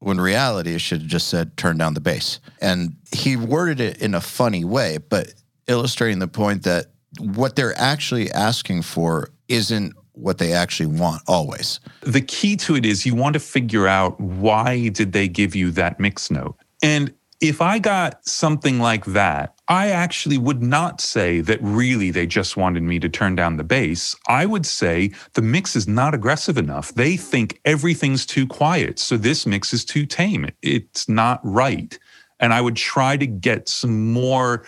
When 0.00 0.20
reality, 0.20 0.74
it 0.74 0.80
should 0.80 1.00
have 1.00 1.10
just 1.10 1.28
said, 1.28 1.56
turn 1.56 1.78
down 1.78 1.94
the 1.94 2.00
bass. 2.00 2.38
And 2.60 2.96
he 3.12 3.34
worded 3.34 3.80
it 3.80 4.02
in 4.02 4.14
a 4.14 4.20
funny 4.20 4.64
way, 4.64 4.98
but 4.98 5.32
illustrating 5.66 6.18
the 6.18 6.28
point 6.28 6.64
that 6.64 6.86
what 7.20 7.56
they're 7.56 7.78
actually 7.78 8.30
asking 8.32 8.82
for 8.82 9.30
isn't 9.48 9.94
what 10.12 10.38
they 10.38 10.52
actually 10.52 10.86
want 10.86 11.22
always. 11.26 11.80
The 12.00 12.20
key 12.20 12.56
to 12.56 12.74
it 12.74 12.84
is 12.84 13.06
you 13.06 13.14
want 13.14 13.34
to 13.34 13.40
figure 13.40 13.86
out 13.86 14.20
why 14.20 14.88
did 14.88 15.12
they 15.12 15.28
give 15.28 15.54
you 15.54 15.70
that 15.72 16.00
mix 16.00 16.30
note? 16.30 16.56
And 16.82 17.14
if 17.40 17.62
I 17.62 17.78
got 17.78 18.26
something 18.26 18.80
like 18.80 19.04
that, 19.06 19.54
I 19.68 19.90
actually 19.90 20.38
would 20.38 20.60
not 20.60 21.00
say 21.00 21.40
that 21.42 21.60
really 21.62 22.10
they 22.10 22.26
just 22.26 22.56
wanted 22.56 22.82
me 22.82 22.98
to 22.98 23.08
turn 23.08 23.36
down 23.36 23.56
the 23.56 23.64
bass. 23.64 24.16
I 24.26 24.44
would 24.44 24.66
say 24.66 25.12
the 25.34 25.42
mix 25.42 25.76
is 25.76 25.86
not 25.86 26.14
aggressive 26.14 26.58
enough. 26.58 26.92
They 26.94 27.16
think 27.16 27.60
everything's 27.64 28.26
too 28.26 28.46
quiet. 28.46 28.98
So 28.98 29.16
this 29.16 29.46
mix 29.46 29.72
is 29.72 29.84
too 29.84 30.04
tame. 30.04 30.50
It's 30.62 31.08
not 31.08 31.40
right. 31.44 31.96
And 32.40 32.52
I 32.52 32.60
would 32.60 32.76
try 32.76 33.16
to 33.16 33.26
get 33.26 33.68
some 33.68 34.12
more 34.12 34.64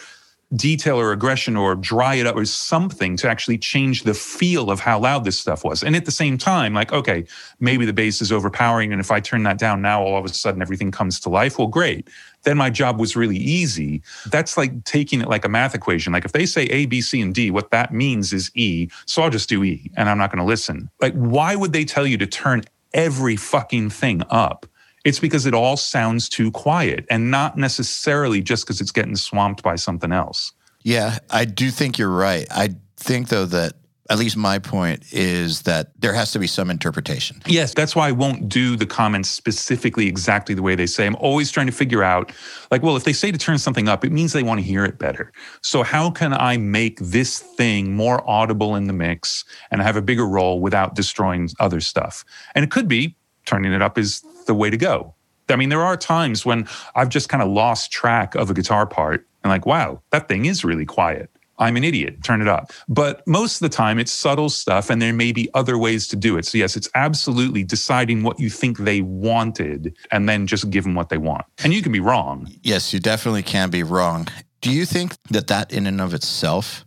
detail 0.55 0.99
or 0.99 1.13
aggression 1.13 1.57
or 1.57 1.75
dry 1.75 2.17
it 2.17 2.27
up 2.27 2.35
or 2.35 2.45
something 2.45 3.17
to 3.17 3.29
actually 3.29 3.57
change 3.57 4.03
the 4.03 4.15
feel 4.15 4.71
of 4.71 4.81
how 4.81 4.99
loud 4.99 5.25
this 5.25 5.39
stuff 5.39 5.63
was. 5.65 5.83
And 5.83 5.95
at 5.95 6.05
the 6.05 6.11
same 6.11 6.37
time, 6.39 6.75
like, 6.75 6.93
okay, 6.93 7.25
maybe 7.61 7.85
the 7.87 7.93
bass 7.93 8.21
is 8.21 8.33
overpowering. 8.33 8.93
And 8.93 9.01
if 9.01 9.11
I 9.11 9.21
turn 9.21 9.45
that 9.45 9.59
down 9.59 9.81
now, 9.81 10.03
all 10.03 10.19
of 10.19 10.25
a 10.25 10.29
sudden 10.29 10.61
everything 10.61 10.91
comes 10.91 11.21
to 11.21 11.29
life. 11.29 11.59
Well, 11.59 11.69
great. 11.69 12.09
Then 12.43 12.57
my 12.57 12.71
job 12.71 12.99
was 12.99 13.15
really 13.15 13.37
easy. 13.37 14.03
That's 14.27 14.57
like 14.57 14.85
taking 14.85 15.21
it 15.21 15.29
like 15.29 15.45
a 15.45 15.49
math 15.49 15.75
equation. 15.75 16.13
Like 16.13 16.25
if 16.25 16.33
they 16.33 16.47
say 16.47 16.65
A, 16.65 16.87
B, 16.87 17.01
C, 17.01 17.21
and 17.21 17.35
D, 17.35 17.51
what 17.51 17.71
that 17.71 17.93
means 17.93 18.33
is 18.33 18.51
E. 18.55 18.89
So 19.07 19.23
I'll 19.23 19.31
just 19.31 19.49
do 19.49 19.63
E 19.63 19.91
and 19.97 20.09
I'm 20.09 20.19
not 20.19 20.31
going 20.33 20.39
to 20.39 20.45
listen. 20.45 20.91
Like, 21.01 21.15
why 21.15 21.55
would 21.55 21.73
they 21.73 21.85
tell 21.85 22.07
you 22.07 22.19
to 22.19 22.27
turn 22.27 22.63
every 22.93 23.37
fucking 23.37 23.91
thing 23.91 24.23
up? 24.31 24.67
It's 25.05 25.19
because 25.19 25.47
it 25.47 25.55
all 25.55 25.77
sounds 25.77 26.29
too 26.29 26.51
quiet 26.51 27.07
and 27.11 27.31
not 27.31 27.57
necessarily 27.57 28.43
just 28.43 28.65
because 28.65 28.81
it's 28.81 28.93
getting 28.93 29.17
swamped 29.17 29.63
by 29.63 29.77
something 29.77 30.13
else. 30.13 30.53
Yeah, 30.83 31.19
I 31.31 31.45
do 31.45 31.71
think 31.71 31.99
you're 31.99 32.11
right. 32.11 32.47
I 32.51 32.71
think, 32.97 33.29
though, 33.29 33.47
that 33.47 33.75
at 34.11 34.19
least 34.19 34.37
my 34.37 34.59
point 34.59 35.05
is 35.13 35.63
that 35.63 35.93
there 36.01 36.13
has 36.13 36.33
to 36.33 36.39
be 36.41 36.49
some 36.49 36.69
interpretation. 36.69 37.41
Yes, 37.47 37.73
that's 37.73 37.95
why 37.95 38.09
I 38.09 38.13
won't 38.13 38.49
do 38.49 38.75
the 38.75 38.85
comments 38.85 39.31
specifically 39.31 40.09
exactly 40.09 40.55
the 40.55 40.63
way 40.63 40.75
they 40.75 40.87
say. 40.87 41.07
I'm 41.07 41.15
always 41.17 41.53
trying 41.53 41.67
to 41.67 41.73
figure 41.73 42.03
out, 42.03 42.33
like, 42.73 42.83
well, 42.83 42.97
if 42.97 43.05
they 43.05 43.13
say 43.13 43.31
to 43.31 43.39
turn 43.39 43.59
something 43.59 43.89
up, 43.89 44.05
it 44.05 44.11
means 44.11 44.33
they 44.33 44.43
want 44.43 44.59
to 44.59 44.67
hear 44.67 44.85
it 44.85 44.99
better. 44.99 45.33
So, 45.63 45.85
how 45.85 46.11
can 46.11 46.35
I 46.35 46.57
make 46.57 46.99
this 46.99 47.39
thing 47.39 47.95
more 47.95 48.29
audible 48.29 48.75
in 48.75 48.89
the 48.89 48.93
mix 48.93 49.45
and 49.71 49.81
have 49.81 49.97
a 49.97 50.03
bigger 50.03 50.27
role 50.27 50.61
without 50.61 50.97
destroying 50.97 51.49
other 51.61 51.81
stuff? 51.81 52.25
And 52.57 52.65
it 52.65 52.71
could 52.73 52.89
be 52.89 53.17
turning 53.51 53.73
it 53.73 53.83
up 53.83 53.99
is 53.99 54.23
the 54.47 54.55
way 54.55 54.71
to 54.71 54.77
go. 54.77 55.15
I 55.49 55.57
mean, 55.57 55.69
there 55.69 55.83
are 55.83 55.97
times 55.97 56.47
when 56.47 56.69
I've 56.95 57.09
just 57.09 57.29
kind 57.29 57.43
of 57.43 57.49
lost 57.49 57.91
track 57.91 58.37
of 58.37 58.49
a 58.51 58.55
guitar 58.55 58.87
part 58.87 59.27
and 59.43 59.51
like, 59.51 59.67
wow, 59.67 60.01
that 60.11 60.29
thing 60.29 60.45
is 60.45 60.65
really 60.65 60.87
quiet. 60.87 61.29
I'm 61.59 61.77
an 61.77 61.85
idiot. 61.85 62.23
Turn 62.23 62.41
it 62.41 62.49
up. 62.49 62.73
But 62.89 63.27
most 63.27 63.57
of 63.61 63.69
the 63.69 63.77
time, 63.77 63.99
it's 63.99 64.13
subtle 64.13 64.49
stuff, 64.49 64.89
and 64.89 65.03
there 65.03 65.13
may 65.13 65.31
be 65.31 65.51
other 65.53 65.77
ways 65.77 66.09
to 66.09 66.17
do 66.17 66.39
it. 66.39 66.47
So, 66.47 66.57
yes, 66.57 66.75
it's 66.75 66.89
absolutely 66.95 67.65
deciding 67.65 68.23
what 68.23 68.41
you 68.41 68.49
think 68.49 68.79
they 68.79 69.03
wanted 69.03 69.95
and 70.11 70.27
then 70.27 70.47
just 70.47 70.71
give 70.71 70.85
them 70.85 70.95
what 70.95 71.11
they 71.11 71.19
want. 71.19 71.45
And 71.63 71.75
you 71.75 71.83
can 71.83 71.93
be 71.93 72.01
wrong. 72.01 72.51
Yes, 72.63 72.95
you 72.95 73.01
definitely 73.01 73.43
can 73.43 73.69
be 73.69 73.83
wrong. 73.83 74.29
Do 74.63 74.71
you 74.71 74.87
think 74.87 75.17
that 75.31 75.49
that 75.49 75.71
in 75.71 75.87
and 75.87 76.01
of 76.01 76.15
itself 76.15 76.87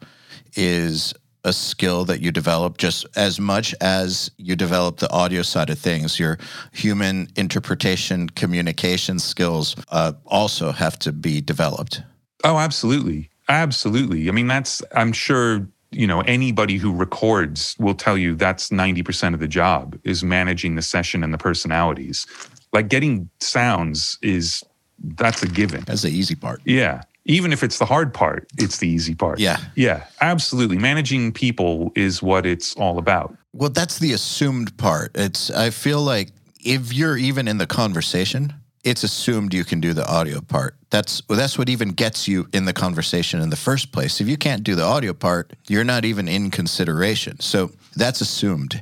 is 0.56 1.14
a 1.44 1.54
skill 1.54 2.06
that 2.06 2.22
you 2.22 2.32
develop 2.32 2.78
just 2.78 3.06
as 3.16 3.40
much 3.40 3.76
as 3.82 4.32
you 4.38 4.56
develop 4.56 4.98
the 4.98 5.12
audio 5.12 5.42
side 5.42 5.70
of 5.70 5.78
things. 5.78 6.20
Your 6.20 6.38
human 6.72 7.28
interpretation, 7.36 8.30
communication 8.30 9.20
skills 9.20 9.76
uh, 9.90 10.14
also 10.26 10.72
have 10.72 10.98
to 11.00 11.12
be 11.12 11.42
developed. 11.42 12.02
Oh, 12.44 12.58
absolutely. 12.58 13.30
Absolutely. 13.50 14.30
I 14.30 14.32
mean, 14.32 14.48
that's, 14.48 14.82
I'm 14.96 15.12
sure, 15.12 15.68
you 15.92 16.08
know, 16.08 16.22
anybody 16.22 16.78
who 16.78 16.94
records 16.94 17.76
will 17.78 17.96
tell 17.96 18.18
you 18.18 18.36
that's 18.36 18.70
90% 18.70 19.34
of 19.34 19.40
the 19.40 19.48
job 19.48 20.00
is 20.04 20.24
managing 20.24 20.76
the 20.76 20.82
session 20.82 21.24
and 21.24 21.34
the 21.34 21.38
personalities. 21.38 22.26
Like 22.72 22.88
getting 22.88 23.30
sounds 23.40 24.18
is, 24.22 24.64
that's 25.04 25.44
a 25.44 25.48
given. 25.48 25.84
That's 25.86 26.04
the 26.04 26.10
easy 26.10 26.36
part. 26.36 26.62
Yeah 26.64 27.04
even 27.26 27.54
if 27.54 27.64
it's 27.64 27.80
the 27.80 27.86
hard 27.86 28.14
part, 28.14 28.48
it's 28.58 28.78
the 28.78 28.88
easy 28.88 29.16
part. 29.16 29.40
Yeah. 29.40 29.58
Yeah, 29.76 30.06
absolutely. 30.22 30.78
Managing 30.78 31.32
people 31.32 31.92
is 31.96 32.22
what 32.22 32.46
it's 32.46 32.76
all 32.76 32.98
about. 32.98 33.36
Well, 33.54 33.70
that's 33.70 34.00
the 34.00 34.14
assumed 34.14 34.78
part. 34.78 35.12
It's 35.16 35.50
I 35.52 35.70
feel 35.70 36.02
like 36.02 36.30
if 36.60 36.94
you're 36.94 37.18
even 37.18 37.48
in 37.48 37.58
the 37.58 37.68
conversation, 37.68 38.54
it's 38.84 39.04
assumed 39.04 39.54
you 39.54 39.64
can 39.64 39.80
do 39.80 39.94
the 39.94 40.06
audio 40.06 40.42
part. 40.42 40.76
That's 40.90 41.22
that's 41.30 41.58
what 41.58 41.70
even 41.70 41.90
gets 41.90 42.28
you 42.28 42.50
in 42.52 42.66
the 42.66 42.74
conversation 42.74 43.42
in 43.42 43.50
the 43.50 43.56
first 43.56 43.92
place. 43.92 44.20
If 44.20 44.28
you 44.28 44.38
can't 44.38 44.64
do 44.64 44.76
the 44.76 44.84
audio 44.84 45.14
part, 45.14 45.54
you're 45.70 45.84
not 45.86 46.04
even 46.04 46.28
in 46.28 46.52
consideration. 46.52 47.40
So 47.40 47.72
that's 47.96 48.22
assumed. 48.22 48.82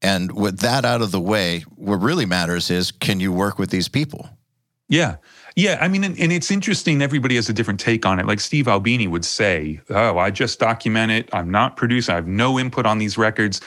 And 0.00 0.32
with 0.32 0.60
that 0.60 0.84
out 0.84 1.02
of 1.02 1.12
the 1.12 1.20
way, 1.20 1.60
what 1.76 1.96
really 1.96 2.26
matters 2.26 2.70
is 2.70 2.90
can 2.90 3.20
you 3.20 3.32
work 3.32 3.58
with 3.58 3.70
these 3.70 3.88
people? 3.88 4.28
Yeah. 4.88 5.16
Yeah, 5.56 5.78
I 5.80 5.86
mean, 5.86 6.02
and, 6.02 6.18
and, 6.18 6.32
it's 6.32 6.50
interesting. 6.50 7.00
Everybody 7.00 7.36
has 7.36 7.48
a 7.48 7.52
different 7.52 7.78
take 7.78 8.04
on 8.04 8.18
it. 8.18 8.26
Like 8.26 8.40
Steve 8.40 8.66
Albini 8.66 9.06
would 9.06 9.24
say, 9.24 9.80
"Oh, 9.88 10.18
I 10.18 10.30
just 10.30 10.58
document 10.58 11.12
it. 11.12 11.28
I'm 11.32 11.50
not 11.50 11.76
producing. 11.76 12.12
I 12.12 12.16
have 12.16 12.26
no 12.26 12.58
input 12.58 12.86
on 12.86 12.98
these 12.98 13.16
records." 13.16 13.60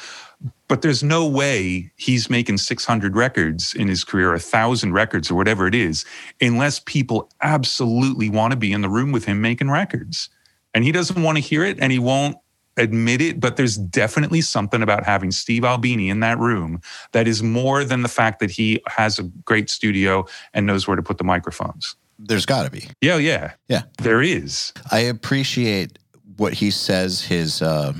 But 0.67 0.81
there's 0.81 1.01
no 1.01 1.25
way 1.25 1.89
he's 1.95 2.29
making 2.29 2.57
600 2.57 3.15
records 3.15 3.73
in 3.73 3.87
his 3.87 4.03
career, 4.03 4.33
a 4.33 4.39
thousand 4.39 4.93
records, 4.93 5.31
or 5.31 5.35
whatever 5.35 5.65
it 5.65 5.73
is, 5.73 6.05
unless 6.41 6.79
people 6.79 7.31
absolutely 7.41 8.29
want 8.29 8.51
to 8.51 8.57
be 8.57 8.71
in 8.71 8.81
the 8.81 8.89
room 8.89 9.11
with 9.11 9.25
him 9.25 9.41
making 9.41 9.71
records. 9.71 10.29
And 10.73 10.83
he 10.83 10.91
doesn't 10.91 11.23
want 11.23 11.37
to 11.37 11.41
hear 11.41 11.63
it, 11.63 11.79
and 11.79 11.91
he 11.91 11.99
won't 11.99 12.37
admit 12.77 13.21
it, 13.21 13.39
but 13.39 13.57
there's 13.57 13.77
definitely 13.77 14.41
something 14.41 14.81
about 14.81 15.03
having 15.03 15.31
Steve 15.31 15.65
Albini 15.65 16.09
in 16.09 16.19
that 16.21 16.37
room 16.37 16.81
that 17.11 17.27
is 17.27 17.43
more 17.43 17.83
than 17.83 18.03
the 18.03 18.09
fact 18.09 18.39
that 18.39 18.51
he 18.51 18.81
has 18.87 19.19
a 19.19 19.23
great 19.23 19.69
studio 19.69 20.25
and 20.53 20.65
knows 20.65 20.87
where 20.87 20.95
to 20.95 21.03
put 21.03 21.17
the 21.17 21.23
microphones. 21.23 21.95
There's 22.19 22.45
got 22.45 22.63
to 22.63 22.71
be. 22.71 22.87
Yeah, 23.01 23.17
yeah. 23.17 23.53
Yeah. 23.67 23.83
There 23.99 24.21
is. 24.21 24.73
I 24.91 24.99
appreciate 24.99 25.99
what 26.37 26.53
he 26.53 26.71
says 26.71 27.21
his 27.21 27.61
uh, 27.61 27.93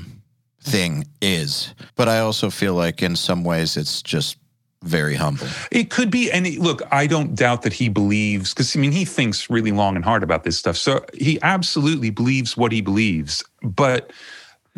thing 0.62 1.06
is, 1.20 1.74
but 1.96 2.08
I 2.08 2.20
also 2.20 2.50
feel 2.50 2.74
like 2.74 3.02
in 3.02 3.16
some 3.16 3.44
ways 3.44 3.76
it's 3.76 4.02
just 4.02 4.36
very 4.84 5.16
humble. 5.16 5.48
It 5.72 5.90
could 5.90 6.10
be. 6.10 6.30
And 6.30 6.46
look, 6.58 6.82
I 6.92 7.08
don't 7.08 7.34
doubt 7.34 7.62
that 7.62 7.72
he 7.72 7.88
believes, 7.88 8.54
because 8.54 8.76
I 8.76 8.78
mean, 8.78 8.92
he 8.92 9.04
thinks 9.04 9.50
really 9.50 9.72
long 9.72 9.96
and 9.96 10.04
hard 10.04 10.22
about 10.22 10.44
this 10.44 10.56
stuff. 10.56 10.76
So 10.76 11.04
he 11.14 11.38
absolutely 11.42 12.10
believes 12.10 12.56
what 12.56 12.70
he 12.70 12.80
believes. 12.80 13.44
But 13.62 14.12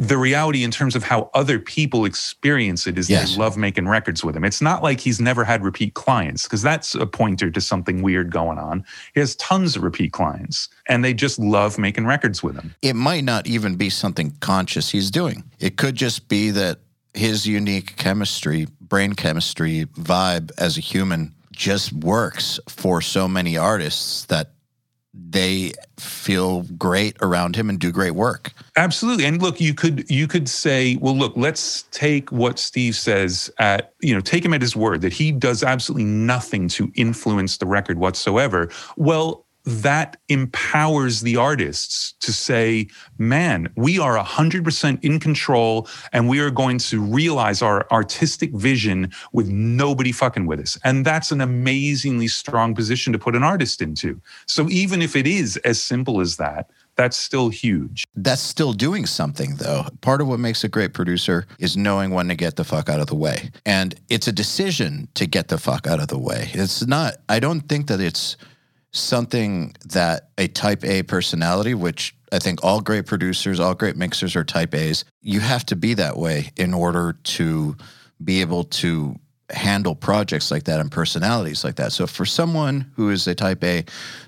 the 0.00 0.16
reality 0.16 0.64
in 0.64 0.70
terms 0.70 0.96
of 0.96 1.02
how 1.02 1.30
other 1.34 1.58
people 1.58 2.06
experience 2.06 2.86
it 2.86 2.96
is 2.96 3.10
yes. 3.10 3.32
they 3.32 3.38
love 3.38 3.58
making 3.58 3.86
records 3.86 4.24
with 4.24 4.34
him. 4.34 4.44
It's 4.44 4.62
not 4.62 4.82
like 4.82 4.98
he's 4.98 5.20
never 5.20 5.44
had 5.44 5.62
repeat 5.62 5.92
clients 5.92 6.44
because 6.44 6.62
that's 6.62 6.94
a 6.94 7.04
pointer 7.04 7.50
to 7.50 7.60
something 7.60 8.00
weird 8.00 8.32
going 8.32 8.58
on. 8.58 8.82
He 9.12 9.20
has 9.20 9.36
tons 9.36 9.76
of 9.76 9.82
repeat 9.82 10.14
clients 10.14 10.70
and 10.88 11.04
they 11.04 11.12
just 11.12 11.38
love 11.38 11.78
making 11.78 12.06
records 12.06 12.42
with 12.42 12.56
him. 12.56 12.74
It 12.80 12.96
might 12.96 13.24
not 13.24 13.46
even 13.46 13.76
be 13.76 13.90
something 13.90 14.30
conscious 14.40 14.88
he's 14.88 15.10
doing. 15.10 15.44
It 15.58 15.76
could 15.76 15.96
just 15.96 16.28
be 16.28 16.50
that 16.50 16.78
his 17.12 17.46
unique 17.46 17.96
chemistry, 17.96 18.68
brain 18.80 19.12
chemistry, 19.12 19.84
vibe 19.84 20.50
as 20.56 20.78
a 20.78 20.80
human 20.80 21.34
just 21.52 21.92
works 21.92 22.58
for 22.70 23.02
so 23.02 23.28
many 23.28 23.58
artists 23.58 24.24
that 24.26 24.52
they 25.12 25.72
feel 25.98 26.62
great 26.78 27.16
around 27.20 27.56
him 27.56 27.68
and 27.68 27.78
do 27.78 27.90
great 27.90 28.12
work. 28.12 28.52
Absolutely. 28.76 29.24
And 29.24 29.42
look, 29.42 29.60
you 29.60 29.74
could 29.74 30.08
you 30.08 30.28
could 30.28 30.48
say, 30.48 30.96
well, 30.96 31.16
look, 31.16 31.32
let's 31.36 31.82
take 31.90 32.30
what 32.30 32.58
Steve 32.58 32.94
says 32.94 33.50
at, 33.58 33.92
you 34.00 34.14
know, 34.14 34.20
take 34.20 34.44
him 34.44 34.54
at 34.54 34.62
his 34.62 34.76
word 34.76 35.00
that 35.00 35.12
he 35.12 35.32
does 35.32 35.62
absolutely 35.62 36.04
nothing 36.04 36.68
to 36.68 36.92
influence 36.94 37.56
the 37.56 37.66
record 37.66 37.98
whatsoever. 37.98 38.70
Well, 38.96 39.46
that 39.64 40.16
empowers 40.28 41.20
the 41.20 41.36
artists 41.36 42.14
to 42.20 42.32
say, 42.32 42.88
man, 43.18 43.70
we 43.76 43.98
are 43.98 44.16
100% 44.16 45.04
in 45.04 45.20
control 45.20 45.88
and 46.12 46.28
we 46.28 46.40
are 46.40 46.50
going 46.50 46.78
to 46.78 47.00
realize 47.00 47.62
our 47.62 47.86
artistic 47.90 48.52
vision 48.52 49.12
with 49.32 49.48
nobody 49.48 50.12
fucking 50.12 50.46
with 50.46 50.60
us. 50.60 50.78
And 50.84 51.04
that's 51.04 51.30
an 51.30 51.40
amazingly 51.40 52.28
strong 52.28 52.74
position 52.74 53.12
to 53.12 53.18
put 53.18 53.36
an 53.36 53.42
artist 53.42 53.82
into. 53.82 54.20
So 54.46 54.68
even 54.70 55.02
if 55.02 55.14
it 55.14 55.26
is 55.26 55.56
as 55.58 55.82
simple 55.82 56.20
as 56.20 56.36
that, 56.36 56.70
that's 56.96 57.16
still 57.16 57.48
huge. 57.48 58.04
That's 58.14 58.42
still 58.42 58.72
doing 58.72 59.06
something, 59.06 59.56
though. 59.56 59.86
Part 60.02 60.20
of 60.20 60.28
what 60.28 60.38
makes 60.38 60.64
a 60.64 60.68
great 60.68 60.92
producer 60.92 61.46
is 61.58 61.76
knowing 61.76 62.10
when 62.10 62.28
to 62.28 62.34
get 62.34 62.56
the 62.56 62.64
fuck 62.64 62.90
out 62.90 63.00
of 63.00 63.06
the 63.06 63.14
way. 63.14 63.50
And 63.64 63.94
it's 64.10 64.28
a 64.28 64.32
decision 64.32 65.08
to 65.14 65.26
get 65.26 65.48
the 65.48 65.56
fuck 65.56 65.86
out 65.86 66.00
of 66.00 66.08
the 66.08 66.18
way. 66.18 66.50
It's 66.52 66.86
not, 66.86 67.14
I 67.28 67.40
don't 67.40 67.62
think 67.62 67.86
that 67.86 68.00
it's, 68.00 68.36
something 68.92 69.74
that 69.86 70.30
a 70.38 70.48
type 70.48 70.84
A 70.84 71.02
personality, 71.02 71.74
which 71.74 72.14
I 72.32 72.38
think 72.38 72.64
all 72.64 72.80
great 72.80 73.06
producers, 73.06 73.60
all 73.60 73.74
great 73.74 73.96
mixers 73.96 74.36
are 74.36 74.44
type 74.44 74.74
A's, 74.74 75.04
you 75.20 75.40
have 75.40 75.66
to 75.66 75.76
be 75.76 75.94
that 75.94 76.16
way 76.16 76.50
in 76.56 76.74
order 76.74 77.12
to 77.12 77.76
be 78.22 78.40
able 78.40 78.64
to 78.64 79.16
handle 79.50 79.94
projects 79.94 80.50
like 80.50 80.64
that 80.64 80.80
and 80.80 80.90
personalities 80.90 81.64
like 81.64 81.76
that. 81.76 81.92
So 81.92 82.06
for 82.06 82.24
someone 82.24 82.90
who 82.94 83.10
is 83.10 83.26
a 83.26 83.34
type 83.34 83.64
A 83.64 83.84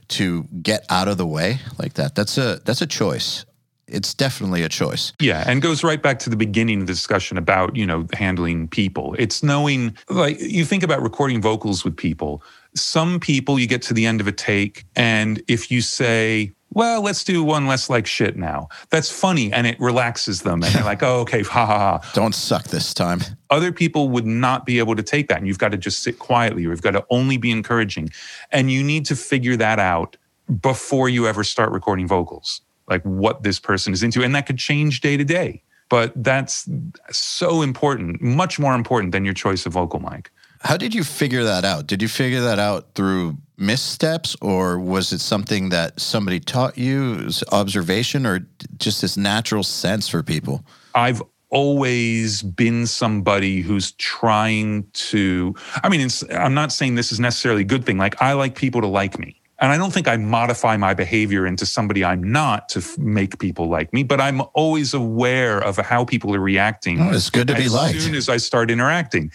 to 0.08 0.44
get 0.62 0.84
out 0.90 1.08
of 1.08 1.16
the 1.18 1.26
way 1.26 1.60
like 1.78 1.94
that, 1.94 2.14
that's 2.14 2.38
a 2.38 2.60
that's 2.64 2.82
a 2.82 2.86
choice. 2.86 3.44
It's 3.92 4.14
definitely 4.14 4.62
a 4.62 4.68
choice. 4.68 5.12
Yeah, 5.20 5.44
and 5.46 5.62
goes 5.62 5.84
right 5.84 6.02
back 6.02 6.18
to 6.20 6.30
the 6.30 6.36
beginning 6.36 6.80
of 6.80 6.86
the 6.86 6.92
discussion 6.92 7.38
about, 7.38 7.76
you 7.76 7.86
know, 7.86 8.06
handling 8.14 8.68
people. 8.68 9.14
It's 9.18 9.42
knowing 9.42 9.96
like 10.08 10.40
you 10.40 10.64
think 10.64 10.82
about 10.82 11.02
recording 11.02 11.40
vocals 11.40 11.84
with 11.84 11.96
people 11.96 12.42
some 12.74 13.20
people, 13.20 13.58
you 13.58 13.66
get 13.66 13.82
to 13.82 13.94
the 13.94 14.06
end 14.06 14.20
of 14.20 14.26
a 14.26 14.32
take, 14.32 14.84
and 14.96 15.42
if 15.48 15.70
you 15.70 15.80
say, 15.80 16.52
well, 16.70 17.02
let's 17.02 17.22
do 17.22 17.44
one 17.44 17.66
less 17.66 17.90
like 17.90 18.06
shit 18.06 18.36
now. 18.36 18.68
That's 18.88 19.10
funny 19.10 19.52
and 19.52 19.66
it 19.66 19.78
relaxes 19.78 20.40
them. 20.40 20.62
And 20.62 20.74
they're 20.74 20.84
like, 20.84 21.02
oh, 21.02 21.20
okay, 21.20 21.42
ha 21.42 21.66
ha 21.66 21.78
ha. 21.78 22.10
Don't 22.14 22.34
suck 22.34 22.64
this 22.64 22.94
time. 22.94 23.20
Other 23.50 23.72
people 23.72 24.08
would 24.08 24.24
not 24.24 24.64
be 24.64 24.78
able 24.78 24.96
to 24.96 25.02
take 25.02 25.28
that. 25.28 25.36
And 25.36 25.46
you've 25.46 25.58
got 25.58 25.72
to 25.72 25.76
just 25.76 26.02
sit 26.02 26.18
quietly 26.18 26.64
or 26.64 26.70
you've 26.70 26.80
got 26.80 26.92
to 26.92 27.04
only 27.10 27.36
be 27.36 27.50
encouraging. 27.50 28.08
And 28.50 28.70
you 28.70 28.82
need 28.82 29.04
to 29.06 29.16
figure 29.16 29.54
that 29.56 29.78
out 29.78 30.16
before 30.62 31.10
you 31.10 31.26
ever 31.26 31.44
start 31.44 31.72
recording 31.72 32.08
vocals, 32.08 32.62
like 32.92 33.02
what 33.02 33.42
this 33.42 33.58
person 33.58 33.92
is 33.92 34.02
into. 34.02 34.22
And 34.22 34.34
that 34.34 34.46
could 34.46 34.58
change 34.58 35.00
day 35.00 35.16
to 35.16 35.24
day. 35.24 35.62
But 35.88 36.12
that's 36.16 36.68
so 37.10 37.62
important, 37.62 38.22
much 38.22 38.58
more 38.58 38.74
important 38.74 39.12
than 39.12 39.24
your 39.24 39.34
choice 39.34 39.66
of 39.66 39.72
vocal 39.72 40.00
mic. 40.00 40.30
How 40.60 40.76
did 40.76 40.94
you 40.94 41.02
figure 41.02 41.42
that 41.44 41.64
out? 41.64 41.86
Did 41.86 42.00
you 42.00 42.08
figure 42.08 42.40
that 42.42 42.58
out 42.58 42.94
through 42.94 43.36
missteps 43.58 44.36
or 44.40 44.78
was 44.78 45.12
it 45.12 45.20
something 45.20 45.70
that 45.70 46.00
somebody 46.00 46.38
taught 46.38 46.78
you, 46.78 47.28
observation 47.50 48.24
or 48.26 48.46
just 48.78 49.00
this 49.02 49.16
natural 49.16 49.64
sense 49.64 50.08
for 50.08 50.22
people? 50.22 50.64
I've 50.94 51.22
always 51.50 52.42
been 52.42 52.86
somebody 52.86 53.60
who's 53.60 53.92
trying 53.92 54.86
to 54.94 55.54
I 55.82 55.90
mean 55.90 56.08
I'm 56.30 56.54
not 56.54 56.72
saying 56.72 56.94
this 56.94 57.12
is 57.12 57.20
necessarily 57.20 57.60
a 57.60 57.66
good 57.66 57.84
thing. 57.84 57.98
Like 57.98 58.20
I 58.22 58.32
like 58.32 58.54
people 58.54 58.80
to 58.80 58.86
like 58.86 59.18
me. 59.18 59.41
And 59.62 59.70
I 59.70 59.78
don't 59.78 59.92
think 59.92 60.08
I 60.08 60.16
modify 60.16 60.76
my 60.76 60.92
behavior 60.92 61.46
into 61.46 61.64
somebody 61.64 62.04
I'm 62.04 62.20
not 62.20 62.68
to 62.70 62.80
f- 62.80 62.98
make 62.98 63.38
people 63.38 63.68
like 63.68 63.92
me, 63.92 64.02
but 64.02 64.20
I'm 64.20 64.42
always 64.54 64.92
aware 64.92 65.60
of 65.60 65.76
how 65.76 66.04
people 66.04 66.34
are 66.34 66.40
reacting. 66.40 67.00
Oh, 67.00 67.12
it's 67.12 67.30
good 67.30 67.46
to 67.46 67.54
be 67.54 67.68
liked. 67.68 67.96
As 67.96 68.04
soon 68.04 68.16
as 68.16 68.28
I 68.28 68.38
start 68.38 68.72
interacting. 68.72 69.30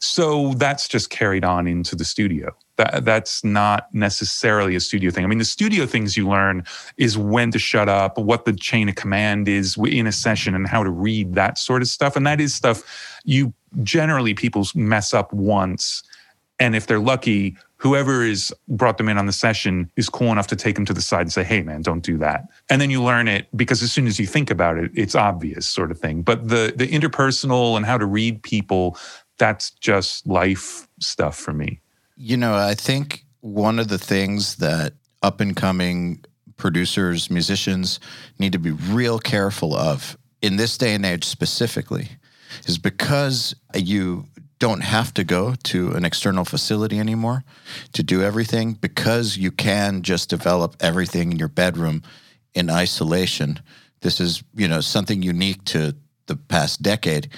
So 0.00 0.52
that's 0.54 0.88
just 0.88 1.10
carried 1.10 1.44
on 1.44 1.68
into 1.68 1.94
the 1.94 2.04
studio. 2.04 2.56
That, 2.74 3.04
that's 3.04 3.44
not 3.44 3.92
necessarily 3.94 4.74
a 4.74 4.80
studio 4.80 5.12
thing. 5.12 5.24
I 5.24 5.28
mean, 5.28 5.38
the 5.38 5.44
studio 5.44 5.86
things 5.86 6.16
you 6.16 6.28
learn 6.28 6.64
is 6.96 7.16
when 7.16 7.52
to 7.52 7.60
shut 7.60 7.88
up, 7.88 8.18
what 8.18 8.46
the 8.46 8.54
chain 8.54 8.88
of 8.88 8.96
command 8.96 9.46
is 9.46 9.76
in 9.76 10.08
a 10.08 10.12
session, 10.12 10.56
and 10.56 10.66
how 10.66 10.82
to 10.82 10.90
read 10.90 11.34
that 11.34 11.56
sort 11.56 11.82
of 11.82 11.88
stuff. 11.88 12.16
And 12.16 12.26
that 12.26 12.40
is 12.40 12.52
stuff 12.52 12.82
you 13.24 13.54
generally 13.84 14.34
people 14.34 14.66
mess 14.74 15.14
up 15.14 15.32
once. 15.32 16.02
And 16.58 16.74
if 16.74 16.88
they're 16.88 16.98
lucky, 16.98 17.56
whoever 17.78 18.22
is 18.22 18.52
brought 18.68 18.98
them 18.98 19.08
in 19.08 19.18
on 19.18 19.26
the 19.26 19.32
session 19.32 19.90
is 19.96 20.08
cool 20.08 20.30
enough 20.30 20.48
to 20.48 20.56
take 20.56 20.74
them 20.74 20.84
to 20.84 20.92
the 20.92 21.00
side 21.00 21.22
and 21.22 21.32
say, 21.32 21.44
hey, 21.44 21.62
man, 21.62 21.80
don't 21.80 22.02
do 22.02 22.18
that. 22.18 22.48
And 22.68 22.80
then 22.80 22.90
you 22.90 23.02
learn 23.02 23.28
it 23.28 23.46
because 23.56 23.82
as 23.82 23.92
soon 23.92 24.06
as 24.06 24.18
you 24.18 24.26
think 24.26 24.50
about 24.50 24.76
it, 24.76 24.90
it's 24.94 25.14
obvious 25.14 25.66
sort 25.66 25.90
of 25.90 25.98
thing. 25.98 26.22
But 26.22 26.48
the, 26.48 26.72
the 26.76 26.88
interpersonal 26.88 27.76
and 27.76 27.86
how 27.86 27.96
to 27.96 28.06
read 28.06 28.42
people, 28.42 28.96
that's 29.38 29.70
just 29.70 30.26
life 30.26 30.88
stuff 31.00 31.36
for 31.36 31.52
me. 31.52 31.80
You 32.16 32.36
know, 32.36 32.54
I 32.54 32.74
think 32.74 33.24
one 33.40 33.78
of 33.78 33.88
the 33.88 33.98
things 33.98 34.56
that 34.56 34.94
up 35.22 35.40
and 35.40 35.54
coming 35.54 36.24
producers, 36.56 37.30
musicians 37.30 38.00
need 38.40 38.52
to 38.52 38.58
be 38.58 38.72
real 38.72 39.20
careful 39.20 39.74
of 39.74 40.18
in 40.42 40.56
this 40.56 40.76
day 40.76 40.94
and 40.94 41.06
age 41.06 41.24
specifically 41.24 42.08
is 42.66 42.78
because 42.78 43.54
you 43.74 44.26
don't 44.58 44.80
have 44.80 45.14
to 45.14 45.24
go 45.24 45.54
to 45.64 45.92
an 45.92 46.04
external 46.04 46.44
facility 46.44 46.98
anymore 46.98 47.44
to 47.92 48.02
do 48.02 48.22
everything 48.22 48.72
because 48.72 49.36
you 49.36 49.50
can 49.50 50.02
just 50.02 50.28
develop 50.28 50.76
everything 50.80 51.32
in 51.32 51.38
your 51.38 51.48
bedroom 51.48 52.02
in 52.54 52.70
isolation. 52.70 53.60
This 54.00 54.20
is, 54.20 54.42
you 54.54 54.68
know, 54.68 54.80
something 54.80 55.22
unique 55.22 55.64
to 55.66 55.94
the 56.26 56.36
past 56.36 56.82
decade 56.82 57.28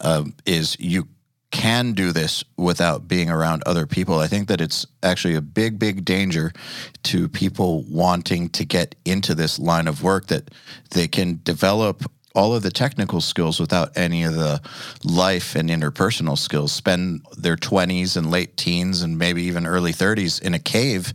um, 0.00 0.34
is 0.46 0.76
you 0.78 1.08
can 1.50 1.92
do 1.92 2.12
this 2.12 2.44
without 2.56 3.08
being 3.08 3.28
around 3.28 3.62
other 3.66 3.86
people. 3.86 4.20
I 4.20 4.28
think 4.28 4.48
that 4.48 4.60
it's 4.60 4.86
actually 5.02 5.34
a 5.34 5.40
big, 5.40 5.78
big 5.78 6.04
danger 6.04 6.52
to 7.04 7.28
people 7.28 7.82
wanting 7.88 8.48
to 8.50 8.64
get 8.64 8.94
into 9.04 9.34
this 9.34 9.58
line 9.58 9.88
of 9.88 10.02
work 10.02 10.28
that 10.28 10.50
they 10.90 11.08
can 11.08 11.40
develop 11.42 12.04
all 12.34 12.54
of 12.54 12.62
the 12.62 12.70
technical 12.70 13.20
skills 13.20 13.58
without 13.58 13.96
any 13.96 14.22
of 14.22 14.34
the 14.34 14.60
life 15.02 15.54
and 15.56 15.68
interpersonal 15.68 16.38
skills 16.38 16.72
spend 16.72 17.24
their 17.36 17.56
20s 17.56 18.16
and 18.16 18.30
late 18.30 18.56
teens 18.56 19.02
and 19.02 19.18
maybe 19.18 19.42
even 19.42 19.66
early 19.66 19.92
30s 19.92 20.40
in 20.40 20.54
a 20.54 20.58
cave 20.58 21.12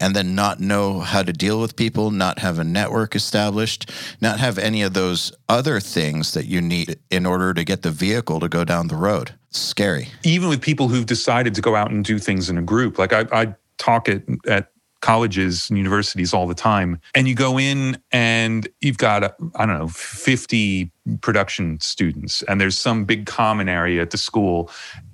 and 0.00 0.16
then 0.16 0.34
not 0.34 0.60
know 0.60 1.00
how 1.00 1.22
to 1.22 1.32
deal 1.32 1.60
with 1.60 1.76
people 1.76 2.10
not 2.10 2.40
have 2.40 2.58
a 2.58 2.64
network 2.64 3.14
established 3.14 3.90
not 4.20 4.40
have 4.40 4.58
any 4.58 4.82
of 4.82 4.94
those 4.94 5.32
other 5.48 5.80
things 5.80 6.34
that 6.34 6.46
you 6.46 6.60
need 6.60 6.98
in 7.10 7.24
order 7.24 7.54
to 7.54 7.64
get 7.64 7.82
the 7.82 7.90
vehicle 7.90 8.40
to 8.40 8.48
go 8.48 8.64
down 8.64 8.88
the 8.88 8.96
road. 8.96 9.32
It's 9.48 9.58
scary. 9.58 10.08
Even 10.24 10.48
with 10.48 10.60
people 10.60 10.88
who've 10.88 11.06
decided 11.06 11.54
to 11.54 11.60
go 11.60 11.74
out 11.74 11.90
and 11.90 12.04
do 12.04 12.18
things 12.18 12.50
in 12.50 12.58
a 12.58 12.62
group 12.62 12.98
like 12.98 13.12
i, 13.12 13.26
I 13.32 13.54
talk 13.78 14.08
at, 14.08 14.22
at 14.46 14.72
colleges 15.00 15.68
and 15.70 15.78
universities 15.78 16.34
all 16.34 16.46
the 16.46 16.54
time. 16.54 17.00
And 17.14 17.28
you 17.28 17.34
go 17.34 17.58
in 17.58 18.00
and 18.10 18.68
you've 18.80 18.98
got, 18.98 19.36
I 19.54 19.66
don't 19.66 19.78
know, 19.78 19.88
50 19.88 20.90
production 21.20 21.80
students, 21.80 22.42
and 22.42 22.60
there's 22.60 22.78
some 22.78 23.04
big 23.04 23.26
common 23.26 23.68
area 23.68 24.02
at 24.02 24.10
the 24.10 24.18
school. 24.18 24.70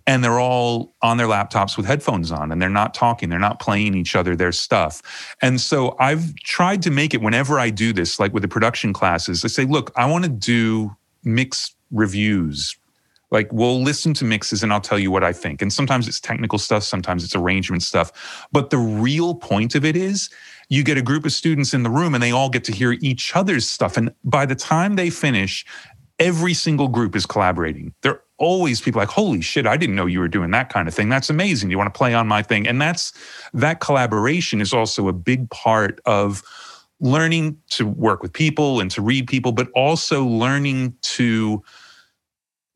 And 0.07 0.23
they're 0.23 0.39
all 0.39 0.95
on 1.01 1.17
their 1.17 1.27
laptops 1.27 1.79
with 1.79 1.87
headphones 1.87 2.31
on 2.31 2.53
and 2.53 2.61
they're 2.61 2.69
not 2.69 2.93
talking, 2.93 3.31
they're 3.31 3.39
not 3.39 3.59
playing 3.59 3.95
each 3.95 4.15
other 4.15 4.37
their 4.37 4.53
stuff. 4.53 5.01
And 5.41 5.59
so 5.59 5.97
I've 5.99 6.35
tried 6.35 6.83
to 6.83 6.91
make 6.91 7.15
it 7.15 7.23
whenever 7.23 7.59
I 7.59 7.71
do 7.71 7.95
this, 7.95 8.21
like 8.21 8.35
with 8.35 8.43
the 8.43 8.49
production 8.49 8.93
classes, 8.93 9.47
I 9.47 9.49
say, 9.49 9.65
look, 9.65 9.91
I 9.97 10.05
want 10.05 10.25
to 10.25 10.31
do 10.31 10.95
mixed 11.25 11.75
reviews 11.91 12.77
like 13.35 13.53
we'll 13.53 13.83
listen 13.83 14.15
to 14.15 14.25
mixes 14.25 14.63
and 14.63 14.73
I'll 14.73 14.81
tell 14.81 14.99
you 14.99 15.11
what 15.11 15.23
I 15.23 15.35
think. 15.35 15.61
And 15.61 15.71
sometimes 15.71 16.09
it's 16.09 16.21
technical 16.21 16.59
stuff, 16.59 16.85
sometimes 16.85 17.25
it's 17.25 17.37
arrangement 17.37 17.83
stuff. 17.83 18.47
But 18.53 18.71
the 18.71 18.79
real 18.79 19.35
point 19.35 19.75
of 19.75 19.85
it 19.85 19.97
is 19.97 20.31
you 20.71 20.83
get 20.83 20.97
a 20.97 21.03
group 21.03 21.27
of 21.27 21.33
students 21.33 21.75
in 21.75 21.83
the 21.83 21.91
room 21.91 22.15
and 22.15 22.23
they 22.23 22.31
all 22.31 22.49
get 22.49 22.65
to 22.65 22.73
hear 22.73 22.93
each 23.03 23.37
other's 23.37 23.69
stuff. 23.69 23.99
And 23.99 24.15
by 24.25 24.47
the 24.47 24.55
time 24.55 24.97
they 24.97 25.11
finish, 25.11 25.67
every 26.19 26.55
single 26.55 26.89
group 26.89 27.15
is 27.15 27.27
collaborating. 27.27 27.93
They're 28.03 28.23
always 28.39 28.81
people 28.81 29.01
like, 29.01 29.09
holy 29.09 29.41
shit, 29.41 29.67
I 29.67 29.77
didn't 29.77 29.97
know 29.97 30.07
you 30.07 30.21
were 30.21 30.29
doing 30.29 30.51
that 30.53 30.73
kind 30.73 30.89
of 30.89 30.95
thing. 30.95 31.09
That's 31.09 31.29
amazing. 31.29 31.71
You 31.71 31.79
want 31.79 31.93
to 31.93 31.99
play 31.99 32.15
on 32.15 32.27
my 32.27 32.43
thing. 32.43 32.67
And 32.67 32.81
that's 32.81 33.13
that 33.53 33.81
collaboration 33.81 34.61
is 34.61 34.73
also 34.73 35.09
a 35.09 35.13
big 35.13 35.51
part 35.51 36.01
of 36.07 36.43
learning 37.01 37.59
to 37.71 37.87
work 37.87 38.23
with 38.23 38.33
people 38.33 38.81
and 38.81 38.91
to 38.93 39.03
read 39.03 39.27
people, 39.27 39.53
but 39.53 39.69
also 39.75 40.25
learning 40.25 40.95
to 41.03 41.63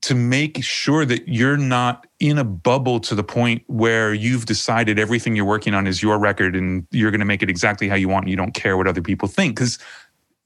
to 0.03 0.15
make 0.15 0.63
sure 0.63 1.05
that 1.05 1.27
you're 1.29 1.57
not 1.57 2.07
in 2.21 2.39
a 2.39 2.45
bubble 2.45 3.01
to 3.01 3.15
the 3.15 3.25
point 3.25 3.63
where 3.67 4.15
you've 4.15 4.47
decided 4.47 4.99
everything 4.99 5.35
you're 5.35 5.45
working 5.45 5.75
on 5.75 5.87
is 5.87 6.03
your 6.03 6.19
record 6.19 6.55
and 6.55 6.87
you're 6.91 7.11
going 7.11 7.21
to 7.21 7.27
make 7.27 7.43
it 7.43 7.51
exactly 7.51 7.89
how 7.89 7.97
you 7.97 8.09
want 8.09 8.25
and 8.25 8.31
you 8.31 8.37
don't 8.37 8.55
care 8.55 8.77
what 8.77 8.87
other 8.87 9.03
people 9.03 9.27
think. 9.27 9.57
Because 9.57 9.79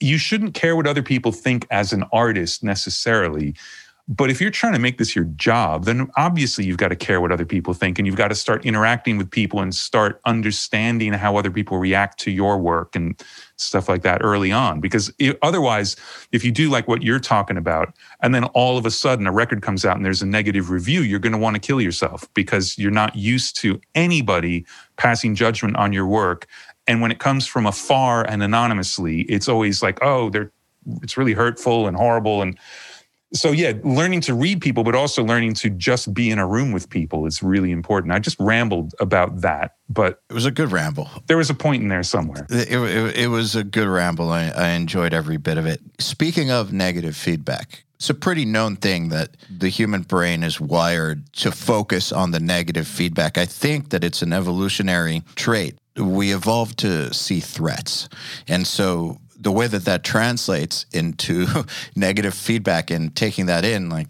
you 0.00 0.18
shouldn't 0.18 0.54
care 0.54 0.74
what 0.74 0.86
other 0.86 1.02
people 1.02 1.32
think 1.32 1.66
as 1.70 1.92
an 1.92 2.04
artist 2.12 2.64
necessarily. 2.64 3.54
But 4.08 4.30
if 4.30 4.40
you're 4.40 4.50
trying 4.50 4.72
to 4.72 4.78
make 4.78 4.98
this 4.98 5.14
your 5.14 5.24
job, 5.26 5.84
then 5.84 6.10
obviously 6.16 6.64
you've 6.64 6.76
got 6.76 6.88
to 6.88 6.96
care 6.96 7.20
what 7.20 7.30
other 7.30 7.44
people 7.44 7.72
think 7.72 7.98
and 7.98 8.06
you've 8.06 8.16
got 8.16 8.28
to 8.28 8.34
start 8.34 8.66
interacting 8.66 9.16
with 9.16 9.30
people 9.30 9.60
and 9.60 9.72
start 9.74 10.20
understanding 10.24 11.12
how 11.12 11.36
other 11.36 11.50
people 11.50 11.78
react 11.78 12.18
to 12.20 12.30
your 12.30 12.58
work 12.58 12.96
and 12.96 13.22
stuff 13.62 13.88
like 13.88 14.02
that 14.02 14.22
early 14.22 14.52
on. 14.52 14.80
Because 14.80 15.12
it, 15.18 15.38
otherwise, 15.42 15.96
if 16.32 16.44
you 16.44 16.52
do 16.52 16.70
like 16.70 16.88
what 16.88 17.02
you're 17.02 17.20
talking 17.20 17.56
about, 17.56 17.94
and 18.22 18.34
then 18.34 18.44
all 18.46 18.76
of 18.76 18.86
a 18.86 18.90
sudden 18.90 19.26
a 19.26 19.32
record 19.32 19.62
comes 19.62 19.84
out 19.84 19.96
and 19.96 20.04
there's 20.04 20.22
a 20.22 20.26
negative 20.26 20.70
review, 20.70 21.00
you're 21.00 21.18
going 21.18 21.32
to 21.32 21.38
want 21.38 21.54
to 21.54 21.60
kill 21.60 21.80
yourself 21.80 22.28
because 22.34 22.78
you're 22.78 22.90
not 22.90 23.16
used 23.16 23.56
to 23.56 23.80
anybody 23.94 24.66
passing 24.96 25.34
judgment 25.34 25.76
on 25.76 25.92
your 25.92 26.06
work. 26.06 26.46
And 26.86 27.00
when 27.00 27.10
it 27.10 27.18
comes 27.18 27.46
from 27.46 27.66
afar 27.66 28.24
and 28.28 28.42
anonymously, 28.42 29.22
it's 29.22 29.48
always 29.48 29.82
like, 29.82 29.98
oh, 30.02 30.30
they're 30.30 30.52
it's 31.02 31.16
really 31.16 31.32
hurtful 31.32 31.86
and 31.86 31.96
horrible 31.96 32.42
and 32.42 32.58
so 33.32 33.50
yeah 33.50 33.72
learning 33.82 34.20
to 34.20 34.34
read 34.34 34.60
people 34.60 34.84
but 34.84 34.94
also 34.94 35.24
learning 35.24 35.54
to 35.54 35.70
just 35.70 36.12
be 36.12 36.30
in 36.30 36.38
a 36.38 36.46
room 36.46 36.72
with 36.72 36.88
people 36.90 37.26
is 37.26 37.42
really 37.42 37.70
important 37.70 38.12
i 38.12 38.18
just 38.18 38.38
rambled 38.38 38.94
about 39.00 39.40
that 39.40 39.76
but 39.88 40.20
it 40.28 40.34
was 40.34 40.46
a 40.46 40.50
good 40.50 40.70
ramble 40.72 41.08
there 41.26 41.36
was 41.36 41.50
a 41.50 41.54
point 41.54 41.82
in 41.82 41.88
there 41.88 42.02
somewhere 42.02 42.46
it, 42.50 42.72
it, 42.72 43.16
it 43.16 43.28
was 43.28 43.56
a 43.56 43.64
good 43.64 43.88
ramble 43.88 44.30
I, 44.30 44.48
I 44.48 44.68
enjoyed 44.70 45.14
every 45.14 45.36
bit 45.36 45.58
of 45.58 45.66
it 45.66 45.80
speaking 45.98 46.50
of 46.50 46.72
negative 46.72 47.16
feedback 47.16 47.84
it's 48.02 48.10
a 48.10 48.14
pretty 48.14 48.44
known 48.44 48.74
thing 48.74 49.10
that 49.10 49.36
the 49.48 49.68
human 49.68 50.02
brain 50.02 50.42
is 50.42 50.60
wired 50.60 51.32
to 51.34 51.52
focus 51.52 52.10
on 52.10 52.32
the 52.32 52.40
negative 52.40 52.88
feedback. 52.88 53.38
I 53.38 53.46
think 53.46 53.90
that 53.90 54.02
it's 54.02 54.22
an 54.22 54.32
evolutionary 54.32 55.22
trait. 55.36 55.78
We 55.96 56.34
evolved 56.34 56.80
to 56.80 57.14
see 57.14 57.38
threats. 57.38 58.08
And 58.48 58.66
so 58.66 59.18
the 59.42 59.52
way 59.52 59.66
that 59.66 59.84
that 59.84 60.04
translates 60.04 60.86
into 60.92 61.46
negative 61.96 62.34
feedback 62.34 62.90
and 62.90 63.14
taking 63.14 63.46
that 63.46 63.64
in, 63.64 63.88
like 63.88 64.06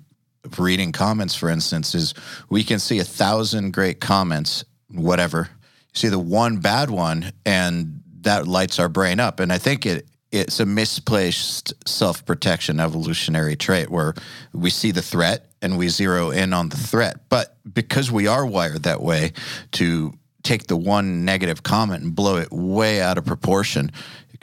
reading 0.58 0.92
comments, 0.92 1.34
for 1.34 1.48
instance, 1.48 1.94
is 1.94 2.14
we 2.48 2.62
can 2.64 2.78
see 2.78 2.98
a 2.98 3.04
thousand 3.04 3.72
great 3.72 4.00
comments, 4.00 4.64
whatever, 4.90 5.48
see 5.94 6.08
the 6.08 6.18
one 6.18 6.58
bad 6.58 6.90
one, 6.90 7.32
and 7.46 8.02
that 8.20 8.46
lights 8.46 8.78
our 8.78 8.88
brain 8.88 9.20
up. 9.20 9.40
And 9.40 9.52
I 9.52 9.58
think 9.58 9.86
it 9.86 10.06
it's 10.30 10.60
a 10.60 10.66
misplaced 10.66 11.74
self 11.86 12.24
protection 12.24 12.80
evolutionary 12.80 13.54
trait 13.54 13.90
where 13.90 14.14
we 14.54 14.70
see 14.70 14.90
the 14.90 15.02
threat 15.02 15.50
and 15.60 15.76
we 15.76 15.88
zero 15.88 16.30
in 16.30 16.54
on 16.54 16.70
the 16.70 16.76
threat. 16.76 17.28
But 17.28 17.56
because 17.72 18.10
we 18.10 18.26
are 18.26 18.46
wired 18.46 18.84
that 18.84 19.02
way 19.02 19.32
to 19.72 20.14
take 20.42 20.66
the 20.66 20.76
one 20.76 21.24
negative 21.24 21.62
comment 21.62 22.02
and 22.02 22.14
blow 22.14 22.36
it 22.36 22.50
way 22.50 23.00
out 23.00 23.18
of 23.18 23.26
proportion, 23.26 23.92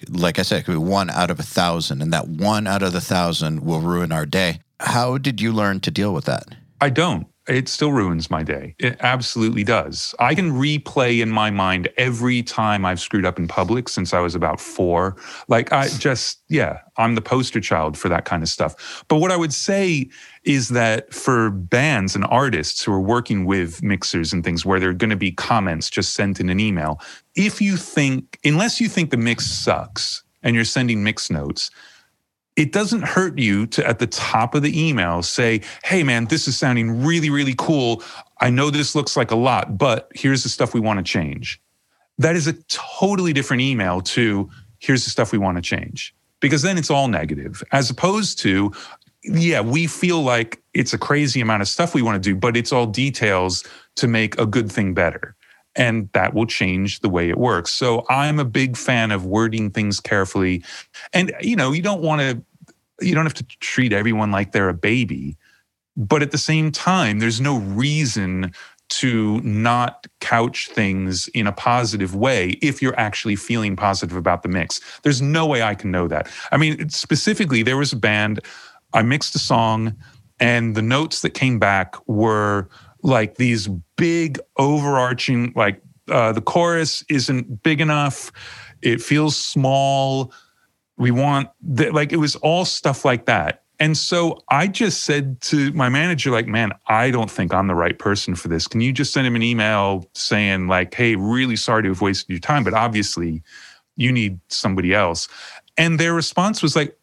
like 0.09 0.39
I 0.39 0.43
said, 0.43 0.59
it 0.59 0.63
could 0.63 0.73
be 0.73 0.77
one 0.77 1.09
out 1.09 1.31
of 1.31 1.39
a 1.39 1.43
thousand, 1.43 2.01
and 2.01 2.13
that 2.13 2.27
one 2.27 2.67
out 2.67 2.83
of 2.83 2.93
the 2.93 3.01
thousand 3.01 3.61
will 3.65 3.81
ruin 3.81 4.11
our 4.11 4.25
day. 4.25 4.59
How 4.79 5.17
did 5.17 5.41
you 5.41 5.51
learn 5.51 5.79
to 5.81 5.91
deal 5.91 6.13
with 6.13 6.25
that? 6.25 6.47
I 6.81 6.89
don't. 6.89 7.27
It 7.49 7.67
still 7.67 7.91
ruins 7.91 8.29
my 8.29 8.43
day. 8.43 8.75
It 8.77 8.97
absolutely 8.99 9.63
does. 9.63 10.13
I 10.19 10.35
can 10.35 10.51
replay 10.51 11.19
in 11.19 11.31
my 11.31 11.49
mind 11.49 11.89
every 11.97 12.43
time 12.43 12.85
I've 12.85 12.99
screwed 12.99 13.25
up 13.25 13.39
in 13.39 13.47
public 13.47 13.89
since 13.89 14.13
I 14.13 14.19
was 14.19 14.35
about 14.35 14.61
four. 14.61 15.17
Like, 15.47 15.73
I 15.73 15.87
just, 15.87 16.43
yeah, 16.47 16.81
I'm 16.97 17.15
the 17.15 17.21
poster 17.21 17.59
child 17.59 17.97
for 17.97 18.07
that 18.07 18.25
kind 18.25 18.43
of 18.43 18.49
stuff. 18.49 19.03
But 19.07 19.17
what 19.17 19.31
I 19.31 19.35
would 19.35 19.51
say 19.51 20.09
is 20.43 20.69
that 20.69 21.11
for 21.11 21.49
bands 21.49 22.15
and 22.15 22.23
artists 22.25 22.83
who 22.83 22.93
are 22.93 23.01
working 23.01 23.45
with 23.45 23.81
mixers 23.81 24.31
and 24.31 24.43
things 24.43 24.63
where 24.63 24.79
there 24.79 24.91
are 24.91 24.93
going 24.93 25.09
to 25.09 25.15
be 25.15 25.31
comments 25.31 25.89
just 25.89 26.13
sent 26.13 26.39
in 26.39 26.49
an 26.49 26.59
email, 26.59 27.01
if 27.35 27.59
you 27.59 27.77
think, 27.77 28.37
unless 28.45 28.79
you 28.79 28.87
think 28.87 29.09
the 29.09 29.17
mix 29.17 29.47
sucks 29.47 30.23
and 30.43 30.55
you're 30.55 30.65
sending 30.65 31.03
mix 31.03 31.31
notes, 31.31 31.71
it 32.59 32.73
doesn't 32.73 33.03
hurt 33.03 33.39
you 33.39 33.65
to 33.67 33.87
at 33.87 33.99
the 33.99 34.07
top 34.07 34.53
of 34.53 34.61
the 34.63 34.87
email 34.87 35.23
say, 35.23 35.61
hey 35.85 36.03
man, 36.03 36.25
this 36.25 36.45
is 36.45 36.57
sounding 36.57 37.05
really, 37.05 37.29
really 37.29 37.55
cool. 37.57 38.03
I 38.41 38.49
know 38.49 38.69
this 38.69 38.95
looks 38.95 39.15
like 39.15 39.31
a 39.31 39.35
lot, 39.37 39.77
but 39.77 40.11
here's 40.13 40.43
the 40.43 40.49
stuff 40.49 40.73
we 40.73 40.81
want 40.81 40.97
to 40.97 41.03
change. 41.03 41.61
That 42.17 42.35
is 42.35 42.47
a 42.47 42.53
totally 42.67 43.31
different 43.31 43.61
email 43.61 44.01
to 44.01 44.49
here's 44.79 45.05
the 45.05 45.09
stuff 45.09 45.31
we 45.31 45.37
want 45.37 45.57
to 45.57 45.61
change 45.61 46.13
because 46.41 46.61
then 46.61 46.77
it's 46.77 46.89
all 46.89 47.07
negative 47.07 47.63
as 47.71 47.89
opposed 47.89 48.39
to 48.39 48.73
yeah 49.23 49.61
we 49.61 49.87
feel 49.87 50.21
like 50.21 50.61
it's 50.73 50.93
a 50.93 50.97
crazy 50.97 51.41
amount 51.41 51.61
of 51.61 51.67
stuff 51.67 51.93
we 51.93 52.01
want 52.01 52.21
to 52.21 52.29
do 52.29 52.35
but 52.35 52.55
it's 52.55 52.71
all 52.71 52.85
details 52.85 53.65
to 53.95 54.07
make 54.07 54.39
a 54.39 54.45
good 54.45 54.71
thing 54.71 54.93
better 54.93 55.35
and 55.75 56.09
that 56.13 56.33
will 56.33 56.45
change 56.45 57.01
the 57.01 57.09
way 57.09 57.29
it 57.29 57.37
works 57.37 57.71
so 57.71 58.05
i'm 58.09 58.39
a 58.39 58.45
big 58.45 58.77
fan 58.77 59.11
of 59.11 59.25
wording 59.25 59.69
things 59.69 59.99
carefully 59.99 60.63
and 61.11 61.33
you 61.41 61.57
know 61.57 61.73
you 61.73 61.81
don't 61.81 62.01
want 62.01 62.21
to 62.21 62.41
you 63.01 63.15
don't 63.15 63.25
have 63.25 63.33
to 63.33 63.45
treat 63.59 63.93
everyone 63.93 64.31
like 64.31 64.51
they're 64.51 64.69
a 64.69 64.73
baby 64.73 65.37
but 65.95 66.21
at 66.21 66.31
the 66.31 66.37
same 66.37 66.71
time 66.71 67.19
there's 67.19 67.41
no 67.41 67.57
reason 67.59 68.51
to 68.89 69.39
not 69.41 70.07
couch 70.19 70.67
things 70.69 71.27
in 71.29 71.47
a 71.47 71.51
positive 71.51 72.15
way 72.15 72.57
if 72.61 72.81
you're 72.81 72.99
actually 72.99 73.35
feeling 73.35 73.75
positive 73.75 74.17
about 74.17 74.41
the 74.41 74.49
mix. 74.49 74.81
There's 75.03 75.21
no 75.21 75.45
way 75.45 75.61
I 75.61 75.75
can 75.75 75.91
know 75.91 76.07
that. 76.07 76.27
I 76.51 76.57
mean, 76.57 76.89
specifically, 76.89 77.63
there 77.63 77.77
was 77.77 77.93
a 77.93 77.95
band, 77.95 78.39
I 78.93 79.03
mixed 79.03 79.35
a 79.35 79.39
song, 79.39 79.95
and 80.39 80.75
the 80.75 80.81
notes 80.81 81.21
that 81.21 81.31
came 81.31 81.59
back 81.59 81.95
were 82.07 82.67
like 83.03 83.35
these 83.35 83.67
big, 83.95 84.39
overarching, 84.57 85.53
like 85.55 85.81
uh, 86.09 86.31
the 86.31 86.41
chorus 86.41 87.03
isn't 87.09 87.61
big 87.61 87.81
enough, 87.81 88.31
it 88.81 89.01
feels 89.01 89.37
small. 89.37 90.33
We 90.99 91.09
want, 91.09 91.49
the, 91.61 91.91
like, 91.91 92.13
it 92.13 92.17
was 92.17 92.35
all 92.37 92.65
stuff 92.65 93.03
like 93.03 93.25
that. 93.25 93.63
And 93.79 93.97
so 93.97 94.43
I 94.49 94.67
just 94.67 95.03
said 95.03 95.39
to 95.41 95.71
my 95.71 95.87
manager, 95.87 96.31
like, 96.31 96.47
man, 96.47 96.73
I 96.87 97.11
don't 97.11 97.31
think 97.31 97.53
I'm 97.53 97.67
the 97.67 97.75
right 97.75 97.97
person 97.97 98.35
for 98.35 98.49
this. 98.49 98.67
Can 98.67 98.81
you 98.81 98.91
just 98.91 99.13
send 99.13 99.25
him 99.25 99.37
an 99.37 99.41
email 99.41 100.05
saying, 100.13 100.67
like, 100.67 100.93
hey, 100.93 101.15
really 101.15 101.55
sorry 101.55 101.83
to 101.83 101.89
have 101.89 102.01
wasted 102.01 102.29
your 102.29 102.39
time, 102.39 102.65
but 102.65 102.73
obviously 102.73 103.41
you 103.95 104.11
need 104.11 104.39
somebody 104.49 104.93
else. 104.93 105.29
And 105.77 105.97
their 105.97 106.13
response 106.13 106.61
was 106.61 106.75
like, 106.75 106.97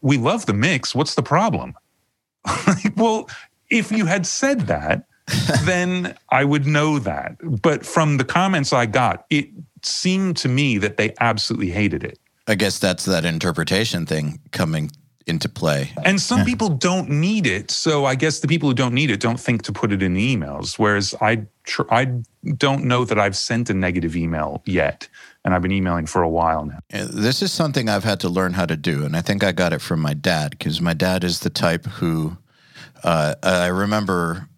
we 0.00 0.18
love 0.18 0.46
the 0.46 0.52
mix. 0.52 0.94
What's 0.94 1.16
the 1.16 1.22
problem? 1.22 1.74
well, 2.96 3.28
if 3.70 3.90
you 3.90 4.06
had 4.06 4.26
said 4.26 4.62
that, 4.62 5.04
then 5.64 6.16
I 6.30 6.44
would 6.44 6.66
know 6.66 6.98
that. 7.00 7.36
But 7.42 7.84
from 7.84 8.16
the 8.16 8.24
comments 8.24 8.72
I 8.72 8.86
got, 8.86 9.26
it 9.30 9.48
seemed 9.82 10.36
to 10.38 10.48
me 10.48 10.78
that 10.78 10.96
they 10.96 11.14
absolutely 11.20 11.70
hated 11.70 12.04
it. 12.04 12.18
I 12.48 12.54
guess 12.54 12.78
that's 12.78 13.04
that 13.04 13.24
interpretation 13.24 14.06
thing 14.06 14.40
coming 14.50 14.90
into 15.26 15.48
play. 15.48 15.92
And 16.04 16.20
some 16.20 16.38
yeah. 16.38 16.44
people 16.46 16.70
don't 16.70 17.10
need 17.10 17.46
it. 17.46 17.70
So 17.70 18.06
I 18.06 18.14
guess 18.14 18.40
the 18.40 18.48
people 18.48 18.70
who 18.70 18.74
don't 18.74 18.94
need 18.94 19.10
it 19.10 19.20
don't 19.20 19.38
think 19.38 19.62
to 19.64 19.72
put 19.72 19.92
it 19.92 20.02
in 20.02 20.14
the 20.14 20.36
emails. 20.36 20.78
Whereas 20.78 21.14
I, 21.20 21.42
tr- 21.64 21.82
I 21.90 22.06
don't 22.56 22.84
know 22.84 23.04
that 23.04 23.18
I've 23.18 23.36
sent 23.36 23.68
a 23.68 23.74
negative 23.74 24.16
email 24.16 24.62
yet. 24.64 25.06
And 25.44 25.54
I've 25.54 25.62
been 25.62 25.72
emailing 25.72 26.06
for 26.06 26.22
a 26.22 26.28
while 26.28 26.64
now. 26.64 26.80
This 26.90 27.42
is 27.42 27.52
something 27.52 27.88
I've 27.88 28.04
had 28.04 28.20
to 28.20 28.28
learn 28.28 28.54
how 28.54 28.66
to 28.66 28.76
do. 28.76 29.04
And 29.04 29.16
I 29.16 29.20
think 29.20 29.44
I 29.44 29.52
got 29.52 29.72
it 29.72 29.80
from 29.80 30.00
my 30.00 30.14
dad 30.14 30.52
because 30.52 30.80
my 30.80 30.94
dad 30.94 31.24
is 31.24 31.40
the 31.40 31.50
type 31.50 31.86
who 31.86 32.36
uh, 33.04 33.34
I 33.42 33.66
remember 33.66 34.48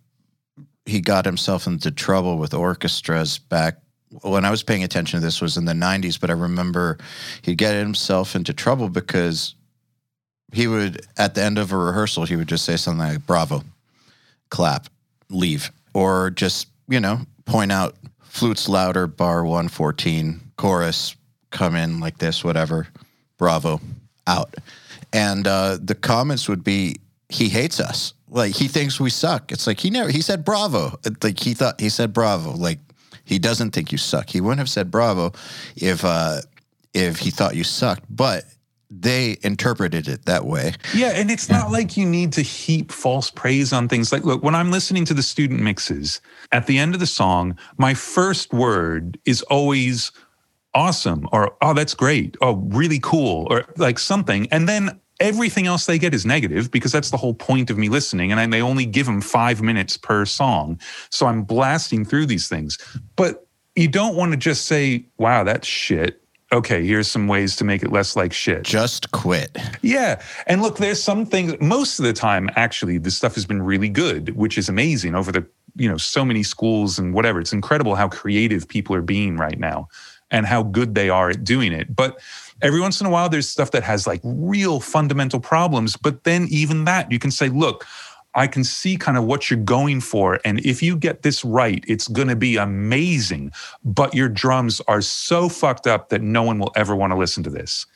he 0.87 1.01
got 1.01 1.25
himself 1.25 1.67
into 1.67 1.91
trouble 1.91 2.39
with 2.39 2.55
orchestras 2.55 3.39
back 3.39 3.77
when 4.23 4.45
I 4.45 4.51
was 4.51 4.63
paying 4.63 4.83
attention 4.83 5.21
to 5.21 5.25
this 5.25 5.41
was 5.41 5.57
in 5.57 5.65
the 5.65 5.73
90s, 5.73 6.21
but 6.21 6.31
I 6.31 6.35
remember 6.35 6.99
he'd 7.43 7.59
get 7.59 7.75
himself 7.75 8.35
into 8.35 8.53
trouble 8.53 8.89
because 8.89 9.55
he 10.53 10.67
would 10.67 11.07
at 11.17 11.35
the 11.35 11.43
end 11.43 11.59
of 11.59 11.73
a 11.73 11.77
rehearsal 11.77 12.25
he 12.25 12.35
would 12.35 12.49
just 12.49 12.65
say 12.65 12.77
something 12.77 13.07
like 13.07 13.25
bravo 13.25 13.63
clap 14.49 14.89
leave 15.29 15.71
or 15.95 16.29
just 16.31 16.67
you 16.89 16.99
know 16.99 17.21
point 17.45 17.71
out 17.71 17.95
flutes 18.25 18.69
louder 18.69 19.07
bar 19.07 19.45
114 19.45 20.41
chorus 20.57 21.15
come 21.51 21.77
in 21.77 22.01
like 22.01 22.19
this 22.19 22.43
whatever 22.43 22.89
bravo 23.39 23.81
out. 24.27 24.55
And 25.13 25.47
uh, 25.47 25.79
the 25.83 25.95
comments 25.95 26.49
would 26.49 26.63
be 26.63 26.97
he 27.29 27.49
hates 27.49 27.81
us. 27.81 28.15
Like 28.29 28.55
he 28.55 28.69
thinks 28.69 29.01
we 29.01 29.11
suck. 29.11 29.51
It's 29.51 29.67
like 29.67 29.81
he 29.81 29.91
never 29.91 30.11
he 30.11 30.21
said 30.21 30.45
bravo. 30.45 30.99
Like 31.23 31.41
he 31.41 31.55
thought 31.55 31.81
he 31.81 31.89
said 31.89 32.13
bravo 32.13 32.53
like 32.53 32.79
he 33.31 33.39
doesn't 33.39 33.71
think 33.71 33.91
you 33.91 33.99
suck 33.99 34.29
he 34.29 34.41
wouldn't 34.41 34.59
have 34.59 34.69
said 34.69 34.91
bravo 34.91 35.33
if 35.77 36.05
uh 36.05 36.41
if 36.93 37.19
he 37.21 37.31
thought 37.31 37.57
you 37.57 37.65
sucked 37.65 38.05
but 38.11 38.45
they 38.91 39.39
interpreted 39.43 40.09
it 40.09 40.27
that 40.27 40.45
way. 40.45 40.75
Yeah, 40.95 41.13
and 41.15 41.31
it's 41.31 41.49
not 41.49 41.71
like 41.71 41.97
you 41.97 42.05
need 42.05 42.33
to 42.33 42.43
heap 42.43 42.91
false 42.91 43.31
praise 43.31 43.73
on 43.73 43.89
things. 43.89 44.13
Like, 44.13 44.25
look, 44.25 44.43
when 44.43 44.55
I'm 44.55 44.73
listening 44.73 45.05
to 45.07 45.15
the 45.15 45.23
student 45.23 45.61
mixes, 45.61 46.21
at 46.51 46.67
the 46.67 46.79
end 46.79 46.95
of 46.95 47.01
the 47.01 47.07
song, 47.07 47.57
my 47.79 47.95
first 47.95 48.53
word 48.53 49.19
is 49.25 49.43
always 49.43 50.11
awesome 50.75 51.29
or 51.33 51.57
oh, 51.63 51.75
that's 51.75 51.95
great. 51.95 52.37
Oh, 52.41 52.57
really 52.57 52.99
cool 53.01 53.47
or 53.51 53.65
like 53.77 53.99
something. 53.99 54.49
And 54.51 54.69
then 54.69 55.01
everything 55.21 55.67
else 55.67 55.87
they 55.87 55.99
get 55.99 56.15
is 56.15 56.27
negative 56.27 56.71
because 56.71 56.93
that's 56.93 57.11
the 57.11 57.17
whole 57.17 57.35
point 57.35 57.71
of 57.71 57.79
me 57.79 57.89
listening. 57.89 58.33
And 58.33 58.53
they 58.53 58.63
only 58.63 58.87
give 58.87 59.07
them 59.07 59.21
five 59.21 59.63
minutes 59.63 59.97
per 59.97 60.25
song. 60.25 60.81
So 61.11 61.27
I'm 61.27 61.43
blasting 61.43 62.05
through 62.05 62.27
these 62.27 62.49
things. 62.49 62.79
But 63.17 63.47
you 63.77 63.89
don't 63.89 64.17
want 64.17 64.33
to 64.33 64.37
just 64.37 64.67
say, 64.67 65.05
wow, 65.19 65.45
that's 65.45 65.67
shit 65.67 66.21
okay, 66.53 66.85
here's 66.85 67.09
some 67.09 67.29
ways 67.29 67.55
to 67.57 67.65
make 67.65 67.83
it 67.83 67.93
less 67.93 68.17
like 68.17 68.33
shit. 68.33 68.65
Just 68.65 69.11
quit. 69.13 69.57
Yeah. 69.83 70.21
And 70.47 70.63
look, 70.63 70.79
there's 70.79 71.03
some 71.03 71.25
things, 71.25 71.55
most 71.61 71.99
of 71.99 72.05
the 72.05 72.13
time, 72.13 72.51
actually, 72.57 72.99
this 72.99 73.17
stuff 73.17 73.35
has 73.35 73.47
been 73.47 73.63
really 73.63 73.89
good, 73.89 74.35
which 74.37 74.59
is 74.59 74.69
amazing 74.69 75.15
over 75.15 75.31
the, 75.31 75.47
you 75.77 75.89
know, 75.89 75.97
so 75.97 76.25
many 76.25 76.43
schools 76.43 76.99
and 76.99 77.15
whatever. 77.15 77.41
It's 77.41 77.53
incredible 77.53 77.95
how 77.95 78.09
creative 78.09 78.67
people 78.67 78.97
are 78.97 79.03
being 79.03 79.37
right 79.37 79.59
now 79.59 79.89
and 80.31 80.47
how 80.47 80.63
good 80.63 80.95
they 80.95 81.09
are 81.09 81.31
at 81.31 81.45
doing 81.45 81.73
it. 81.73 81.95
But 81.95 82.21
every 82.63 82.81
once 82.81 83.01
in 83.01 83.07
a 83.07 83.11
while, 83.11 83.29
there's 83.29 83.49
stuff 83.49 83.71
that 83.73 83.83
has 83.83 84.07
like 84.07 84.21
real 84.23 84.81
fundamental 84.81 85.41
problems. 85.41 85.97
But 85.97 86.25
then 86.25 86.47
even 86.51 86.85
that, 86.85 87.11
you 87.11 87.19
can 87.19 87.31
say, 87.31 87.49
look, 87.49 87.87
I 88.35 88.47
can 88.47 88.63
see 88.63 88.97
kind 88.97 89.19
of 89.19 89.25
what 89.25 89.51
you're 89.51 89.59
going 89.59 90.01
for. 90.01 90.41
And 90.45 90.65
if 90.65 90.83
you 90.83 90.97
get 90.97 91.23
this 91.23 91.45
right, 91.45 91.85
it's 91.89 92.07
going 92.07 92.29
to 92.29 92.37
be 92.37 92.57
amazing. 92.57 93.53
But 93.85 94.15
your 94.15 94.29
drums 94.29 94.81
are 94.87 95.01
so 95.01 95.49
fucked 95.49 95.87
up 95.87 96.11
that 96.11 96.23
no 96.23 96.43
one 96.43 96.59
will 96.59 96.73
ever 96.77 96.95
want 96.95 97.13
to 97.13 97.19
listen 97.19 97.43
to 97.45 97.51
this. 97.51 97.87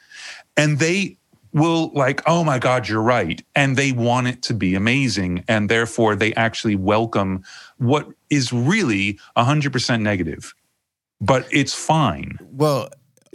And 0.56 0.78
they 0.78 1.18
will, 1.52 1.92
like, 1.94 2.20
oh 2.26 2.42
my 2.42 2.58
God, 2.58 2.88
you're 2.88 3.00
right. 3.00 3.40
And 3.54 3.76
they 3.76 3.92
want 3.92 4.26
it 4.26 4.42
to 4.42 4.54
be 4.54 4.74
amazing. 4.74 5.44
And 5.46 5.68
therefore, 5.68 6.16
they 6.16 6.34
actually 6.34 6.74
welcome 6.74 7.44
what 7.78 8.08
is 8.28 8.52
really 8.52 9.20
100% 9.36 10.00
negative. 10.00 10.52
But 11.24 11.46
it's 11.50 11.74
fine. 11.74 12.38
Well, 12.42 12.90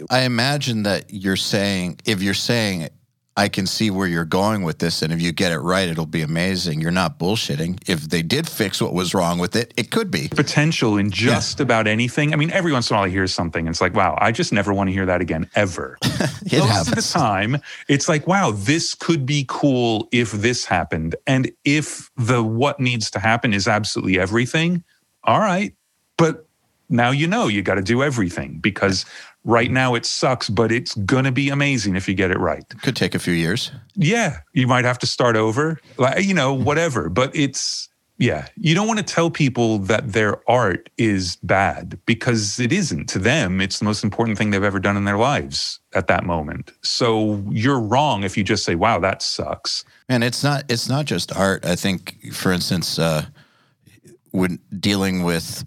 I 0.08 0.22
imagine 0.22 0.84
that 0.84 1.06
you're 1.08 1.36
saying, 1.36 2.00
if 2.06 2.22
you're 2.22 2.34
saying 2.34 2.88
I 3.36 3.48
can 3.48 3.66
see 3.66 3.90
where 3.90 4.06
you're 4.06 4.26
going 4.26 4.64
with 4.64 4.80
this. 4.80 5.00
And 5.00 5.12
if 5.12 5.22
you 5.22 5.32
get 5.32 5.50
it 5.50 5.60
right, 5.60 5.88
it'll 5.88 6.04
be 6.04 6.20
amazing. 6.20 6.82
You're 6.82 6.90
not 6.90 7.18
bullshitting. 7.18 7.88
If 7.88 8.10
they 8.10 8.20
did 8.20 8.46
fix 8.46 8.82
what 8.82 8.92
was 8.92 9.14
wrong 9.14 9.38
with 9.38 9.56
it, 9.56 9.72
it 9.78 9.90
could 9.90 10.10
be. 10.10 10.28
Potential 10.28 10.98
in 10.98 11.10
just 11.10 11.58
yeah. 11.58 11.62
about 11.62 11.86
anything. 11.86 12.34
I 12.34 12.36
mean, 12.36 12.50
every 12.50 12.70
once 12.70 12.90
in 12.90 12.94
a 12.94 12.98
while 12.98 13.06
I 13.06 13.08
hear 13.08 13.26
something 13.26 13.66
and 13.66 13.72
it's 13.72 13.80
like, 13.80 13.94
wow, 13.94 14.18
I 14.20 14.30
just 14.30 14.52
never 14.52 14.74
want 14.74 14.88
to 14.88 14.92
hear 14.92 15.06
that 15.06 15.22
again, 15.22 15.48
ever. 15.54 15.96
Most 16.02 16.52
happens. 16.52 16.88
of 16.88 16.94
the 16.96 17.02
time, 17.02 17.56
it's 17.88 18.10
like, 18.10 18.26
wow, 18.26 18.50
this 18.50 18.94
could 18.94 19.24
be 19.24 19.46
cool 19.48 20.08
if 20.12 20.32
this 20.32 20.66
happened. 20.66 21.14
And 21.26 21.50
if 21.64 22.10
the 22.18 22.42
what 22.42 22.78
needs 22.78 23.10
to 23.12 23.20
happen 23.20 23.54
is 23.54 23.66
absolutely 23.66 24.18
everything, 24.18 24.84
all 25.24 25.40
right. 25.40 25.72
But 26.18 26.46
now 26.90 27.10
you 27.10 27.26
know 27.26 27.48
you 27.48 27.62
got 27.62 27.76
to 27.76 27.82
do 27.82 28.02
everything 28.02 28.58
because 28.58 29.06
Right 29.44 29.70
now 29.70 29.94
it 29.94 30.04
sucks, 30.04 30.50
but 30.50 30.70
it's 30.70 30.94
going 30.94 31.24
to 31.24 31.32
be 31.32 31.48
amazing 31.48 31.96
if 31.96 32.06
you 32.06 32.14
get 32.14 32.30
it 32.30 32.38
right. 32.38 32.62
Could 32.82 32.94
take 32.94 33.14
a 33.14 33.18
few 33.18 33.32
years. 33.32 33.72
Yeah, 33.94 34.40
you 34.52 34.66
might 34.66 34.84
have 34.84 34.98
to 34.98 35.06
start 35.06 35.34
over, 35.34 35.80
like 35.96 36.24
you 36.24 36.34
know, 36.34 36.52
whatever, 36.68 37.08
but 37.08 37.34
it's 37.34 37.88
yeah, 38.18 38.48
you 38.56 38.74
don't 38.74 38.86
want 38.86 38.98
to 38.98 39.04
tell 39.04 39.30
people 39.30 39.78
that 39.78 40.12
their 40.12 40.42
art 40.48 40.90
is 40.98 41.36
bad 41.36 41.98
because 42.04 42.60
it 42.60 42.70
isn't 42.70 43.08
to 43.08 43.18
them. 43.18 43.62
It's 43.62 43.78
the 43.78 43.86
most 43.86 44.04
important 44.04 44.36
thing 44.36 44.50
they've 44.50 44.62
ever 44.62 44.78
done 44.78 44.98
in 44.98 45.04
their 45.04 45.16
lives 45.16 45.80
at 45.94 46.06
that 46.08 46.24
moment. 46.24 46.72
So 46.82 47.42
you're 47.48 47.80
wrong 47.80 48.24
if 48.24 48.36
you 48.36 48.44
just 48.44 48.62
say, 48.62 48.74
"Wow, 48.74 48.98
that 48.98 49.22
sucks." 49.22 49.86
And 50.10 50.22
it's 50.22 50.44
not 50.44 50.64
it's 50.68 50.86
not 50.86 51.06
just 51.06 51.34
art. 51.34 51.64
I 51.64 51.76
think 51.76 52.34
for 52.34 52.52
instance 52.52 52.98
uh 52.98 53.24
when 54.32 54.58
dealing 54.78 55.22
with 55.22 55.64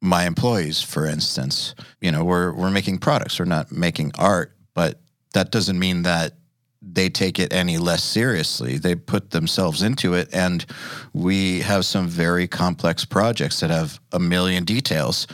my 0.00 0.26
employees, 0.26 0.82
for 0.82 1.06
instance. 1.06 1.74
You 2.00 2.12
know, 2.12 2.24
we're 2.24 2.52
we're 2.52 2.70
making 2.70 2.98
products, 2.98 3.38
we're 3.38 3.44
not 3.44 3.70
making 3.72 4.12
art, 4.18 4.56
but 4.74 5.00
that 5.34 5.50
doesn't 5.50 5.78
mean 5.78 6.02
that 6.02 6.34
they 6.82 7.10
take 7.10 7.38
it 7.38 7.52
any 7.52 7.76
less 7.76 8.02
seriously. 8.02 8.78
They 8.78 8.94
put 8.94 9.30
themselves 9.30 9.82
into 9.82 10.14
it, 10.14 10.28
and 10.32 10.64
we 11.12 11.60
have 11.60 11.84
some 11.84 12.08
very 12.08 12.48
complex 12.48 13.04
projects 13.04 13.60
that 13.60 13.70
have 13.70 14.00
a 14.12 14.18
million 14.18 14.64
details. 14.64 15.26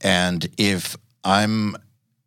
And 0.00 0.48
if 0.56 0.96
I'm 1.22 1.76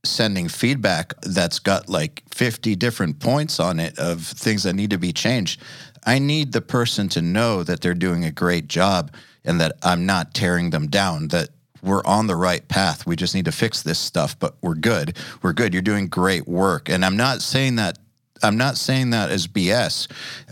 sending 0.05 0.47
feedback 0.47 1.19
that's 1.21 1.59
got 1.59 1.89
like 1.89 2.23
50 2.33 2.75
different 2.75 3.19
points 3.19 3.59
on 3.59 3.79
it 3.79 3.97
of 3.99 4.25
things 4.25 4.63
that 4.63 4.73
need 4.73 4.91
to 4.91 4.97
be 4.97 5.11
changed, 5.11 5.61
I 6.05 6.19
need 6.19 6.53
the 6.53 6.61
person 6.61 7.09
to 7.09 7.21
know 7.21 7.63
that 7.63 7.81
they're 7.81 7.93
doing 7.93 8.23
a 8.23 8.31
great 8.31 8.67
job 8.67 9.13
and 9.43 9.59
that 9.59 9.73
I'm 9.83 10.05
not 10.05 10.33
tearing 10.33 10.69
them 10.69 10.87
down, 10.87 11.29
that 11.29 11.49
we're 11.88 12.03
on 12.05 12.27
the 12.27 12.35
right 12.35 12.67
path. 12.67 13.05
We 13.05 13.15
just 13.15 13.33
need 13.33 13.45
to 13.45 13.51
fix 13.51 13.81
this 13.81 13.99
stuff, 13.99 14.38
but 14.38 14.55
we're 14.61 14.75
good. 14.75 15.17
We're 15.41 15.53
good. 15.53 15.73
You're 15.73 15.81
doing 15.81 16.07
great 16.07 16.47
work. 16.47 16.89
And 16.89 17.03
I'm 17.05 17.17
not 17.17 17.41
saying 17.41 17.75
that 17.77 17.97
I'm 18.43 18.57
not 18.57 18.77
saying 18.77 19.11
that 19.11 19.31
as 19.31 19.47
BS. 19.47 20.07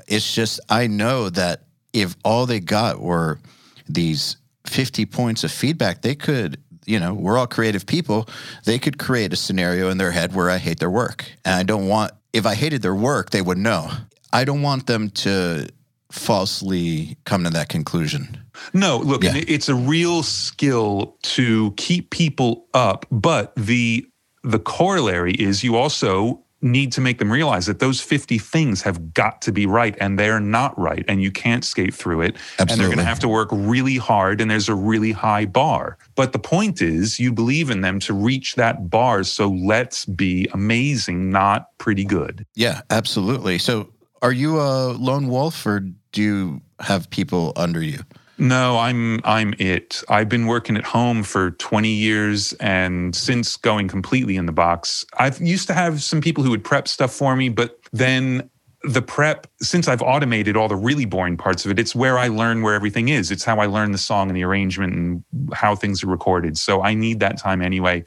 It's 0.07 0.33
just 0.33 0.59
I 0.69 0.87
know 0.87 1.29
that 1.29 1.63
if 1.93 2.15
all 2.23 2.45
they 2.45 2.59
got 2.59 2.99
were 2.99 3.39
these 3.87 4.37
50 4.65 5.05
points 5.05 5.43
of 5.43 5.51
feedback, 5.51 6.01
they 6.01 6.15
could, 6.15 6.59
you 6.85 6.99
know, 6.99 7.13
we're 7.13 7.37
all 7.37 7.47
creative 7.47 7.85
people. 7.85 8.27
They 8.65 8.79
could 8.79 8.97
create 8.97 9.33
a 9.33 9.35
scenario 9.35 9.89
in 9.89 9.97
their 9.97 10.11
head 10.11 10.33
where 10.33 10.49
I 10.49 10.57
hate 10.57 10.79
their 10.79 10.89
work. 10.89 11.25
And 11.43 11.55
I 11.55 11.63
don't 11.63 11.87
want 11.87 12.11
if 12.33 12.45
I 12.45 12.55
hated 12.55 12.81
their 12.81 12.95
work, 12.95 13.29
they 13.29 13.41
would 13.41 13.57
know. 13.57 13.89
I 14.33 14.43
don't 14.43 14.61
want 14.61 14.87
them 14.87 15.09
to 15.11 15.69
falsely 16.15 17.17
come 17.25 17.43
to 17.43 17.49
that 17.51 17.69
conclusion. 17.69 18.39
No, 18.73 18.97
look, 18.97 19.23
yeah. 19.23 19.33
it's 19.35 19.69
a 19.69 19.75
real 19.75 20.23
skill 20.23 21.17
to 21.23 21.71
keep 21.77 22.09
people 22.09 22.67
up, 22.73 23.05
but 23.11 23.53
the 23.55 24.07
the 24.43 24.59
corollary 24.59 25.33
is 25.33 25.63
you 25.63 25.75
also 25.75 26.45
need 26.61 26.91
to 26.91 27.01
make 27.01 27.19
them 27.19 27.31
realize 27.31 27.67
that 27.67 27.79
those 27.79 28.01
50 28.01 28.37
things 28.37 28.81
have 28.81 29.13
got 29.13 29.41
to 29.43 29.51
be 29.51 29.65
right 29.65 29.95
and 29.99 30.17
they're 30.17 30.39
not 30.39 30.77
right 30.79 31.05
and 31.07 31.21
you 31.21 31.31
can't 31.31 31.63
skate 31.63 31.93
through 31.93 32.21
it 32.21 32.35
Absolutely. 32.35 32.73
and 32.73 32.81
they're 32.81 32.87
going 32.87 32.97
to 32.97 33.03
have 33.03 33.19
to 33.19 33.27
work 33.27 33.49
really 33.51 33.97
hard 33.97 34.41
and 34.41 34.49
there's 34.49 34.69
a 34.69 34.75
really 34.75 35.11
high 35.11 35.45
bar 35.45 35.97
but 36.15 36.33
the 36.33 36.39
point 36.39 36.81
is 36.81 37.19
you 37.19 37.31
believe 37.31 37.69
in 37.69 37.81
them 37.81 37.99
to 37.99 38.13
reach 38.13 38.55
that 38.55 38.89
bar 38.89 39.23
so 39.23 39.49
let's 39.49 40.05
be 40.05 40.47
amazing 40.53 41.29
not 41.29 41.77
pretty 41.77 42.05
good 42.05 42.45
yeah 42.55 42.81
absolutely 42.89 43.57
so 43.59 43.87
are 44.21 44.33
you 44.33 44.59
a 44.59 44.93
lone 44.93 45.27
wolf 45.27 45.65
or 45.67 45.87
do 46.15 46.21
you 46.21 46.61
have 46.79 47.09
people 47.09 47.53
under 47.55 47.81
you 47.81 47.99
no, 48.37 48.77
I'm 48.77 49.21
I'm 49.23 49.53
it. 49.59 50.03
I've 50.09 50.27
been 50.27 50.45
working 50.45 50.75
at 50.75 50.83
home 50.83 51.23
for 51.23 51.51
20 51.51 51.89
years 51.89 52.53
and 52.53 53.15
since 53.15 53.55
going 53.55 53.87
completely 53.87 54.35
in 54.35 54.45
the 54.45 54.51
box, 54.51 55.05
I've 55.17 55.39
used 55.39 55.67
to 55.67 55.73
have 55.73 56.03
some 56.03 56.19
people 56.19 56.43
who 56.43 56.49
would 56.49 56.63
prep 56.63 56.87
stuff 56.87 57.13
for 57.13 57.35
me, 57.35 57.49
but 57.49 57.79
then 57.93 58.49
the 58.83 59.01
prep, 59.01 59.47
since 59.61 59.87
I've 59.87 60.01
automated 60.01 60.57
all 60.57 60.67
the 60.67 60.75
really 60.75 61.05
boring 61.05 61.37
parts 61.37 61.65
of 61.65 61.71
it, 61.71 61.79
it's 61.79 61.95
where 61.95 62.19
I 62.19 62.27
learn 62.27 62.61
where 62.61 62.75
everything 62.75 63.07
is. 63.07 63.31
It's 63.31 63.43
how 63.43 63.59
I 63.59 63.65
learn 63.65 63.93
the 63.93 63.97
song 63.97 64.29
and 64.29 64.37
the 64.37 64.43
arrangement 64.43 64.93
and 64.93 65.23
how 65.53 65.75
things 65.75 66.03
are 66.03 66.07
recorded. 66.07 66.57
So 66.57 66.83
I 66.83 66.93
need 66.93 67.19
that 67.21 67.37
time 67.37 67.61
anyway. 67.61 68.03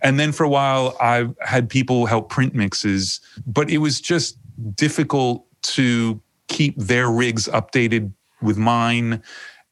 And 0.00 0.18
then 0.18 0.32
for 0.32 0.44
a 0.44 0.48
while, 0.48 0.96
I've 1.00 1.34
had 1.42 1.68
people 1.68 2.06
help 2.06 2.30
print 2.30 2.54
mixes, 2.54 3.20
but 3.46 3.68
it 3.68 3.78
was 3.78 4.00
just 4.00 4.38
difficult 4.74 5.44
to 5.62 6.20
keep 6.56 6.76
their 6.76 7.10
rigs 7.10 7.48
updated 7.48 8.12
with 8.40 8.56
mine 8.56 9.22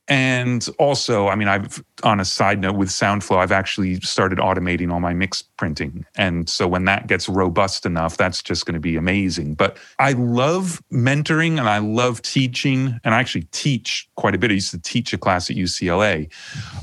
and 0.06 0.68
also, 0.78 1.28
I 1.28 1.34
mean, 1.34 1.48
I've 1.48 1.82
on 2.02 2.20
a 2.20 2.26
side 2.26 2.60
note 2.60 2.76
with 2.76 2.90
SoundFlow, 2.90 3.38
I've 3.38 3.52
actually 3.52 4.00
started 4.00 4.38
automating 4.38 4.92
all 4.92 5.00
my 5.00 5.14
mix 5.14 5.40
printing. 5.40 6.04
And 6.14 6.48
so 6.48 6.68
when 6.68 6.84
that 6.84 7.06
gets 7.06 7.26
robust 7.26 7.86
enough, 7.86 8.18
that's 8.18 8.42
just 8.42 8.66
going 8.66 8.74
to 8.74 8.80
be 8.80 8.96
amazing. 8.96 9.54
But 9.54 9.78
I 9.98 10.12
love 10.12 10.82
mentoring 10.92 11.58
and 11.58 11.68
I 11.70 11.78
love 11.78 12.20
teaching. 12.20 13.00
And 13.02 13.14
I 13.14 13.20
actually 13.20 13.44
teach 13.52 14.06
quite 14.16 14.34
a 14.34 14.38
bit. 14.38 14.50
I 14.50 14.54
used 14.54 14.72
to 14.72 14.80
teach 14.80 15.14
a 15.14 15.18
class 15.18 15.48
at 15.48 15.56
UCLA. 15.56 16.30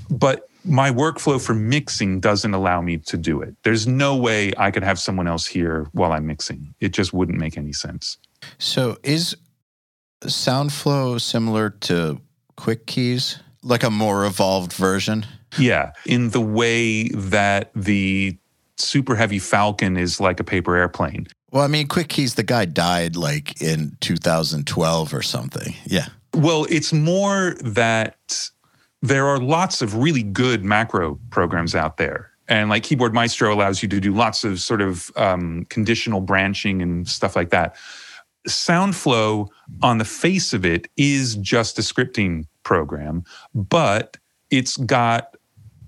But 0.10 0.50
my 0.66 0.90
workflow 0.90 1.44
for 1.44 1.54
mixing 1.54 2.20
doesn't 2.20 2.56
allow 2.56 2.82
me 2.82 2.98
to 2.98 3.18
do 3.18 3.42
it. 3.42 3.56
There's 3.64 3.86
no 3.86 4.16
way 4.16 4.52
I 4.58 4.72
could 4.72 4.84
have 4.84 4.98
someone 4.98 5.28
else 5.28 5.46
here 5.46 5.88
while 5.92 6.12
I'm 6.12 6.26
mixing. 6.26 6.74
It 6.80 6.90
just 6.90 7.14
wouldn't 7.14 7.38
make 7.38 7.56
any 7.56 7.74
sense. 7.74 8.18
So 8.58 8.98
is 9.04 9.36
SoundFlow 10.22 11.20
similar 11.20 11.72
to 11.82 12.22
QuicKeys, 12.58 13.40
like 13.64 13.84
a 13.84 13.90
more 13.90 14.26
evolved 14.26 14.74
version. 14.74 15.26
Yeah, 15.58 15.92
in 16.06 16.30
the 16.30 16.42
way 16.42 17.10
that 17.10 17.72
the 17.76 18.38
super 18.78 19.16
heavy 19.16 19.40
Falcon 19.40 19.98
is 19.98 20.20
like 20.20 20.40
a 20.40 20.44
paper 20.44 20.76
airplane. 20.76 21.28
Well, 21.52 21.64
I 21.64 21.68
mean, 21.68 21.88
QuicKeys, 21.88 22.36
the 22.36 22.44
guy 22.44 22.66
died 22.66 23.16
like 23.16 23.62
in 23.62 23.98
2012 24.00 25.14
or 25.14 25.22
something. 25.22 25.76
Yeah. 25.86 26.08
Well, 26.34 26.66
it's 26.70 26.94
more 26.94 27.56
that 27.62 28.50
there 29.02 29.28
are 29.28 29.40
lots 29.40 29.82
of 29.82 29.96
really 29.96 30.24
good 30.24 30.64
macro 30.64 31.20
programs 31.30 31.76
out 31.76 31.98
there. 31.98 32.32
And 32.48 32.70
like 32.70 32.84
Keyboard 32.84 33.14
Maestro 33.14 33.54
allows 33.54 33.84
you 33.84 33.90
to 33.90 34.00
do 34.00 34.14
lots 34.14 34.44
of 34.44 34.60
sort 34.60 34.82
of 34.82 35.12
um, 35.16 35.66
conditional 35.70 36.22
branching 36.22 36.82
and 36.82 37.08
stuff 37.08 37.36
like 37.36 37.50
that. 37.50 37.76
SoundFlow, 38.48 39.48
on 39.82 39.98
the 39.98 40.06
face 40.06 40.54
of 40.54 40.66
it, 40.66 40.88
is 40.98 41.36
just 41.36 41.80
a 41.80 41.82
scripting 41.82 42.46
program, 42.64 43.24
but 43.54 44.18
it's 44.50 44.78
got 44.78 45.36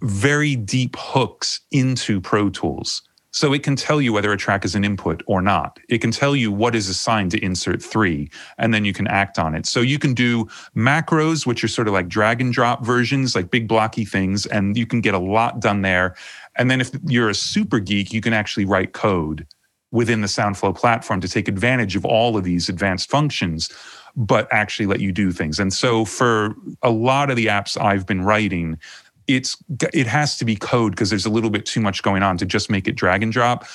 very 0.02 0.56
deep 0.56 0.96
hooks 0.98 1.62
into 1.72 2.20
Pro 2.20 2.50
Tools. 2.50 3.02
So 3.32 3.52
it 3.52 3.64
can 3.64 3.76
tell 3.76 4.00
you 4.00 4.14
whether 4.14 4.32
a 4.32 4.38
track 4.38 4.64
is 4.64 4.76
an 4.76 4.84
input 4.84 5.24
or 5.26 5.42
not. 5.42 5.80
It 5.90 6.02
can 6.02 6.12
tell 6.12 6.36
you 6.36 6.52
what 6.52 6.76
is 6.76 6.88
assigned 6.88 7.32
to 7.32 7.44
insert 7.44 7.82
three, 7.82 8.30
and 8.60 8.72
then 8.72 8.86
you 8.86 8.94
can 8.94 9.08
act 9.08 9.40
on 9.40 9.56
it. 9.56 9.66
So 9.66 9.80
you 9.80 9.98
can 9.98 10.14
do 10.14 10.46
macros, 10.76 11.48
which 11.48 11.64
are 11.64 11.68
sort 11.68 11.88
of 11.88 11.96
like 11.96 12.08
drag 12.08 12.42
and 12.42 12.54
drop 12.54 12.86
versions, 12.86 13.36
like 13.36 13.50
big 13.50 13.68
blocky 13.68 14.06
things, 14.06 14.46
and 14.46 14.78
you 14.78 14.86
can 14.86 15.02
get 15.02 15.16
a 15.16 15.20
lot 15.20 15.60
done 15.60 15.82
there. 15.82 16.16
And 16.58 16.70
then 16.70 16.80
if 16.80 16.92
you're 17.08 17.30
a 17.30 17.34
super 17.34 17.80
geek, 17.80 18.14
you 18.14 18.22
can 18.22 18.34
actually 18.34 18.66
write 18.66 18.94
code 18.94 19.48
within 19.94 20.22
the 20.22 20.28
SoundFlow 20.28 20.76
platform 20.76 21.22
to 21.22 21.30
take 21.30 21.48
advantage 21.48 21.96
of 21.96 22.04
all 22.04 22.36
of 22.36 22.44
these 22.44 22.68
advanced 22.68 23.10
functions, 23.12 23.70
but 24.16 24.48
actually 24.52 24.88
let 24.88 25.00
you 25.00 25.12
do 25.12 25.32
things. 25.32 25.60
And 25.60 25.72
so 25.72 26.04
for 26.04 26.56
a 26.82 26.90
lot 26.90 27.30
of 27.30 27.38
the 27.38 27.46
apps 27.46 27.80
I've 27.80 28.08
been 28.08 28.24
writing, 28.24 28.80
it's 29.28 29.56
it 29.94 30.08
has 30.08 30.36
to 30.40 30.46
be 30.46 30.56
code 30.56 30.94
because 30.94 31.12
there's 31.12 31.28
a 31.28 31.30
little 31.30 31.52
bit 31.52 31.66
too 31.66 31.80
much 31.80 32.02
going 32.02 32.24
on 32.24 32.38
to 32.40 32.46
just 32.46 32.72
make 32.72 32.88
it 32.88 32.96
drag 32.96 33.22
and 33.22 33.32
drop. 33.32 33.66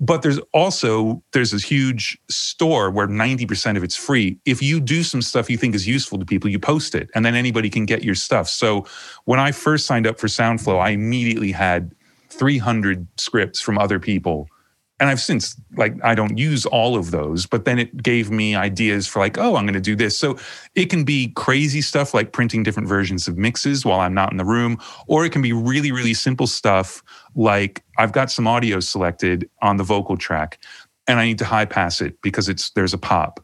But 0.00 0.22
there's 0.22 0.38
also 0.52 1.22
there's 1.32 1.50
this 1.50 1.62
huge 1.62 2.18
store 2.30 2.90
where 2.90 3.06
90% 3.06 3.76
of 3.76 3.84
it's 3.84 3.96
free. 3.96 4.38
If 4.46 4.62
you 4.62 4.80
do 4.80 5.02
some 5.02 5.20
stuff 5.20 5.50
you 5.50 5.58
think 5.58 5.74
is 5.74 5.86
useful 5.86 6.18
to 6.18 6.24
people 6.24 6.50
you 6.50 6.58
post 6.58 6.94
it 6.94 7.10
and 7.14 7.24
then 7.24 7.34
anybody 7.34 7.68
can 7.68 7.84
get 7.84 8.02
your 8.02 8.14
stuff. 8.14 8.48
So 8.48 8.86
when 9.26 9.38
i 9.38 9.52
first 9.52 9.86
signed 9.86 10.06
up 10.06 10.18
for 10.18 10.26
soundflow 10.26 10.78
i 10.80 10.90
immediately 10.90 11.52
had 11.52 11.94
300 12.30 13.06
scripts 13.18 13.60
from 13.60 13.78
other 13.78 13.98
people 13.98 14.48
and 14.98 15.10
I've 15.10 15.20
since 15.20 15.60
like 15.76 15.94
I 16.02 16.14
don't 16.14 16.38
use 16.38 16.64
all 16.66 16.96
of 16.96 17.10
those, 17.10 17.46
but 17.46 17.64
then 17.64 17.78
it 17.78 18.02
gave 18.02 18.30
me 18.30 18.54
ideas 18.54 19.06
for 19.06 19.18
like, 19.18 19.36
oh, 19.36 19.56
I'm 19.56 19.66
going 19.66 19.74
to 19.74 19.80
do 19.80 19.94
this. 19.94 20.16
So 20.16 20.38
it 20.74 20.86
can 20.86 21.04
be 21.04 21.32
crazy 21.36 21.82
stuff 21.82 22.14
like 22.14 22.32
printing 22.32 22.62
different 22.62 22.88
versions 22.88 23.28
of 23.28 23.36
mixes 23.36 23.84
while 23.84 24.00
I'm 24.00 24.14
not 24.14 24.30
in 24.30 24.38
the 24.38 24.44
room, 24.44 24.78
or 25.06 25.24
it 25.24 25.32
can 25.32 25.42
be 25.42 25.52
really 25.52 25.92
really 25.92 26.14
simple 26.14 26.46
stuff 26.46 27.02
like 27.34 27.84
I've 27.98 28.12
got 28.12 28.30
some 28.30 28.46
audio 28.46 28.80
selected 28.80 29.48
on 29.60 29.76
the 29.76 29.84
vocal 29.84 30.16
track 30.16 30.58
and 31.06 31.20
I 31.20 31.26
need 31.26 31.38
to 31.38 31.44
high 31.44 31.66
pass 31.66 32.00
it 32.00 32.20
because 32.22 32.48
it's 32.48 32.70
there's 32.70 32.94
a 32.94 32.98
pop. 32.98 33.40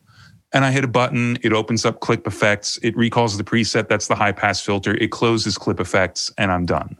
And 0.54 0.66
I 0.66 0.70
hit 0.70 0.84
a 0.84 0.88
button, 0.88 1.38
it 1.42 1.54
opens 1.54 1.86
up 1.86 2.00
clip 2.00 2.26
effects, 2.26 2.78
it 2.82 2.94
recalls 2.94 3.38
the 3.38 3.44
preset, 3.44 3.88
that's 3.88 4.08
the 4.08 4.14
high 4.14 4.32
pass 4.32 4.60
filter, 4.60 4.94
it 4.94 5.10
closes 5.10 5.56
clip 5.56 5.80
effects 5.80 6.30
and 6.36 6.50
I'm 6.50 6.66
done. 6.66 6.98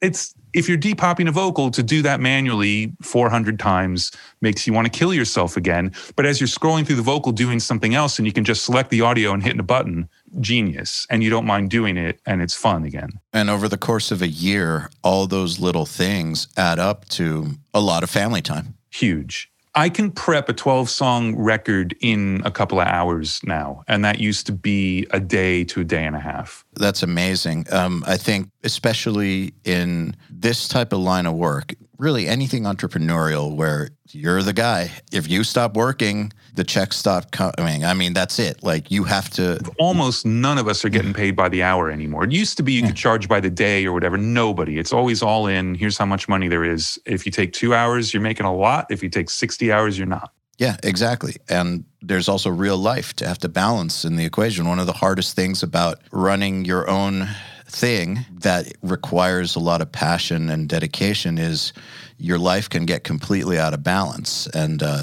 It's 0.00 0.34
if 0.52 0.68
you're 0.68 0.78
depopping 0.78 1.28
a 1.28 1.32
vocal 1.32 1.70
to 1.70 1.82
do 1.82 2.02
that 2.02 2.20
manually 2.20 2.92
400 3.02 3.58
times 3.58 4.12
makes 4.40 4.66
you 4.66 4.72
want 4.72 4.90
to 4.90 4.98
kill 4.98 5.12
yourself 5.14 5.56
again 5.56 5.92
but 6.16 6.26
as 6.26 6.40
you're 6.40 6.48
scrolling 6.48 6.86
through 6.86 6.96
the 6.96 7.02
vocal 7.02 7.32
doing 7.32 7.60
something 7.60 7.94
else 7.94 8.18
and 8.18 8.26
you 8.26 8.32
can 8.32 8.44
just 8.44 8.64
select 8.64 8.90
the 8.90 9.00
audio 9.00 9.32
and 9.32 9.42
hitting 9.42 9.60
a 9.60 9.64
button 9.64 10.08
genius 10.40 11.06
and 11.10 11.22
you 11.22 11.30
don't 11.30 11.46
mind 11.46 11.70
doing 11.70 11.96
it 11.96 12.20
and 12.26 12.42
it's 12.42 12.54
fun 12.54 12.84
again 12.84 13.10
and 13.32 13.50
over 13.50 13.68
the 13.68 13.78
course 13.78 14.10
of 14.10 14.22
a 14.22 14.28
year 14.28 14.90
all 15.02 15.26
those 15.26 15.58
little 15.58 15.86
things 15.86 16.48
add 16.56 16.78
up 16.78 17.08
to 17.08 17.52
a 17.74 17.80
lot 17.80 18.02
of 18.02 18.10
family 18.10 18.42
time 18.42 18.74
huge 18.90 19.50
I 19.74 19.88
can 19.88 20.10
prep 20.10 20.48
a 20.48 20.52
12 20.52 20.90
song 20.90 21.36
record 21.36 21.94
in 22.00 22.42
a 22.44 22.50
couple 22.50 22.80
of 22.80 22.88
hours 22.88 23.40
now. 23.44 23.84
And 23.86 24.04
that 24.04 24.18
used 24.18 24.46
to 24.46 24.52
be 24.52 25.06
a 25.12 25.20
day 25.20 25.64
to 25.64 25.80
a 25.80 25.84
day 25.84 26.04
and 26.04 26.16
a 26.16 26.20
half. 26.20 26.64
That's 26.74 27.02
amazing. 27.02 27.66
Um, 27.70 28.02
I 28.06 28.16
think, 28.16 28.50
especially 28.64 29.54
in 29.64 30.16
this 30.40 30.68
type 30.68 30.92
of 30.92 31.00
line 31.00 31.26
of 31.26 31.34
work, 31.34 31.74
really 31.98 32.26
anything 32.26 32.64
entrepreneurial 32.64 33.54
where 33.54 33.90
you're 34.08 34.42
the 34.42 34.52
guy. 34.52 34.90
If 35.12 35.28
you 35.28 35.44
stop 35.44 35.74
working, 35.74 36.32
the 36.54 36.64
checks 36.64 36.96
stop 36.96 37.30
coming. 37.30 37.84
I 37.84 37.94
mean, 37.94 38.14
that's 38.14 38.38
it. 38.38 38.62
Like 38.62 38.90
you 38.90 39.04
have 39.04 39.30
to. 39.30 39.60
Almost 39.78 40.26
none 40.26 40.58
of 40.58 40.66
us 40.66 40.84
are 40.84 40.88
getting 40.88 41.12
paid 41.12 41.36
by 41.36 41.48
the 41.48 41.62
hour 41.62 41.90
anymore. 41.90 42.24
It 42.24 42.32
used 42.32 42.56
to 42.56 42.62
be 42.62 42.72
you 42.72 42.82
could 42.82 42.96
charge 42.96 43.28
by 43.28 43.40
the 43.40 43.50
day 43.50 43.84
or 43.84 43.92
whatever. 43.92 44.16
Nobody. 44.16 44.78
It's 44.78 44.92
always 44.92 45.22
all 45.22 45.46
in. 45.46 45.74
Here's 45.74 45.98
how 45.98 46.06
much 46.06 46.28
money 46.28 46.48
there 46.48 46.64
is. 46.64 46.98
If 47.04 47.26
you 47.26 47.32
take 47.32 47.52
two 47.52 47.74
hours, 47.74 48.14
you're 48.14 48.22
making 48.22 48.46
a 48.46 48.54
lot. 48.54 48.86
If 48.90 49.02
you 49.02 49.08
take 49.10 49.28
60 49.30 49.70
hours, 49.70 49.98
you're 49.98 50.06
not. 50.06 50.32
Yeah, 50.58 50.76
exactly. 50.82 51.36
And 51.48 51.84
there's 52.02 52.28
also 52.28 52.50
real 52.50 52.76
life 52.76 53.14
to 53.14 53.26
have 53.26 53.38
to 53.38 53.48
balance 53.48 54.04
in 54.04 54.16
the 54.16 54.26
equation. 54.26 54.68
One 54.68 54.78
of 54.78 54.86
the 54.86 54.92
hardest 54.92 55.34
things 55.34 55.62
about 55.62 56.00
running 56.12 56.66
your 56.66 56.88
own 56.88 57.28
thing 57.70 58.24
that 58.40 58.72
requires 58.82 59.56
a 59.56 59.60
lot 59.60 59.80
of 59.80 59.92
passion 59.92 60.50
and 60.50 60.68
dedication 60.68 61.38
is 61.38 61.72
your 62.18 62.38
life 62.38 62.68
can 62.68 62.84
get 62.84 63.04
completely 63.04 63.58
out 63.58 63.72
of 63.72 63.82
balance 63.82 64.46
and 64.48 64.82
uh, 64.82 65.02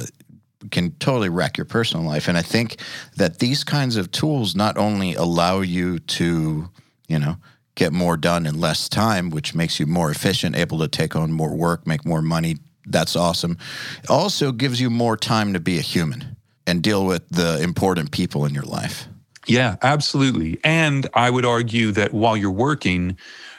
can 0.71 0.91
totally 0.99 1.29
wreck 1.29 1.57
your 1.57 1.65
personal 1.65 2.05
life. 2.05 2.27
And 2.27 2.37
I 2.37 2.41
think 2.41 2.77
that 3.15 3.39
these 3.39 3.63
kinds 3.63 3.95
of 3.95 4.11
tools 4.11 4.55
not 4.55 4.77
only 4.77 5.15
allow 5.15 5.61
you 5.61 5.99
to, 5.99 6.69
you 7.07 7.19
know, 7.19 7.37
get 7.75 7.93
more 7.93 8.17
done 8.17 8.45
in 8.45 8.59
less 8.59 8.89
time, 8.89 9.29
which 9.29 9.55
makes 9.55 9.79
you 9.79 9.85
more 9.85 10.11
efficient, 10.11 10.55
able 10.55 10.79
to 10.79 10.87
take 10.87 11.15
on 11.15 11.31
more 11.31 11.55
work, 11.55 11.87
make 11.87 12.05
more 12.05 12.21
money. 12.21 12.57
That's 12.85 13.15
awesome. 13.15 13.57
It 14.03 14.09
also 14.09 14.51
gives 14.51 14.81
you 14.81 14.89
more 14.89 15.15
time 15.15 15.53
to 15.53 15.59
be 15.59 15.77
a 15.77 15.81
human 15.81 16.37
and 16.65 16.81
deal 16.81 17.05
with 17.05 17.27
the 17.29 17.61
important 17.61 18.11
people 18.11 18.45
in 18.45 18.53
your 18.53 18.63
life. 18.63 19.07
Yeah, 19.47 19.77
absolutely. 19.81 20.59
And 20.63 21.07
I 21.13 21.29
would 21.29 21.45
argue 21.45 21.91
that 21.93 22.13
while 22.13 22.37
you're 22.37 22.51
working, 22.51 23.17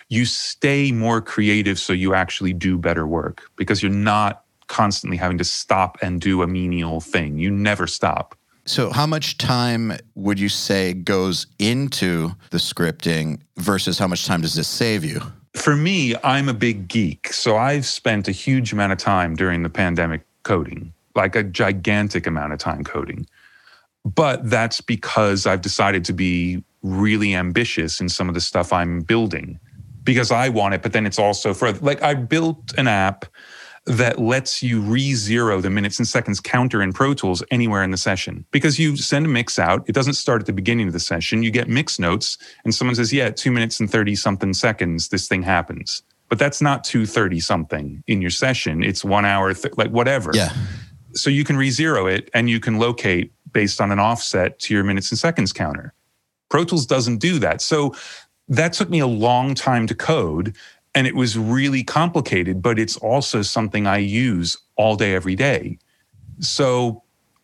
you 0.09 0.25
stay 0.25 0.93
more 0.93 1.21
creative 1.21 1.79
so 1.79 1.93
you 1.93 2.15
actually 2.15 2.53
do 2.53 2.79
better 2.79 3.07
work 3.07 3.51
because 3.57 3.83
you're 3.83 3.93
not 3.93 4.45
constantly 4.69 5.17
having 5.17 5.39
to 5.39 5.45
stop 5.45 5.99
and 6.03 6.21
do 6.21 6.43
a 6.43 6.47
menial 6.47 7.01
thing. 7.01 7.39
You 7.39 7.51
never 7.51 7.87
stop. 7.87 8.35
So, 8.65 8.91
how 8.91 9.07
much 9.07 9.39
time 9.39 9.95
would 10.15 10.39
you 10.39 10.51
say 10.51 10.93
goes 10.93 11.47
into 11.59 12.33
the 12.51 12.59
scripting 12.59 13.41
versus 13.57 13.99
how 13.99 14.07
much 14.07 14.27
time 14.27 14.43
does 14.43 14.55
this 14.55 14.69
save 14.69 15.05
you? 15.05 15.23
For 15.55 15.75
me, 15.75 16.15
I'm 16.23 16.51
a 16.51 16.55
big 16.55 16.87
geek. 16.87 17.33
So, 17.33 17.57
I've 17.57 17.87
spent 17.87 18.29
a 18.29 18.33
huge 18.33 18.75
amount 18.75 18.93
of 18.93 18.99
time 18.99 19.35
during 19.37 19.63
the 19.63 19.71
pandemic 19.71 20.27
coding, 20.43 20.93
like 21.15 21.35
a 21.35 21.43
gigantic 21.43 22.27
amount 22.27 22.53
of 22.53 22.59
time 22.59 22.85
coding. 22.85 23.27
But 24.05 24.49
that's 24.49 24.81
because 24.81 25.47
I've 25.47 25.61
decided 25.61 26.05
to 26.07 26.13
be 26.13 26.63
really 26.83 27.35
ambitious 27.35 28.01
in 28.01 28.09
some 28.09 28.29
of 28.29 28.35
the 28.35 28.41
stuff 28.41 28.73
I'm 28.73 29.01
building 29.01 29.59
because 30.05 30.31
I 30.31 30.49
want 30.49 30.75
it. 30.75 30.83
But 30.83 30.93
then 30.93 31.07
it's 31.07 31.19
also 31.19 31.53
for 31.53 31.73
like 31.73 32.03
I 32.03 32.15
built 32.15 32.73
an 32.79 32.89
app 32.89 33.27
that 33.85 34.19
lets 34.19 34.63
you 34.63 34.81
re-zero 34.81 35.63
the 35.63 35.71
minutes 35.71 35.99
and 35.99 36.07
seconds 36.07 36.41
counter 36.41 36.83
in 36.83 36.93
Pro 36.93 37.15
Tools 37.15 37.43
anywhere 37.51 37.83
in 37.83 37.91
the 37.91 37.97
session. 37.97 38.45
Because 38.51 38.79
you 38.79 38.97
send 38.99 39.25
a 39.25 39.29
mix 39.29 39.59
out, 39.59 39.83
it 39.89 39.93
doesn't 39.95 40.15
start 40.15 40.43
at 40.43 40.47
the 40.47 40.53
beginning 40.53 40.87
of 40.89 40.93
the 40.93 41.01
session. 41.01 41.43
You 41.43 41.51
get 41.51 41.69
mix 41.69 41.99
notes, 41.99 42.37
and 42.65 42.75
someone 42.75 42.95
says, 42.95 43.13
"Yeah, 43.13 43.31
two 43.31 43.51
minutes 43.51 43.81
and 43.81 43.91
thirty 43.91 44.15
something 44.15 44.53
seconds, 44.53 45.09
this 45.09 45.27
thing 45.27 45.43
happens." 45.43 46.03
But 46.29 46.39
that's 46.39 46.61
not 46.61 46.85
two 46.85 47.07
thirty 47.07 47.41
something 47.41 48.05
in 48.07 48.21
your 48.21 48.31
session. 48.31 48.83
It's 48.83 49.05
one 49.05 49.25
hour, 49.25 49.55
th- 49.55 49.75
like 49.79 49.91
whatever. 49.91 50.33
Yeah. 50.35 50.53
So 51.15 51.31
you 51.31 51.43
can 51.43 51.57
re-zero 51.57 52.07
it, 52.07 52.29
and 52.35 52.51
you 52.51 52.61
can 52.61 52.79
locate 52.79 53.33
based 53.53 53.81
on 53.81 53.91
an 53.91 53.99
offset 53.99 54.59
to 54.61 54.75
your 54.75 54.85
minutes 54.85 55.11
and 55.11 55.19
seconds 55.19 55.53
counter. 55.53 55.93
Pro 56.49 56.65
Tools 56.65 56.87
doesn't 56.87 57.19
do 57.19 57.39
that. 57.39 57.61
So 57.61 57.95
that 58.49 58.73
took 58.73 58.89
me 58.89 59.01
a 59.01 59.07
long 59.07 59.55
time 59.55 59.87
to 59.87 59.95
code 59.95 60.57
and 60.95 61.07
it 61.07 61.15
was 61.15 61.39
really 61.39 61.85
complicated, 61.85 62.63
but 62.63 62.79
it's 62.79 62.97
also 62.97 63.43
something 63.43 63.87
I 63.87 63.99
use 63.99 64.57
all 64.77 64.97
day, 64.97 65.15
every 65.15 65.35
day. 65.35 65.79
So 66.41 67.03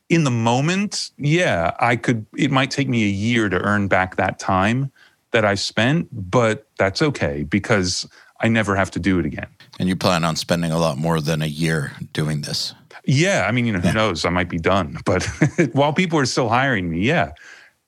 in 0.08 0.24
the 0.24 0.30
moment, 0.30 1.10
yeah, 1.18 1.72
I 1.78 1.96
could, 1.96 2.26
it 2.36 2.50
might 2.50 2.70
take 2.70 2.88
me 2.88 3.04
a 3.04 3.08
year 3.08 3.48
to 3.48 3.58
earn 3.58 3.88
back 3.88 4.16
that 4.16 4.38
time 4.38 4.90
that 5.32 5.44
I 5.44 5.56
spent, 5.56 6.08
but 6.30 6.66
that's 6.78 7.02
okay 7.02 7.42
because 7.42 8.08
I 8.40 8.48
never 8.48 8.76
have 8.76 8.90
to 8.92 8.98
do 8.98 9.18
it 9.18 9.26
again. 9.26 9.48
And 9.78 9.88
you 9.88 9.96
plan 9.96 10.24
on 10.24 10.36
spending 10.36 10.70
a 10.70 10.78
lot 10.78 10.96
more 10.96 11.20
than 11.20 11.42
a 11.42 11.46
year 11.46 11.92
doing 12.12 12.42
this? 12.42 12.74
Yeah. 13.06 13.46
I 13.48 13.52
mean, 13.52 13.66
you 13.66 13.72
know, 13.72 13.80
who 13.80 13.92
knows? 13.92 14.24
I 14.24 14.30
might 14.30 14.48
be 14.48 14.58
done, 14.58 14.98
but 15.04 15.24
while 15.72 15.92
people 15.92 16.18
are 16.18 16.26
still 16.26 16.48
hiring 16.48 16.90
me, 16.90 17.00
yeah. 17.00 17.32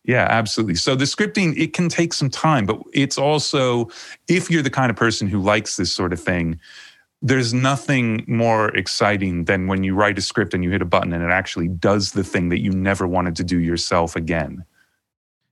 Yeah, 0.04 0.26
absolutely. 0.30 0.76
So 0.76 0.94
the 0.94 1.04
scripting, 1.04 1.58
it 1.58 1.72
can 1.72 1.88
take 1.88 2.12
some 2.12 2.30
time, 2.30 2.64
but 2.64 2.80
it's 2.94 3.18
also, 3.18 3.88
if 4.28 4.48
you're 4.48 4.62
the 4.62 4.70
kind 4.70 4.88
of 4.88 4.96
person 4.96 5.26
who 5.26 5.40
likes 5.40 5.76
this 5.76 5.92
sort 5.92 6.12
of 6.12 6.20
thing, 6.20 6.60
there's 7.22 7.52
nothing 7.52 8.24
more 8.28 8.68
exciting 8.76 9.46
than 9.46 9.66
when 9.66 9.82
you 9.82 9.94
write 9.94 10.16
a 10.16 10.22
script 10.22 10.54
and 10.54 10.62
you 10.62 10.70
hit 10.70 10.80
a 10.80 10.84
button 10.84 11.12
and 11.12 11.24
it 11.24 11.30
actually 11.30 11.66
does 11.66 12.12
the 12.12 12.22
thing 12.22 12.50
that 12.50 12.60
you 12.60 12.70
never 12.70 13.04
wanted 13.06 13.34
to 13.36 13.44
do 13.44 13.58
yourself 13.58 14.14
again. 14.14 14.64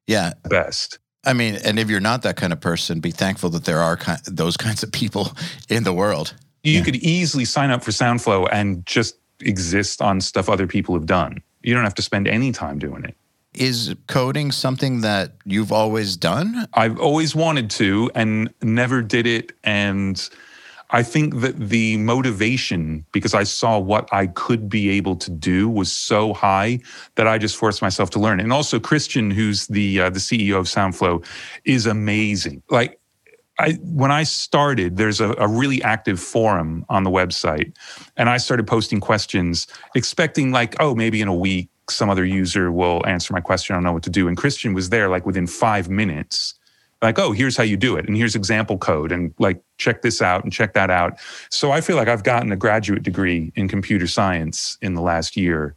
Yeah. 0.06 0.34
Best. 0.44 1.00
I 1.24 1.32
mean, 1.32 1.56
and 1.64 1.78
if 1.78 1.88
you're 1.90 2.00
not 2.00 2.22
that 2.22 2.36
kind 2.36 2.52
of 2.52 2.60
person, 2.60 3.00
be 3.00 3.10
thankful 3.10 3.50
that 3.50 3.64
there 3.64 3.80
are 3.80 3.98
those 4.26 4.56
kinds 4.56 4.82
of 4.82 4.92
people 4.92 5.32
in 5.68 5.82
the 5.82 5.92
world. 5.92 6.34
You 6.62 6.78
yeah. 6.78 6.84
could 6.84 6.96
easily 6.96 7.44
sign 7.44 7.70
up 7.70 7.82
for 7.82 7.90
SoundFlow 7.90 8.48
and 8.52 8.86
just 8.86 9.16
exist 9.40 10.00
on 10.02 10.20
stuff 10.20 10.48
other 10.48 10.66
people 10.66 10.94
have 10.94 11.06
done. 11.06 11.42
You 11.62 11.74
don't 11.74 11.84
have 11.84 11.94
to 11.94 12.02
spend 12.02 12.28
any 12.28 12.52
time 12.52 12.78
doing 12.78 13.04
it. 13.04 13.16
Is 13.54 13.94
coding 14.08 14.50
something 14.50 15.02
that 15.02 15.32
you've 15.44 15.72
always 15.72 16.16
done? 16.16 16.66
I've 16.74 16.98
always 16.98 17.34
wanted 17.34 17.70
to 17.70 18.10
and 18.14 18.52
never 18.62 19.00
did 19.00 19.26
it. 19.26 19.52
And 19.62 20.28
I 20.90 21.02
think 21.02 21.40
that 21.40 21.58
the 21.58 21.96
motivation, 21.98 23.04
because 23.12 23.32
I 23.32 23.44
saw 23.44 23.78
what 23.78 24.08
I 24.12 24.26
could 24.28 24.68
be 24.68 24.90
able 24.90 25.16
to 25.16 25.30
do, 25.30 25.68
was 25.68 25.90
so 25.92 26.32
high 26.32 26.80
that 27.14 27.26
I 27.26 27.38
just 27.38 27.56
forced 27.56 27.80
myself 27.80 28.10
to 28.10 28.20
learn. 28.20 28.40
And 28.40 28.52
also, 28.52 28.78
Christian, 28.78 29.30
who's 29.30 29.66
the 29.68 30.02
uh, 30.02 30.10
the 30.10 30.18
CEO 30.20 30.58
of 30.58 30.66
SoundFlow, 30.66 31.24
is 31.64 31.86
amazing. 31.86 32.62
Like 32.70 33.00
I, 33.58 33.72
when 33.82 34.10
I 34.10 34.24
started, 34.24 34.96
there's 34.96 35.20
a, 35.20 35.32
a, 35.38 35.46
really 35.46 35.80
active 35.82 36.18
forum 36.18 36.84
on 36.88 37.04
the 37.04 37.10
website, 37.10 37.76
and 38.16 38.28
I 38.28 38.36
started 38.36 38.66
posting 38.66 39.00
questions, 39.00 39.68
expecting 39.94 40.50
like, 40.50 40.74
oh, 40.80 40.94
maybe 40.94 41.20
in 41.20 41.28
a 41.28 41.34
week 41.34 41.68
some 41.88 42.10
other 42.10 42.24
user 42.24 42.72
will 42.72 43.06
answer 43.06 43.32
my 43.32 43.40
question. 43.40 43.74
I 43.74 43.76
don't 43.76 43.84
know 43.84 43.92
what 43.92 44.02
to 44.04 44.10
do. 44.10 44.26
And 44.26 44.36
Christian 44.36 44.74
was 44.74 44.88
there 44.88 45.08
like 45.08 45.26
within 45.26 45.46
five 45.46 45.88
minutes 45.88 46.54
like, 47.04 47.18
oh, 47.18 47.32
here's 47.32 47.56
how 47.56 47.62
you 47.62 47.76
do 47.76 47.96
it. 47.96 48.06
And 48.06 48.16
here's 48.16 48.34
example 48.34 48.78
code. 48.78 49.12
And 49.12 49.32
like, 49.38 49.62
check 49.76 50.02
this 50.02 50.22
out 50.22 50.42
and 50.42 50.52
check 50.52 50.72
that 50.72 50.90
out. 50.90 51.18
So 51.50 51.70
I 51.70 51.80
feel 51.80 51.96
like 51.96 52.08
I've 52.08 52.24
gotten 52.24 52.50
a 52.50 52.56
graduate 52.56 53.02
degree 53.02 53.52
in 53.54 53.68
computer 53.68 54.06
science 54.06 54.78
in 54.80 54.94
the 54.94 55.02
last 55.02 55.36
year 55.36 55.76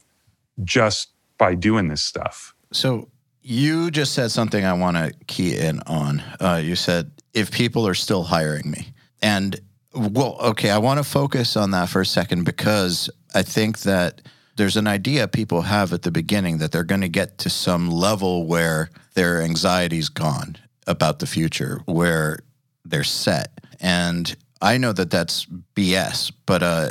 just 0.63 1.11
by 1.37 1.53
doing 1.53 1.89
this 1.89 2.01
stuff. 2.01 2.55
So 2.71 3.09
you 3.47 3.89
just 3.91 4.11
said 4.11 4.29
something 4.29 4.65
I 4.65 4.73
want 4.73 4.97
to 4.97 5.13
key 5.27 5.57
in 5.57 5.79
on. 5.87 6.21
Uh, 6.41 6.61
you 6.61 6.75
said, 6.75 7.11
if 7.33 7.49
people 7.49 7.87
are 7.87 7.93
still 7.93 8.23
hiring 8.23 8.69
me. 8.69 8.89
And 9.21 9.57
well, 9.95 10.37
okay, 10.41 10.69
I 10.69 10.79
want 10.79 10.97
to 10.97 11.03
focus 11.05 11.55
on 11.55 11.71
that 11.71 11.87
for 11.87 12.01
a 12.01 12.05
second 12.05 12.43
because 12.43 13.09
I 13.33 13.43
think 13.43 13.79
that 13.79 14.21
there's 14.57 14.75
an 14.75 14.85
idea 14.85 15.29
people 15.29 15.61
have 15.61 15.93
at 15.93 16.01
the 16.01 16.11
beginning 16.11 16.57
that 16.57 16.73
they're 16.73 16.83
going 16.83 17.01
to 17.01 17.07
get 17.07 17.37
to 17.37 17.49
some 17.49 17.89
level 17.89 18.45
where 18.45 18.89
their 19.13 19.41
anxiety's 19.41 20.09
gone 20.09 20.57
about 20.85 21.19
the 21.19 21.27
future, 21.27 21.79
where 21.85 22.39
they're 22.83 23.05
set. 23.05 23.61
And 23.79 24.35
I 24.61 24.77
know 24.77 24.91
that 24.91 25.09
that's 25.09 25.45
BS, 25.73 26.33
but 26.45 26.63
uh, 26.63 26.89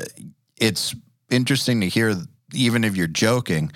it's 0.56 0.94
interesting 1.30 1.82
to 1.82 1.88
hear, 1.88 2.16
even 2.54 2.82
if 2.82 2.96
you're 2.96 3.08
joking, 3.08 3.72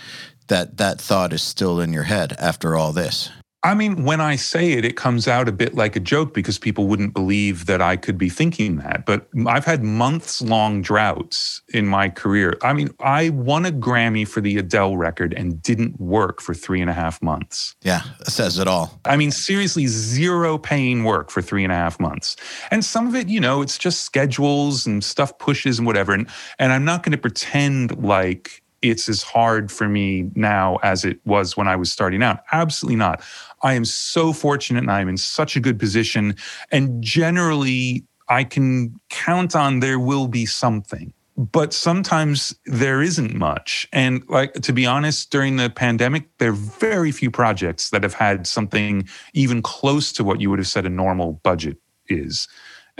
that 0.51 0.77
that 0.77 1.01
thought 1.01 1.33
is 1.33 1.43
still 1.43 1.81
in 1.81 1.93
your 1.93 2.03
head 2.03 2.37
after 2.39 2.77
all 2.77 2.93
this. 2.93 3.31
I 3.63 3.75
mean, 3.75 4.05
when 4.05 4.23
I 4.23 4.37
say 4.37 4.73
it, 4.73 4.87
it 4.87 4.97
comes 4.97 5.29
out 5.29 5.47
a 5.47 5.53
bit 5.53 5.75
like 5.75 5.95
a 5.95 6.01
joke 6.01 6.33
because 6.33 6.57
people 6.57 6.87
wouldn't 6.87 7.13
believe 7.13 7.67
that 7.67 7.83
I 7.83 7.97
could 7.97 8.17
be 8.17 8.31
thinking 8.31 8.77
that. 8.77 9.05
But 9.05 9.29
I've 9.47 9.67
had 9.67 9.85
months 9.85 10.41
long 10.41 10.81
droughts 10.81 11.61
in 11.75 11.87
my 11.87 12.09
career. 12.09 12.57
I 12.63 12.73
mean, 12.73 12.89
I 13.01 13.29
won 13.29 13.67
a 13.67 13.71
Grammy 13.71 14.27
for 14.27 14.41
the 14.41 14.57
Adele 14.57 14.97
record 14.97 15.35
and 15.35 15.61
didn't 15.61 16.01
work 16.01 16.41
for 16.41 16.55
three 16.55 16.81
and 16.81 16.89
a 16.89 16.95
half 16.95 17.21
months. 17.21 17.77
Yeah, 17.83 18.01
that 18.21 18.31
says 18.31 18.59
it 18.59 18.67
all. 18.67 18.99
I 19.05 19.19
mean, 19.19 19.31
seriously, 19.31 19.87
zero 19.89 20.57
paying 20.57 21.05
work 21.05 21.31
for 21.31 21.43
three 21.43 21.63
and 21.63 21.73
a 21.73 21.77
half 21.77 22.01
months. 22.01 22.37
And 22.71 22.83
some 22.83 23.07
of 23.07 23.15
it, 23.15 23.29
you 23.29 23.41
know, 23.41 23.61
it's 23.61 23.77
just 23.77 24.05
schedules 24.05 24.87
and 24.87 25.05
stuff 25.05 25.37
pushes 25.37 25.79
and 25.79 25.87
whatever. 25.87 26.15
And, 26.15 26.29
and 26.59 26.73
I'm 26.73 26.87
not 26.87 27.03
going 27.03 27.13
to 27.13 27.19
pretend 27.19 28.03
like 28.03 28.60
it's 28.83 29.09
as 29.09 29.23
hard 29.23 29.71
for 29.71 29.89
me 29.89 30.31
now 30.35 30.79
as 30.83 31.05
it 31.05 31.21
was 31.25 31.57
when 31.57 31.69
I 31.69 31.77
was 31.77 31.93
starting 31.93 32.23
out. 32.23 32.41
Absolutely 32.53 32.97
not. 32.97 33.23
I 33.63 33.75
am 33.75 33.85
so 33.85 34.33
fortunate 34.33 34.81
and 34.81 34.91
I'm 34.91 35.09
in 35.09 35.17
such 35.17 35.57
a 35.57 35.61
good 35.61 35.79
position. 35.79 36.37
And 36.71 37.03
generally, 37.03 38.05
I 38.29 38.45
can 38.45 38.99
count 39.09 39.55
on 39.55 39.81
there 39.81 39.99
will 39.99 40.29
be 40.29 40.47
something. 40.47 41.13
But 41.37 41.73
sometimes 41.73 42.55
there 42.67 43.01
isn't 43.01 43.35
much. 43.35 43.89
And 43.93 44.23
like 44.29 44.53
to 44.55 44.73
be 44.73 44.85
honest, 44.85 45.31
during 45.31 45.57
the 45.57 45.71
pandemic, 45.71 46.25
there 46.39 46.51
are 46.51 46.53
very 46.53 47.13
few 47.13 47.31
projects 47.31 47.91
that 47.91 48.03
have 48.03 48.15
had 48.15 48.47
something 48.47 49.09
even 49.33 49.63
close 49.63 50.13
to 50.13 50.25
what 50.25 50.41
you 50.41 50.51
would 50.51 50.59
have 50.59 50.69
said 50.69 50.85
a 50.85 50.91
normal 50.91 51.35
budget 51.43 51.79
is. 52.09 52.47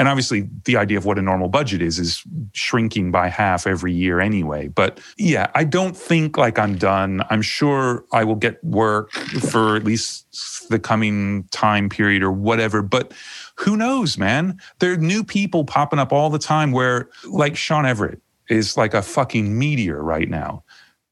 And 0.01 0.09
obviously, 0.09 0.49
the 0.65 0.79
idea 0.79 0.97
of 0.97 1.05
what 1.05 1.19
a 1.19 1.23
normal 1.23 1.51
budget 1.51 1.83
is 1.83 1.99
is 1.99 2.23
shrinking 2.55 3.11
by 3.11 3.29
half 3.29 3.67
every 3.67 3.93
year 3.93 4.19
anyway. 4.19 4.69
But 4.69 4.99
yeah, 5.19 5.51
I 5.55 5.65
don't 5.65 5.95
think 5.95 6.39
like 6.39 6.59
I'm 6.59 6.79
done. 6.79 7.23
I'm 7.29 7.43
sure 7.43 8.07
I 8.11 8.25
will 8.25 8.35
get 8.35 8.65
work 8.65 9.13
for 9.13 9.77
at 9.77 9.85
least 9.85 10.69
the 10.71 10.79
coming 10.79 11.45
time 11.51 11.91
period 11.91 12.23
or 12.23 12.33
whatever. 12.33 12.81
But 12.81 13.13
who 13.57 13.77
knows, 13.77 14.17
man? 14.17 14.59
There 14.79 14.91
are 14.95 14.97
new 14.97 15.23
people 15.23 15.67
popping 15.67 15.99
up 15.99 16.15
all 16.15 16.31
the 16.31 16.39
time 16.39 16.73
where, 16.73 17.11
like 17.27 17.55
Shawn 17.55 17.85
Everett, 17.85 18.23
is 18.49 18.79
like 18.79 18.95
a 18.95 19.03
fucking 19.03 19.59
meteor 19.59 20.03
right 20.03 20.31
now 20.31 20.65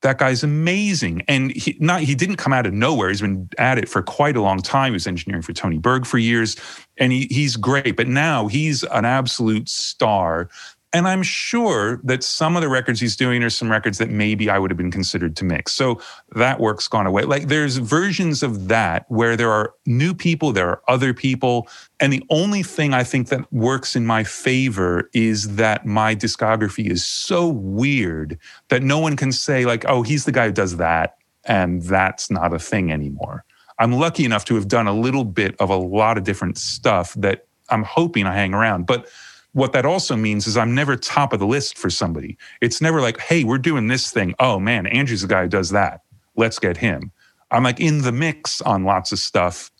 that 0.02 0.18
guy's 0.18 0.42
amazing. 0.42 1.22
And 1.28 1.50
he 1.52 1.76
not 1.80 2.02
he 2.02 2.14
didn't 2.14 2.36
come 2.36 2.52
out 2.52 2.66
of 2.66 2.72
nowhere. 2.72 3.08
He's 3.08 3.20
been 3.20 3.48
at 3.58 3.78
it 3.78 3.88
for 3.88 4.02
quite 4.02 4.36
a 4.36 4.42
long 4.42 4.60
time. 4.60 4.92
He 4.92 4.94
was 4.94 5.06
engineering 5.06 5.42
for 5.42 5.52
Tony 5.52 5.78
Berg 5.78 6.06
for 6.06 6.18
years, 6.18 6.56
and 6.98 7.12
he, 7.12 7.26
he's 7.30 7.56
great. 7.56 7.96
But 7.96 8.08
now 8.08 8.46
he's 8.46 8.84
an 8.84 9.04
absolute 9.04 9.68
star. 9.68 10.48
And 10.94 11.06
I'm 11.06 11.22
sure 11.22 12.00
that 12.04 12.24
some 12.24 12.56
of 12.56 12.62
the 12.62 12.68
records 12.68 12.98
he's 12.98 13.14
doing 13.14 13.42
are 13.42 13.50
some 13.50 13.70
records 13.70 13.98
that 13.98 14.08
maybe 14.08 14.48
I 14.48 14.58
would 14.58 14.70
have 14.70 14.78
been 14.78 14.90
considered 14.90 15.36
to 15.36 15.44
mix. 15.44 15.74
So 15.74 16.00
that 16.34 16.60
work's 16.60 16.88
gone 16.88 17.06
away. 17.06 17.24
Like 17.24 17.48
there's 17.48 17.76
versions 17.76 18.42
of 18.42 18.68
that 18.68 19.04
where 19.08 19.36
there 19.36 19.50
are 19.50 19.74
new 19.84 20.14
people, 20.14 20.52
there 20.52 20.68
are 20.68 20.82
other 20.88 21.12
people. 21.12 21.68
And 22.00 22.10
the 22.10 22.24
only 22.30 22.62
thing 22.62 22.94
I 22.94 23.04
think 23.04 23.28
that 23.28 23.52
works 23.52 23.96
in 23.96 24.06
my 24.06 24.24
favor 24.24 25.10
is 25.12 25.56
that 25.56 25.84
my 25.84 26.14
discography 26.14 26.90
is 26.90 27.06
so 27.06 27.48
weird 27.48 28.38
that 28.68 28.82
no 28.82 28.98
one 28.98 29.14
can 29.14 29.30
say, 29.30 29.66
like, 29.66 29.84
oh, 29.88 30.02
he's 30.02 30.24
the 30.24 30.32
guy 30.32 30.46
who 30.46 30.52
does 30.52 30.78
that. 30.78 31.18
And 31.44 31.82
that's 31.82 32.30
not 32.30 32.54
a 32.54 32.58
thing 32.58 32.90
anymore. 32.90 33.44
I'm 33.78 33.92
lucky 33.92 34.24
enough 34.24 34.46
to 34.46 34.54
have 34.54 34.68
done 34.68 34.86
a 34.86 34.92
little 34.92 35.24
bit 35.24 35.54
of 35.60 35.68
a 35.68 35.76
lot 35.76 36.16
of 36.16 36.24
different 36.24 36.56
stuff 36.56 37.12
that 37.14 37.46
I'm 37.68 37.82
hoping 37.82 38.26
I 38.26 38.34
hang 38.34 38.54
around. 38.54 38.86
But 38.86 39.08
what 39.52 39.72
that 39.72 39.86
also 39.86 40.16
means 40.16 40.46
is 40.46 40.56
I'm 40.56 40.74
never 40.74 40.96
top 40.96 41.32
of 41.32 41.40
the 41.40 41.46
list 41.46 41.78
for 41.78 41.90
somebody. 41.90 42.36
It's 42.60 42.80
never 42.80 43.00
like, 43.00 43.18
hey, 43.20 43.44
we're 43.44 43.58
doing 43.58 43.88
this 43.88 44.10
thing. 44.10 44.34
Oh 44.38 44.58
man, 44.58 44.86
Andrew's 44.86 45.22
the 45.22 45.28
guy 45.28 45.42
who 45.42 45.48
does 45.48 45.70
that. 45.70 46.02
Let's 46.36 46.58
get 46.58 46.76
him. 46.76 47.10
I'm 47.50 47.64
like 47.64 47.80
in 47.80 48.02
the 48.02 48.12
mix 48.12 48.60
on 48.60 48.84
lots 48.84 49.12
of 49.12 49.18
stuff 49.18 49.70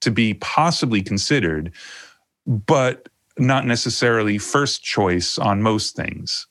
to 0.00 0.10
be 0.10 0.34
possibly 0.34 1.02
considered, 1.02 1.72
but 2.46 3.08
not 3.38 3.66
necessarily 3.66 4.38
first 4.38 4.82
choice 4.82 5.38
on 5.38 5.62
most 5.62 5.96
things. 5.96 6.46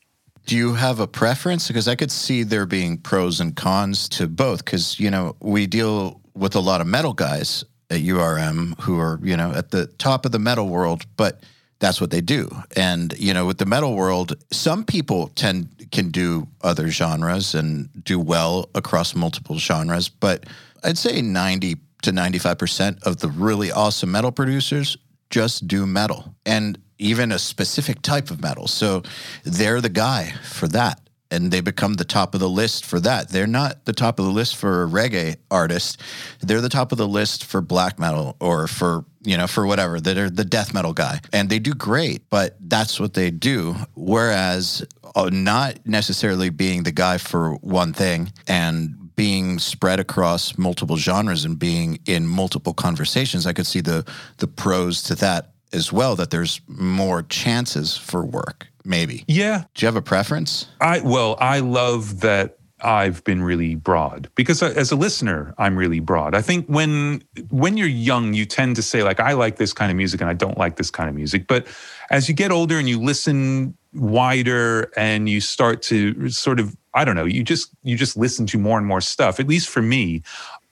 Do 0.48 0.56
you 0.56 0.74
have 0.74 1.00
a 1.00 1.08
preference? 1.08 1.68
Because 1.68 1.88
I 1.88 1.96
could 1.96 2.12
see 2.12 2.44
there 2.44 2.66
being 2.66 2.98
pros 2.98 3.40
and 3.40 3.56
cons 3.56 4.10
to 4.10 4.28
both. 4.28 4.66
Because, 4.66 5.00
you 5.00 5.12
know, 5.12 5.36
we 5.40 5.68
deal 5.68 6.22
with 6.34 6.56
a 6.56 6.60
lot 6.60 6.82
of 6.82 6.88
metal 6.88 7.14
guys 7.14 7.64
at 7.92 8.00
URM 8.00 8.80
who 8.82 9.00
are, 9.00 9.20
you 9.22 9.38
know, 9.38 9.52
at 9.52 9.72
the 9.72 9.88
top 10.00 10.26
of 10.26 10.32
the 10.32 10.40
metal 10.40 10.68
world, 10.68 11.06
but 11.18 11.44
that's 11.82 12.00
what 12.00 12.12
they 12.12 12.22
do. 12.22 12.50
And 12.78 13.14
you 13.18 13.34
know, 13.34 13.46
with 13.46 13.58
the 13.58 13.66
metal 13.66 13.96
world, 13.96 14.38
some 14.52 14.86
people 14.86 15.28
tend 15.36 15.68
can 15.92 16.10
do 16.10 16.48
other 16.62 16.88
genres 16.88 17.54
and 17.54 17.90
do 18.06 18.18
well 18.18 18.70
across 18.74 19.14
multiple 19.14 19.58
genres, 19.58 20.08
but 20.08 20.46
I'd 20.84 20.98
say 20.98 21.22
90 21.22 21.76
to 22.04 22.12
95% 22.12 23.04
of 23.04 23.18
the 23.18 23.28
really 23.28 23.72
awesome 23.72 24.12
metal 24.12 24.32
producers 24.32 24.98
just 25.30 25.68
do 25.68 25.86
metal 25.86 26.34
and 26.46 26.78
even 26.98 27.32
a 27.32 27.40
specific 27.40 28.02
type 28.02 28.32
of 28.32 28.42
metal. 28.42 28.68
So 28.68 29.04
they're 29.44 29.82
the 29.82 29.90
guy 29.90 30.34
for 30.44 30.68
that 30.70 31.01
and 31.32 31.52
they 31.52 31.62
become 31.62 31.94
the 31.94 32.06
top 32.06 32.34
of 32.34 32.40
the 32.40 32.50
list 32.50 32.86
for 32.86 33.00
that. 33.00 33.30
They're 33.30 33.48
not 33.48 33.86
the 33.86 33.94
top 33.94 34.20
of 34.20 34.26
the 34.26 34.32
list 34.32 34.58
for 34.58 34.84
a 34.84 34.88
reggae 34.88 35.38
artist. 35.50 36.00
They're 36.42 36.62
the 36.62 36.70
top 36.70 36.92
of 36.92 36.98
the 36.98 37.08
list 37.08 37.46
for 37.46 37.62
black 37.62 37.98
metal 37.98 38.36
or 38.40 38.68
for, 38.68 39.06
you 39.24 39.38
know, 39.38 39.48
for 39.48 39.66
whatever. 39.66 40.00
They're 40.00 40.30
the 40.30 40.46
death 40.46 40.74
metal 40.74 40.94
guy. 40.94 41.22
And 41.32 41.50
they 41.50 41.60
do 41.60 41.74
great, 41.74 42.30
but 42.30 42.58
that's 42.60 43.00
what 43.00 43.14
they 43.14 43.32
do. 43.32 43.76
Whereas 43.96 44.86
uh, 45.16 45.30
not 45.32 45.80
necessarily 45.86 46.50
being 46.50 46.84
the 46.84 46.92
guy 46.92 47.18
for 47.18 47.54
one 47.56 47.94
thing 47.94 48.32
and 48.48 49.16
being 49.16 49.60
spread 49.60 50.00
across 50.00 50.58
multiple 50.58 50.98
genres 50.98 51.46
and 51.46 51.58
being 51.58 52.00
in 52.06 52.28
multiple 52.28 52.74
conversations, 52.74 53.46
I 53.48 53.54
could 53.54 53.68
see 53.68 53.82
the 53.82 54.06
the 54.38 54.48
pros 54.48 55.04
to 55.04 55.16
that 55.16 55.52
as 55.74 55.92
well 55.92 56.16
that 56.16 56.32
there's 56.32 56.62
more 56.68 57.24
chances 57.24 57.98
for 57.98 58.26
work 58.26 58.68
maybe. 58.86 59.24
Yeah. 59.28 59.64
Do 59.74 59.84
you 59.84 59.88
have 59.88 59.96
a 59.96 60.02
preference? 60.02 60.68
I 60.80 61.02
well, 61.02 61.38
I 61.40 61.60
love 61.60 62.22
that 62.22 62.58
I've 62.84 63.24
been 63.24 63.44
really 63.44 63.76
broad 63.76 64.30
because 64.36 64.64
uh, 64.64 64.74
as 64.76 64.92
a 64.92 64.96
listener, 64.96 65.54
I'm 65.58 65.78
really 65.78 66.00
broad. 66.00 66.36
I 66.36 66.42
think 66.42 66.66
when 66.68 67.24
when 67.50 67.78
you're 67.78 67.88
young, 67.88 68.34
you 68.34 68.46
tend 68.46 68.76
to 68.78 68.82
say 68.82 69.04
like 69.04 69.20
I 69.20 69.34
like 69.34 69.58
this 69.58 69.74
kind 69.74 69.92
of 69.92 69.98
music 69.98 70.22
and 70.22 70.30
I 70.30 70.34
don't 70.34 70.58
like 70.58 70.78
this 70.78 70.90
kind 70.90 71.10
of 71.10 71.16
music. 71.16 71.48
But 71.48 71.68
as 72.10 72.28
you 72.28 72.36
get 72.36 72.52
older 72.52 72.78
and 72.80 72.90
you 72.90 73.00
listen 73.00 73.78
wider 73.94 74.92
and 74.96 75.30
you 75.30 75.42
start 75.42 75.82
to 75.84 76.30
sort 76.30 76.60
of 76.60 76.76
I 76.94 77.06
don't 77.06 77.16
know, 77.16 77.26
you 77.26 77.44
just 77.44 77.70
you 77.84 77.96
just 77.96 78.18
listen 78.18 78.46
to 78.48 78.58
more 78.58 78.78
and 78.78 78.88
more 78.88 79.02
stuff. 79.02 79.40
At 79.40 79.48
least 79.48 79.70
for 79.70 79.82
me, 79.82 80.24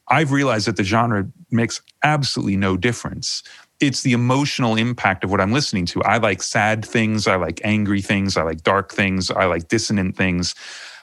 I've 0.08 0.32
realized 0.32 0.68
that 0.68 0.78
the 0.78 0.84
genre 0.84 1.28
makes 1.52 1.82
absolutely 2.04 2.58
no 2.58 2.78
difference 2.78 3.44
it's 3.80 4.02
the 4.02 4.14
emotional 4.14 4.76
impact 4.76 5.24
of 5.24 5.32
what 5.32 5.42
I'm 5.42 5.54
listening 5.54 5.86
to. 5.88 6.04
I 6.04 6.18
like 6.18 6.42
sad 6.42 6.86
things, 6.86 7.28
I 7.28 7.36
like 7.36 7.62
angry 7.64 8.02
things, 8.02 8.38
I 8.38 8.44
like 8.44 8.64
dark 8.64 8.92
things, 8.92 9.32
I 9.32 9.46
like 9.46 9.68
dissonant 9.68 10.18
things. 10.18 10.56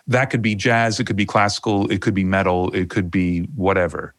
That 0.07 0.27
could 0.27 0.43
be 0.43 0.55
jazz, 0.55 1.01
it 1.01 1.05
could 1.05 1.17
be 1.17 1.27
classical, 1.27 1.91
it 1.91 2.01
could 2.03 2.15
be 2.15 2.25
metal, 2.25 2.71
it 2.75 2.91
could 2.91 3.11
be 3.11 3.41
whatever. 3.57 4.15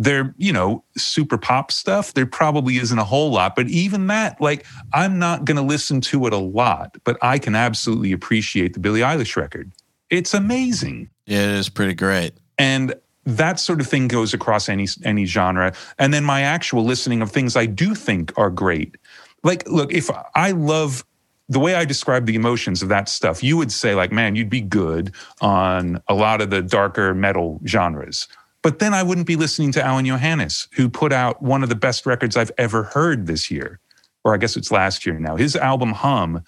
There, 0.00 0.34
you 0.38 0.52
know, 0.52 0.84
super 0.96 1.38
pop 1.38 1.72
stuff, 1.72 2.14
there 2.14 2.26
probably 2.26 2.76
isn't 2.76 2.98
a 2.98 3.04
whole 3.04 3.30
lot, 3.30 3.56
but 3.56 3.68
even 3.68 4.06
that, 4.06 4.40
like, 4.40 4.64
I'm 4.92 5.18
not 5.18 5.44
going 5.44 5.56
to 5.56 5.62
listen 5.62 6.00
to 6.02 6.26
it 6.26 6.32
a 6.32 6.38
lot, 6.38 6.96
but 7.04 7.18
I 7.20 7.38
can 7.38 7.54
absolutely 7.54 8.12
appreciate 8.12 8.74
the 8.74 8.80
Billie 8.80 9.00
Eilish 9.00 9.36
record. 9.36 9.72
It's 10.08 10.34
amazing. 10.34 11.10
It 11.26 11.34
is 11.34 11.68
pretty 11.68 11.94
great. 11.94 12.34
And 12.56 12.94
that 13.36 13.60
sort 13.60 13.80
of 13.80 13.86
thing 13.86 14.08
goes 14.08 14.32
across 14.34 14.68
any 14.68 14.86
any 15.04 15.24
genre 15.26 15.72
and 15.98 16.14
then 16.14 16.24
my 16.24 16.40
actual 16.42 16.84
listening 16.84 17.22
of 17.22 17.30
things 17.30 17.56
i 17.56 17.66
do 17.66 17.94
think 17.94 18.32
are 18.36 18.50
great 18.50 18.96
like 19.44 19.68
look 19.68 19.92
if 19.92 20.10
i 20.34 20.50
love 20.50 21.04
the 21.48 21.58
way 21.58 21.74
i 21.74 21.84
describe 21.84 22.26
the 22.26 22.34
emotions 22.34 22.82
of 22.82 22.88
that 22.88 23.08
stuff 23.08 23.42
you 23.42 23.56
would 23.56 23.70
say 23.70 23.94
like 23.94 24.10
man 24.10 24.34
you'd 24.34 24.50
be 24.50 24.60
good 24.60 25.14
on 25.40 26.02
a 26.08 26.14
lot 26.14 26.40
of 26.40 26.50
the 26.50 26.62
darker 26.62 27.14
metal 27.14 27.60
genres 27.66 28.28
But 28.62 28.80
then 28.80 28.92
I 28.92 29.02
wouldn't 29.02 29.26
be 29.26 29.36
listening 29.36 29.72
to 29.72 29.80
Alain 29.80 30.06
Johannes, 30.06 30.68
who 30.72 30.88
put 30.88 31.12
out 31.12 31.40
one 31.40 31.62
of 31.62 31.68
the 31.68 31.76
best 31.76 32.06
records 32.06 32.36
I've 32.36 32.50
ever 32.58 32.82
heard 32.82 33.26
this 33.26 33.50
year, 33.50 33.78
or 34.24 34.34
I 34.34 34.36
guess 34.36 34.56
it's 34.56 34.72
last 34.72 35.06
year 35.06 35.18
now. 35.18 35.36
His 35.36 35.54
album 35.54 35.92
Hum 35.92 36.42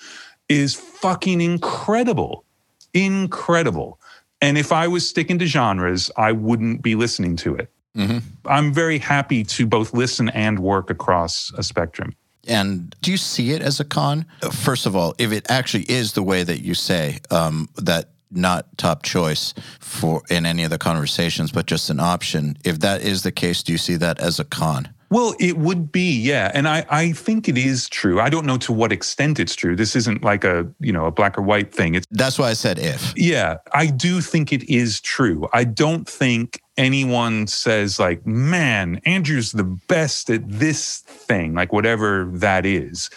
is 0.49 0.75
fucking 0.75 1.41
incredible. 1.41 2.45
Incredible. 2.93 4.00
And 4.41 4.57
if 4.57 4.73
I 4.73 4.89
was 4.89 5.09
sticking 5.09 5.39
to 5.39 5.47
genres, 5.47 6.11
I 6.17 6.33
wouldn't 6.33 6.83
be 6.83 6.95
listening 6.95 7.37
to 7.37 7.57
it. 7.57 7.71
Mm-hmm. 7.97 8.19
I'm 8.47 8.73
very 8.73 8.99
happy 8.99 9.45
to 9.45 9.67
both 9.67 9.93
listen 9.93 10.29
and 10.31 10.59
work 10.61 10.91
across 10.91 11.53
a 11.57 11.63
spectrum. 11.63 12.15
And 12.47 12.95
do 13.03 13.11
you 13.11 13.17
see 13.17 13.51
it 13.53 13.61
as 13.61 13.81
a 13.81 13.85
con? 13.85 14.25
First 14.51 14.87
of 14.87 14.97
all, 14.97 15.15
if 15.19 15.33
it 15.33 15.51
actually 15.51 15.85
is 15.91 16.15
the 16.15 16.23
way 16.23 16.43
that 16.43 16.61
you 16.61 16.75
say, 16.75 17.19
um, 17.31 17.69
that 17.77 18.11
not 18.31 18.67
top 18.79 19.03
choice 19.03 19.53
for 19.81 20.23
in 20.31 20.47
any 20.47 20.65
of 20.65 20.71
the 20.71 20.79
conversations, 20.79 21.51
but 21.51 21.67
just 21.67 21.91
an 21.91 22.01
option. 22.01 22.57
If 22.65 22.79
that 22.81 23.03
is 23.03 23.23
the 23.23 23.33
case, 23.33 23.63
do 23.63 23.73
you 23.73 23.79
see 23.79 23.97
that 23.97 24.21
as 24.21 24.39
a 24.39 24.45
con? 24.45 24.89
Well, 25.11 25.35
it 25.41 25.59
would 25.59 25.91
be, 25.91 26.13
yeah. 26.21 26.53
And 26.55 26.69
I, 26.69 26.87
I 26.89 27.13
think 27.13 27.49
it 27.49 27.59
is 27.59 27.89
true. 27.89 28.21
I 28.21 28.31
don't 28.31 28.47
know 28.47 28.59
to 28.59 28.73
what 28.73 28.93
extent 28.93 29.41
it's 29.41 29.57
true. 29.57 29.75
This 29.75 29.97
isn't 29.97 30.23
like 30.23 30.45
a, 30.45 30.73
you 30.79 30.93
know, 30.93 31.07
a 31.07 31.11
black 31.11 31.37
or 31.37 31.43
white 31.43 31.75
thing. 31.75 31.97
It's 31.97 32.07
That's 32.13 32.39
why 32.39 32.51
I 32.51 32.53
said 32.53 32.79
if. 32.79 33.13
Yeah. 33.17 33.57
I 33.73 33.87
do 33.87 34.21
think 34.21 34.53
it 34.53 34.63
is 34.71 35.01
true. 35.01 35.49
I 35.53 35.65
don't 35.65 36.09
think 36.09 36.63
anyone 36.77 37.49
says 37.49 37.99
like, 37.99 38.25
man, 38.25 39.01
Andrew's 39.05 39.51
the 39.51 39.65
best 39.65 40.31
at 40.31 40.49
this 40.49 41.01
thing, 41.01 41.55
like 41.55 41.73
whatever 41.73 42.31
that 42.35 42.65
is. 42.65 43.11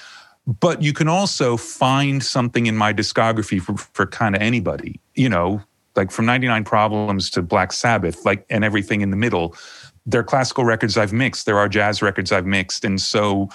But 0.48 0.82
you 0.82 0.94
can 0.94 1.08
also 1.08 1.58
find 1.58 2.24
something 2.24 2.66
in 2.66 2.76
my 2.76 2.92
discography 2.92 3.62
for, 3.62 3.78
for 3.78 4.08
kind 4.08 4.36
of 4.36 4.42
anybody, 4.42 5.00
you 5.14 5.30
know, 5.30 5.62
like 5.96 6.10
from 6.10 6.26
99 6.26 6.64
Problems 6.64 7.30
to 7.30 7.44
Black 7.44 7.72
Sabbath, 7.72 8.26
like, 8.26 8.46
and 8.50 8.64
everything 8.64 9.02
in 9.02 9.12
the 9.12 9.16
middle 9.16 9.56
there 10.06 10.22
are 10.22 10.24
classical 10.24 10.66
records 10.66 10.98
I've 10.98 11.14
mixed, 11.14 11.46
there 11.46 11.58
are 11.58 11.70
jazz 11.70 12.02
records 12.02 12.32
I've 12.32 12.46
mixed. 12.46 12.86
And 12.86 13.00
so 13.00 13.50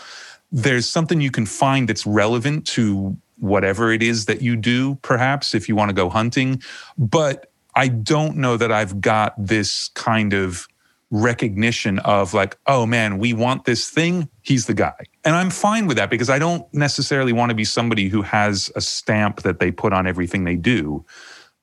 there's 0.51 0.89
something 0.89 1.21
you 1.21 1.31
can 1.31 1.47
find 1.47 1.89
that's 1.89 2.07
relevant 2.07 2.67
to 2.69 3.17
whatever 3.39 3.93
it 3.93 4.03
is 4.03 4.27
that 4.27 4.43
you 4.43 4.57
do, 4.57 4.97
perhaps 4.97 5.55
if 5.55 5.69
you 5.69 5.77
want 5.77 5.91
to 5.91 5.95
go 5.95 6.09
hunting. 6.09 6.63
But 6.97 7.53
I 7.75 7.89
don't 7.89 8.37
know 8.37 8.57
that 8.57 8.73
I've 8.73 9.01
got 9.01 9.35
this 9.39 9.91
kind 9.95 10.33
of 10.33 10.67
recognition 11.11 11.99
of 12.01 12.35
like, 12.35 12.59
oh 12.67 12.85
man, 12.85 13.19
we 13.19 13.33
want 13.33 13.65
this 13.65 13.89
thing. 13.89 14.29
He's 14.43 14.67
the 14.67 14.75
guy. 14.75 15.07
And 15.25 15.35
I'm 15.35 15.51
fine 15.51 15.87
with 15.87 15.97
that 15.97 16.11
because 16.11 16.29
I 16.29 16.39
don't 16.39 16.67
necessarily 16.75 17.33
want 17.33 17.51
to 17.51 17.55
be 17.55 17.65
somebody 17.65 18.09
who 18.09 18.23
has 18.23 18.71
a 18.77 18.81
stamp 18.81 19.43
that 19.43 19.59
they 19.59 19.71
put 19.71 19.93
on 19.93 20.07
everything 20.07 20.45
they 20.45 20.57
do. 20.57 21.05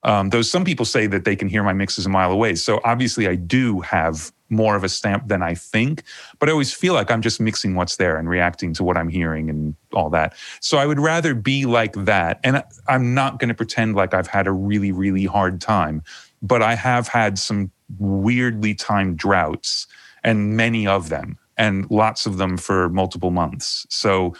Um, 0.06 0.30
though 0.30 0.44
some 0.44 0.64
people 0.64 0.86
say 0.86 1.08
that 1.08 1.26
they 1.26 1.36
can 1.36 1.50
hear 1.50 1.64
my 1.64 1.74
mixes 1.74 2.06
a 2.06 2.10
mile 2.10 2.32
away. 2.32 2.56
So 2.56 2.80
obviously, 2.84 3.28
I 3.28 3.36
do 3.36 3.82
have 3.82 4.32
more 4.50 4.76
of 4.76 4.84
a 4.84 4.90
stamp 4.90 5.28
than 5.28 5.42
I 5.42 5.56
think, 5.56 6.04
but 6.38 6.48
I 6.48 6.52
always 6.52 6.72
feel 6.72 6.94
like 6.94 7.10
I'm 7.10 7.22
just 7.22 7.42
mixing 7.42 7.74
what's 7.74 7.96
there 7.96 8.16
and 8.18 8.30
reacting 8.30 8.72
to 8.76 8.84
what 8.84 8.96
I'm 8.96 9.10
hearing 9.10 9.50
and 9.50 9.76
all 9.92 10.12
that. 10.12 10.36
So 10.62 10.78
I 10.78 10.86
would 10.86 11.00
rather 11.00 11.34
be 11.34 11.66
like 11.66 11.94
that. 12.06 12.40
And 12.44 12.64
I'm 12.88 13.16
not 13.16 13.40
going 13.40 13.50
to 13.50 13.56
pretend 13.56 13.96
like 13.96 14.14
I've 14.14 14.28
had 14.28 14.46
a 14.46 14.52
really, 14.52 14.92
really 14.92 15.26
hard 15.26 15.60
time, 15.60 16.04
but 16.44 16.62
I 16.62 16.76
have 16.76 17.08
had 17.08 17.40
some 17.40 17.72
weirdly 17.98 18.76
timed 18.76 19.18
droughts 19.18 19.88
and 20.24 20.56
many 20.56 20.86
of 20.86 21.10
them, 21.10 21.38
and 21.58 21.90
lots 21.90 22.28
of 22.28 22.38
them 22.38 22.58
for 22.58 22.90
multiple 22.90 23.32
months. 23.32 23.88
So 23.90 24.36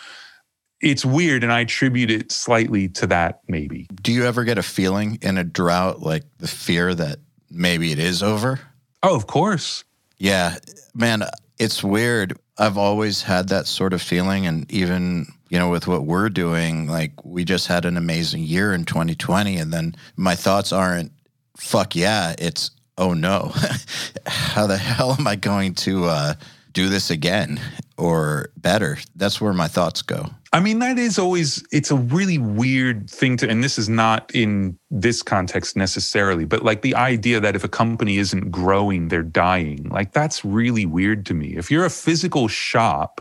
it's 0.86 1.04
weird 1.04 1.44
and 1.44 1.52
I 1.52 1.62
attribute 1.62 2.12
it 2.12 2.32
slightly 2.32 2.88
to 2.90 3.08
that 3.08 3.42
maybe. 3.48 3.88
Do 4.04 4.14
you 4.14 4.24
ever 4.24 4.44
get 4.44 4.60
a 4.60 4.64
feeling 4.64 5.18
in 5.24 5.40
a 5.40 5.44
drought 5.44 6.02
like 6.02 6.24
the 6.38 6.48
fear 6.48 6.94
that 6.94 7.18
maybe 7.50 7.92
it 7.92 7.98
is 7.98 8.22
over? 8.22 8.60
Oh, 9.02 9.16
of 9.16 9.26
course. 9.26 9.84
Yeah, 10.20 10.58
man, 10.94 11.24
it's 11.58 11.84
weird. 11.84 12.38
I've 12.60 12.78
always 12.78 13.24
had 13.24 13.50
that 13.50 13.66
sort 13.66 13.94
of 13.94 14.02
feeling 14.02 14.46
and 14.46 14.72
even, 14.72 15.26
you 15.50 15.58
know, 15.58 15.70
with 15.70 15.88
what 15.88 16.06
we're 16.06 16.30
doing, 16.30 16.88
like 16.88 17.26
we 17.26 17.44
just 17.44 17.66
had 17.66 17.86
an 17.86 17.98
amazing 17.98 18.44
year 18.44 18.72
in 18.72 18.86
2020 18.86 19.58
and 19.58 19.74
then 19.74 19.96
my 20.16 20.36
thoughts 20.36 20.72
aren't 20.72 21.12
fuck 21.58 21.96
yeah, 21.96 22.36
it's 22.38 22.70
oh 23.00 23.14
no. 23.14 23.52
How 24.28 24.68
the 24.68 24.78
hell 24.78 25.16
am 25.18 25.26
I 25.26 25.36
going 25.36 25.74
to 25.76 26.06
uh 26.06 26.34
do 26.74 26.90
this 26.90 27.10
again 27.10 27.60
or 27.98 28.50
better? 28.56 29.00
That's 29.16 29.42
where 29.42 29.54
my 29.54 29.68
thoughts 29.68 30.04
go. 30.04 30.30
I 30.56 30.62
mean, 30.62 30.80
that 30.80 30.98
is 30.98 31.20
always, 31.20 31.68
it's 31.74 31.92
a 31.92 31.98
really 31.98 32.38
weird 32.38 33.10
thing 33.10 33.36
to, 33.38 33.50
and 33.50 33.62
this 33.62 33.78
is 33.78 33.90
not 33.90 34.34
in 34.34 34.80
this 34.90 35.22
context 35.22 35.76
necessarily, 35.76 36.46
but 36.46 36.64
like 36.64 36.82
the 36.82 36.96
idea 36.96 37.42
that 37.42 37.58
if 37.58 37.66
a 37.66 37.68
company 37.68 38.20
isn't 38.20 38.52
growing, 38.52 39.10
they're 39.10 39.22
dying, 39.22 39.90
like 39.90 40.14
that's 40.14 40.46
really 40.46 40.86
weird 40.86 41.26
to 41.26 41.34
me. 41.34 41.58
If 41.58 41.70
you're 41.70 41.84
a 41.84 41.90
physical 41.90 42.48
shop, 42.48 43.20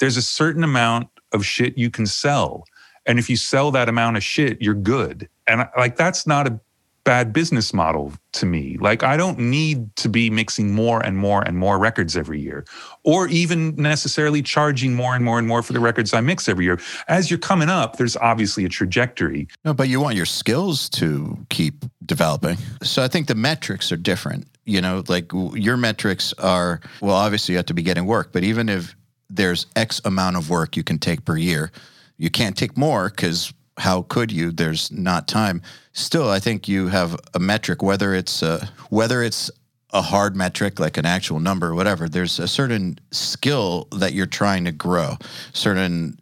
there's 0.00 0.16
a 0.16 0.22
certain 0.22 0.64
amount 0.64 1.06
of 1.30 1.46
shit 1.46 1.78
you 1.78 1.88
can 1.88 2.04
sell. 2.04 2.64
And 3.06 3.20
if 3.20 3.30
you 3.30 3.36
sell 3.36 3.70
that 3.70 3.88
amount 3.88 4.16
of 4.16 4.24
shit, 4.24 4.60
you're 4.60 4.74
good. 4.74 5.28
And 5.46 5.68
like 5.78 5.94
that's 5.94 6.26
not 6.26 6.48
a 6.48 6.58
bad 7.04 7.32
business 7.32 7.74
model 7.74 8.12
to 8.32 8.46
me. 8.46 8.76
Like, 8.80 9.02
I 9.02 9.16
don't 9.16 9.38
need 9.38 9.94
to 9.96 10.08
be 10.08 10.30
mixing 10.30 10.72
more 10.72 11.04
and 11.04 11.16
more 11.16 11.42
and 11.42 11.58
more 11.58 11.78
records 11.78 12.16
every 12.16 12.40
year, 12.40 12.64
or 13.04 13.28
even 13.28 13.74
necessarily 13.74 14.42
charging 14.42 14.94
more 14.94 15.14
and 15.14 15.24
more 15.24 15.38
and 15.38 15.48
more 15.48 15.62
for 15.62 15.72
the 15.72 15.80
records 15.80 16.14
I 16.14 16.20
mix 16.20 16.48
every 16.48 16.64
year. 16.64 16.78
As 17.08 17.30
you're 17.30 17.38
coming 17.38 17.68
up, 17.68 17.96
there's 17.96 18.16
obviously 18.16 18.64
a 18.64 18.68
trajectory. 18.68 19.48
No, 19.64 19.74
but 19.74 19.88
you 19.88 20.00
want 20.00 20.16
your 20.16 20.26
skills 20.26 20.88
to 20.90 21.36
keep 21.50 21.84
developing. 22.06 22.56
So 22.82 23.02
I 23.02 23.08
think 23.08 23.26
the 23.26 23.34
metrics 23.34 23.90
are 23.90 23.96
different. 23.96 24.46
You 24.64 24.80
know, 24.80 25.02
like 25.08 25.32
your 25.54 25.76
metrics 25.76 26.32
are, 26.34 26.80
well, 27.00 27.16
obviously 27.16 27.54
you 27.54 27.56
have 27.56 27.66
to 27.66 27.74
be 27.74 27.82
getting 27.82 28.06
work, 28.06 28.32
but 28.32 28.44
even 28.44 28.68
if 28.68 28.94
there's 29.28 29.66
X 29.74 30.00
amount 30.04 30.36
of 30.36 30.50
work 30.50 30.76
you 30.76 30.84
can 30.84 30.98
take 30.98 31.24
per 31.24 31.36
year, 31.36 31.72
you 32.16 32.30
can't 32.30 32.56
take 32.56 32.76
more 32.76 33.08
because 33.08 33.52
how 33.78 34.02
could 34.02 34.30
you? 34.30 34.50
There's 34.50 34.90
not 34.92 35.28
time. 35.28 35.62
Still, 35.92 36.28
I 36.28 36.38
think 36.38 36.68
you 36.68 36.88
have 36.88 37.18
a 37.34 37.38
metric, 37.38 37.82
whether 37.82 38.14
it's 38.14 38.42
a, 38.42 38.68
whether 38.90 39.22
it's 39.22 39.50
a 39.92 40.02
hard 40.02 40.34
metric 40.34 40.80
like 40.80 40.96
an 40.96 41.06
actual 41.06 41.40
number 41.40 41.68
or 41.68 41.74
whatever. 41.74 42.08
There's 42.08 42.38
a 42.38 42.48
certain 42.48 42.98
skill 43.10 43.88
that 43.92 44.14
you're 44.14 44.26
trying 44.26 44.64
to 44.64 44.72
grow, 44.72 45.16
certain 45.52 46.18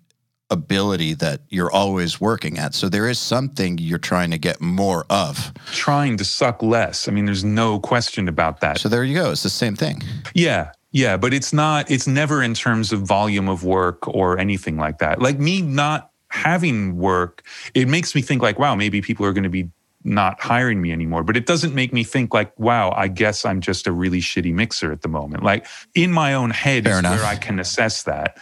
ability 0.51 1.14
that 1.14 1.42
you're 1.48 1.70
always 1.70 2.20
working 2.20 2.59
at. 2.59 2.74
So 2.74 2.88
there 2.88 3.09
is 3.09 3.18
something 3.18 3.78
you're 3.78 3.98
trying 3.98 4.32
to 4.32 4.38
get 4.38 4.61
more 4.61 5.07
of. 5.09 5.53
Trying 5.66 6.16
to 6.16 6.24
suck 6.24 6.62
less. 6.62 7.07
I 7.07 7.12
mean, 7.12 7.24
there's 7.24 7.44
no 7.44 7.78
question 7.78 8.28
about 8.28 8.61
that. 8.61 8.78
So 8.78 8.88
there 8.88 9.05
you 9.05 9.14
go. 9.14 9.30
It's 9.30 9.44
the 9.44 9.51
same 9.51 9.76
thing. 9.76 10.03
Yeah. 10.34 10.72
Yeah, 10.92 11.16
but 11.16 11.32
it's 11.32 11.53
not, 11.53 11.88
it's 11.88 12.09
never 12.09 12.42
in 12.42 12.55
terms 12.55 12.92
of 12.92 13.03
volume 13.03 13.48
of 13.48 13.62
work 13.62 14.09
or 14.09 14.40
anything 14.40 14.76
like 14.76 14.98
that. 14.98 15.22
Like 15.22 15.38
me 15.38 15.62
not 15.62 16.09
having 16.30 16.96
work, 16.96 17.42
it 17.74 17.88
makes 17.88 18.14
me 18.14 18.22
think 18.22 18.42
like, 18.42 18.58
wow, 18.58 18.74
maybe 18.74 19.00
people 19.00 19.26
are 19.26 19.32
going 19.32 19.44
to 19.44 19.50
be 19.50 19.68
not 20.02 20.40
hiring 20.40 20.80
me 20.80 20.92
anymore. 20.92 21.22
But 21.22 21.36
it 21.36 21.46
doesn't 21.46 21.74
make 21.74 21.92
me 21.92 22.04
think 22.04 22.32
like, 22.32 22.58
wow, 22.58 22.92
I 22.96 23.08
guess 23.08 23.44
I'm 23.44 23.60
just 23.60 23.86
a 23.86 23.92
really 23.92 24.20
shitty 24.20 24.52
mixer 24.54 24.92
at 24.92 25.02
the 25.02 25.08
moment. 25.08 25.42
Like 25.42 25.66
in 25.94 26.10
my 26.10 26.32
own 26.34 26.50
head 26.50 26.84
Fair 26.84 26.94
is 26.94 26.98
enough. 27.00 27.18
where 27.18 27.26
I 27.26 27.36
can 27.36 27.60
assess 27.60 28.04
that. 28.04 28.38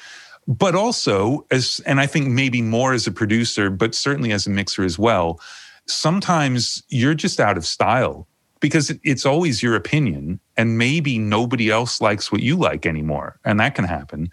But 0.46 0.74
also 0.74 1.44
as 1.50 1.80
and 1.84 2.00
I 2.00 2.06
think 2.06 2.28
maybe 2.28 2.62
more 2.62 2.92
as 2.92 3.06
a 3.06 3.12
producer, 3.12 3.70
but 3.70 3.94
certainly 3.94 4.32
as 4.32 4.46
a 4.46 4.50
mixer 4.50 4.84
as 4.84 4.98
well, 4.98 5.40
sometimes 5.86 6.82
you're 6.88 7.14
just 7.14 7.40
out 7.40 7.56
of 7.56 7.66
style 7.66 8.26
because 8.60 8.92
it's 9.04 9.26
always 9.26 9.62
your 9.62 9.74
opinion 9.74 10.40
and 10.56 10.78
maybe 10.78 11.18
nobody 11.18 11.70
else 11.70 12.00
likes 12.00 12.30
what 12.32 12.42
you 12.42 12.56
like 12.56 12.86
anymore 12.86 13.38
and 13.44 13.60
that 13.60 13.74
can 13.74 13.84
happen 13.84 14.30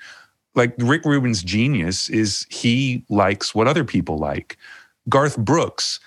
like 0.55 0.73
Rick 0.77 1.05
Rubin's 1.05 1.43
genius 1.43 2.09
is 2.09 2.45
he 2.49 3.03
likes 3.09 3.53
what 3.53 3.67
other 3.67 3.83
people 3.83 4.17
like. 4.17 4.57
Garth 5.09 5.37
Brooks, 5.37 5.99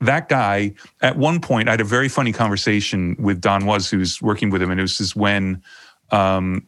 that 0.00 0.28
guy, 0.28 0.74
at 1.02 1.16
one 1.16 1.40
point, 1.40 1.68
I 1.68 1.72
had 1.72 1.80
a 1.80 1.84
very 1.84 2.08
funny 2.08 2.32
conversation 2.32 3.16
with 3.18 3.40
Don 3.40 3.66
Was, 3.66 3.90
who's 3.90 4.20
working 4.20 4.50
with 4.50 4.62
him, 4.62 4.70
and 4.70 4.80
it 4.80 4.82
was 4.82 5.14
when 5.14 5.62
um, 6.10 6.66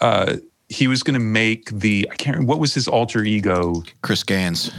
uh, 0.00 0.36
he 0.68 0.88
was 0.88 1.02
going 1.02 1.14
to 1.14 1.20
make 1.20 1.70
the 1.70 2.08
I 2.10 2.16
can't 2.16 2.36
remember 2.36 2.50
what 2.50 2.58
was 2.58 2.74
his 2.74 2.88
alter 2.88 3.22
ego, 3.22 3.82
Chris 4.02 4.24
Gaines. 4.24 4.72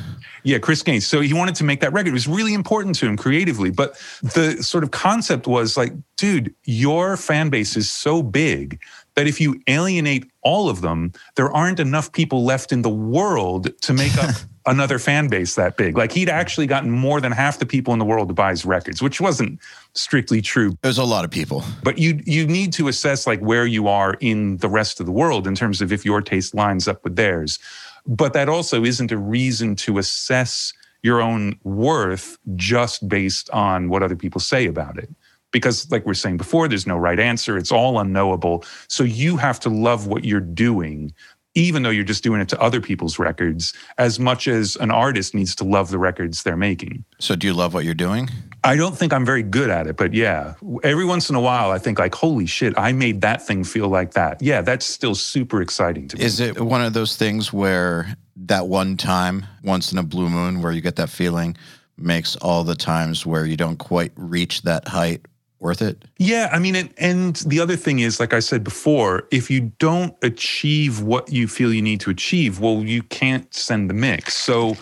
Yeah, 0.44 0.58
Chris 0.58 0.82
Gaines. 0.82 1.08
So 1.08 1.22
he 1.22 1.34
wanted 1.34 1.56
to 1.56 1.64
make 1.64 1.80
that 1.80 1.94
record. 1.94 2.10
It 2.10 2.14
was 2.14 2.28
really 2.28 2.54
important 2.54 2.96
to 2.96 3.08
him 3.08 3.16
creatively, 3.16 3.70
but 3.70 3.96
the 4.22 4.62
sort 4.62 4.84
of 4.84 4.92
concept 4.92 5.48
was 5.48 5.78
like, 5.78 5.94
dude, 6.18 6.54
your 6.66 7.16
fan 7.16 7.50
base 7.50 7.78
is 7.78 7.90
so 7.90 8.22
big 8.22 8.82
that 9.16 9.28
if 9.28 9.40
you 9.40 9.62
alienate 9.68 10.32
all 10.42 10.70
of 10.70 10.82
them, 10.82 11.14
there 11.36 11.52
aren't 11.52 11.80
enough 11.80 12.12
people 12.12 12.44
left 12.44 12.72
in 12.72 12.82
the 12.82 12.90
world 12.90 13.70
to 13.82 13.94
make 13.94 14.18
up 14.18 14.36
another 14.66 15.00
fan 15.00 15.28
base 15.28 15.56
that 15.56 15.78
big. 15.78 15.98
Like 15.98 16.12
he'd 16.12 16.30
actually 16.30 16.68
gotten 16.68 16.90
more 16.90 17.20
than 17.22 17.32
half 17.32 17.60
the 17.60 17.66
people 17.66 17.94
in 17.94 18.00
the 18.00 18.06
world 18.06 18.30
to 18.30 18.34
buy 18.34 18.52
his 18.52 18.66
records, 18.66 19.02
which 19.02 19.20
wasn't 19.20 19.60
strictly 19.94 20.42
true. 20.42 20.78
There's 20.82 20.98
a 20.98 21.04
lot 21.04 21.26
of 21.26 21.32
people. 21.32 21.64
But 21.84 21.98
you 21.98 22.22
you 22.26 22.48
need 22.48 22.74
to 22.74 22.88
assess 22.88 23.28
like 23.28 23.40
where 23.40 23.66
you 23.66 23.88
are 23.88 24.16
in 24.20 24.58
the 24.58 24.70
rest 24.70 25.00
of 25.00 25.06
the 25.06 25.12
world 25.12 25.48
in 25.48 25.56
terms 25.56 25.82
of 25.82 25.92
if 25.92 26.06
your 26.06 26.22
taste 26.22 26.56
lines 26.56 26.88
up 26.88 27.04
with 27.04 27.16
theirs. 27.16 27.60
But 28.06 28.34
that 28.34 28.50
also 28.50 28.84
isn't 28.84 29.12
a 29.12 29.18
reason 29.18 29.76
to 29.78 29.98
assess 29.98 30.74
your 31.04 31.22
own 31.22 31.60
worth 31.64 32.38
just 32.56 33.08
based 33.08 33.50
on 33.50 33.90
what 33.90 34.02
other 34.02 34.16
people 34.16 34.40
say 34.40 34.66
about 34.66 34.98
it 34.98 35.10
because 35.54 35.90
like 35.90 36.06
we 36.06 36.12
are 36.12 36.16
saying 36.16 36.36
before 36.36 36.68
there's 36.68 36.86
no 36.86 36.98
right 36.98 37.20
answer. 37.20 37.58
It's 37.58 37.72
all 37.72 38.00
unknowable. 38.00 38.66
So 38.90 39.06
you 39.06 39.38
have 39.38 39.62
to 39.62 39.70
love 39.70 40.08
what 40.08 40.26
you're 40.26 40.42
doing 40.42 41.14
even 41.56 41.84
though 41.84 41.90
you're 41.90 42.04
just 42.04 42.24
doing 42.24 42.42
it 42.42 42.50
to 42.50 42.60
other 42.60 42.82
people's 42.82 43.20
records 43.20 43.74
as 43.98 44.20
much 44.20 44.48
as 44.48 44.76
an 44.78 44.92
artist 44.92 45.36
needs 45.36 45.54
to 45.56 45.64
love 45.64 45.92
the 45.92 46.00
records 46.00 46.44
they're 46.44 46.58
making. 46.58 47.06
So 47.20 47.36
do 47.36 47.48
you 47.48 47.54
love 47.54 47.74
what 47.74 47.86
you're 47.86 47.94
doing? 47.94 48.30
I 48.64 48.78
don't 48.78 48.98
think 48.98 49.12
i'm 49.12 49.26
very 49.26 49.44
good 49.44 49.70
at 49.70 49.88
it 49.88 49.98
but 49.98 50.14
yeah. 50.14 50.54
Every 50.84 51.06
once 51.06 51.30
in 51.30 51.36
a 51.36 51.42
while 51.42 51.72
i 51.72 51.78
think 51.78 52.00
like 52.00 52.16
holy 52.16 52.46
shit 52.46 52.74
i 52.78 52.94
made 52.94 53.22
that 53.22 53.46
thing 53.46 53.64
feel 53.64 53.90
like 53.90 54.14
that. 54.14 54.42
Yeah 54.42 54.62
that's 54.62 54.86
still 54.86 55.16
super 55.16 55.62
exciting 55.62 56.08
to 56.10 56.18
me. 56.18 56.24
Is 56.24 56.40
it 56.40 56.62
one 56.62 56.82
of 56.82 56.94
those 56.94 57.18
things 57.18 57.52
where 57.52 58.16
that 58.36 58.68
one 58.68 58.98
time 58.98 59.46
once 59.64 59.92
in 59.92 59.98
a 59.98 60.04
blue 60.04 60.30
moon 60.30 60.62
where 60.62 60.72
you 60.72 60.82
get 60.82 60.96
that 60.96 61.10
feeling 61.10 61.58
makes 61.98 62.36
all 62.38 62.64
the 62.64 62.76
times 62.76 63.26
where 63.26 63.46
you 63.46 63.58
don't 63.58 63.78
quite 63.78 64.12
reach 64.16 64.64
that 64.64 64.88
height 64.88 65.26
worth 65.64 65.82
it? 65.82 66.04
Yeah, 66.18 66.50
I 66.52 66.60
mean, 66.60 66.76
and, 66.76 66.94
and 66.98 67.36
the 67.38 67.60
other 67.60 67.76
thing 67.76 68.00
is, 68.00 68.20
like 68.20 68.34
I 68.34 68.40
said 68.40 68.64
before, 68.64 69.28
if 69.32 69.50
you 69.50 69.72
don't 69.80 70.16
achieve 70.22 71.02
what 71.02 71.32
you 71.32 71.48
feel 71.48 71.74
you 71.74 71.82
need 71.82 72.02
to 72.02 72.10
achieve, 72.10 72.60
well, 72.60 72.84
you 72.84 73.02
can't 73.04 73.52
send 73.54 73.90
the 73.90 73.94
mix. 73.94 74.36
So 74.36 74.76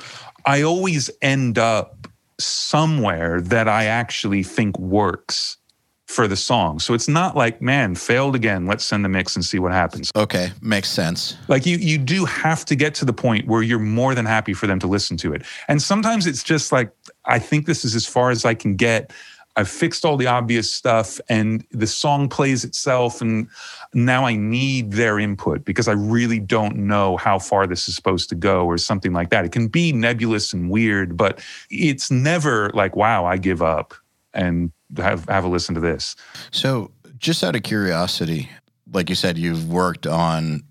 I 0.46 0.64
always 0.64 1.10
end 1.22 1.58
up 1.58 2.08
somewhere 2.40 3.40
that 3.42 3.68
I 3.68 3.86
actually 3.86 4.44
think 4.44 4.78
works 4.80 5.58
for 6.12 6.28
the 6.28 6.36
song. 6.36 6.80
So 6.80 6.94
it's 6.94 7.08
not 7.08 7.36
like, 7.36 7.62
man, 7.62 7.96
failed 7.96 8.36
again. 8.36 8.66
Let's 8.68 8.84
send 8.84 9.06
the 9.06 9.10
mix 9.10 9.36
and 9.36 9.46
see 9.46 9.60
what 9.60 9.72
happens. 9.72 10.12
Okay, 10.16 10.52
makes 10.62 10.90
sense. 10.90 11.38
Like 11.48 11.66
you 11.66 11.78
you 11.78 11.98
do 11.98 12.26
have 12.26 12.66
to 12.66 12.76
get 12.76 12.94
to 12.96 13.06
the 13.06 13.14
point 13.14 13.48
where 13.48 13.62
you're 13.62 13.80
more 13.80 14.14
than 14.14 14.26
happy 14.26 14.54
for 14.54 14.68
them 14.68 14.80
to 14.80 14.88
listen 14.88 15.18
to 15.18 15.34
it. 15.34 15.44
And 15.68 15.82
sometimes 15.82 16.28
it's 16.28 16.44
just 16.44 16.72
like 16.72 16.92
I 17.26 17.40
think 17.40 17.66
this 17.66 17.86
is 17.86 17.96
as 17.96 18.06
far 18.06 18.30
as 18.30 18.46
I 18.46 18.54
can 18.54 18.76
get. 18.76 19.12
I've 19.56 19.70
fixed 19.70 20.06
all 20.06 20.18
the 20.18 20.28
obvious 20.28 20.72
stuff 20.72 21.20
and 21.28 21.66
the 21.72 21.88
song 21.88 22.30
plays 22.30 22.64
itself. 22.64 23.22
And 23.22 23.48
now 23.94 24.26
I 24.26 24.36
need 24.36 24.92
their 24.94 25.20
input 25.20 25.66
because 25.66 25.88
I 25.88 25.94
really 25.94 26.40
don't 26.40 26.78
know 26.78 27.18
how 27.18 27.38
far 27.40 27.68
this 27.68 27.88
is 27.88 27.96
supposed 27.96 28.30
to 28.30 28.36
go 28.36 28.66
or 28.66 28.78
something 28.78 29.14
like 29.14 29.30
that. 29.32 29.44
It 29.44 29.52
can 29.52 29.68
be 29.68 29.92
nebulous 29.92 30.54
and 30.54 30.70
weird, 30.70 31.18
but 31.18 31.44
it's 31.70 32.10
never 32.10 32.70
like, 32.74 32.96
wow, 32.96 33.26
I 33.26 33.38
give 33.38 33.62
up 33.62 33.94
and 34.34 34.72
have, 34.98 35.28
have 35.28 35.44
a 35.44 35.50
listen 35.50 35.76
to 35.76 35.82
this. 35.82 36.16
So, 36.52 36.92
just 37.18 37.44
out 37.44 37.56
of 37.56 37.62
curiosity, 37.62 38.50
like 38.92 39.08
you 39.08 39.16
said, 39.16 39.38
you've 39.38 39.70
worked 39.70 40.08
on 40.08 40.64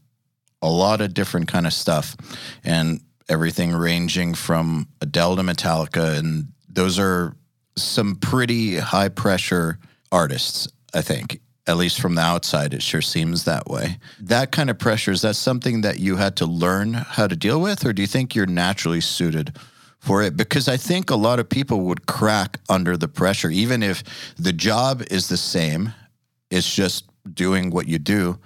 a 0.63 0.69
lot 0.69 1.01
of 1.01 1.15
different 1.15 1.47
kind 1.47 1.67
of 1.67 1.73
stuff 1.73 2.17
and 2.65 3.01
everything 3.29 3.73
ranging 3.73 4.35
from 4.35 4.89
Adele 5.01 5.37
to 5.37 5.43
Metallica. 5.43 6.19
And 6.19 6.49
those 6.69 6.99
are 6.99 7.37
some 7.83 8.17
pretty 8.17 8.77
high 8.77 9.09
pressure 9.09 9.79
artists, 10.13 10.69
I 10.95 11.03
think. 11.03 11.41
At 11.67 11.77
least 11.77 12.01
from 12.01 12.17
the 12.17 12.23
outside, 12.23 12.75
it 12.75 12.83
sure 12.83 13.03
seems 13.03 13.45
that 13.45 13.69
way. 13.69 13.99
That 14.19 14.51
kind 14.51 14.71
of 14.71 14.79
pressure, 14.79 15.13
is 15.13 15.23
that 15.23 15.37
something 15.37 15.83
that 15.83 16.01
you 16.01 16.17
had 16.17 16.35
to 16.37 16.47
learn 16.47 16.95
how 16.95 17.29
to 17.29 17.37
deal 17.37 17.61
with, 17.61 17.85
or 17.85 17.93
do 17.93 18.03
you 18.03 18.09
think 18.09 18.35
you're 18.35 18.47
naturally 18.47 19.01
suited 19.01 19.57
for 19.99 20.23
it? 20.23 20.37
Because 20.37 20.67
I 20.67 20.77
think 20.77 21.11
a 21.11 21.17
lot 21.17 21.39
of 21.39 21.49
people 21.49 21.83
would 21.83 22.07
crack 22.07 22.59
under 22.69 22.97
the 22.97 23.07
pressure, 23.07 23.51
even 23.51 23.83
if 23.83 24.03
the 24.37 24.53
job 24.53 25.03
is 25.11 25.29
the 25.29 25.37
same, 25.37 25.93
it's 26.51 26.75
just 26.75 27.05
doing 27.33 27.71
what 27.71 27.87
you 27.87 27.99
do. 27.99 28.39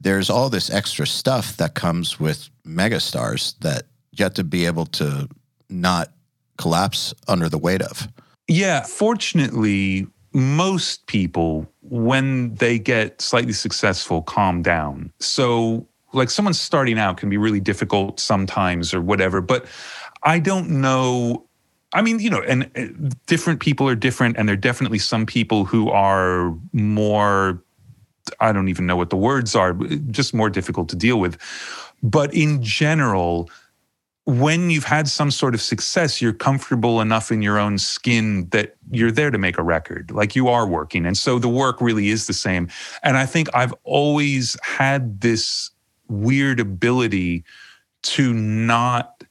There's 0.00 0.28
all 0.28 0.50
this 0.50 0.68
extra 0.68 1.06
stuff 1.06 1.56
that 1.56 1.74
comes 1.74 2.20
with 2.20 2.50
megastars 2.66 3.54
that 3.60 3.84
you 4.12 4.24
have 4.24 4.34
to 4.34 4.44
be 4.44 4.66
able 4.66 4.86
to 4.86 5.28
not 5.70 6.12
collapse 6.58 7.14
under 7.26 7.48
the 7.48 7.58
weight 7.58 7.82
of. 7.82 8.08
Yeah, 8.48 8.82
fortunately, 8.82 10.06
most 10.32 11.06
people, 11.06 11.70
when 11.82 12.54
they 12.54 12.78
get 12.78 13.20
slightly 13.20 13.52
successful, 13.52 14.22
calm 14.22 14.62
down. 14.62 15.12
So, 15.20 15.86
like 16.14 16.30
someone 16.30 16.54
starting 16.54 16.98
out 16.98 17.18
can 17.18 17.28
be 17.28 17.36
really 17.36 17.60
difficult 17.60 18.18
sometimes 18.18 18.94
or 18.94 19.02
whatever, 19.02 19.42
but 19.42 19.66
I 20.22 20.38
don't 20.38 20.80
know. 20.80 21.44
I 21.92 22.00
mean, 22.00 22.18
you 22.18 22.30
know, 22.30 22.42
and 22.42 22.70
uh, 22.74 23.14
different 23.26 23.60
people 23.60 23.86
are 23.88 23.94
different, 23.94 24.38
and 24.38 24.48
there 24.48 24.54
are 24.54 24.56
definitely 24.56 24.98
some 24.98 25.26
people 25.26 25.66
who 25.66 25.90
are 25.90 26.54
more, 26.72 27.62
I 28.40 28.52
don't 28.52 28.68
even 28.68 28.86
know 28.86 28.96
what 28.96 29.10
the 29.10 29.16
words 29.16 29.54
are, 29.54 29.74
just 30.10 30.32
more 30.32 30.48
difficult 30.48 30.88
to 30.90 30.96
deal 30.96 31.20
with. 31.20 31.38
But 32.02 32.32
in 32.32 32.62
general, 32.62 33.50
when 34.28 34.68
you've 34.68 34.84
had 34.84 35.08
some 35.08 35.30
sort 35.30 35.54
of 35.54 35.62
success, 35.62 36.20
you're 36.20 36.34
comfortable 36.34 37.00
enough 37.00 37.32
in 37.32 37.40
your 37.40 37.58
own 37.58 37.78
skin 37.78 38.46
that 38.50 38.76
you're 38.90 39.10
there 39.10 39.30
to 39.30 39.38
make 39.38 39.56
a 39.56 39.62
record, 39.62 40.10
like 40.10 40.36
you 40.36 40.48
are 40.48 40.66
working. 40.66 41.06
And 41.06 41.16
so 41.16 41.38
the 41.38 41.48
work 41.48 41.80
really 41.80 42.10
is 42.10 42.26
the 42.26 42.34
same. 42.34 42.68
And 43.02 43.16
I 43.16 43.24
think 43.24 43.48
I've 43.54 43.72
always 43.84 44.54
had 44.62 45.22
this 45.22 45.70
weird 46.08 46.60
ability 46.60 47.42
to 48.02 48.34
not 48.34 49.24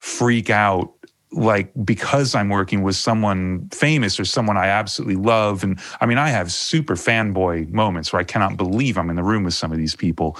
freak 0.00 0.50
out 0.50 0.92
like 1.30 1.70
because 1.84 2.34
I'm 2.34 2.48
working 2.48 2.82
with 2.82 2.96
someone 2.96 3.68
famous 3.68 4.18
or 4.18 4.24
someone 4.24 4.56
I 4.56 4.66
absolutely 4.66 5.16
love. 5.16 5.62
And 5.62 5.78
I 6.00 6.06
mean, 6.06 6.18
I 6.18 6.30
have 6.30 6.50
super 6.50 6.96
fanboy 6.96 7.70
moments 7.70 8.12
where 8.12 8.18
I 8.18 8.24
cannot 8.24 8.56
believe 8.56 8.98
I'm 8.98 9.08
in 9.08 9.16
the 9.16 9.22
room 9.22 9.44
with 9.44 9.54
some 9.54 9.70
of 9.70 9.78
these 9.78 9.94
people 9.94 10.36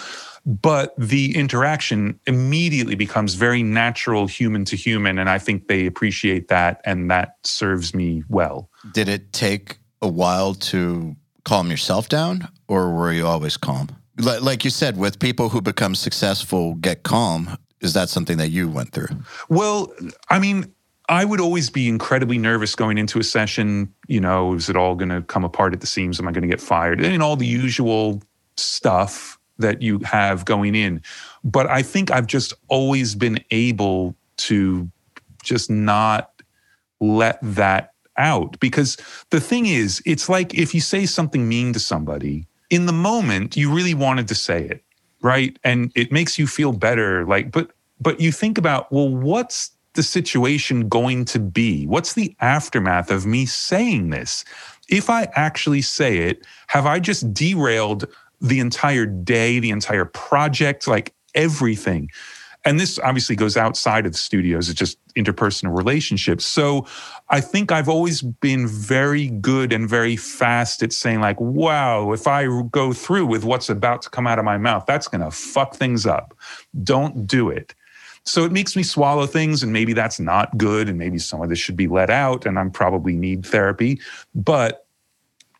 but 0.47 0.95
the 0.97 1.37
interaction 1.37 2.19
immediately 2.27 2.95
becomes 2.95 3.35
very 3.35 3.65
natural 3.65 4.29
human 4.29 4.65
to 4.65 4.77
human 4.77 5.19
and 5.19 5.29
i 5.29 5.39
think 5.39 5.67
they 5.67 5.87
appreciate 5.87 6.49
that 6.49 6.81
and 6.85 7.11
that 7.11 7.37
serves 7.43 7.95
me 7.95 8.23
well 8.29 8.71
did 8.93 9.09
it 9.09 9.33
take 9.33 9.79
a 10.01 10.09
while 10.09 10.55
to 10.55 11.15
calm 11.45 11.71
yourself 11.71 12.09
down 12.09 12.49
or 12.69 12.93
were 12.95 13.13
you 13.13 13.27
always 13.27 13.57
calm 13.57 13.89
like 14.19 14.65
you 14.65 14.71
said 14.71 14.97
with 14.97 15.19
people 15.19 15.49
who 15.49 15.61
become 15.61 15.95
successful 15.95 16.75
get 16.77 17.03
calm 17.03 17.59
is 17.81 17.93
that 17.93 18.09
something 18.09 18.39
that 18.39 18.49
you 18.49 18.69
went 18.69 18.93
through 18.93 19.09
well 19.49 19.93
i 20.31 20.39
mean 20.39 20.73
I 21.09 21.25
would 21.25 21.41
always 21.41 21.71
be 21.71 21.89
incredibly 21.89 22.37
nervous 22.37 22.75
going 22.75 22.99
into 22.99 23.21
a 23.21 23.23
session. 23.23 23.95
You 24.09 24.21
know, 24.21 24.55
is 24.55 24.69
it 24.69 24.77
all 24.77 24.97
going 24.97 25.11
to 25.11 25.23
come 25.23 25.45
apart 25.45 25.73
at 25.73 25.81
the 25.81 25.87
seams? 25.87 26.19
Am 26.19 26.27
I 26.27 26.33
going 26.33 26.43
to 26.43 26.49
get 26.49 26.61
fired? 26.61 27.01
I 27.01 27.11
And 27.11 27.23
all 27.23 27.37
the 27.37 27.47
usual 27.47 28.25
stuff 28.57 29.39
that 29.59 29.83
you 29.83 29.99
have 30.01 30.45
going 30.45 30.75
in. 30.75 31.03
But 31.45 31.67
I 31.69 31.83
think 31.83 32.11
I've 32.11 32.27
just 32.27 32.53
always 32.69 33.15
been 33.15 33.39
able 33.51 34.15
to 34.39 34.91
just 35.43 35.71
not 35.71 36.31
let 37.01 37.39
that 37.43 37.93
out 38.19 38.59
because 38.61 38.97
the 39.31 39.41
thing 39.41 39.67
is, 39.67 40.03
it's 40.07 40.29
like 40.29 40.55
if 40.55 40.75
you 40.75 40.81
say 40.81 41.07
something 41.07 41.49
mean 41.49 41.73
to 41.73 41.79
somebody 41.79 42.47
in 42.71 42.87
the 42.87 42.93
moment, 42.93 43.57
you 43.57 43.73
really 43.73 43.95
wanted 43.95 44.29
to 44.29 44.35
say 44.35 44.65
it, 44.65 44.83
right? 45.23 45.59
And 45.65 45.93
it 45.95 46.11
makes 46.11 46.39
you 46.39 46.47
feel 46.47 46.73
better. 46.73 47.25
Like, 47.27 47.53
but, 47.53 47.71
but 48.01 48.21
you 48.21 48.33
think 48.33 48.59
about, 48.59 48.91
well, 48.91 49.09
what's 49.09 49.71
the 49.95 50.03
situation 50.03 50.89
going 50.89 51.25
to 51.27 51.39
be? 51.39 51.87
What's 51.87 52.15
the 52.15 52.35
aftermath 52.41 53.11
of 53.11 53.27
me 53.27 53.47
saying 53.47 54.11
this? 54.11 54.45
If 54.89 55.11
I 55.11 55.29
actually 55.35 55.83
say 55.83 56.19
it, 56.19 56.47
have 56.69 56.87
I 56.87 56.99
just 57.01 57.33
derailed 57.33 58.07
the 58.41 58.61
entire 58.61 59.07
day, 59.07 59.59
the 59.59 59.71
entire 59.71 60.05
project, 60.05 60.87
like 60.87 61.15
everything. 61.35 62.11
And 62.65 62.81
this 62.81 62.99
obviously 62.99 63.37
goes 63.37 63.57
outside 63.57 64.07
of 64.07 64.13
the 64.13 64.19
studios, 64.19 64.69
it's 64.69 64.79
just 64.79 64.99
interpersonal 65.15 65.77
relationships. 65.77 66.45
So 66.45 66.85
I 67.31 67.41
think 67.41 67.71
I've 67.71 67.89
always 67.89 68.23
been 68.23 68.67
very 68.67 69.29
good 69.29 69.73
and 69.73 69.89
very 69.89 70.17
fast 70.17 70.83
at 70.83 70.93
saying, 70.93 71.21
like, 71.21 71.41
wow, 71.41 72.13
if 72.13 72.27
I 72.27 72.47
go 72.71 72.93
through 72.93 73.27
with 73.27 73.45
what's 73.45 73.71
about 73.71 74.03
to 74.03 74.11
come 74.11 74.27
out 74.27 74.41
of 74.41 74.45
my 74.45 74.59
mouth, 74.59 74.85
that's 74.85 75.07
going 75.07 75.21
to 75.21 75.31
fuck 75.31 75.77
things 75.77 76.07
up. 76.07 76.37
Don't 76.83 77.25
do 77.27 77.51
it. 77.51 77.73
So 78.25 78.45
it 78.45 78.51
makes 78.51 78.75
me 78.75 78.83
swallow 78.83 79.27
things, 79.27 79.63
and 79.63 79.73
maybe 79.73 79.93
that's 79.93 80.19
not 80.19 80.59
good, 80.59 80.89
and 80.89 80.99
maybe 80.99 81.19
some 81.19 81.41
of 81.41 81.49
this 81.49 81.61
should 81.61 81.77
be 81.77 81.87
let 81.87 82.11
out, 82.11 82.45
and 82.45 82.59
I'm 82.59 82.73
probably 82.73 83.15
need 83.15 83.47
therapy. 83.47 84.01
But 84.35 84.86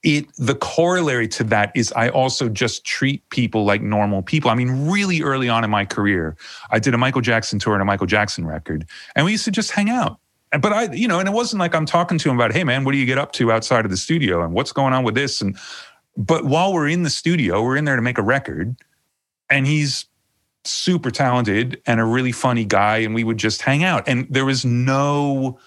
it 0.07 0.33
the 0.39 0.55
corollary 0.55 1.27
to 1.27 1.43
that 1.43 1.73
is 1.75 1.93
I 1.93 2.09
also 2.11 2.49
just 2.49 2.85
treat 2.85 3.29
people 3.31 3.65
like 3.65 3.83
normal 3.83 4.23
people. 4.23 4.51
I 4.51 4.55
mean, 4.55 4.89
really 4.89 5.21
early 5.21 5.49
on 5.49 5.65
in 5.65 5.71
my 5.71 5.85
career, 5.85 6.37
I 6.71 6.79
did 6.79 6.95
a 6.95 6.99
Michael 6.99 7.23
Jackson 7.23 7.59
tour 7.59 7.75
and 7.75 7.83
a 7.83 7.85
Michael 7.85 8.07
Jackson 8.07 8.47
record, 8.47 8.87
and 9.17 9.27
we 9.27 9.33
used 9.33 9.45
to 9.47 9.51
just 9.51 9.73
hang 9.73 9.91
out. 9.91 10.21
But 10.53 10.73
I, 10.73 10.93
you 10.93 11.09
know, 11.09 11.19
and 11.19 11.29
it 11.29 11.33
wasn't 11.33 11.59
like 11.59 11.75
I'm 11.75 11.87
talking 11.87 12.19
to 12.19 12.31
him 12.31 12.37
about, 12.37 12.53
hey 12.53 12.63
man, 12.63 12.85
what 12.85 12.93
do 12.93 12.99
you 12.99 13.05
get 13.05 13.19
up 13.19 13.33
to 13.33 13.51
outside 13.51 13.85
of 13.85 13.91
the 13.91 13.97
studio 13.97 14.45
and 14.45 14.55
what's 14.55 14.71
going 14.71 14.95
on 14.95 15.03
with 15.03 15.17
this? 15.17 15.41
And 15.41 15.59
but 16.17 16.45
while 16.45 16.73
we're 16.73 16.89
in 16.89 17.03
the 17.03 17.11
studio, 17.11 17.61
we're 17.63 17.77
in 17.77 17.85
there 17.85 17.97
to 17.97 18.03
make 18.03 18.17
a 18.17 18.23
record, 18.23 18.77
and 19.51 19.67
he's 19.67 20.07
super 20.63 21.11
talented 21.11 21.83
and 21.85 21.99
a 21.99 22.05
really 22.05 22.33
funny 22.33 22.65
guy, 22.65 22.99
and 22.99 23.13
we 23.13 23.25
would 23.25 23.39
just 23.39 23.63
hang 23.63 23.83
out. 23.83 24.07
And 24.07 24.29
there 24.31 24.45
was 24.45 24.65
no 24.65 25.59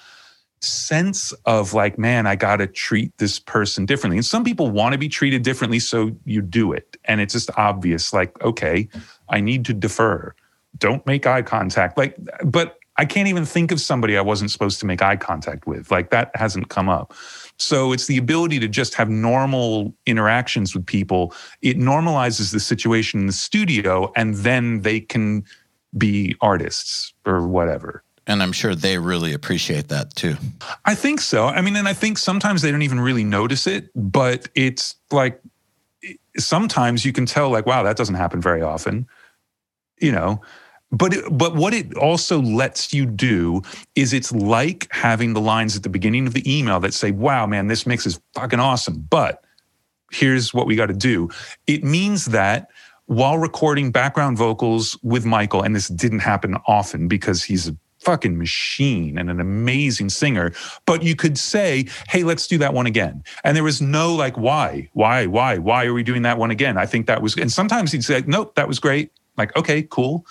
sense 0.61 1.31
of 1.45 1.73
like, 1.73 1.97
man, 1.97 2.27
I 2.27 2.35
got 2.35 2.57
to 2.57 2.67
treat 2.67 3.17
this 3.17 3.39
person 3.39 3.85
differently. 3.85 4.17
And 4.17 4.25
some 4.25 4.43
people 4.43 4.69
want 4.71 4.93
to 4.93 4.97
be 4.97 5.09
treated 5.09 5.43
differently, 5.43 5.79
so 5.79 6.11
you 6.25 6.41
do 6.41 6.73
it. 6.73 6.97
And 7.05 7.21
it's 7.21 7.33
just 7.33 7.49
obvious, 7.57 8.13
like, 8.13 8.41
okay, 8.41 8.89
I 9.29 9.39
need 9.39 9.65
to 9.65 9.73
defer. 9.73 10.33
Don't 10.77 11.05
make 11.05 11.25
eye 11.25 11.41
contact. 11.41 11.97
Like, 11.97 12.15
but 12.43 12.79
I 12.99 13.05
can't 13.05 13.29
even 13.29 13.45
think 13.45 13.71
of 13.71 13.79
somebody 13.79 14.17
I 14.17 14.21
wasn't 14.21 14.51
supposed 14.51 14.81
to 14.81 14.85
make 14.85 15.01
eye 15.01 15.15
contact 15.15 15.65
with. 15.65 15.89
Like 15.89 16.09
that 16.09 16.31
hasn't 16.35 16.67
come 16.67 16.89
up. 16.89 17.13
So 17.55 17.93
it's 17.93 18.07
the 18.07 18.17
ability 18.17 18.59
to 18.59 18.67
just 18.67 18.93
have 18.95 19.09
normal 19.09 19.93
interactions 20.05 20.75
with 20.75 20.85
people. 20.85 21.33
It 21.61 21.77
normalizes 21.77 22.51
the 22.51 22.59
situation 22.59 23.21
in 23.21 23.27
the 23.27 23.33
studio, 23.33 24.11
and 24.17 24.35
then 24.35 24.81
they 24.81 24.99
can 24.99 25.45
be 25.97 26.35
artists 26.41 27.13
or 27.25 27.47
whatever. 27.47 28.03
And 28.29 28.43
I'm 28.43 28.51
sure 28.51 28.75
they 28.75 28.99
really 28.99 29.33
appreciate 29.33 29.87
that 29.87 30.15
too. 30.15 30.37
I 30.85 30.93
think 30.93 31.19
so. 31.19 31.47
I 31.47 31.61
mean, 31.61 31.75
and 31.75 31.87
I 31.87 31.93
think 31.93 32.19
sometimes 32.19 32.61
they 32.61 32.69
don't 32.69 32.83
even 32.83 32.99
really 32.99 33.23
notice 33.23 33.65
it, 33.65 33.89
but 33.95 34.47
it's 34.53 34.95
like 35.09 35.41
sometimes 36.37 37.03
you 37.03 37.11
can 37.11 37.25
tell, 37.25 37.49
like, 37.49 37.65
wow, 37.65 37.81
that 37.81 37.97
doesn't 37.97 38.15
happen 38.15 38.39
very 38.39 38.61
often, 38.61 39.07
you 39.99 40.11
know. 40.11 40.41
But 40.91 41.15
it, 41.15 41.25
but 41.31 41.55
what 41.55 41.73
it 41.73 41.95
also 41.95 42.39
lets 42.39 42.93
you 42.93 43.07
do 43.07 43.63
is 43.95 44.13
it's 44.13 44.31
like 44.31 44.87
having 44.91 45.33
the 45.33 45.41
lines 45.41 45.75
at 45.75 45.81
the 45.81 45.89
beginning 45.89 46.27
of 46.27 46.33
the 46.33 46.45
email 46.45 46.79
that 46.81 46.93
say, 46.93 47.09
"Wow, 47.09 47.47
man, 47.47 47.65
this 47.65 47.87
mix 47.87 48.05
is 48.05 48.19
fucking 48.35 48.59
awesome," 48.59 49.07
but 49.09 49.43
here's 50.11 50.53
what 50.53 50.67
we 50.67 50.75
got 50.75 50.87
to 50.87 50.93
do. 50.93 51.29
It 51.65 51.83
means 51.83 52.25
that 52.25 52.69
while 53.05 53.39
recording 53.39 53.91
background 53.91 54.37
vocals 54.37 54.97
with 55.01 55.25
Michael, 55.25 55.63
and 55.63 55.75
this 55.75 55.87
didn't 55.87 56.19
happen 56.19 56.57
often 56.67 57.07
because 57.07 57.43
he's 57.43 57.67
a 57.67 57.75
fucking 57.99 58.37
machine 58.37 59.17
and 59.17 59.29
an 59.29 59.39
amazing 59.39 60.09
singer. 60.09 60.51
But 60.85 61.03
you 61.03 61.15
could 61.15 61.37
say, 61.37 61.87
hey, 62.07 62.23
let's 62.23 62.47
do 62.47 62.57
that 62.59 62.73
one 62.73 62.85
again. 62.85 63.23
And 63.43 63.55
there 63.55 63.63
was 63.63 63.81
no 63.81 64.15
like, 64.15 64.37
why, 64.37 64.89
why, 64.93 65.25
why, 65.25 65.57
why 65.57 65.85
are 65.85 65.93
we 65.93 66.03
doing 66.03 66.21
that 66.23 66.37
one 66.37 66.51
again? 66.51 66.77
I 66.77 66.85
think 66.85 67.07
that 67.07 67.21
was, 67.21 67.35
and 67.37 67.51
sometimes 67.51 67.91
he'd 67.91 68.03
say, 68.03 68.23
nope, 68.25 68.55
that 68.55 68.67
was 68.67 68.79
great. 68.79 69.11
Like, 69.37 69.55
okay, 69.55 69.83
cool. 69.83 70.25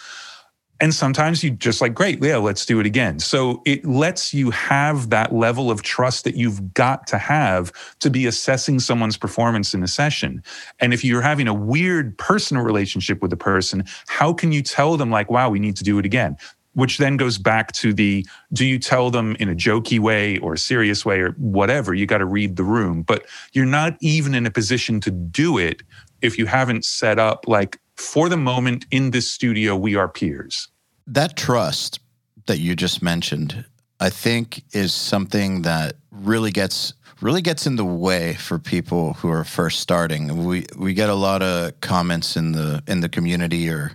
And 0.80 0.94
sometimes 0.94 1.42
you 1.42 1.50
just 1.50 1.80
like, 1.80 1.92
great, 1.92 2.22
yeah, 2.22 2.36
let's 2.36 2.64
do 2.64 2.78
it 2.78 2.86
again. 2.86 3.18
So 3.18 3.62
it 3.66 3.84
lets 3.84 4.32
you 4.32 4.52
have 4.52 5.10
that 5.10 5.34
level 5.34 5.72
of 5.72 5.82
trust 5.82 6.22
that 6.22 6.36
you've 6.36 6.72
got 6.72 7.08
to 7.08 7.18
have 7.18 7.72
to 7.98 8.10
be 8.10 8.26
assessing 8.26 8.78
someone's 8.78 9.16
performance 9.16 9.74
in 9.74 9.82
a 9.82 9.88
session. 9.88 10.40
And 10.78 10.94
if 10.94 11.04
you're 11.04 11.20
having 11.20 11.48
a 11.48 11.54
weird 11.54 12.16
personal 12.16 12.62
relationship 12.62 13.20
with 13.20 13.32
the 13.32 13.36
person, 13.36 13.84
how 14.06 14.32
can 14.32 14.52
you 14.52 14.62
tell 14.62 14.96
them, 14.96 15.10
like, 15.10 15.28
wow, 15.32 15.50
we 15.50 15.58
need 15.58 15.76
to 15.78 15.84
do 15.84 15.98
it 15.98 16.06
again? 16.06 16.36
Which 16.78 16.98
then 16.98 17.16
goes 17.16 17.38
back 17.38 17.72
to 17.72 17.92
the 17.92 18.24
do 18.52 18.64
you 18.64 18.78
tell 18.78 19.10
them 19.10 19.34
in 19.40 19.48
a 19.48 19.54
jokey 19.54 19.98
way 19.98 20.38
or 20.38 20.54
a 20.54 20.58
serious 20.58 21.04
way 21.04 21.18
or 21.18 21.32
whatever? 21.32 21.92
You 21.92 22.06
got 22.06 22.18
to 22.18 22.24
read 22.24 22.54
the 22.54 22.62
room, 22.62 23.02
but 23.02 23.26
you're 23.52 23.66
not 23.66 23.96
even 24.00 24.32
in 24.32 24.46
a 24.46 24.50
position 24.50 25.00
to 25.00 25.10
do 25.10 25.58
it 25.58 25.82
if 26.22 26.38
you 26.38 26.46
haven't 26.46 26.84
set 26.84 27.18
up 27.18 27.48
like 27.48 27.80
for 27.96 28.28
the 28.28 28.36
moment 28.36 28.86
in 28.92 29.10
this 29.10 29.28
studio, 29.28 29.74
we 29.74 29.96
are 29.96 30.08
peers. 30.08 30.68
That 31.08 31.36
trust 31.36 31.98
that 32.46 32.58
you 32.58 32.76
just 32.76 33.02
mentioned, 33.02 33.64
I 33.98 34.10
think, 34.10 34.62
is 34.72 34.94
something 34.94 35.62
that 35.62 35.96
really 36.12 36.52
gets 36.52 36.94
really 37.20 37.42
gets 37.42 37.66
in 37.66 37.74
the 37.74 37.84
way 37.84 38.34
for 38.34 38.60
people 38.60 39.14
who 39.14 39.28
are 39.30 39.42
first 39.42 39.80
starting. 39.80 40.44
We 40.44 40.64
we 40.76 40.94
get 40.94 41.08
a 41.08 41.14
lot 41.14 41.42
of 41.42 41.80
comments 41.80 42.36
in 42.36 42.52
the 42.52 42.82
in 42.86 43.00
the 43.00 43.08
community 43.08 43.68
or 43.68 43.92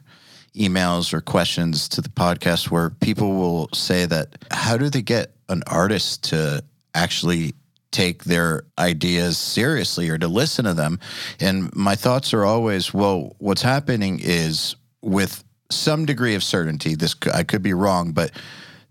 emails 0.56 1.14
or 1.14 1.22
questions 1.22 1.90
to 1.90 2.02
the 2.02 2.10
podcast 2.10 2.70
where 2.70 2.90
people 2.90 3.34
will 3.34 3.70
say 3.74 4.06
that 4.06 4.36
how 4.52 4.78
do 4.78 4.90
they 4.90 5.02
get 5.02 5.32
an 5.50 5.64
artist 5.68 6.24
to 6.26 6.64
actually 6.94 7.54
take 7.94 8.24
their 8.24 8.64
ideas 8.78 9.38
seriously 9.38 10.10
or 10.10 10.18
to 10.18 10.28
listen 10.28 10.66
to 10.66 10.74
them. 10.74 11.00
And 11.40 11.74
my 11.76 11.96
thoughts 11.96 12.34
are 12.34 12.44
always, 12.44 12.94
well, 12.94 13.36
what's 13.38 13.62
happening 13.62 14.20
is 14.22 14.76
with 15.02 15.44
some 15.70 16.06
degree 16.06 16.36
of 16.36 16.44
certainty, 16.44 16.96
this 16.96 17.16
I 17.34 17.44
could 17.44 17.62
be 17.62 17.74
wrong, 17.74 18.12
but 18.12 18.32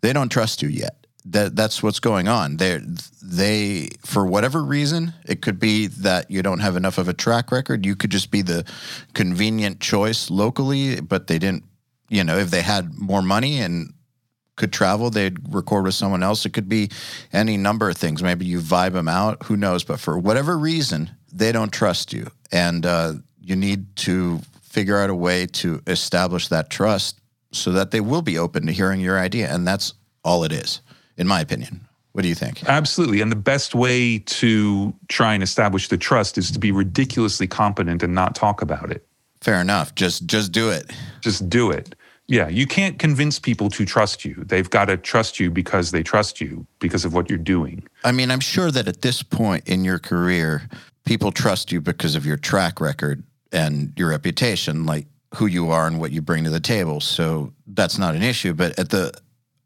they 0.01 0.13
don't 0.13 0.31
trust 0.31 0.63
you 0.63 0.69
yet. 0.69 1.02
That 1.25 1.55
that's 1.55 1.83
what's 1.83 2.01
going 2.01 2.27
on. 2.27 2.57
They 2.57 2.81
they 3.23 3.91
for 4.05 4.27
whatever 4.27 4.63
reason, 4.63 5.15
it 5.25 5.41
could 5.41 5.61
be 5.61 5.87
that 5.87 6.31
you 6.31 6.43
don't 6.43 6.59
have 6.61 6.75
enough 6.75 6.99
of 6.99 7.09
a 7.09 7.15
track 7.15 7.53
record. 7.53 7.87
You 7.87 7.95
could 7.95 8.11
just 8.11 8.31
be 8.31 8.43
the 8.43 8.65
convenient 9.15 9.81
choice 9.81 10.31
locally, 10.31 11.01
but 11.01 11.29
they 11.29 11.39
didn't. 11.39 11.65
You 12.09 12.25
know, 12.25 12.37
if 12.37 12.51
they 12.51 12.63
had 12.63 12.99
more 12.99 13.23
money 13.23 13.61
and 13.61 13.95
could 14.57 14.73
travel, 14.73 15.11
they'd 15.11 15.39
record 15.55 15.85
with 15.85 15.95
someone 15.95 16.23
else. 16.23 16.45
It 16.45 16.51
could 16.51 16.69
be 16.69 16.91
any 17.33 17.57
number 17.57 17.89
of 17.89 17.97
things. 17.97 18.23
Maybe 18.23 18.45
you 18.45 18.61
vibe 18.61 18.93
them 18.93 19.09
out, 19.09 19.45
who 19.45 19.57
knows? 19.57 19.83
But 19.85 20.01
for 20.01 20.19
whatever 20.19 20.59
reason, 20.59 21.11
they 21.33 21.53
don't 21.53 21.73
trust 21.73 22.13
you. 22.13 22.31
And 22.51 22.85
uh, 22.85 23.15
you 23.41 23.57
need 23.57 23.97
to 23.97 24.41
figure 24.63 24.99
out 24.99 25.11
a 25.11 25.15
way 25.15 25.47
to 25.47 25.83
establish 25.87 26.49
that 26.49 26.71
trust 26.71 27.21
so 27.51 27.73
that 27.73 27.91
they 27.91 28.01
will 28.01 28.23
be 28.23 28.39
open 28.39 28.67
to 28.67 28.73
hearing 28.73 29.01
your 29.01 29.19
idea. 29.19 29.53
And 29.53 29.67
that's 29.67 29.95
all 30.25 30.45
it 30.45 30.53
is, 30.53 30.81
in 31.17 31.27
my 31.27 31.41
opinion. 31.41 31.87
What 32.13 32.23
do 32.23 32.29
you 32.29 32.35
think? 32.35 32.63
Absolutely. 32.69 33.21
And 33.23 33.33
the 33.33 33.37
best 33.37 33.75
way 33.75 34.19
to 34.19 34.95
try 35.09 35.33
and 35.35 35.43
establish 35.43 35.89
the 35.89 35.97
trust 35.97 36.37
is 36.37 36.51
to 36.51 36.59
be 36.59 36.71
ridiculously 36.71 37.47
competent 37.47 38.03
and 38.03 38.15
not 38.15 38.35
talk 38.35 38.61
about 38.61 38.91
it. 38.91 39.07
Fair 39.41 39.61
enough. 39.61 39.95
Just 39.95 40.27
just 40.27 40.53
do 40.53 40.71
it. 40.71 40.91
Just 41.21 41.49
do 41.49 41.71
it. 41.71 41.95
Yeah, 42.29 42.49
you 42.49 42.67
can't 42.67 42.99
convince 42.99 43.39
people 43.39 43.69
to 43.71 43.85
trust 43.85 44.25
you. 44.25 44.45
They've 44.47 44.71
got 44.71 44.87
to 44.87 44.97
trust 44.97 45.41
you 45.41 45.51
because 45.51 45.91
they 45.91 46.03
trust 46.03 46.41
you 46.41 46.67
because 46.79 47.05
of 47.05 47.13
what 47.13 47.29
you're 47.29 47.39
doing. 47.39 47.83
I 48.05 48.13
mean, 48.13 48.31
I'm 48.31 48.41
sure 48.41 48.71
that 48.71 48.87
at 48.87 49.03
this 49.03 49.23
point 49.23 49.69
in 49.69 49.85
your 49.85 49.99
career, 49.99 50.69
people 51.05 51.33
trust 51.33 51.73
you 51.73 51.81
because 51.81 52.15
of 52.15 52.25
your 52.25 52.37
track 52.37 52.81
record 52.81 53.25
and 53.51 53.93
your 53.97 54.11
reputation, 54.11 54.87
like 54.87 55.07
who 55.35 55.47
you 55.47 55.71
are 55.71 55.87
and 55.87 55.99
what 55.99 56.13
you 56.13 56.23
bring 56.23 56.45
to 56.45 56.51
the 56.51 56.61
table. 56.61 57.01
So 57.01 57.53
that's 57.67 57.99
not 57.99 58.15
an 58.15 58.23
issue. 58.23 58.53
But 58.55 58.79
at 58.79 58.91
the 58.91 59.13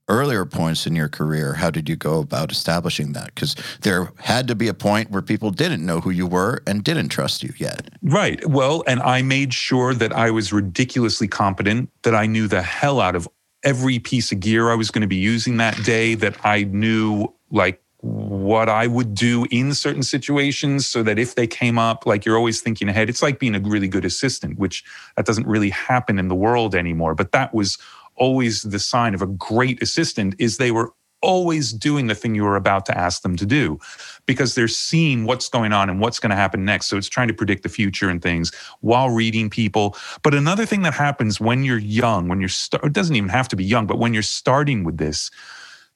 earlier 0.09 0.45
points 0.45 0.87
in 0.87 0.95
your 0.95 1.09
career, 1.09 1.55
how 1.55 1.71
did 1.71 1.89
you 1.89 1.97
go 1.97 2.21
about 2.21 2.53
establishing 2.53 3.13
that? 3.13 3.35
Because 3.35 3.57
there 3.83 4.13
had 4.19 4.47
to 4.49 4.55
be 4.55 4.69
a 4.69 4.75
point 4.75 5.11
where 5.11 5.23
people 5.23 5.51
didn't 5.51 5.85
know 5.85 6.01
who 6.01 6.11
you 6.11 6.27
were 6.27 6.63
and 6.67 6.85
didn't 6.85 7.09
trust 7.09 7.43
you 7.43 7.53
yet. 7.59 7.91
Right. 8.03 8.45
Well, 8.47 8.85
and 8.87 9.01
I 9.01 9.23
made 9.23 9.53
sure 9.53 9.95
that 9.95 10.13
I 10.13 10.31
was 10.31 10.53
ridiculously 10.53 11.29
competent, 11.29 11.91
that 12.03 12.15
I 12.15 12.27
knew 12.27 12.47
the 12.49 12.63
hell 12.63 13.01
out 13.01 13.17
of 13.17 13.29
every 13.65 13.99
piece 13.99 14.31
of 14.31 14.41
gear 14.41 14.71
I 14.71 14.75
was 14.75 14.91
going 14.91 15.03
to 15.03 15.09
be 15.09 15.17
using 15.17 15.57
that 15.57 15.77
day, 15.85 16.15
that 16.15 16.37
I 16.45 16.65
knew 16.65 17.33
like 17.51 17.83
what 18.01 18.69
I 18.69 18.87
would 18.87 19.15
do 19.15 19.47
in 19.51 19.75
certain 19.75 20.03
situations 20.03 20.87
so 20.87 21.03
that 21.03 21.19
if 21.19 21.35
they 21.35 21.47
came 21.47 21.79
up, 21.79 22.07
like 22.07 22.25
you're 22.25 22.37
always 22.37 22.61
thinking 22.61 22.89
ahead. 22.89 23.09
It's 23.09 23.23
like 23.23 23.41
being 23.41 23.57
a 23.57 23.61
really 23.61 23.89
good 23.89 24.05
assistant, 24.05 24.59
which 24.59 24.85
that 25.17 25.27
doesn't 25.27 25.47
really 25.47 25.71
happen 25.71 26.19
in 26.19 26.29
the 26.29 26.35
world 26.35 26.75
anymore. 26.75 27.15
But 27.15 27.33
that 27.33 27.53
was 27.53 27.79
always 28.17 28.63
the 28.63 28.79
sign 28.79 29.15
of 29.15 29.23
a 29.23 29.27
great 29.27 29.83
assistant 29.83 30.35
is 30.39 30.57
they 30.57 30.71
were 30.71 30.93
always 31.23 31.73
doing 31.73 32.07
the 32.07 32.15
thing 32.15 32.35
you 32.35 32.45
were 32.45 32.57
about 32.57 32.87
to 32.87 32.97
ask 32.97 33.23
them 33.23 33.37
to 33.37 33.47
do 33.47 33.79
because 34.27 34.55
they're 34.55 34.69
seeing 34.69 35.25
what's 35.25 35.49
going 35.49 35.73
on 35.73 35.89
and 35.89 36.01
what's 36.01 36.19
going 36.21 36.31
to 36.31 36.37
happen 36.37 36.65
next. 36.65 36.87
So 36.87 36.97
it's 36.97 37.09
trying 37.09 37.29
to 37.29 37.35
predict 37.35 37.63
the 37.63 37.69
future 37.69 38.09
and 38.09 38.23
things 38.23 38.53
while 38.81 39.11
reading 39.11 39.51
people. 39.51 39.97
But 40.23 40.35
another 40.35 40.67
thing 40.67 40.83
that 40.83 40.95
happens 40.95 41.41
when 41.41 41.65
you're 41.65 41.79
young, 41.79 42.29
when 42.29 42.41
you're, 42.41 42.49
st- 42.49 42.85
it 42.85 42.93
doesn't 42.93 43.17
even 43.17 43.31
have 43.31 43.49
to 43.49 43.57
be 43.57 43.65
young, 43.65 43.87
but 43.87 43.99
when 43.99 44.15
you're 44.15 44.23
starting 44.23 44.85
with 44.85 44.99
this, 44.99 45.31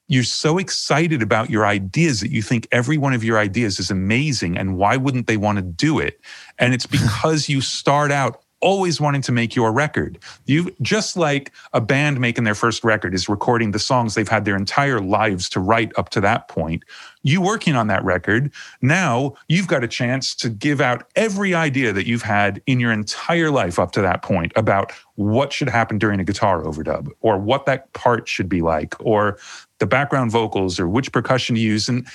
you're 0.07 0.23
so 0.23 0.57
excited 0.57 1.21
about 1.21 1.49
your 1.49 1.65
ideas 1.65 2.19
that 2.19 2.31
you 2.31 2.41
think 2.41 2.67
every 2.73 2.97
one 2.97 3.13
of 3.13 3.23
your 3.23 3.37
ideas 3.37 3.79
is 3.79 3.89
amazing. 3.89 4.57
And 4.57 4.75
why 4.75 4.97
wouldn't 4.97 5.27
they 5.27 5.37
want 5.37 5.57
to 5.57 5.61
do 5.61 5.99
it? 5.99 6.19
And 6.59 6.73
it's 6.73 6.85
because 6.99 7.47
you 7.47 7.61
start 7.61 8.11
out 8.11 8.40
always 8.61 9.01
wanting 9.01 9.21
to 9.23 9.31
make 9.31 9.55
your 9.55 9.71
record. 9.71 10.17
You 10.45 10.73
just 10.81 11.17
like 11.17 11.51
a 11.73 11.81
band 11.81 12.19
making 12.19 12.43
their 12.43 12.55
first 12.55 12.83
record 12.83 13.13
is 13.13 13.27
recording 13.27 13.71
the 13.71 13.79
songs 13.79 14.15
they've 14.15 14.27
had 14.27 14.45
their 14.45 14.55
entire 14.55 14.99
lives 14.99 15.49
to 15.49 15.59
write 15.59 15.91
up 15.97 16.09
to 16.09 16.21
that 16.21 16.47
point. 16.47 16.83
You 17.23 17.41
working 17.41 17.75
on 17.75 17.87
that 17.87 18.03
record, 18.03 18.51
now 18.81 19.33
you've 19.47 19.67
got 19.67 19.83
a 19.83 19.87
chance 19.87 20.33
to 20.35 20.49
give 20.49 20.81
out 20.81 21.05
every 21.15 21.53
idea 21.53 21.93
that 21.93 22.07
you've 22.07 22.23
had 22.23 22.61
in 22.65 22.79
your 22.79 22.91
entire 22.91 23.51
life 23.51 23.77
up 23.77 23.91
to 23.93 24.01
that 24.01 24.21
point 24.21 24.51
about 24.55 24.91
what 25.15 25.53
should 25.53 25.69
happen 25.69 25.97
during 25.97 26.19
a 26.19 26.23
guitar 26.23 26.63
overdub 26.63 27.09
or 27.21 27.37
what 27.37 27.65
that 27.65 27.91
part 27.93 28.27
should 28.27 28.49
be 28.49 28.61
like 28.61 28.95
or 28.99 29.37
the 29.79 29.85
background 29.85 30.31
vocals 30.31 30.79
or 30.79 30.87
which 30.87 31.11
percussion 31.11 31.55
to 31.55 31.61
use 31.61 31.87
and 31.89 32.07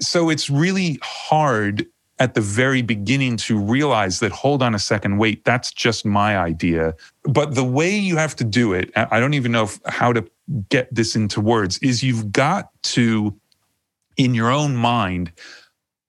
so 0.00 0.30
it's 0.30 0.48
really 0.48 0.98
hard 1.02 1.86
at 2.18 2.34
the 2.34 2.40
very 2.40 2.82
beginning 2.82 3.36
to 3.36 3.58
realize 3.58 4.20
that, 4.20 4.32
hold 4.32 4.62
on 4.62 4.74
a 4.74 4.78
second, 4.78 5.18
wait, 5.18 5.44
that's 5.44 5.72
just 5.72 6.04
my 6.04 6.36
idea. 6.36 6.94
But 7.24 7.54
the 7.54 7.64
way 7.64 7.96
you 7.96 8.16
have 8.16 8.34
to 8.36 8.44
do 8.44 8.72
it, 8.72 8.90
I 8.96 9.20
don't 9.20 9.34
even 9.34 9.52
know 9.52 9.64
if, 9.64 9.78
how 9.86 10.12
to 10.12 10.28
get 10.68 10.92
this 10.94 11.14
into 11.14 11.40
words, 11.40 11.78
is 11.78 12.02
you've 12.02 12.32
got 12.32 12.70
to, 12.84 13.38
in 14.16 14.34
your 14.34 14.50
own 14.50 14.74
mind, 14.74 15.32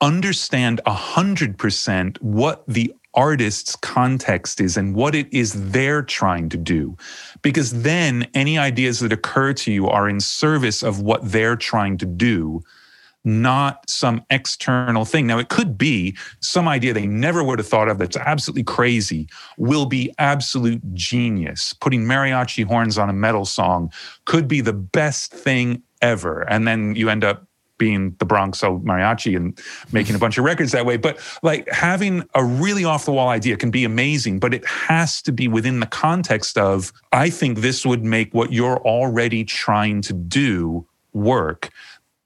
understand 0.01 0.81
100% 0.87 2.21
what 2.21 2.63
the 2.67 2.93
artist's 3.13 3.75
context 3.75 4.61
is 4.61 4.77
and 4.77 4.95
what 4.95 5.15
it 5.15 5.27
is 5.33 5.71
they're 5.71 6.03
trying 6.03 6.47
to 6.49 6.57
do. 6.57 6.95
Because 7.41 7.81
then 7.81 8.27
any 8.33 8.57
ideas 8.57 8.99
that 8.99 9.11
occur 9.11 9.53
to 9.53 9.71
you 9.71 9.87
are 9.87 10.07
in 10.07 10.19
service 10.19 10.83
of 10.83 11.01
what 11.01 11.31
they're 11.31 11.55
trying 11.55 11.97
to 11.97 12.05
do 12.05 12.61
not 13.23 13.89
some 13.89 14.23
external 14.29 15.05
thing. 15.05 15.27
Now, 15.27 15.39
it 15.39 15.49
could 15.49 15.77
be 15.77 16.15
some 16.39 16.67
idea 16.67 16.93
they 16.93 17.07
never 17.07 17.43
would 17.43 17.59
have 17.59 17.67
thought 17.67 17.89
of 17.89 17.97
that's 17.97 18.17
absolutely 18.17 18.63
crazy, 18.63 19.27
will 19.57 19.85
be 19.85 20.13
absolute 20.17 20.81
genius. 20.93 21.73
Putting 21.73 22.05
mariachi 22.05 22.65
horns 22.65 22.97
on 22.97 23.09
a 23.09 23.13
metal 23.13 23.45
song 23.45 23.91
could 24.25 24.47
be 24.47 24.61
the 24.61 24.73
best 24.73 25.33
thing 25.33 25.83
ever. 26.01 26.41
And 26.49 26.67
then 26.67 26.95
you 26.95 27.09
end 27.09 27.23
up 27.23 27.45
being 27.77 28.15
the 28.19 28.25
Bronx 28.25 28.61
mariachi 28.61 29.35
and 29.35 29.57
making 29.91 30.13
a 30.13 30.19
bunch 30.19 30.37
of 30.37 30.43
records 30.43 30.73
that 30.73 30.85
way. 30.85 30.97
But 30.97 31.17
like 31.41 31.67
having 31.69 32.23
a 32.35 32.43
really 32.43 32.83
off 32.83 33.05
the 33.05 33.13
wall 33.13 33.29
idea 33.29 33.57
can 33.57 33.71
be 33.71 33.85
amazing, 33.85 34.39
but 34.39 34.53
it 34.53 34.65
has 34.67 35.21
to 35.23 35.31
be 35.31 35.47
within 35.47 35.79
the 35.79 35.87
context 35.87 36.57
of, 36.57 36.93
I 37.11 37.29
think 37.29 37.59
this 37.59 37.85
would 37.85 38.03
make 38.03 38.33
what 38.33 38.51
you're 38.51 38.79
already 38.79 39.45
trying 39.45 40.01
to 40.03 40.13
do 40.13 40.85
work. 41.13 41.69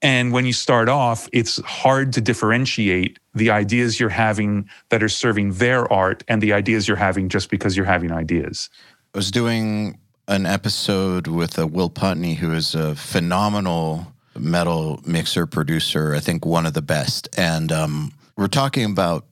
And 0.04 0.32
when 0.32 0.44
you 0.44 0.52
start 0.52 0.90
off, 0.90 1.30
it's 1.32 1.62
hard 1.64 2.12
to 2.12 2.20
differentiate 2.20 3.18
the 3.34 3.48
ideas 3.48 3.98
you're 3.98 4.10
having 4.10 4.68
that 4.90 5.02
are 5.02 5.08
serving 5.08 5.54
their 5.54 5.90
art 5.90 6.22
and 6.28 6.42
the 6.42 6.52
ideas 6.52 6.86
you're 6.86 6.98
having 6.98 7.30
just 7.30 7.48
because 7.48 7.74
you're 7.74 7.86
having 7.86 8.12
ideas. 8.12 8.68
I 9.14 9.18
was 9.18 9.30
doing 9.30 9.98
an 10.28 10.44
episode 10.44 11.26
with 11.26 11.58
uh, 11.58 11.66
Will 11.66 11.88
Putney, 11.88 12.34
who 12.34 12.52
is 12.52 12.74
a 12.74 12.94
phenomenal 12.94 14.12
metal 14.38 15.00
mixer 15.06 15.46
producer. 15.46 16.14
I 16.14 16.20
think 16.20 16.44
one 16.44 16.66
of 16.66 16.74
the 16.74 16.82
best. 16.82 17.26
And 17.38 17.72
um, 17.72 18.12
we're 18.36 18.48
talking 18.48 18.84
about 18.84 19.24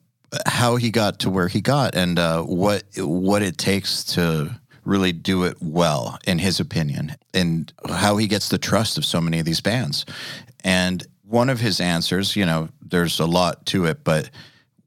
how 0.47 0.77
he 0.77 0.89
got 0.89 1.19
to 1.19 1.29
where 1.29 1.49
he 1.49 1.61
got 1.61 1.93
and 1.93 2.17
uh, 2.17 2.41
what 2.41 2.83
what 2.97 3.43
it 3.43 3.59
takes 3.59 4.03
to 4.15 4.59
really 4.85 5.11
do 5.11 5.43
it 5.43 5.55
well, 5.61 6.17
in 6.25 6.39
his 6.39 6.59
opinion, 6.59 7.15
and 7.33 7.71
how 7.87 8.17
he 8.17 8.27
gets 8.27 8.49
the 8.49 8.57
trust 8.57 8.97
of 8.97 9.05
so 9.05 9.21
many 9.21 9.39
of 9.39 9.45
these 9.45 9.61
bands. 9.61 10.05
And 10.63 11.05
one 11.23 11.49
of 11.49 11.59
his 11.59 11.79
answers, 11.79 12.35
you 12.35 12.45
know, 12.45 12.69
there's 12.81 13.19
a 13.19 13.25
lot 13.25 13.65
to 13.67 13.85
it, 13.85 14.03
but 14.03 14.29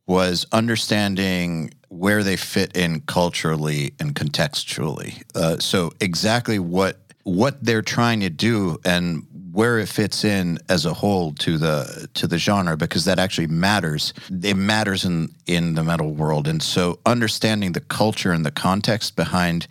was 0.06 0.46
understanding 0.52 1.72
where 1.88 2.22
they 2.22 2.36
fit 2.36 2.76
in 2.76 3.00
culturally 3.02 3.94
and 3.98 4.14
contextually. 4.14 5.22
Uh, 5.34 5.58
so 5.58 5.92
exactly 6.00 6.58
what 6.58 6.98
what 7.24 7.62
they're 7.64 7.82
trying 7.82 8.20
to 8.20 8.30
do 8.30 8.78
and 8.84 9.26
where 9.50 9.78
it 9.78 9.88
fits 9.88 10.22
in 10.22 10.58
as 10.68 10.84
a 10.84 10.92
whole 10.92 11.32
to 11.32 11.58
the 11.58 12.08
to 12.14 12.26
the 12.26 12.38
genre 12.38 12.76
because 12.76 13.04
that 13.06 13.18
actually 13.18 13.46
matters. 13.46 14.12
It 14.42 14.54
matters 14.56 15.04
in 15.04 15.34
in 15.46 15.74
the 15.74 15.82
metal 15.82 16.12
world, 16.12 16.46
and 16.46 16.62
so 16.62 17.00
understanding 17.06 17.72
the 17.72 17.80
culture 17.80 18.32
and 18.32 18.44
the 18.44 18.50
context 18.50 19.16
behind 19.16 19.66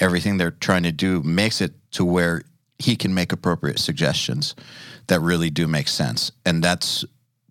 everything 0.00 0.38
they're 0.38 0.52
trying 0.52 0.84
to 0.84 0.92
do 0.92 1.22
makes 1.22 1.60
it 1.60 1.72
to 1.92 2.04
where 2.04 2.42
he 2.78 2.96
can 2.96 3.14
make 3.14 3.32
appropriate 3.32 3.78
suggestions 3.78 4.54
that 5.08 5.20
really 5.20 5.50
do 5.50 5.66
make 5.66 5.88
sense. 5.88 6.32
And 6.44 6.62
that's 6.62 7.04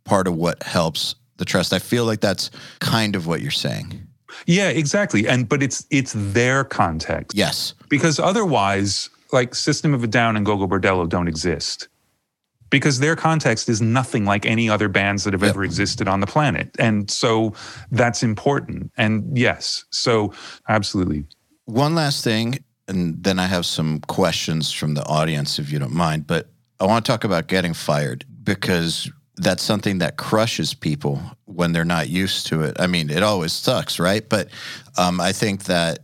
part 0.04 0.28
of 0.28 0.36
what 0.36 0.64
helps 0.64 1.16
the 1.38 1.46
trust. 1.46 1.74
I 1.74 1.80
feel 1.80 2.06
like 2.06 2.22
that's 2.22 2.52
kind 2.80 3.16
of 3.16 3.28
what 3.28 3.42
you're 3.42 3.52
saying. 3.52 4.08
Yeah, 4.46 4.70
exactly. 4.70 5.28
And 5.28 5.48
but 5.48 5.62
it's 5.62 5.86
it's 5.90 6.14
their 6.16 6.64
context. 6.64 7.38
Yes. 7.38 7.74
Because 7.90 8.20
otherwise, 8.20 9.10
like 9.32 9.56
System 9.56 9.94
of 9.94 10.04
a 10.04 10.08
Down 10.08 10.36
and 10.36 10.46
Gogol 10.46 10.68
Bordello 10.68 11.08
don't 11.08 11.28
exist. 11.28 11.88
Because 12.70 13.00
their 13.00 13.16
context 13.16 13.70
is 13.70 13.82
nothing 13.82 14.26
like 14.26 14.48
any 14.48 14.68
other 14.68 14.90
bands 14.90 15.26
that 15.26 15.34
have 15.34 15.44
yep. 15.44 15.52
ever 15.52 15.64
existed 15.64 16.08
on 16.08 16.22
the 16.22 16.26
planet. 16.26 16.72
And 16.80 17.10
so 17.10 17.54
that's 17.92 18.24
important. 18.24 18.92
And 18.98 19.38
yes, 19.38 19.86
so 19.92 20.34
absolutely. 20.68 21.26
One 21.66 21.94
last 21.94 22.24
thing, 22.24 22.64
and 22.88 23.24
then 23.24 23.38
I 23.38 23.46
have 23.46 23.68
some 23.68 24.00
questions 24.00 24.72
from 24.72 24.96
the 24.96 25.06
audience, 25.06 25.60
if 25.60 25.72
you 25.72 25.78
don't 25.78 25.94
mind. 25.94 26.26
But 26.26 26.50
I 26.84 26.86
want 26.86 27.06
to 27.06 27.12
talk 27.12 27.24
about 27.24 27.48
getting 27.48 27.74
fired 27.74 28.26
because 28.44 29.10
that's 29.38 29.64
something 29.64 30.00
that 30.00 30.18
crushes 30.18 30.74
people 30.74 31.22
when 31.46 31.72
they're 31.72 31.86
not 31.86 32.10
used 32.10 32.48
to 32.48 32.64
it. 32.64 32.76
I 32.78 32.88
mean, 32.88 33.10
it 33.10 33.24
always 33.24 33.54
sucks, 33.54 34.00
right? 34.00 34.28
But 34.28 34.50
um, 34.98 35.22
I 35.22 35.32
think 35.32 35.64
that 35.64 36.00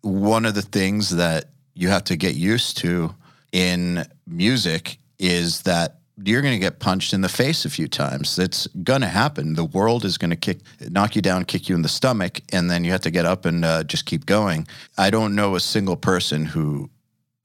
one 0.00 0.44
of 0.44 0.56
the 0.56 0.62
things 0.62 1.10
that 1.10 1.50
you 1.74 1.90
have 1.90 2.02
to 2.04 2.16
get 2.16 2.34
used 2.34 2.78
to 2.78 3.14
in 3.52 4.04
music 4.26 4.98
is 5.20 5.62
that 5.62 6.00
you're 6.24 6.42
going 6.42 6.54
to 6.54 6.58
get 6.58 6.80
punched 6.80 7.12
in 7.12 7.20
the 7.20 7.28
face 7.28 7.64
a 7.64 7.70
few 7.70 7.86
times. 7.86 8.36
It's 8.36 8.66
going 8.82 9.02
to 9.02 9.06
happen. 9.06 9.54
The 9.54 9.64
world 9.64 10.04
is 10.04 10.18
going 10.18 10.30
to 10.30 10.36
kick, 10.36 10.58
knock 10.80 11.14
you 11.14 11.22
down, 11.22 11.44
kick 11.44 11.68
you 11.68 11.76
in 11.76 11.82
the 11.82 11.88
stomach, 11.88 12.40
and 12.52 12.68
then 12.68 12.82
you 12.82 12.90
have 12.90 13.02
to 13.02 13.12
get 13.12 13.26
up 13.26 13.44
and 13.44 13.64
uh, 13.64 13.84
just 13.84 14.06
keep 14.06 14.26
going. 14.26 14.66
I 14.98 15.10
don't 15.10 15.36
know 15.36 15.54
a 15.54 15.60
single 15.60 15.96
person 15.96 16.46
who 16.46 16.90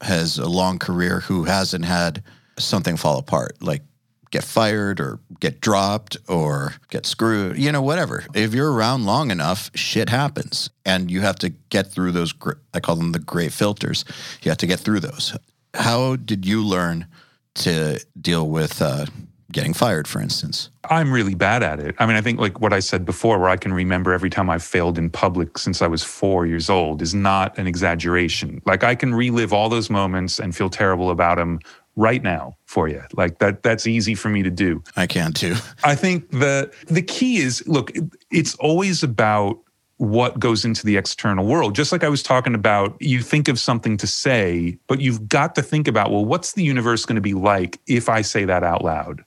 has 0.00 0.36
a 0.36 0.48
long 0.48 0.80
career 0.80 1.20
who 1.20 1.44
hasn't 1.44 1.84
had 1.84 2.24
something 2.64 2.96
fall 2.96 3.18
apart, 3.18 3.56
like 3.60 3.82
get 4.30 4.44
fired 4.44 4.98
or 4.98 5.18
get 5.40 5.60
dropped 5.60 6.16
or 6.28 6.74
get 6.88 7.04
screwed, 7.04 7.58
you 7.58 7.70
know, 7.70 7.82
whatever. 7.82 8.24
If 8.34 8.54
you're 8.54 8.72
around 8.72 9.04
long 9.04 9.30
enough, 9.30 9.70
shit 9.74 10.08
happens, 10.08 10.70
and 10.86 11.10
you 11.10 11.20
have 11.20 11.36
to 11.36 11.50
get 11.50 11.88
through 11.88 12.12
those. 12.12 12.34
I 12.72 12.80
call 12.80 12.96
them 12.96 13.12
the 13.12 13.18
gray 13.18 13.48
filters. 13.48 14.04
You 14.42 14.50
have 14.50 14.58
to 14.58 14.66
get 14.66 14.80
through 14.80 15.00
those. 15.00 15.36
How 15.74 16.16
did 16.16 16.46
you 16.46 16.62
learn? 16.64 17.06
to 17.54 18.04
deal 18.20 18.48
with 18.48 18.80
uh, 18.80 19.06
getting 19.50 19.74
fired, 19.74 20.08
for 20.08 20.20
instance? 20.20 20.70
I'm 20.88 21.12
really 21.12 21.34
bad 21.34 21.62
at 21.62 21.80
it. 21.80 21.94
I 21.98 22.06
mean, 22.06 22.16
I 22.16 22.20
think 22.20 22.40
like 22.40 22.60
what 22.60 22.72
I 22.72 22.80
said 22.80 23.04
before, 23.04 23.38
where 23.38 23.50
I 23.50 23.56
can 23.56 23.72
remember 23.72 24.12
every 24.12 24.30
time 24.30 24.48
I've 24.50 24.62
failed 24.62 24.98
in 24.98 25.10
public 25.10 25.58
since 25.58 25.82
I 25.82 25.86
was 25.86 26.02
four 26.02 26.46
years 26.46 26.70
old, 26.70 27.02
is 27.02 27.14
not 27.14 27.56
an 27.58 27.66
exaggeration. 27.66 28.62
Like 28.66 28.82
I 28.82 28.94
can 28.94 29.14
relive 29.14 29.52
all 29.52 29.68
those 29.68 29.90
moments 29.90 30.38
and 30.38 30.56
feel 30.56 30.70
terrible 30.70 31.10
about 31.10 31.36
them 31.36 31.60
right 31.96 32.22
now 32.22 32.56
for 32.66 32.88
you. 32.88 33.02
Like 33.14 33.38
that 33.38 33.62
that's 33.62 33.86
easy 33.86 34.14
for 34.14 34.28
me 34.28 34.42
to 34.42 34.50
do. 34.50 34.82
I 34.96 35.06
can 35.06 35.32
too. 35.32 35.56
I 35.84 35.94
think 35.94 36.30
the 36.30 36.72
the 36.86 37.02
key 37.02 37.38
is 37.38 37.66
look, 37.66 37.92
it's 38.30 38.54
always 38.56 39.02
about 39.02 39.58
what 39.98 40.40
goes 40.40 40.64
into 40.64 40.84
the 40.84 40.96
external 40.96 41.46
world. 41.46 41.76
Just 41.76 41.92
like 41.92 42.02
I 42.02 42.08
was 42.08 42.24
talking 42.24 42.56
about, 42.56 42.96
you 43.00 43.20
think 43.20 43.46
of 43.46 43.56
something 43.58 43.96
to 43.98 44.06
say, 44.06 44.76
but 44.88 45.00
you've 45.00 45.28
got 45.28 45.54
to 45.54 45.62
think 45.62 45.86
about, 45.86 46.10
well, 46.10 46.24
what's 46.24 46.54
the 46.54 46.64
universe 46.64 47.04
going 47.04 47.14
to 47.14 47.22
be 47.22 47.34
like 47.34 47.78
if 47.86 48.08
I 48.08 48.22
say 48.22 48.44
that 48.44 48.64
out 48.64 48.82
loud? 48.82 49.24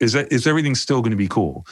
Is 0.00 0.12
that 0.12 0.30
is 0.32 0.46
everything 0.46 0.74
still 0.74 1.00
going 1.00 1.10
to 1.10 1.16
be 1.16 1.28
cool? 1.28 1.66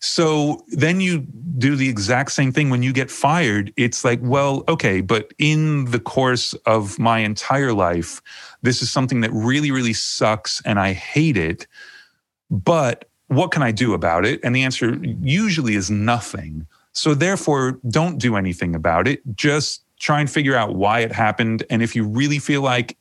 So 0.00 0.64
then 0.68 1.00
you 1.00 1.26
do 1.58 1.76
the 1.76 1.88
exact 1.88 2.32
same 2.32 2.52
thing 2.52 2.70
when 2.70 2.82
you 2.82 2.92
get 2.92 3.10
fired. 3.10 3.72
It's 3.76 4.02
like, 4.02 4.20
well, 4.22 4.64
okay, 4.66 5.02
but 5.02 5.32
in 5.38 5.86
the 5.86 6.00
course 6.00 6.54
of 6.64 6.98
my 6.98 7.18
entire 7.18 7.72
life, 7.74 8.22
this 8.62 8.82
is 8.82 8.90
something 8.90 9.20
that 9.20 9.32
really, 9.32 9.70
really 9.70 9.92
sucks 9.92 10.62
and 10.64 10.78
I 10.78 10.92
hate 10.92 11.36
it. 11.36 11.66
But 12.50 13.06
what 13.28 13.52
can 13.52 13.62
I 13.62 13.70
do 13.70 13.94
about 13.94 14.24
it? 14.24 14.40
And 14.42 14.54
the 14.54 14.64
answer 14.64 14.98
usually 15.02 15.74
is 15.76 15.90
nothing. 15.90 16.66
So 16.92 17.14
therefore, 17.14 17.78
don't 17.88 18.18
do 18.18 18.36
anything 18.36 18.74
about 18.74 19.06
it. 19.06 19.22
Just 19.36 19.82
try 20.00 20.20
and 20.20 20.28
figure 20.28 20.56
out 20.56 20.74
why 20.74 21.00
it 21.00 21.12
happened. 21.12 21.64
And 21.70 21.82
if 21.82 21.94
you 21.94 22.04
really 22.04 22.38
feel 22.38 22.62
like 22.62 22.96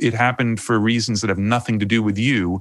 it 0.00 0.14
happened 0.14 0.60
for 0.60 0.78
reasons 0.78 1.20
that 1.20 1.28
have 1.28 1.38
nothing 1.38 1.78
to 1.80 1.86
do 1.86 2.02
with 2.02 2.16
you, 2.16 2.60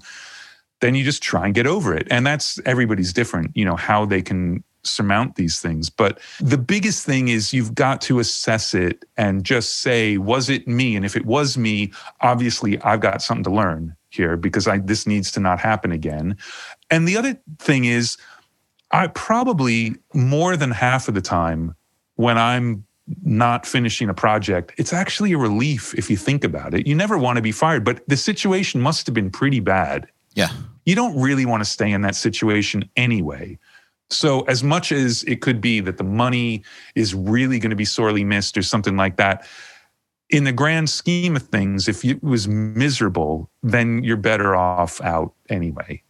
then 0.82 0.96
you 0.96 1.04
just 1.04 1.24
try 1.24 1.46
and 1.46 1.56
get 1.56 1.66
over 1.66 1.96
it. 1.96 2.08
And 2.12 2.26
that's 2.28 2.60
everybody's 2.66 3.14
different, 3.14 3.56
you 3.56 3.64
know, 3.64 3.78
how 3.78 4.06
they 4.06 4.22
can 4.22 4.64
surmount 4.84 5.36
these 5.36 5.60
things. 5.60 5.90
But 5.90 6.20
the 6.40 6.58
biggest 6.58 7.06
thing 7.06 7.28
is 7.28 7.54
you've 7.54 7.76
got 7.76 8.02
to 8.02 8.20
assess 8.20 8.74
it 8.74 9.06
and 9.18 9.44
just 9.44 9.82
say, 9.82 10.18
was 10.18 10.50
it 10.50 10.68
me? 10.68 10.96
And 10.96 11.06
if 11.06 11.16
it 11.16 11.26
was 11.26 11.58
me, 11.58 11.92
obviously 12.22 12.82
I've 12.82 13.00
got 13.00 13.22
something 13.22 13.44
to 13.46 13.52
learn 13.52 13.96
here 14.10 14.38
because 14.38 14.68
I, 14.68 14.80
this 14.80 15.08
needs 15.08 15.32
to 15.34 15.40
not 15.40 15.60
happen 15.60 15.92
again. 15.92 16.38
And 16.90 17.08
the 17.08 17.18
other 17.18 17.40
thing 17.60 17.86
is, 17.86 18.18
I 18.92 19.08
probably 19.08 19.96
more 20.14 20.56
than 20.56 20.72
half 20.72 21.08
of 21.08 21.16
the 21.16 21.22
time 21.22 21.76
when 22.16 22.38
I'm 22.38 22.86
not 23.24 23.66
finishing 23.66 24.10
a 24.10 24.14
project, 24.14 24.74
it's 24.78 24.94
actually 24.94 25.34
a 25.34 25.38
relief 25.38 25.94
if 25.96 26.10
you 26.10 26.18
think 26.18 26.44
about 26.44 26.74
it. 26.74 26.88
You 26.88 26.96
never 26.96 27.18
want 27.18 27.38
to 27.38 27.42
be 27.42 27.52
fired, 27.52 27.84
but 27.84 28.08
the 28.08 28.18
situation 28.18 28.80
must 28.80 29.08
have 29.08 29.14
been 29.14 29.32
pretty 29.32 29.60
bad. 29.60 30.08
Yeah. 30.36 30.50
You 30.86 30.96
don't 30.96 31.20
really 31.20 31.46
want 31.46 31.64
to 31.64 31.70
stay 31.70 31.92
in 31.92 32.02
that 32.02 32.16
situation 32.16 32.90
anyway. 32.96 33.58
So, 34.14 34.42
as 34.42 34.64
much 34.64 34.92
as 34.92 35.24
it 35.24 35.42
could 35.42 35.60
be 35.60 35.80
that 35.82 35.98
the 35.98 36.04
money 36.04 36.64
is 36.96 37.14
really 37.14 37.60
going 37.60 37.72
to 37.72 37.76
be 37.76 37.86
sorely 37.86 38.24
missed 38.24 38.58
or 38.58 38.62
something 38.62 38.96
like 38.96 39.18
that, 39.18 39.46
in 40.30 40.46
the 40.46 40.52
grand 40.52 40.90
scheme 40.90 41.36
of 41.36 41.44
things, 41.44 41.88
if 41.88 42.04
it 42.04 42.24
was 42.24 42.48
miserable, 42.48 43.50
then 43.62 44.04
you're 44.04 44.18
better 44.18 44.56
off 44.56 45.00
out 45.02 45.34
anyway. 45.50 46.02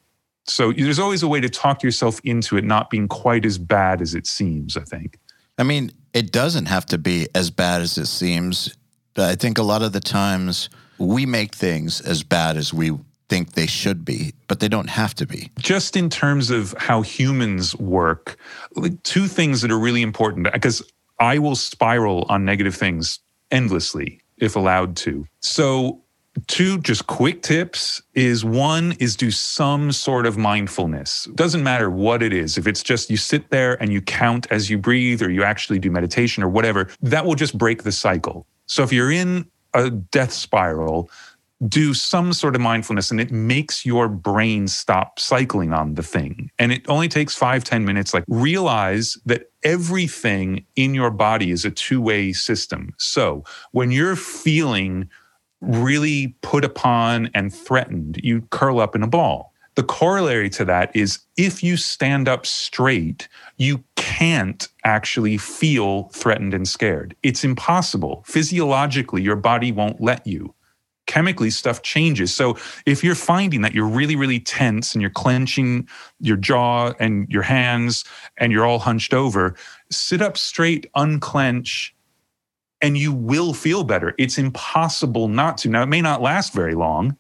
So 0.46 0.72
there's 0.72 1.00
always 1.00 1.24
a 1.24 1.28
way 1.28 1.40
to 1.40 1.50
talk 1.50 1.84
yourself 1.84 2.20
into 2.24 2.58
it 2.58 2.64
not 2.64 2.90
being 2.90 3.08
quite 3.08 3.46
as 3.46 3.58
bad 3.58 4.02
as 4.02 4.14
it 4.14 4.28
seems, 4.28 4.76
I 4.76 4.82
think. 4.82 5.18
I 5.58 5.64
mean, 5.64 5.92
it 6.14 6.32
doesn't 6.32 6.66
have 6.66 6.86
to 6.88 6.98
be 6.98 7.28
as 7.34 7.50
bad 7.50 7.82
as 7.82 7.98
it 7.98 8.08
seems. 8.08 8.76
I 9.18 9.36
think 9.36 9.58
a 9.58 9.64
lot 9.64 9.82
of 9.82 9.94
the 9.94 10.00
times 10.00 10.70
we 10.98 11.26
make 11.26 11.56
things 11.56 12.02
as 12.02 12.24
bad 12.24 12.58
as 12.58 12.74
we 12.74 12.92
think 13.30 13.54
they 13.54 13.66
should 13.66 14.06
be, 14.06 14.34
but 14.48 14.60
they 14.60 14.68
don't 14.68 14.90
have 14.90 15.14
to 15.16 15.26
be. 15.26 15.52
Just 15.60 15.96
in 15.96 16.10
terms 16.10 16.50
of 16.50 16.74
how 16.78 17.02
humans 17.02 17.76
work, 17.76 18.38
like 18.76 19.02
two 19.04 19.28
things 19.28 19.62
that 19.62 19.72
are 19.72 19.80
really 19.80 20.02
important 20.02 20.52
because 20.52 20.84
I 21.20 21.40
will 21.40 21.56
spiral 21.56 22.26
on 22.30 22.46
negative 22.46 22.76
things 22.76 23.20
endlessly 23.52 24.22
if 24.38 24.56
allowed 24.56 24.96
to. 24.98 25.26
So 25.40 26.04
two 26.48 26.80
just 26.80 27.08
quick 27.08 27.42
tips 27.42 28.02
is 28.16 28.44
one 28.44 28.94
is 29.00 29.16
do 29.16 29.30
some 29.30 29.92
sort 29.92 30.26
of 30.26 30.38
mindfulness 30.38 31.26
doesn't 31.36 31.64
matter 31.64 31.90
what 31.92 32.24
it 32.24 32.34
is 32.34 32.58
if 32.58 32.66
it's 32.66 32.82
just 32.82 33.12
you 33.12 33.18
sit 33.18 33.50
there 33.52 33.82
and 33.82 33.94
you 33.94 34.02
count 34.02 34.48
as 34.50 34.70
you 34.70 34.78
breathe 34.78 35.22
or 35.22 35.30
you 35.30 35.44
actually 35.44 35.78
do 35.78 35.92
meditation 35.92 36.42
or 36.42 36.50
whatever 36.50 36.88
that 37.02 37.24
will 37.24 37.36
just 37.36 37.56
break 37.56 37.84
the 37.84 37.92
cycle 37.92 38.48
so 38.66 38.82
if 38.82 38.92
you're 38.92 39.12
in 39.12 39.46
a 39.76 39.90
death 39.90 40.34
spiral 40.34 41.10
do 41.68 41.94
some 41.94 42.34
sort 42.34 42.56
of 42.56 42.62
mindfulness 42.62 43.12
and 43.12 43.22
it 43.22 43.32
makes 43.32 43.86
your 43.86 44.08
brain 44.08 44.68
stop 44.68 45.20
cycling 45.20 45.74
on 45.74 45.96
the 45.96 46.04
thing 46.04 46.50
and 46.60 46.72
it 46.72 46.88
only 46.90 47.08
takes 47.08 47.36
five 47.36 47.64
ten 47.64 47.86
minutes 47.86 48.14
like 48.14 48.24
realize 48.28 49.18
that 49.26 49.52
everything 49.64 50.66
in 50.76 50.94
your 50.94 51.10
body 51.10 51.52
is 51.52 51.64
a 51.64 51.72
two-way 51.72 52.34
system 52.34 52.94
so 52.98 53.44
when 53.72 53.92
you're 53.92 54.16
feeling 54.16 55.10
really 55.64 56.36
put 56.42 56.66
upon 56.66 57.30
and 57.34 57.54
threatened, 57.54 58.20
you 58.24 58.42
curl 58.52 58.80
up 58.80 58.96
in 58.96 59.04
a 59.04 59.08
ball. 59.08 59.54
The 59.76 59.84
corollary 59.84 60.50
to 60.52 60.66
that 60.66 60.96
is 60.96 61.20
if 61.36 61.64
you 61.64 61.78
stand 61.78 62.28
up 62.28 62.46
straight, 62.46 63.28
you 63.58 63.84
can't 63.96 64.68
actually 64.84 65.38
feel 65.38 66.10
threatened 66.10 66.54
and 66.54 66.68
scared. 66.68 67.16
It's 67.24 67.44
impossible. 67.44 68.24
Physiologically, 68.28 69.24
your 69.24 69.36
body 69.36 69.72
won't 69.72 70.00
let 70.00 70.28
you. 70.28 70.54
Chemically, 71.06 71.50
stuff 71.50 71.82
changes. 71.82 72.34
So 72.34 72.58
if 72.86 73.04
you're 73.04 73.16
finding 73.16 73.62
that 73.62 73.74
you're 73.74 73.88
really, 73.88 74.16
really 74.16 74.40
tense 74.40 74.94
and 74.94 75.02
you're 75.02 75.12
clenching 75.12 75.88
your 76.20 76.38
jaw 76.38 76.94
and 77.00 77.30
your 77.30 77.42
hands 77.42 78.06
and 78.38 78.52
you're 78.52 78.66
all 78.66 78.80
hunched 78.80 79.14
over, 79.14 79.56
sit 79.92 80.22
up 80.22 80.38
straight, 80.38 80.90
unclench, 80.96 81.94
and 82.82 82.98
you 82.98 83.14
will 83.14 83.54
feel 83.54 83.84
better. 83.84 84.14
It's 84.18 84.38
impossible 84.38 85.30
not 85.30 85.58
to. 85.60 85.70
Now, 85.70 85.84
it 85.84 85.88
may 85.88 86.02
not 86.02 86.22
last 86.22 86.54
very 86.54 86.76
long, 86.76 87.18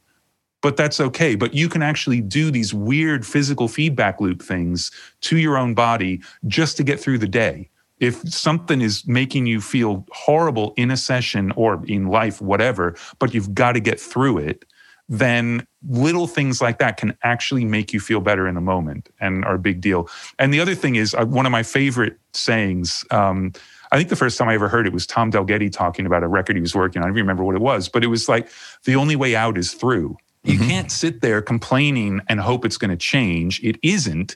but 0.61 0.77
that's 0.77 0.99
okay. 0.99 1.35
But 1.35 1.53
you 1.53 1.69
can 1.69 1.81
actually 1.81 2.21
do 2.21 2.51
these 2.51 2.73
weird 2.73 3.25
physical 3.25 3.67
feedback 3.67 4.19
loop 4.19 4.41
things 4.41 4.91
to 5.21 5.37
your 5.37 5.57
own 5.57 5.73
body 5.73 6.21
just 6.47 6.77
to 6.77 6.83
get 6.83 6.99
through 6.99 7.17
the 7.17 7.27
day. 7.27 7.69
If 8.03 8.27
something 8.27 8.81
is 8.81 9.07
making 9.07 9.45
you 9.45 9.61
feel 9.61 10.05
horrible 10.11 10.73
in 10.75 10.91
a 10.91 10.97
session 10.97 11.51
or 11.55 11.83
in 11.85 12.07
life, 12.07 12.41
whatever, 12.41 12.95
but 13.19 13.33
you've 13.33 13.53
got 13.53 13.73
to 13.73 13.79
get 13.79 13.99
through 13.99 14.39
it, 14.39 14.65
then 15.09 15.65
little 15.87 16.27
things 16.27 16.61
like 16.61 16.79
that 16.79 16.97
can 16.97 17.17
actually 17.23 17.65
make 17.65 17.93
you 17.93 17.99
feel 17.99 18.21
better 18.21 18.47
in 18.47 18.55
the 18.55 18.61
moment 18.61 19.09
and 19.19 19.45
are 19.45 19.55
a 19.55 19.59
big 19.59 19.81
deal. 19.81 20.09
And 20.39 20.53
the 20.53 20.59
other 20.59 20.75
thing 20.75 20.95
is 20.95 21.13
uh, 21.13 21.25
one 21.25 21.45
of 21.45 21.51
my 21.51 21.63
favorite 21.63 22.17
sayings. 22.33 23.05
Um, 23.11 23.53
I 23.91 23.97
think 23.97 24.09
the 24.09 24.15
first 24.15 24.37
time 24.37 24.49
I 24.49 24.55
ever 24.55 24.69
heard 24.69 24.87
it 24.87 24.93
was 24.93 25.05
Tom 25.05 25.31
Dalgety 25.31 25.71
talking 25.71 26.05
about 26.05 26.23
a 26.23 26.27
record 26.27 26.55
he 26.55 26.61
was 26.61 26.73
working 26.75 27.01
on. 27.01 27.05
I 27.05 27.09
don't 27.09 27.15
remember 27.15 27.43
what 27.43 27.55
it 27.55 27.61
was, 27.61 27.89
but 27.89 28.03
it 28.03 28.07
was 28.07 28.27
like 28.27 28.49
the 28.85 28.95
only 28.95 29.15
way 29.15 29.35
out 29.35 29.57
is 29.57 29.73
through. 29.73 30.17
You 30.43 30.57
mm-hmm. 30.57 30.67
can't 30.67 30.91
sit 30.91 31.21
there 31.21 31.41
complaining 31.41 32.21
and 32.27 32.39
hope 32.39 32.65
it's 32.65 32.77
going 32.77 32.91
to 32.91 32.97
change. 32.97 33.63
It 33.63 33.77
isn't. 33.81 34.35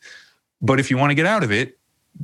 But 0.61 0.79
if 0.79 0.89
you 0.89 0.97
want 0.97 1.11
to 1.11 1.15
get 1.15 1.25
out 1.25 1.43
of 1.43 1.51
it, 1.51 1.76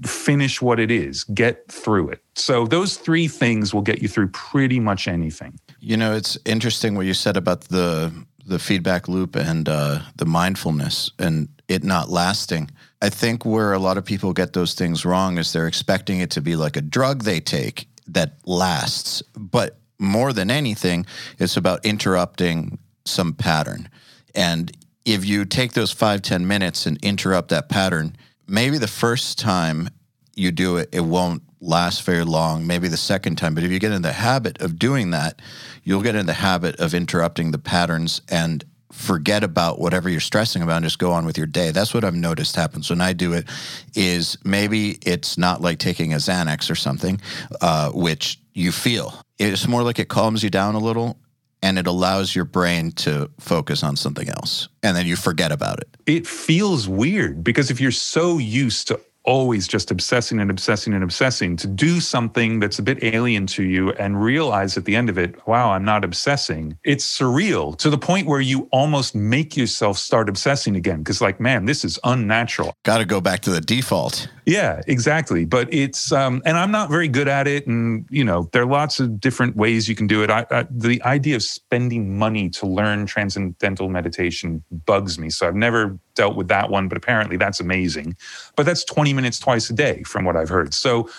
finish 0.05 0.61
what 0.61 0.79
it 0.79 0.91
is, 0.91 1.23
get 1.25 1.71
through 1.71 2.09
it. 2.09 2.23
So 2.35 2.65
those 2.65 2.97
three 2.97 3.27
things 3.27 3.73
will 3.73 3.81
get 3.81 4.01
you 4.01 4.07
through 4.07 4.29
pretty 4.29 4.79
much 4.79 5.07
anything. 5.07 5.59
You 5.79 5.97
know, 5.97 6.13
it's 6.13 6.37
interesting 6.45 6.95
what 6.95 7.05
you 7.05 7.13
said 7.13 7.37
about 7.37 7.61
the 7.61 8.11
the 8.45 8.59
feedback 8.59 9.07
loop 9.07 9.37
and 9.37 9.69
uh, 9.69 9.99
the 10.17 10.25
mindfulness 10.25 11.11
and 11.17 11.47
it 11.69 11.83
not 11.83 12.09
lasting. 12.09 12.69
I 13.01 13.09
think 13.09 13.45
where 13.45 13.71
a 13.71 13.79
lot 13.79 13.97
of 13.97 14.03
people 14.03 14.33
get 14.33 14.53
those 14.53 14.73
things 14.73 15.05
wrong 15.05 15.37
is 15.37 15.53
they're 15.53 15.67
expecting 15.67 16.19
it 16.19 16.31
to 16.31 16.41
be 16.41 16.55
like 16.55 16.75
a 16.75 16.81
drug 16.81 17.23
they 17.23 17.39
take 17.39 17.87
that 18.07 18.33
lasts. 18.45 19.21
But 19.37 19.77
more 19.97 20.33
than 20.33 20.51
anything, 20.51 21.05
it's 21.39 21.55
about 21.55 21.85
interrupting 21.85 22.79
some 23.05 23.33
pattern. 23.33 23.89
And 24.35 24.75
if 25.05 25.25
you 25.25 25.45
take 25.45 25.73
those 25.73 25.91
five 25.91 26.21
ten 26.21 26.47
minutes 26.47 26.85
and 26.85 26.97
interrupt 27.01 27.49
that 27.49 27.69
pattern, 27.69 28.15
maybe 28.47 28.77
the 28.77 28.87
first 28.87 29.39
time 29.39 29.89
you 30.35 30.51
do 30.51 30.77
it, 30.77 30.89
it 30.91 31.01
won't 31.01 31.43
last 31.61 32.03
very 32.03 32.23
long, 32.23 32.67
maybe 32.67 32.87
the 32.87 32.97
second 32.97 33.37
time. 33.37 33.55
But 33.55 33.63
if 33.63 33.71
you 33.71 33.79
get 33.79 33.91
in 33.91 34.01
the 34.01 34.11
habit 34.11 34.61
of 34.61 34.77
doing 34.77 35.11
that, 35.11 35.41
you'll 35.83 36.01
get 36.01 36.15
in 36.15 36.25
the 36.25 36.33
habit 36.33 36.79
of 36.79 36.93
interrupting 36.93 37.51
the 37.51 37.57
patterns 37.57 38.21
and 38.29 38.63
forget 38.91 39.43
about 39.43 39.79
whatever 39.79 40.07
you're 40.07 40.19
stressing 40.19 40.61
about 40.61 40.77
and 40.77 40.85
just 40.85 40.99
go 40.99 41.11
on 41.11 41.25
with 41.25 41.37
your 41.37 41.47
day. 41.47 41.71
That's 41.71 41.93
what 41.93 42.03
I've 42.03 42.13
noticed 42.13 42.55
happens 42.55 42.89
when 42.89 43.01
I 43.01 43.13
do 43.13 43.33
it 43.33 43.47
is 43.95 44.37
maybe 44.43 44.99
it's 45.01 45.37
not 45.37 45.61
like 45.61 45.79
taking 45.79 46.13
a 46.13 46.17
Xanax 46.17 46.69
or 46.69 46.75
something, 46.75 47.19
uh, 47.59 47.89
which 47.91 48.39
you 48.53 48.71
feel. 48.71 49.19
It's 49.39 49.67
more 49.67 49.81
like 49.81 49.97
it 49.97 50.09
calms 50.09 50.43
you 50.43 50.51
down 50.51 50.75
a 50.75 50.79
little 50.79 51.17
and 51.63 51.79
it 51.79 51.87
allows 51.87 52.35
your 52.35 52.45
brain 52.45 52.91
to 52.91 53.31
focus 53.39 53.81
on 53.81 53.95
something 53.95 54.29
else 54.29 54.67
and 54.83 54.95
then 54.95 55.07
you 55.07 55.15
forget 55.15 55.51
about 55.51 55.79
it. 55.79 55.87
It 56.05 56.27
feels 56.27 56.87
weird 56.87 57.43
because 57.43 57.71
if 57.71 57.79
you're 57.79 57.91
so 57.91 58.37
used 58.37 58.89
to 58.89 58.99
always 59.25 59.67
just 59.67 59.89
obsessing 59.89 60.39
and 60.39 60.51
obsessing 60.51 60.93
and 60.93 61.03
obsessing 61.03 61.55
to 61.55 61.67
do 61.67 61.99
something 61.99 62.59
that's 62.59 62.79
a 62.79 62.83
bit 62.83 63.01
alien 63.03 63.47
to 63.47 63.63
you 63.63 63.91
and 63.93 64.21
realize 64.21 64.77
at 64.77 64.85
the 64.85 64.95
end 64.95 65.09
of 65.09 65.17
it, 65.17 65.35
wow, 65.47 65.71
I'm 65.71 65.85
not 65.85 66.03
obsessing. 66.03 66.77
It's 66.83 67.05
surreal 67.05 67.77
to 67.77 67.89
the 67.89 67.97
point 67.97 68.27
where 68.27 68.41
you 68.41 68.67
almost 68.71 69.15
make 69.15 69.55
yourself 69.55 69.97
start 69.97 70.29
obsessing 70.29 70.75
again. 70.75 71.03
Cause, 71.03 71.21
like, 71.21 71.39
man, 71.39 71.65
this 71.65 71.85
is 71.85 71.97
unnatural. 72.03 72.75
Got 72.83 72.97
to 72.97 73.05
go 73.05 73.21
back 73.21 73.41
to 73.41 73.49
the 73.49 73.61
default. 73.61 74.27
Yeah, 74.45 74.81
exactly. 74.87 75.45
But 75.45 75.73
it's, 75.73 76.11
um, 76.11 76.41
and 76.45 76.57
I'm 76.57 76.71
not 76.71 76.89
very 76.89 77.07
good 77.07 77.27
at 77.27 77.47
it. 77.47 77.65
And, 77.67 78.05
you 78.09 78.23
know, 78.23 78.49
there 78.51 78.63
are 78.63 78.67
lots 78.67 78.99
of 78.99 79.19
different 79.19 79.55
ways 79.55 79.87
you 79.87 79.95
can 79.95 80.07
do 80.07 80.23
it. 80.23 80.29
I, 80.29 80.45
I, 80.51 80.65
the 80.69 81.01
idea 81.03 81.35
of 81.35 81.43
spending 81.43 82.17
money 82.17 82.49
to 82.49 82.67
learn 82.67 83.05
transcendental 83.05 83.89
meditation 83.89 84.63
bugs 84.85 85.17
me. 85.17 85.29
So 85.29 85.47
I've 85.47 85.55
never 85.55 85.97
dealt 86.15 86.35
with 86.35 86.47
that 86.49 86.69
one, 86.69 86.87
but 86.87 86.97
apparently 86.97 87.37
that's 87.37 87.59
amazing. 87.59 88.17
But 88.55 88.65
that's 88.65 88.83
20 88.83 89.13
minutes 89.13 89.39
twice 89.39 89.69
a 89.69 89.73
day 89.73 90.03
from 90.03 90.25
what 90.25 90.35
I've 90.35 90.49
heard. 90.49 90.73
So 90.73 91.09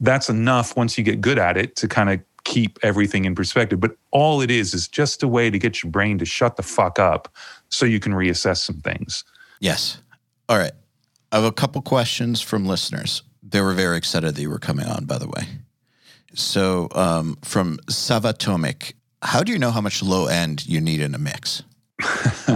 that's 0.00 0.28
enough 0.28 0.76
once 0.76 0.98
you 0.98 1.04
get 1.04 1.20
good 1.20 1.38
at 1.38 1.56
it 1.56 1.76
to 1.76 1.88
kind 1.88 2.10
of 2.10 2.20
keep 2.44 2.78
everything 2.82 3.24
in 3.24 3.34
perspective. 3.34 3.80
But 3.80 3.96
all 4.10 4.40
it 4.40 4.50
is 4.50 4.74
is 4.74 4.88
just 4.88 5.22
a 5.22 5.28
way 5.28 5.50
to 5.50 5.58
get 5.58 5.82
your 5.82 5.92
brain 5.92 6.18
to 6.18 6.24
shut 6.24 6.56
the 6.56 6.62
fuck 6.62 6.98
up 6.98 7.32
so 7.68 7.86
you 7.86 8.00
can 8.00 8.12
reassess 8.12 8.58
some 8.58 8.80
things. 8.80 9.24
Yes. 9.60 9.98
All 10.48 10.58
right. 10.58 10.72
I 11.32 11.36
have 11.36 11.44
a 11.44 11.52
couple 11.52 11.80
questions 11.80 12.42
from 12.42 12.66
listeners. 12.66 13.22
They 13.42 13.62
were 13.62 13.72
very 13.72 13.96
excited 13.96 14.34
that 14.34 14.42
you 14.42 14.50
were 14.50 14.58
coming 14.58 14.86
on, 14.86 15.06
by 15.06 15.16
the 15.16 15.26
way. 15.26 15.48
So, 16.34 16.88
um, 16.94 17.38
from 17.42 17.78
Savatomic, 17.90 18.92
how 19.22 19.42
do 19.42 19.50
you 19.50 19.58
know 19.58 19.70
how 19.70 19.80
much 19.80 20.02
low 20.02 20.26
end 20.26 20.66
you 20.66 20.78
need 20.78 21.00
in 21.00 21.14
a 21.14 21.18
mix? 21.18 21.62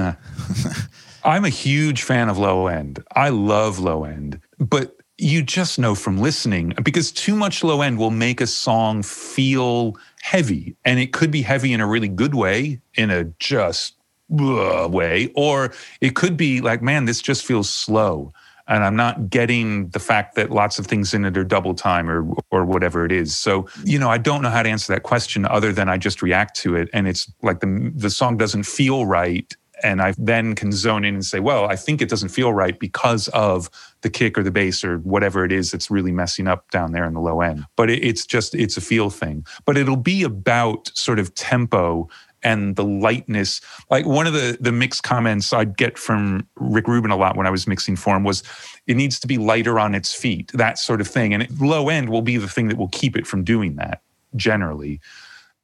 I'm 1.24 1.44
a 1.44 1.48
huge 1.48 2.02
fan 2.02 2.28
of 2.28 2.36
low 2.36 2.66
end. 2.66 3.02
I 3.14 3.30
love 3.30 3.78
low 3.78 4.04
end, 4.04 4.40
but 4.58 4.96
you 5.16 5.42
just 5.42 5.78
know 5.78 5.94
from 5.94 6.18
listening 6.18 6.74
because 6.82 7.10
too 7.10 7.34
much 7.34 7.64
low 7.64 7.80
end 7.80 7.98
will 7.98 8.10
make 8.10 8.42
a 8.42 8.46
song 8.46 9.02
feel 9.02 9.96
heavy. 10.20 10.76
And 10.84 11.00
it 11.00 11.14
could 11.14 11.30
be 11.30 11.40
heavy 11.40 11.72
in 11.72 11.80
a 11.80 11.86
really 11.86 12.08
good 12.08 12.34
way, 12.34 12.80
in 12.94 13.10
a 13.10 13.24
just 13.38 13.94
way, 14.28 15.32
or 15.34 15.72
it 16.00 16.14
could 16.14 16.36
be 16.36 16.60
like, 16.60 16.82
man, 16.82 17.06
this 17.06 17.22
just 17.22 17.46
feels 17.46 17.70
slow. 17.70 18.32
And 18.68 18.84
I'm 18.84 18.96
not 18.96 19.30
getting 19.30 19.88
the 19.90 19.98
fact 19.98 20.34
that 20.34 20.50
lots 20.50 20.78
of 20.78 20.86
things 20.86 21.14
in 21.14 21.24
it 21.24 21.36
are 21.36 21.44
double 21.44 21.74
time 21.74 22.10
or 22.10 22.26
or 22.50 22.64
whatever 22.64 23.04
it 23.04 23.12
is. 23.12 23.36
So, 23.36 23.68
you 23.84 23.98
know, 23.98 24.10
I 24.10 24.18
don't 24.18 24.42
know 24.42 24.50
how 24.50 24.62
to 24.62 24.68
answer 24.68 24.92
that 24.92 25.02
question 25.02 25.44
other 25.46 25.72
than 25.72 25.88
I 25.88 25.98
just 25.98 26.22
react 26.22 26.56
to 26.56 26.74
it. 26.76 26.88
And 26.92 27.06
it's 27.06 27.30
like 27.42 27.60
the 27.60 27.92
the 27.94 28.10
song 28.10 28.36
doesn't 28.36 28.64
feel 28.64 29.06
right 29.06 29.54
and 29.82 30.00
I 30.00 30.14
then 30.16 30.54
can 30.54 30.72
zone 30.72 31.04
in 31.04 31.14
and 31.14 31.24
say, 31.24 31.40
well, 31.40 31.66
I 31.66 31.76
think 31.76 32.00
it 32.00 32.08
doesn't 32.08 32.30
feel 32.30 32.52
right 32.52 32.78
because 32.78 33.28
of 33.28 33.68
the 34.00 34.10
kick 34.10 34.38
or 34.38 34.42
the 34.42 34.50
bass 34.50 34.84
or 34.84 34.98
whatever 34.98 35.44
it 35.44 35.52
is 35.52 35.70
that's 35.70 35.90
really 35.90 36.12
messing 36.12 36.48
up 36.48 36.70
down 36.70 36.92
there 36.92 37.04
in 37.04 37.14
the 37.14 37.20
low 37.20 37.40
end. 37.40 37.64
But 37.76 37.90
it's 37.90 38.24
just, 38.24 38.54
it's 38.54 38.76
a 38.76 38.80
feel 38.80 39.10
thing. 39.10 39.44
But 39.64 39.76
it'll 39.76 39.96
be 39.96 40.22
about 40.22 40.90
sort 40.94 41.18
of 41.18 41.34
tempo 41.34 42.08
and 42.46 42.76
the 42.76 42.84
lightness. 42.84 43.60
Like 43.90 44.06
one 44.06 44.26
of 44.26 44.32
the 44.32 44.56
the 44.60 44.72
mixed 44.72 45.02
comments 45.02 45.52
I'd 45.52 45.76
get 45.76 45.98
from 45.98 46.46
Rick 46.56 46.86
Rubin 46.86 47.10
a 47.10 47.16
lot 47.16 47.36
when 47.36 47.46
I 47.46 47.50
was 47.50 47.66
mixing 47.66 47.96
for 47.96 48.16
him 48.16 48.24
was, 48.24 48.42
it 48.86 48.94
needs 48.94 49.18
to 49.20 49.26
be 49.26 49.36
lighter 49.36 49.78
on 49.80 49.94
its 49.94 50.14
feet, 50.14 50.52
that 50.54 50.78
sort 50.78 51.00
of 51.00 51.08
thing. 51.08 51.34
And 51.34 51.60
low 51.60 51.88
end 51.88 52.08
will 52.08 52.22
be 52.22 52.36
the 52.36 52.48
thing 52.48 52.68
that 52.68 52.78
will 52.78 52.88
keep 52.88 53.16
it 53.16 53.26
from 53.26 53.44
doing 53.44 53.76
that 53.76 54.00
generally 54.34 55.00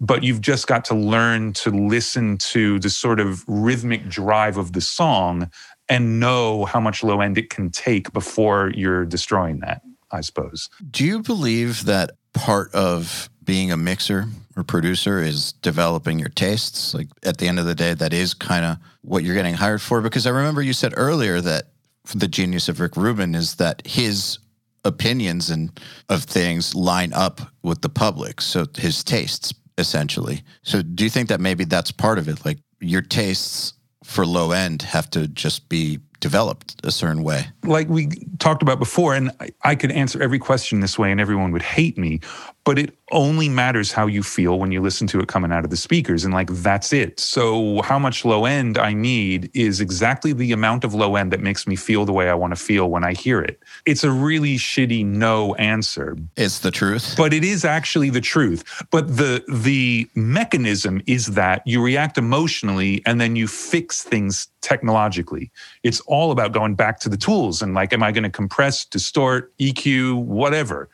but 0.01 0.25
you've 0.25 0.41
just 0.41 0.67
got 0.67 0.85
to 0.85 0.95
learn 0.97 1.53
to 1.53 1.71
listen 1.71 2.37
to 2.37 2.81
the 2.81 2.91
sort 2.91 3.21
of 3.21 3.45
rhythmic 3.47 4.09
drive 4.09 4.57
of 4.57 4.73
the 4.73 4.81
song 4.81 5.49
and 5.89 6.19
know 6.19 6.65
how 6.65 6.81
much 6.81 7.05
low 7.05 7.21
end 7.21 7.39
it 7.39 7.51
can 7.51 7.71
take 7.71 8.13
before 8.13 8.73
you're 8.75 9.05
destroying 9.05 9.61
that, 9.61 9.83
I 10.11 10.21
suppose. 10.21 10.69
Do 10.91 11.05
you 11.05 11.23
believe 11.23 11.85
that 11.85 12.11
part 12.35 12.75
of 12.75 13.31
being 13.45 13.73
a 13.73 13.77
mixer 13.77 14.27
or 14.57 14.63
producer 14.63 15.19
is 15.21 15.53
developing 15.53 16.19
your 16.19 16.29
tastes? 16.29 16.95
Like 16.95 17.09
at 17.25 17.39
the 17.39 17.49
end 17.49 17.59
of 17.59 17.67
the 17.67 17.75
day, 17.75 17.95
that 17.95 18.13
is 18.13 18.35
kind 18.35 18.65
of 18.65 18.77
what 19.03 19.25
you're 19.25 19.35
getting 19.35 19.55
hired 19.55 19.83
for? 19.83 20.01
Because 20.01 20.27
I 20.27 20.31
remember 20.31 20.63
you 20.63 20.73
said 20.73 20.95
earlier 20.97 21.41
that 21.41 21.69
the 22.15 22.29
genius 22.29 22.69
of 22.69 22.81
Rick 22.81 22.97
Rubin 22.97 23.35
is 23.35 23.57
that 23.57 23.87
his 23.87 24.39
opinions 24.85 25.51
and 25.51 25.79
of 26.09 26.25
things 26.25 26.75
line 26.75 27.13
up 27.13 27.41
with 27.63 27.83
the 27.83 27.89
public. 27.89 28.41
So 28.41 28.67
his 28.77 29.05
tastes 29.05 29.55
essentially. 29.79 30.43
So 30.63 30.83
do 30.83 31.05
you 31.05 31.11
think 31.11 31.29
that 31.29 31.41
maybe 31.41 31.65
that's 31.65 31.93
part 31.93 32.19
of 32.19 32.29
it? 32.29 32.45
Like 32.45 32.59
your 32.81 33.03
tastes 33.03 33.75
for 34.05 34.27
low 34.27 34.51
end 34.51 34.83
have 34.83 35.09
to 35.11 35.29
just 35.29 35.69
be 35.69 36.01
developed 36.21 36.77
a 36.85 36.91
certain 36.91 37.23
way. 37.23 37.47
Like 37.65 37.89
we 37.89 38.09
talked 38.39 38.63
about 38.63 38.79
before, 38.79 39.15
and 39.15 39.31
I, 39.41 39.51
I 39.63 39.75
could 39.75 39.93
answer 39.93 40.23
every 40.23 40.39
question 40.39 40.81
this 40.81 40.99
way 40.99 41.11
and 41.11 41.21
everyone 41.21 41.53
would 41.53 41.63
hate 41.63 41.97
me, 41.99 42.21
but 42.65 42.79
it 42.79 42.97
only 43.11 43.49
matters 43.49 43.93
how 43.93 44.07
you 44.07 44.23
feel 44.23 44.59
when 44.59 44.73
you 44.73 44.81
listen 44.81 45.07
to 45.09 45.21
it 45.21 45.29
coming 45.29 45.53
out 45.53 45.65
of 45.65 45.71
the 45.71 45.77
speakers. 45.77 46.25
And 46.25 46.33
like, 46.33 46.49
that's 46.51 46.93
it. 46.93 47.19
So, 47.21 47.83
how 47.83 47.99
much 47.99 48.25
low 48.25 48.45
end 48.45 48.79
I 48.79 48.93
need 48.93 49.51
is 49.55 49.81
exactly 49.81 50.33
the 50.33 50.53
amount 50.53 50.85
of 50.85 50.95
low 50.95 51.17
end 51.17 51.33
that 51.33 51.41
makes 51.41 51.67
me 51.67 51.77
feel 51.77 52.05
the 52.05 52.13
way 52.13 52.29
I 52.29 52.35
want 52.35 52.57
to 52.57 52.61
feel 52.61 52.89
when 52.89 53.05
I 53.05 53.13
hear 53.13 53.41
it. 53.43 53.61
It's 53.85 54.05
a 54.05 54.11
really 54.11 54.57
shitty 54.57 55.05
no 55.05 55.55
answer. 55.57 56.17
It's 56.37 56.61
the 56.61 56.71
truth. 56.71 57.15
But 57.17 57.33
it 57.33 57.45
is 57.45 57.65
actually 57.65 58.11
the 58.11 58.21
truth. 58.21 58.65
But 58.91 59.17
the 59.17 59.45
the 59.53 60.09
mechanism 60.15 61.03
is 61.07 61.27
that 61.29 61.63
you 61.67 61.83
react 61.83 62.17
emotionally 62.17 63.03
and 63.05 63.21
then 63.21 63.37
you 63.37 63.49
fix 63.49 64.03
things 64.03 64.49
technologically. 64.63 65.51
It's 65.83 66.01
all 66.01 66.31
about 66.31 66.53
going 66.53 66.77
back 66.77 67.01
to 67.01 67.09
the 67.09 67.17
tools 67.17 67.52
and 67.61 67.75
like, 67.75 67.93
am 67.93 68.03
I 68.03 68.13
going 68.13 68.25
to 68.25 68.31
compress, 68.31 68.85
distort, 68.87 69.53
EQ, 69.59 70.25
whatever? 70.25 70.89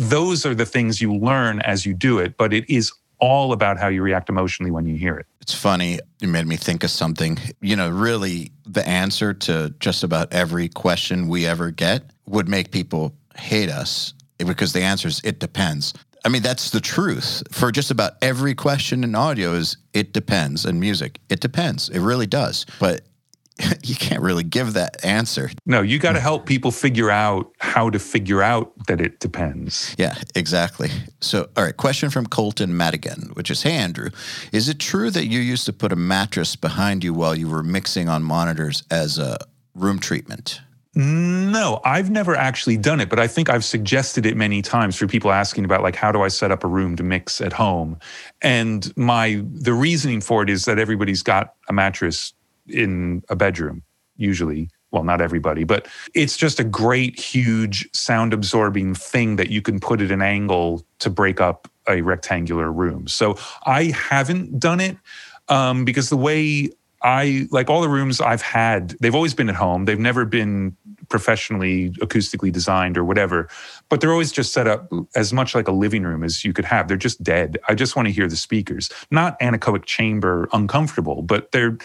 those 0.00 0.46
are 0.46 0.54
the 0.54 0.64
things 0.64 1.02
you 1.02 1.14
learn 1.14 1.60
as 1.60 1.84
you 1.84 1.92
do 1.92 2.18
it, 2.18 2.38
but 2.38 2.54
it 2.54 2.68
is 2.70 2.90
all 3.18 3.52
about 3.52 3.78
how 3.78 3.88
you 3.88 4.02
react 4.02 4.30
emotionally 4.30 4.70
when 4.70 4.86
you 4.86 4.96
hear 4.96 5.14
it. 5.18 5.26
It's 5.42 5.54
funny. 5.54 6.00
You 6.20 6.28
made 6.28 6.46
me 6.46 6.56
think 6.56 6.82
of 6.84 6.90
something. 6.90 7.38
You 7.60 7.76
know, 7.76 7.90
really, 7.90 8.50
the 8.64 8.86
answer 8.88 9.34
to 9.34 9.74
just 9.78 10.02
about 10.02 10.32
every 10.32 10.70
question 10.70 11.28
we 11.28 11.46
ever 11.46 11.70
get 11.70 12.02
would 12.26 12.48
make 12.48 12.70
people 12.70 13.14
hate 13.36 13.68
us 13.68 14.14
eh, 14.38 14.44
because 14.44 14.72
the 14.72 14.80
answer 14.80 15.06
is 15.06 15.20
it 15.22 15.38
depends. 15.38 15.92
I 16.24 16.30
mean, 16.30 16.42
that's 16.42 16.70
the 16.70 16.80
truth 16.80 17.42
for 17.50 17.70
just 17.70 17.90
about 17.90 18.12
every 18.22 18.54
question 18.54 19.04
in 19.04 19.14
audio 19.14 19.52
is 19.52 19.76
it 19.92 20.14
depends 20.14 20.64
and 20.64 20.80
music. 20.80 21.18
It 21.28 21.40
depends. 21.40 21.90
It 21.90 22.00
really 22.00 22.26
does. 22.26 22.64
But 22.78 23.02
you 23.82 23.94
can't 23.94 24.22
really 24.22 24.44
give 24.44 24.74
that 24.74 25.04
answer. 25.04 25.50
No, 25.66 25.82
you 25.82 25.98
got 25.98 26.12
to 26.12 26.18
mm. 26.18 26.22
help 26.22 26.46
people 26.46 26.70
figure 26.70 27.10
out 27.10 27.52
how 27.58 27.90
to 27.90 27.98
figure 27.98 28.42
out 28.42 28.72
that 28.86 29.00
it 29.00 29.20
depends. 29.20 29.94
Yeah, 29.98 30.14
exactly. 30.34 30.90
So, 31.20 31.48
all 31.56 31.64
right, 31.64 31.76
question 31.76 32.10
from 32.10 32.26
Colton 32.26 32.76
Madigan, 32.76 33.30
which 33.34 33.50
is 33.50 33.62
Hey, 33.62 33.72
Andrew, 33.72 34.10
is 34.52 34.68
it 34.68 34.78
true 34.78 35.10
that 35.10 35.26
you 35.26 35.40
used 35.40 35.66
to 35.66 35.72
put 35.72 35.92
a 35.92 35.96
mattress 35.96 36.56
behind 36.56 37.04
you 37.04 37.12
while 37.12 37.34
you 37.34 37.48
were 37.48 37.62
mixing 37.62 38.08
on 38.08 38.22
monitors 38.22 38.82
as 38.90 39.18
a 39.18 39.38
room 39.74 39.98
treatment? 39.98 40.60
No, 40.92 41.80
I've 41.84 42.10
never 42.10 42.34
actually 42.34 42.76
done 42.76 42.98
it, 43.00 43.08
but 43.08 43.20
I 43.20 43.28
think 43.28 43.48
I've 43.48 43.64
suggested 43.64 44.26
it 44.26 44.36
many 44.36 44.60
times 44.60 44.96
for 44.96 45.06
people 45.06 45.30
asking 45.30 45.64
about 45.64 45.82
like 45.84 45.94
how 45.94 46.10
do 46.10 46.22
I 46.22 46.28
set 46.28 46.50
up 46.50 46.64
a 46.64 46.66
room 46.66 46.96
to 46.96 47.04
mix 47.04 47.40
at 47.40 47.52
home? 47.52 47.96
And 48.42 48.92
my 48.96 49.40
the 49.52 49.72
reasoning 49.72 50.20
for 50.20 50.42
it 50.42 50.50
is 50.50 50.64
that 50.64 50.80
everybody's 50.80 51.22
got 51.22 51.54
a 51.68 51.72
mattress 51.72 52.32
in 52.68 53.22
a 53.28 53.36
bedroom, 53.36 53.82
usually. 54.16 54.68
Well, 54.92 55.04
not 55.04 55.20
everybody, 55.20 55.62
but 55.62 55.86
it's 56.14 56.36
just 56.36 56.58
a 56.58 56.64
great, 56.64 57.18
huge 57.18 57.88
sound 57.92 58.34
absorbing 58.34 58.94
thing 58.94 59.36
that 59.36 59.48
you 59.48 59.62
can 59.62 59.78
put 59.78 60.00
at 60.00 60.10
an 60.10 60.20
angle 60.20 60.84
to 60.98 61.08
break 61.08 61.40
up 61.40 61.68
a 61.88 62.02
rectangular 62.02 62.72
room. 62.72 63.06
So 63.06 63.38
I 63.64 63.84
haven't 63.84 64.58
done 64.58 64.80
it 64.80 64.96
um, 65.48 65.84
because 65.84 66.08
the 66.08 66.16
way 66.16 66.70
I 67.02 67.48
like 67.50 67.70
all 67.70 67.80
the 67.80 67.88
rooms 67.88 68.20
I've 68.20 68.42
had, 68.42 68.90
they've 69.00 69.14
always 69.14 69.32
been 69.32 69.48
at 69.48 69.54
home. 69.54 69.84
They've 69.86 69.98
never 69.98 70.24
been 70.24 70.76
professionally 71.08 71.90
acoustically 72.00 72.52
designed 72.52 72.96
or 72.98 73.04
whatever, 73.04 73.48
but 73.88 74.00
they're 74.00 74.12
always 74.12 74.30
just 74.30 74.52
set 74.52 74.68
up 74.68 74.88
as 75.16 75.32
much 75.32 75.54
like 75.54 75.66
a 75.66 75.72
living 75.72 76.02
room 76.04 76.22
as 76.22 76.44
you 76.44 76.52
could 76.52 76.64
have. 76.64 76.88
They're 76.88 76.96
just 76.96 77.22
dead. 77.22 77.58
I 77.68 77.74
just 77.74 77.96
want 77.96 78.06
to 78.06 78.12
hear 78.12 78.28
the 78.28 78.36
speakers, 78.36 78.90
not 79.10 79.38
anechoic 79.40 79.86
chamber 79.86 80.48
uncomfortable, 80.52 81.22
but 81.22 81.52
they're 81.52 81.78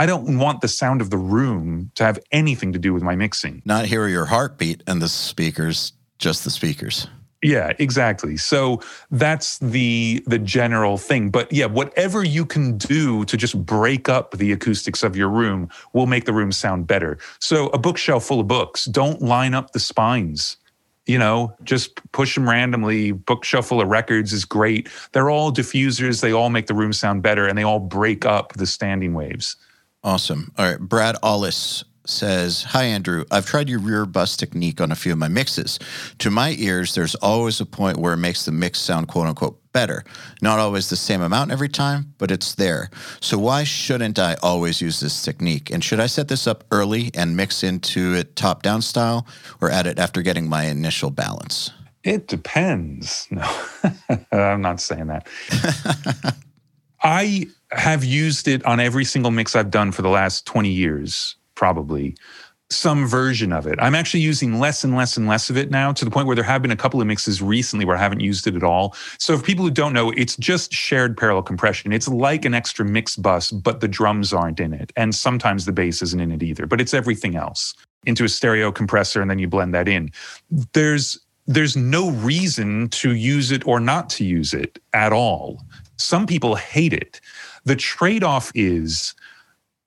I 0.00 0.06
don't 0.06 0.38
want 0.38 0.62
the 0.62 0.68
sound 0.68 1.02
of 1.02 1.10
the 1.10 1.18
room 1.18 1.90
to 1.96 2.04
have 2.04 2.18
anything 2.32 2.72
to 2.72 2.78
do 2.78 2.94
with 2.94 3.02
my 3.02 3.16
mixing. 3.16 3.60
Not 3.66 3.84
hear 3.84 4.08
your 4.08 4.24
heartbeat 4.24 4.82
and 4.86 5.02
the 5.02 5.10
speakers, 5.10 5.92
just 6.18 6.42
the 6.42 6.48
speakers. 6.48 7.06
Yeah, 7.42 7.74
exactly. 7.78 8.38
So 8.38 8.80
that's 9.10 9.58
the 9.58 10.24
the 10.26 10.38
general 10.38 10.96
thing. 10.96 11.28
But 11.28 11.52
yeah, 11.52 11.66
whatever 11.66 12.24
you 12.24 12.46
can 12.46 12.78
do 12.78 13.26
to 13.26 13.36
just 13.36 13.62
break 13.66 14.08
up 14.08 14.38
the 14.38 14.52
acoustics 14.52 15.02
of 15.02 15.16
your 15.16 15.28
room 15.28 15.68
will 15.92 16.06
make 16.06 16.24
the 16.24 16.32
room 16.32 16.50
sound 16.50 16.86
better. 16.86 17.18
So 17.38 17.66
a 17.66 17.78
bookshelf 17.78 18.24
full 18.24 18.40
of 18.40 18.48
books, 18.48 18.86
don't 18.86 19.20
line 19.20 19.52
up 19.52 19.72
the 19.72 19.80
spines. 19.80 20.56
You 21.04 21.18
know, 21.18 21.54
just 21.62 22.00
push 22.12 22.34
them 22.36 22.48
randomly. 22.48 23.12
Bookshelf 23.12 23.66
full 23.66 23.82
of 23.82 23.88
records 23.88 24.32
is 24.32 24.46
great. 24.46 24.88
They're 25.12 25.28
all 25.28 25.52
diffusers. 25.52 26.22
They 26.22 26.32
all 26.32 26.48
make 26.48 26.68
the 26.68 26.74
room 26.74 26.94
sound 26.94 27.22
better 27.22 27.46
and 27.46 27.58
they 27.58 27.64
all 27.64 27.80
break 27.80 28.24
up 28.24 28.54
the 28.54 28.66
standing 28.66 29.12
waves. 29.12 29.56
Awesome. 30.02 30.52
All 30.56 30.66
right. 30.66 30.80
Brad 30.80 31.16
Allis 31.22 31.84
says, 32.06 32.62
Hi, 32.64 32.84
Andrew. 32.84 33.24
I've 33.30 33.46
tried 33.46 33.68
your 33.68 33.80
rear 33.80 34.06
bus 34.06 34.36
technique 34.36 34.80
on 34.80 34.90
a 34.90 34.96
few 34.96 35.12
of 35.12 35.18
my 35.18 35.28
mixes. 35.28 35.78
To 36.18 36.30
my 36.30 36.54
ears, 36.58 36.94
there's 36.94 37.14
always 37.16 37.60
a 37.60 37.66
point 37.66 37.98
where 37.98 38.14
it 38.14 38.18
makes 38.18 38.44
the 38.44 38.52
mix 38.52 38.78
sound 38.78 39.08
quote 39.08 39.26
unquote 39.26 39.60
better. 39.72 40.04
Not 40.42 40.58
always 40.58 40.88
the 40.88 40.96
same 40.96 41.20
amount 41.20 41.52
every 41.52 41.68
time, 41.68 42.14
but 42.18 42.30
it's 42.30 42.54
there. 42.54 42.90
So 43.20 43.38
why 43.38 43.64
shouldn't 43.64 44.18
I 44.18 44.36
always 44.42 44.80
use 44.80 45.00
this 45.00 45.22
technique? 45.22 45.70
And 45.70 45.84
should 45.84 46.00
I 46.00 46.06
set 46.06 46.28
this 46.28 46.46
up 46.46 46.64
early 46.70 47.10
and 47.14 47.36
mix 47.36 47.62
into 47.62 48.14
it 48.14 48.34
top 48.36 48.62
down 48.62 48.82
style 48.82 49.26
or 49.60 49.70
add 49.70 49.86
it 49.86 49.98
after 49.98 50.22
getting 50.22 50.48
my 50.48 50.64
initial 50.64 51.10
balance? 51.10 51.70
It 52.02 52.26
depends. 52.26 53.28
No, 54.32 54.38
I'm 54.38 54.60
not 54.60 54.80
saying 54.80 55.06
that. 55.06 55.26
I 57.02 57.46
have 57.72 58.04
used 58.04 58.48
it 58.48 58.64
on 58.64 58.80
every 58.80 59.04
single 59.04 59.30
mix 59.30 59.54
I've 59.54 59.70
done 59.70 59.92
for 59.92 60.02
the 60.02 60.08
last 60.08 60.46
20 60.46 60.68
years, 60.68 61.36
probably 61.54 62.16
some 62.70 63.06
version 63.06 63.52
of 63.52 63.66
it. 63.66 63.78
I'm 63.80 63.94
actually 63.94 64.20
using 64.20 64.60
less 64.60 64.84
and 64.84 64.94
less 64.94 65.16
and 65.16 65.26
less 65.26 65.50
of 65.50 65.56
it 65.56 65.70
now 65.70 65.92
to 65.92 66.04
the 66.04 66.10
point 66.10 66.26
where 66.26 66.36
there 66.36 66.44
have 66.44 66.62
been 66.62 66.70
a 66.70 66.76
couple 66.76 67.00
of 67.00 67.06
mixes 67.06 67.42
recently 67.42 67.84
where 67.84 67.96
I 67.96 68.00
haven't 68.00 68.20
used 68.20 68.46
it 68.46 68.54
at 68.54 68.62
all. 68.62 68.94
So, 69.18 69.36
for 69.36 69.42
people 69.42 69.64
who 69.64 69.70
don't 69.72 69.92
know, 69.92 70.12
it's 70.12 70.36
just 70.36 70.72
shared 70.72 71.16
parallel 71.16 71.42
compression. 71.42 71.92
It's 71.92 72.06
like 72.08 72.44
an 72.44 72.54
extra 72.54 72.84
mix 72.84 73.16
bus, 73.16 73.50
but 73.50 73.80
the 73.80 73.88
drums 73.88 74.32
aren't 74.32 74.60
in 74.60 74.72
it. 74.72 74.92
And 74.96 75.14
sometimes 75.14 75.64
the 75.64 75.72
bass 75.72 76.00
isn't 76.00 76.20
in 76.20 76.30
it 76.30 76.42
either, 76.42 76.66
but 76.66 76.80
it's 76.80 76.94
everything 76.94 77.34
else 77.34 77.74
into 78.06 78.24
a 78.24 78.28
stereo 78.28 78.72
compressor 78.72 79.20
and 79.20 79.30
then 79.30 79.38
you 79.38 79.48
blend 79.48 79.74
that 79.74 79.88
in. 79.88 80.10
There's 80.72 81.18
there's 81.46 81.76
no 81.76 82.10
reason 82.10 82.88
to 82.90 83.14
use 83.14 83.50
it 83.50 83.66
or 83.66 83.80
not 83.80 84.08
to 84.10 84.24
use 84.24 84.54
it 84.54 84.78
at 84.92 85.12
all. 85.12 85.60
Some 85.96 86.26
people 86.26 86.54
hate 86.54 86.92
it. 86.92 87.20
The 87.64 87.76
trade 87.76 88.24
off 88.24 88.50
is 88.54 89.14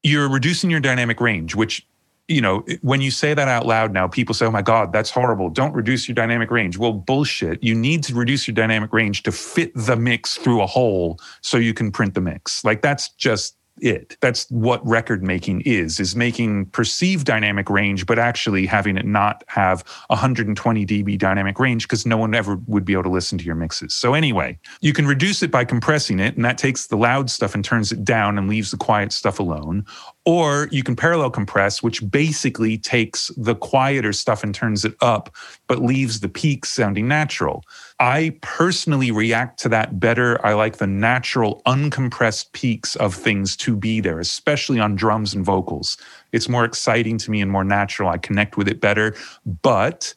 you're 0.03 0.29
reducing 0.29 0.69
your 0.69 0.79
dynamic 0.79 1.21
range, 1.21 1.55
which 1.55 1.85
you 2.29 2.39
know, 2.39 2.65
when 2.81 3.01
you 3.01 3.11
say 3.11 3.33
that 3.33 3.47
out 3.47 3.65
loud 3.65 3.91
now, 3.91 4.07
people 4.07 4.33
say, 4.33 4.45
oh 4.45 4.51
my 4.51 4.61
God, 4.61 4.93
that's 4.93 5.09
horrible. 5.09 5.49
Don't 5.49 5.73
reduce 5.73 6.07
your 6.07 6.15
dynamic 6.15 6.51
range. 6.51 6.77
Well, 6.77 6.93
bullshit. 6.93 7.61
You 7.61 7.75
need 7.75 8.03
to 8.05 8.15
reduce 8.15 8.47
your 8.47 8.55
dynamic 8.55 8.93
range 8.93 9.23
to 9.23 9.31
fit 9.31 9.73
the 9.75 9.97
mix 9.97 10.37
through 10.37 10.61
a 10.61 10.65
hole 10.65 11.19
so 11.41 11.57
you 11.57 11.73
can 11.73 11.91
print 11.91 12.13
the 12.13 12.21
mix. 12.21 12.63
Like 12.63 12.81
that's 12.81 13.09
just 13.09 13.57
it. 13.79 14.17
That's 14.21 14.49
what 14.49 14.85
record 14.85 15.23
making 15.23 15.61
is, 15.61 15.99
is 15.99 16.15
making 16.15 16.67
perceived 16.67 17.25
dynamic 17.25 17.69
range, 17.69 18.05
but 18.05 18.19
actually 18.19 18.65
having 18.65 18.97
it 18.97 19.05
not 19.05 19.43
have 19.47 19.83
120 20.07 20.85
dB 20.85 21.17
dynamic 21.17 21.59
range 21.59 21.83
because 21.83 22.05
no 22.05 22.17
one 22.17 22.35
ever 22.35 22.57
would 22.67 22.85
be 22.85 22.93
able 22.93 23.03
to 23.03 23.09
listen 23.09 23.37
to 23.37 23.45
your 23.45 23.55
mixes. 23.55 23.93
So 23.95 24.13
anyway, 24.13 24.59
you 24.81 24.93
can 24.93 25.07
reduce 25.07 25.43
it 25.43 25.51
by 25.51 25.65
compressing 25.65 26.19
it, 26.19 26.35
and 26.35 26.45
that 26.45 26.57
takes 26.57 26.87
the 26.87 26.97
loud 26.97 27.29
stuff 27.29 27.55
and 27.55 27.65
turns 27.65 27.91
it 27.91 28.03
down 28.03 28.37
and 28.37 28.47
leaves 28.47 28.71
the 28.71 28.77
quiet 28.77 29.11
stuff 29.11 29.39
alone. 29.39 29.85
Or 30.25 30.69
you 30.71 30.83
can 30.83 30.95
parallel 30.95 31.31
compress, 31.31 31.83
which 31.83 32.09
basically 32.09 32.77
takes 32.77 33.31
the 33.35 33.55
quieter 33.55 34.13
stuff 34.13 34.43
and 34.43 34.55
turns 34.55 34.85
it 34.85 34.95
up, 35.01 35.35
but 35.67 35.81
leaves 35.81 36.19
the 36.19 36.29
peaks 36.29 36.69
sounding 36.69 37.07
natural. 37.07 37.63
I 38.03 38.37
personally 38.41 39.11
react 39.11 39.59
to 39.61 39.69
that 39.69 39.97
better. 39.97 40.45
I 40.45 40.55
like 40.55 40.75
the 40.75 40.87
natural, 40.87 41.61
uncompressed 41.65 42.51
peaks 42.51 42.97
of 42.97 43.15
things 43.15 43.55
to 43.55 43.77
be 43.77 44.01
there, 44.01 44.19
especially 44.19 44.77
on 44.77 44.97
drums 44.97 45.33
and 45.33 45.45
vocals. 45.45 45.95
It's 46.33 46.49
more 46.49 46.65
exciting 46.65 47.17
to 47.19 47.31
me 47.31 47.39
and 47.39 47.49
more 47.49 47.63
natural. 47.63 48.09
I 48.09 48.17
connect 48.17 48.57
with 48.57 48.67
it 48.67 48.81
better. 48.81 49.15
But 49.45 50.13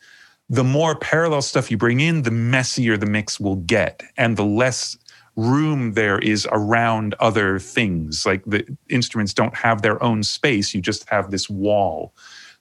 the 0.51 0.65
more 0.65 0.97
parallel 0.97 1.43
stuff 1.43 1.71
you 1.71 1.77
bring 1.77 2.01
in, 2.01 2.23
the 2.23 2.33
messier 2.33 2.97
the 2.97 3.07
mix 3.07 3.39
will 3.39 3.55
get 3.55 4.03
and 4.17 4.37
the 4.37 4.45
less 4.45 4.99
room 5.37 5.93
there 5.93 6.19
is 6.19 6.49
around 6.51 7.15
other 7.21 7.61
things. 7.61 8.27
Like 8.27 8.45
the 8.47 8.67
instruments 8.89 9.33
don't 9.33 9.55
have 9.55 9.83
their 9.83 10.03
own 10.03 10.25
space, 10.25 10.75
you 10.75 10.81
just 10.81 11.09
have 11.09 11.31
this 11.31 11.49
wall, 11.49 12.13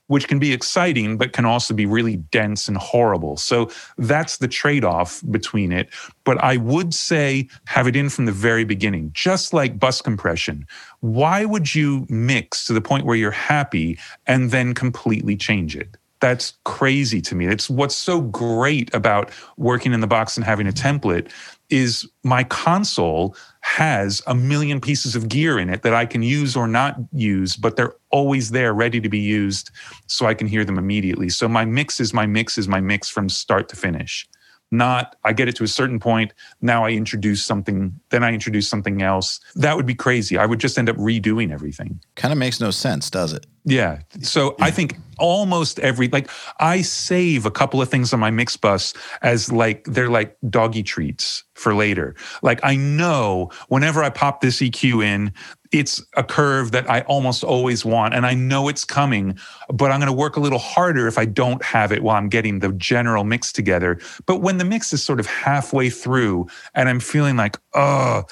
which 0.08 0.28
can 0.28 0.38
be 0.38 0.52
exciting, 0.52 1.16
but 1.16 1.32
can 1.32 1.44
also 1.44 1.74
be 1.74 1.86
really 1.86 2.16
dense 2.16 2.68
and 2.68 2.76
horrible. 2.76 3.36
So 3.36 3.70
that's 3.98 4.38
the 4.38 4.48
trade 4.48 4.84
off 4.84 5.22
between 5.30 5.72
it. 5.72 5.88
But 6.24 6.42
I 6.42 6.56
would 6.56 6.94
say 6.94 7.48
have 7.66 7.86
it 7.86 7.96
in 7.96 8.08
from 8.08 8.26
the 8.26 8.32
very 8.32 8.64
beginning, 8.64 9.10
just 9.12 9.52
like 9.52 9.78
bus 9.78 10.00
compression. 10.00 10.66
Why 11.00 11.44
would 11.44 11.74
you 11.74 12.06
mix 12.08 12.66
to 12.66 12.72
the 12.72 12.80
point 12.80 13.06
where 13.06 13.16
you're 13.16 13.30
happy 13.30 13.98
and 14.26 14.50
then 14.50 14.74
completely 14.74 15.36
change 15.36 15.76
it? 15.76 15.96
That's 16.20 16.56
crazy 16.64 17.20
to 17.22 17.34
me. 17.34 17.46
It's 17.46 17.68
what's 17.68 17.94
so 17.94 18.22
great 18.22 18.92
about 18.94 19.30
working 19.58 19.92
in 19.92 20.00
the 20.00 20.06
box 20.06 20.36
and 20.36 20.44
having 20.44 20.66
a 20.66 20.72
template 20.72 21.30
is 21.70 22.08
my 22.22 22.44
console 22.44 23.36
has 23.60 24.22
a 24.26 24.34
million 24.34 24.80
pieces 24.80 25.16
of 25.16 25.28
gear 25.28 25.58
in 25.58 25.68
it 25.68 25.82
that 25.82 25.94
I 25.94 26.06
can 26.06 26.22
use 26.22 26.56
or 26.56 26.66
not 26.68 26.96
use, 27.12 27.56
but 27.56 27.76
they're 27.76 27.94
always 28.10 28.50
there 28.50 28.72
ready 28.72 29.00
to 29.00 29.08
be 29.08 29.18
used 29.18 29.70
so 30.06 30.26
I 30.26 30.34
can 30.34 30.46
hear 30.46 30.64
them 30.64 30.78
immediately. 30.78 31.28
So 31.28 31.48
my 31.48 31.64
mix 31.64 32.00
is 32.00 32.14
my 32.14 32.26
mix 32.26 32.58
is 32.58 32.68
my 32.68 32.80
mix 32.80 33.08
from 33.08 33.28
start 33.28 33.68
to 33.70 33.76
finish 33.76 34.26
not 34.70 35.16
I 35.24 35.32
get 35.32 35.48
it 35.48 35.56
to 35.56 35.64
a 35.64 35.68
certain 35.68 36.00
point. 36.00 36.32
Now 36.60 36.84
I 36.84 36.90
introduce 36.90 37.44
something, 37.44 37.98
then 38.10 38.24
I 38.24 38.32
introduce 38.32 38.68
something 38.68 39.02
else. 39.02 39.40
That 39.54 39.76
would 39.76 39.86
be 39.86 39.94
crazy. 39.94 40.38
I 40.38 40.46
would 40.46 40.58
just 40.58 40.78
end 40.78 40.88
up 40.88 40.96
redoing 40.96 41.52
everything. 41.52 42.00
Kind 42.14 42.32
of 42.32 42.38
makes 42.38 42.60
no 42.60 42.70
sense, 42.70 43.10
does 43.10 43.32
it? 43.32 43.46
Yeah. 43.68 43.98
So 44.22 44.54
I 44.60 44.70
think 44.70 44.96
almost 45.18 45.80
every 45.80 46.06
like 46.08 46.30
I 46.60 46.82
save 46.82 47.46
a 47.46 47.50
couple 47.50 47.82
of 47.82 47.88
things 47.88 48.12
on 48.12 48.20
my 48.20 48.30
mix 48.30 48.56
bus 48.56 48.94
as 49.22 49.50
like 49.50 49.84
they're 49.86 50.08
like 50.08 50.36
doggy 50.48 50.84
treats 50.84 51.42
for 51.54 51.74
later. 51.74 52.14
Like 52.42 52.60
I 52.62 52.76
know 52.76 53.50
whenever 53.66 54.04
I 54.04 54.10
pop 54.10 54.40
this 54.40 54.58
EQ 54.60 55.04
in, 55.04 55.32
it's 55.72 56.00
a 56.16 56.22
curve 56.22 56.70
that 56.70 56.88
I 56.88 57.00
almost 57.02 57.42
always 57.42 57.84
want 57.84 58.14
and 58.14 58.24
I 58.24 58.34
know 58.34 58.68
it's 58.68 58.84
coming, 58.84 59.36
but 59.68 59.90
I'm 59.90 59.98
going 59.98 60.06
to 60.06 60.12
work 60.12 60.36
a 60.36 60.40
little 60.40 60.60
harder 60.60 61.08
if 61.08 61.18
I 61.18 61.24
don't 61.24 61.62
have 61.64 61.90
it 61.90 62.04
while 62.04 62.16
I'm 62.16 62.28
getting 62.28 62.60
the 62.60 62.70
general 62.74 63.24
mix 63.24 63.50
together. 63.50 63.98
But 64.26 64.42
when 64.42 64.58
the 64.58 64.64
mix 64.64 64.92
is 64.92 65.02
sort 65.02 65.18
of 65.18 65.26
halfway 65.26 65.90
through 65.90 66.46
and 66.76 66.88
I'm 66.88 67.00
feeling 67.00 67.36
like, 67.36 67.58
"Oh, 67.74 68.22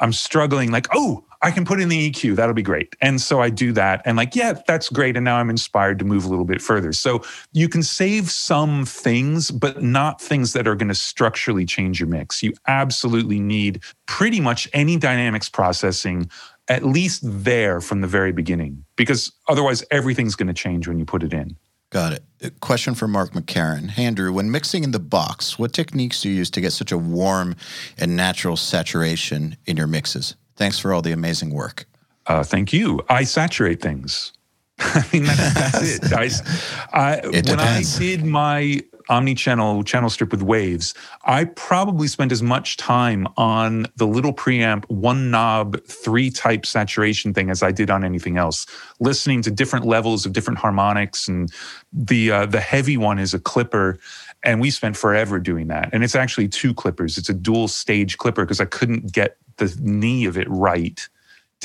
I'm 0.00 0.12
struggling 0.12 0.70
like, 0.70 0.86
oh, 0.92 1.24
I 1.44 1.50
can 1.50 1.66
put 1.66 1.78
in 1.78 1.90
the 1.90 2.10
EQ. 2.10 2.36
That'll 2.36 2.54
be 2.54 2.62
great. 2.62 2.96
And 3.02 3.20
so 3.20 3.42
I 3.42 3.50
do 3.50 3.70
that. 3.72 4.00
And 4.06 4.16
like, 4.16 4.34
yeah, 4.34 4.54
that's 4.66 4.88
great. 4.88 5.14
And 5.14 5.24
now 5.26 5.36
I'm 5.36 5.50
inspired 5.50 5.98
to 5.98 6.04
move 6.06 6.24
a 6.24 6.28
little 6.28 6.46
bit 6.46 6.62
further. 6.62 6.90
So 6.94 7.22
you 7.52 7.68
can 7.68 7.82
save 7.82 8.30
some 8.30 8.86
things, 8.86 9.50
but 9.50 9.82
not 9.82 10.22
things 10.22 10.54
that 10.54 10.66
are 10.66 10.74
going 10.74 10.88
to 10.88 10.94
structurally 10.94 11.66
change 11.66 12.00
your 12.00 12.08
mix. 12.08 12.42
You 12.42 12.54
absolutely 12.66 13.40
need 13.40 13.82
pretty 14.06 14.40
much 14.40 14.70
any 14.72 14.96
dynamics 14.96 15.50
processing 15.50 16.30
at 16.68 16.82
least 16.82 17.20
there 17.22 17.78
from 17.82 18.00
the 18.00 18.06
very 18.06 18.32
beginning, 18.32 18.82
because 18.96 19.30
otherwise 19.46 19.84
everything's 19.90 20.34
going 20.34 20.46
to 20.46 20.54
change 20.54 20.88
when 20.88 20.98
you 20.98 21.04
put 21.04 21.22
it 21.22 21.34
in. 21.34 21.54
Got 21.90 22.14
it. 22.14 22.24
A 22.40 22.50
question 22.50 22.94
from 22.94 23.12
Mark 23.12 23.32
McCarran. 23.32 23.90
Hey, 23.90 24.06
Andrew, 24.06 24.32
when 24.32 24.50
mixing 24.50 24.82
in 24.82 24.92
the 24.92 24.98
box, 24.98 25.58
what 25.58 25.74
techniques 25.74 26.22
do 26.22 26.30
you 26.30 26.36
use 26.36 26.48
to 26.52 26.62
get 26.62 26.72
such 26.72 26.90
a 26.90 26.96
warm 26.96 27.54
and 27.98 28.16
natural 28.16 28.56
saturation 28.56 29.58
in 29.66 29.76
your 29.76 29.86
mixes? 29.86 30.36
Thanks 30.56 30.78
for 30.78 30.92
all 30.92 31.02
the 31.02 31.12
amazing 31.12 31.50
work. 31.50 31.86
Uh, 32.26 32.42
thank 32.42 32.72
you. 32.72 33.00
I 33.08 33.24
saturate 33.24 33.80
things. 33.80 34.32
I 34.78 35.04
mean, 35.12 35.24
that's, 35.24 35.54
that's 35.54 35.82
it. 35.82 36.12
I, 36.92 37.08
I, 37.12 37.14
It 37.32 37.48
when 37.48 37.60
I 37.60 37.84
did 37.98 38.24
my 38.24 38.80
omni-channel 39.08 39.84
channel 39.84 40.08
strip 40.08 40.30
with 40.30 40.42
waves, 40.42 40.94
I 41.24 41.44
probably 41.44 42.08
spent 42.08 42.32
as 42.32 42.42
much 42.42 42.76
time 42.76 43.28
on 43.36 43.86
the 43.96 44.06
little 44.06 44.32
preamp, 44.32 44.84
one 44.88 45.30
knob, 45.30 45.82
three 45.84 46.30
type 46.30 46.64
saturation 46.64 47.34
thing 47.34 47.50
as 47.50 47.62
I 47.62 47.70
did 47.70 47.90
on 47.90 48.04
anything 48.04 48.36
else. 48.36 48.66
Listening 49.00 49.42
to 49.42 49.50
different 49.50 49.84
levels 49.84 50.24
of 50.26 50.32
different 50.32 50.58
harmonics, 50.58 51.28
and 51.28 51.52
the 51.92 52.30
uh, 52.30 52.46
the 52.46 52.60
heavy 52.60 52.96
one 52.96 53.18
is 53.18 53.34
a 53.34 53.38
clipper. 53.38 53.98
And 54.44 54.60
we 54.60 54.70
spent 54.70 54.96
forever 54.96 55.38
doing 55.40 55.68
that. 55.68 55.90
And 55.92 56.04
it's 56.04 56.14
actually 56.14 56.48
two 56.48 56.74
clippers. 56.74 57.18
It's 57.18 57.28
a 57.28 57.34
dual 57.34 57.66
stage 57.66 58.18
clipper 58.18 58.44
because 58.44 58.60
I 58.60 58.66
couldn't 58.66 59.12
get 59.12 59.36
the 59.56 59.74
knee 59.80 60.26
of 60.26 60.36
it 60.36 60.46
right 60.50 61.08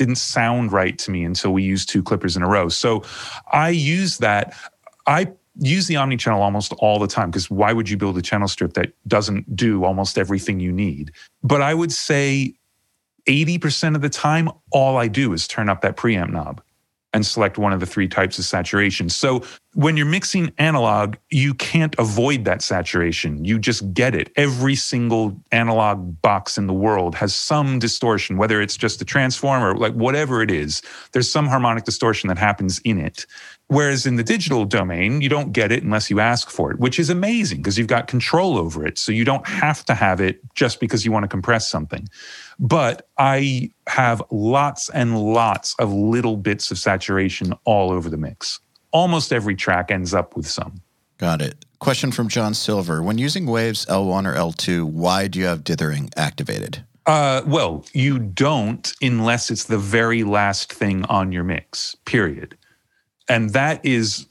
didn't 0.00 0.16
sound 0.16 0.72
right 0.72 0.98
to 0.98 1.10
me 1.10 1.24
until 1.24 1.52
we 1.52 1.62
used 1.62 1.90
two 1.90 2.02
clippers 2.02 2.34
in 2.34 2.42
a 2.42 2.48
row. 2.48 2.70
So 2.70 3.02
I 3.52 3.68
use 3.68 4.16
that. 4.18 4.56
I 5.06 5.30
use 5.56 5.88
the 5.88 5.96
omni 5.96 6.16
channel 6.16 6.40
almost 6.40 6.72
all 6.78 6.98
the 6.98 7.06
time 7.06 7.30
because 7.30 7.50
why 7.50 7.74
would 7.74 7.90
you 7.90 7.98
build 7.98 8.16
a 8.16 8.22
channel 8.22 8.48
strip 8.48 8.72
that 8.74 8.94
doesn't 9.06 9.54
do 9.54 9.84
almost 9.84 10.16
everything 10.16 10.58
you 10.58 10.72
need? 10.72 11.12
But 11.42 11.60
I 11.60 11.74
would 11.74 11.92
say 11.92 12.54
80% 13.28 13.94
of 13.94 14.00
the 14.00 14.08
time, 14.08 14.48
all 14.72 14.96
I 14.96 15.06
do 15.06 15.34
is 15.34 15.46
turn 15.46 15.68
up 15.68 15.82
that 15.82 15.98
preamp 15.98 16.30
knob 16.30 16.62
and 17.12 17.26
select 17.26 17.58
one 17.58 17.72
of 17.72 17.80
the 17.80 17.86
three 17.86 18.08
types 18.08 18.38
of 18.38 18.44
saturation. 18.44 19.08
So 19.08 19.42
when 19.74 19.96
you're 19.96 20.06
mixing 20.06 20.52
analog, 20.58 21.16
you 21.30 21.54
can't 21.54 21.94
avoid 21.98 22.44
that 22.44 22.62
saturation. 22.62 23.44
You 23.44 23.58
just 23.58 23.92
get 23.92 24.14
it. 24.14 24.30
Every 24.36 24.74
single 24.74 25.40
analog 25.50 26.20
box 26.22 26.56
in 26.56 26.66
the 26.66 26.72
world 26.72 27.14
has 27.16 27.34
some 27.34 27.78
distortion, 27.78 28.36
whether 28.36 28.60
it's 28.60 28.76
just 28.76 29.02
a 29.02 29.04
transformer, 29.04 29.76
like 29.76 29.94
whatever 29.94 30.42
it 30.42 30.50
is, 30.50 30.82
there's 31.12 31.30
some 31.30 31.46
harmonic 31.46 31.84
distortion 31.84 32.28
that 32.28 32.38
happens 32.38 32.80
in 32.84 32.98
it. 32.98 33.26
Whereas 33.70 34.04
in 34.04 34.16
the 34.16 34.24
digital 34.24 34.64
domain, 34.64 35.20
you 35.20 35.28
don't 35.28 35.52
get 35.52 35.70
it 35.70 35.84
unless 35.84 36.10
you 36.10 36.18
ask 36.18 36.50
for 36.50 36.72
it, 36.72 36.80
which 36.80 36.98
is 36.98 37.08
amazing 37.08 37.58
because 37.58 37.78
you've 37.78 37.86
got 37.86 38.08
control 38.08 38.58
over 38.58 38.84
it. 38.84 38.98
So 38.98 39.12
you 39.12 39.24
don't 39.24 39.46
have 39.46 39.84
to 39.84 39.94
have 39.94 40.20
it 40.20 40.40
just 40.56 40.80
because 40.80 41.04
you 41.04 41.12
want 41.12 41.22
to 41.22 41.28
compress 41.28 41.70
something. 41.70 42.08
But 42.58 43.08
I 43.16 43.70
have 43.86 44.24
lots 44.32 44.90
and 44.90 45.16
lots 45.16 45.76
of 45.78 45.92
little 45.92 46.36
bits 46.36 46.72
of 46.72 46.78
saturation 46.78 47.54
all 47.64 47.92
over 47.92 48.10
the 48.10 48.16
mix. 48.16 48.58
Almost 48.90 49.32
every 49.32 49.54
track 49.54 49.92
ends 49.92 50.14
up 50.14 50.34
with 50.34 50.48
some. 50.48 50.82
Got 51.18 51.40
it. 51.40 51.64
Question 51.78 52.10
from 52.10 52.26
John 52.26 52.54
Silver. 52.54 53.04
When 53.04 53.18
using 53.18 53.46
waves 53.46 53.86
L1 53.86 54.26
or 54.26 54.34
L2, 54.34 54.82
why 54.82 55.28
do 55.28 55.38
you 55.38 55.44
have 55.44 55.62
dithering 55.62 56.10
activated? 56.16 56.84
Uh, 57.06 57.42
well, 57.46 57.84
you 57.92 58.18
don't 58.18 58.92
unless 59.00 59.48
it's 59.48 59.64
the 59.64 59.78
very 59.78 60.24
last 60.24 60.72
thing 60.72 61.04
on 61.04 61.30
your 61.30 61.44
mix, 61.44 61.94
period. 62.04 62.56
And 63.30 63.50
that 63.50 63.80
is, 63.86 64.26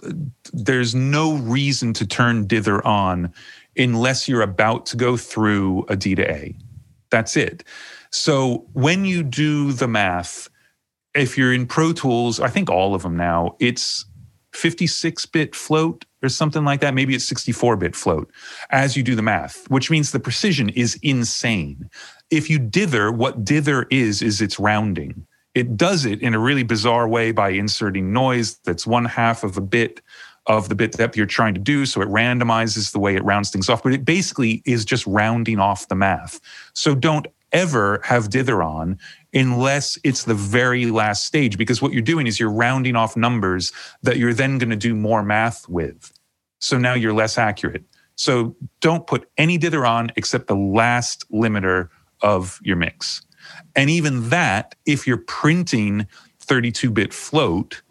there's 0.52 0.94
no 0.94 1.36
reason 1.38 1.94
to 1.94 2.06
turn 2.06 2.46
dither 2.48 2.86
on 2.86 3.34
unless 3.78 4.28
you're 4.28 4.42
about 4.42 4.86
to 4.88 4.98
go 4.98 5.16
through 5.16 5.86
a 5.88 5.96
D 5.96 6.16
to 6.16 6.30
A. 6.30 6.54
That's 7.10 7.38
it. 7.38 7.64
So 8.12 8.68
when 8.74 9.06
you 9.06 9.24
do 9.24 9.72
the 9.72 9.88
math, 9.88 10.50
if 11.16 11.38
you're 11.38 11.54
in 11.54 11.66
Pro 11.66 11.94
Tools, 11.94 12.42
I 12.42 12.50
think 12.50 12.70
all 12.70 12.94
of 12.94 13.04
them 13.04 13.16
now, 13.16 13.56
it's 13.60 14.04
56 14.54 15.26
bit 15.28 15.56
float 15.56 16.04
or 16.22 16.28
something 16.28 16.66
like 16.66 16.82
that. 16.82 16.94
Maybe 16.94 17.16
it's 17.16 17.24
64 17.24 17.78
bit 17.78 17.96
float 17.96 18.30
as 18.70 18.98
you 18.98 19.04
do 19.04 19.16
the 19.16 19.22
math, 19.22 19.66
which 19.72 19.90
means 19.90 20.12
the 20.12 20.20
precision 20.20 20.68
is 20.70 21.00
insane. 21.02 21.90
If 22.32 22.50
you 22.50 22.60
dither, 22.60 23.14
what 23.14 23.46
dither 23.46 23.88
is, 23.92 24.22
is 24.22 24.42
it's 24.42 24.60
rounding. 24.60 25.26
It 25.56 25.76
does 25.76 26.06
it 26.06 26.22
in 26.22 26.34
a 26.34 26.40
really 26.40 26.64
bizarre 26.64 27.08
way 27.08 27.32
by 27.32 27.50
inserting 27.50 28.14
noise 28.14 28.58
that's 28.66 28.86
one 28.86 29.06
half 29.06 29.44
of 29.44 29.58
a 29.58 29.62
bit 29.62 30.02
of 30.46 30.70
the 30.70 30.76
bit 30.76 30.94
depth 30.94 31.16
you're 31.16 31.26
trying 31.26 31.54
to 31.54 31.60
do. 31.60 31.86
So 31.86 32.02
it 32.02 32.08
randomizes 32.08 32.92
the 32.92 33.00
way 33.00 33.16
it 33.16 33.24
rounds 33.24 33.52
things 33.52 33.70
off, 33.70 33.84
but 33.84 33.94
it 33.94 34.06
basically 34.06 34.64
is 34.66 34.84
just 34.86 35.06
rounding 35.06 35.60
off 35.60 35.88
the 35.88 35.96
math. 35.96 36.40
So 36.74 36.96
don't 36.96 37.28
ever 37.52 38.02
have 38.04 38.30
dither 38.30 38.64
on 38.64 38.98
unless 39.34 39.98
it's 40.04 40.24
the 40.24 40.34
very 40.34 40.88
last 40.88 41.26
stage, 41.26 41.58
because 41.58 41.82
what 41.82 41.94
you're 41.94 42.02
doing 42.02 42.26
is 42.26 42.40
you're 42.40 42.52
rounding 42.52 42.96
off 42.96 43.16
numbers 43.16 43.72
that 44.02 44.18
you're 44.18 44.34
then 44.34 44.58
going 44.58 44.70
to 44.70 44.76
do 44.76 44.96
more 44.96 45.24
math 45.24 45.68
with. 45.70 46.12
So 46.60 46.78
now 46.78 46.94
you're 46.94 47.14
less 47.14 47.38
accurate. 47.38 47.84
So 48.16 48.56
don't 48.82 49.08
put 49.08 49.30
any 49.38 49.58
dither 49.58 49.86
on 49.86 50.12
except 50.16 50.48
the 50.48 50.56
last 50.56 51.30
limiter 51.32 51.90
of 52.22 52.60
your 52.64 52.76
mix. 52.76 53.22
And 53.76 53.90
even 53.90 54.30
that, 54.30 54.76
if 54.86 55.06
you're 55.08 55.18
printing 55.18 56.08
32 56.40 56.92
bit 56.92 57.14
float, 57.14 57.82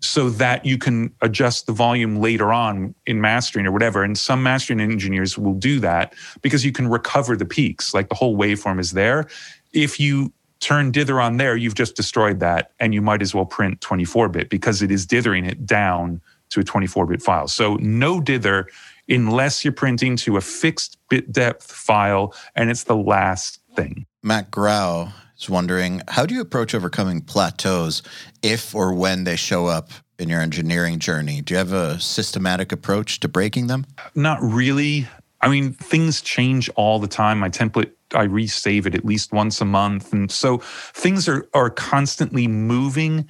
so 0.00 0.28
that 0.30 0.64
you 0.64 0.78
can 0.78 1.12
adjust 1.22 1.66
the 1.66 1.72
volume 1.72 2.20
later 2.20 2.52
on 2.52 2.94
in 3.06 3.20
mastering 3.20 3.66
or 3.66 3.72
whatever. 3.72 4.02
And 4.02 4.16
some 4.16 4.42
mastering 4.42 4.80
engineers 4.80 5.38
will 5.38 5.54
do 5.54 5.80
that 5.80 6.14
because 6.42 6.64
you 6.64 6.72
can 6.72 6.88
recover 6.88 7.36
the 7.36 7.44
peaks, 7.44 7.94
like 7.94 8.08
the 8.08 8.14
whole 8.14 8.36
waveform 8.36 8.78
is 8.78 8.92
there. 8.92 9.26
If 9.72 9.98
you 9.98 10.32
turn 10.60 10.90
dither 10.90 11.20
on 11.20 11.36
there, 11.36 11.56
you've 11.56 11.74
just 11.74 11.96
destroyed 11.96 12.40
that, 12.40 12.72
and 12.80 12.94
you 12.94 13.02
might 13.02 13.22
as 13.22 13.34
well 13.34 13.44
print 13.44 13.80
24 13.80 14.28
bit 14.28 14.50
because 14.50 14.82
it 14.82 14.90
is 14.90 15.06
dithering 15.06 15.44
it 15.44 15.66
down 15.66 16.20
to 16.50 16.60
a 16.60 16.64
24 16.64 17.06
bit 17.06 17.22
file. 17.22 17.48
So 17.48 17.76
no 17.76 18.20
dither 18.20 18.68
unless 19.08 19.64
you're 19.64 19.72
printing 19.72 20.16
to 20.16 20.36
a 20.36 20.40
fixed 20.40 20.98
bit 21.08 21.30
depth 21.30 21.70
file 21.70 22.34
and 22.54 22.70
it's 22.70 22.84
the 22.84 22.96
last 22.96 23.60
thing. 23.74 24.06
Matt 24.22 24.50
Grau 24.50 25.12
is 25.38 25.50
wondering 25.50 26.02
how 26.08 26.26
do 26.26 26.34
you 26.34 26.40
approach 26.40 26.74
overcoming 26.74 27.20
plateaus 27.20 28.02
if 28.42 28.74
or 28.74 28.92
when 28.92 29.24
they 29.24 29.36
show 29.36 29.66
up 29.66 29.90
in 30.18 30.28
your 30.28 30.40
engineering 30.40 30.98
journey? 30.98 31.40
Do 31.40 31.54
you 31.54 31.58
have 31.58 31.72
a 31.72 32.00
systematic 32.00 32.72
approach 32.72 33.20
to 33.20 33.28
breaking 33.28 33.66
them? 33.66 33.86
Not 34.14 34.38
really. 34.42 35.06
I 35.40 35.48
mean, 35.48 35.72
things 35.72 36.22
change 36.22 36.70
all 36.70 36.98
the 36.98 37.08
time. 37.08 37.38
My 37.38 37.50
template, 37.50 37.92
I 38.14 38.26
resave 38.26 38.86
it 38.86 38.94
at 38.94 39.04
least 39.04 39.32
once 39.32 39.60
a 39.60 39.64
month. 39.64 40.12
And 40.12 40.30
so 40.30 40.58
things 40.58 41.28
are, 41.28 41.48
are 41.52 41.70
constantly 41.70 42.46
moving. 42.46 43.28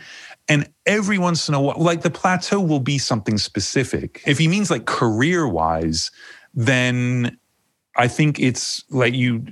And 0.48 0.68
every 0.86 1.18
once 1.18 1.48
in 1.48 1.54
a 1.54 1.60
while, 1.60 1.76
like 1.78 2.02
the 2.02 2.10
plateau 2.10 2.60
will 2.60 2.80
be 2.80 2.98
something 2.98 3.38
specific. 3.38 4.22
If 4.26 4.38
he 4.38 4.46
means 4.46 4.70
like 4.70 4.86
career 4.86 5.48
wise, 5.48 6.12
then 6.54 7.36
I 7.96 8.08
think 8.08 8.38
it's 8.38 8.84
like 8.90 9.14
you 9.14 9.44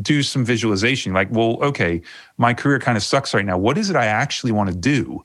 do 0.00 0.22
some 0.22 0.44
visualization 0.44 1.12
like, 1.12 1.28
well, 1.30 1.62
okay, 1.62 2.00
my 2.38 2.54
career 2.54 2.78
kind 2.78 2.96
of 2.96 3.02
sucks 3.02 3.34
right 3.34 3.44
now. 3.44 3.58
What 3.58 3.76
is 3.76 3.90
it 3.90 3.96
I 3.96 4.06
actually 4.06 4.52
want 4.52 4.70
to 4.70 4.76
do? 4.76 5.24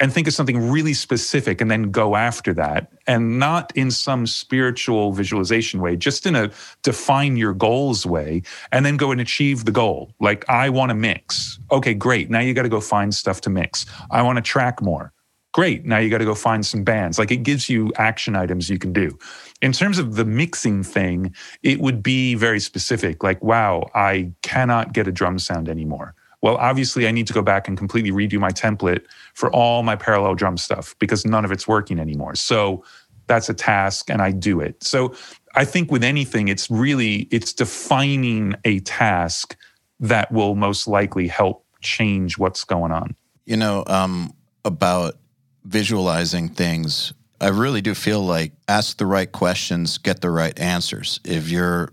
and 0.00 0.12
think 0.12 0.28
of 0.28 0.34
something 0.34 0.70
really 0.70 0.94
specific 0.94 1.60
and 1.60 1.70
then 1.70 1.90
go 1.90 2.16
after 2.16 2.54
that 2.54 2.92
and 3.06 3.38
not 3.38 3.72
in 3.74 3.90
some 3.90 4.26
spiritual 4.26 5.12
visualization 5.12 5.80
way 5.80 5.96
just 5.96 6.26
in 6.26 6.36
a 6.36 6.50
define 6.82 7.36
your 7.36 7.52
goals 7.52 8.06
way 8.06 8.42
and 8.72 8.86
then 8.86 8.96
go 8.96 9.10
and 9.10 9.20
achieve 9.20 9.64
the 9.64 9.72
goal 9.72 10.12
like 10.20 10.48
i 10.48 10.68
want 10.68 10.90
to 10.90 10.94
mix 10.94 11.58
okay 11.70 11.94
great 11.94 12.30
now 12.30 12.40
you 12.40 12.54
got 12.54 12.62
to 12.62 12.68
go 12.68 12.80
find 12.80 13.14
stuff 13.14 13.40
to 13.40 13.50
mix 13.50 13.86
i 14.10 14.22
want 14.22 14.36
to 14.36 14.42
track 14.42 14.80
more 14.82 15.12
great 15.58 15.84
now 15.84 15.98
you 15.98 16.08
got 16.08 16.18
to 16.18 16.24
go 16.24 16.36
find 16.36 16.64
some 16.64 16.84
bands 16.84 17.18
like 17.18 17.32
it 17.32 17.42
gives 17.42 17.68
you 17.68 17.92
action 17.96 18.36
items 18.36 18.70
you 18.70 18.78
can 18.78 18.92
do 18.92 19.18
in 19.60 19.72
terms 19.72 19.98
of 19.98 20.14
the 20.14 20.24
mixing 20.24 20.84
thing 20.84 21.34
it 21.64 21.80
would 21.80 22.00
be 22.00 22.36
very 22.36 22.60
specific 22.60 23.24
like 23.24 23.42
wow 23.42 23.84
i 23.92 24.30
cannot 24.42 24.92
get 24.92 25.08
a 25.08 25.12
drum 25.12 25.36
sound 25.38 25.68
anymore 25.68 26.14
well, 26.40 26.56
obviously, 26.58 27.08
I 27.08 27.10
need 27.10 27.26
to 27.26 27.32
go 27.32 27.42
back 27.42 27.66
and 27.66 27.76
completely 27.76 28.12
redo 28.12 28.38
my 28.38 28.50
template 28.50 29.02
for 29.34 29.50
all 29.50 29.82
my 29.82 29.96
parallel 29.96 30.36
drum 30.36 30.56
stuff 30.56 30.94
because 31.00 31.26
none 31.26 31.44
of 31.44 31.50
it's 31.50 31.66
working 31.66 31.98
anymore. 31.98 32.36
So 32.36 32.84
that's 33.26 33.48
a 33.48 33.54
task 33.54 34.08
and 34.08 34.22
I 34.22 34.30
do 34.30 34.60
it. 34.60 34.82
So 34.82 35.14
I 35.56 35.64
think 35.64 35.90
with 35.90 36.04
anything, 36.04 36.48
it's 36.48 36.70
really 36.70 37.26
it's 37.32 37.52
defining 37.52 38.54
a 38.64 38.78
task 38.80 39.56
that 39.98 40.30
will 40.30 40.54
most 40.54 40.86
likely 40.86 41.26
help 41.26 41.64
change 41.80 42.38
what's 42.38 42.62
going 42.64 42.92
on. 42.92 43.16
You 43.44 43.56
know, 43.56 43.82
um, 43.88 44.32
about 44.64 45.16
visualizing 45.64 46.48
things, 46.48 47.12
I 47.40 47.48
really 47.48 47.80
do 47.80 47.94
feel 47.94 48.20
like 48.20 48.52
ask 48.66 48.96
the 48.96 49.06
right 49.06 49.30
questions, 49.30 49.98
get 49.98 50.20
the 50.20 50.30
right 50.30 50.58
answers. 50.58 51.20
If 51.24 51.48
you're 51.50 51.92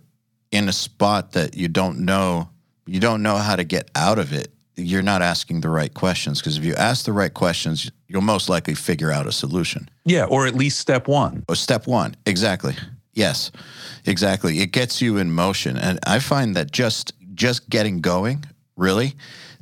in 0.52 0.70
a 0.70 0.74
spot 0.74 1.34
that 1.34 1.56
you 1.56 1.68
don't 1.68 2.00
know 2.00 2.50
you 2.88 3.00
don't 3.00 3.24
know 3.24 3.38
how 3.38 3.56
to 3.56 3.64
get 3.64 3.90
out 3.96 4.20
of 4.20 4.34
it, 4.34 4.52
you're 4.76 5.02
not 5.02 5.22
asking 5.22 5.62
the 5.62 5.70
right 5.70 5.94
questions. 5.94 6.40
Because 6.40 6.58
if 6.58 6.66
you 6.66 6.76
ask 6.76 7.06
the 7.06 7.14
right 7.14 7.34
questions, 7.34 7.90
you'll 8.08 8.22
most 8.22 8.50
likely 8.50 8.76
figure 8.76 9.12
out 9.12 9.26
a 9.26 9.32
solution. 9.32 9.90
Yeah, 10.04 10.26
or 10.26 10.46
at 10.46 10.56
least 10.56 10.80
step 10.80 11.08
one. 11.08 11.44
Or 11.48 11.56
step 11.56 11.88
one, 11.88 12.16
exactly. 12.26 12.76
Yes, 13.14 13.52
exactly. 14.06 14.60
It 14.60 14.68
gets 14.68 15.02
you 15.02 15.18
in 15.18 15.32
motion, 15.32 15.78
and 15.78 16.00
I 16.06 16.20
find 16.20 16.56
that 16.56 16.72
just 16.72 17.14
just 17.34 17.70
getting 17.70 18.02
going, 18.02 18.46
really, 18.76 19.14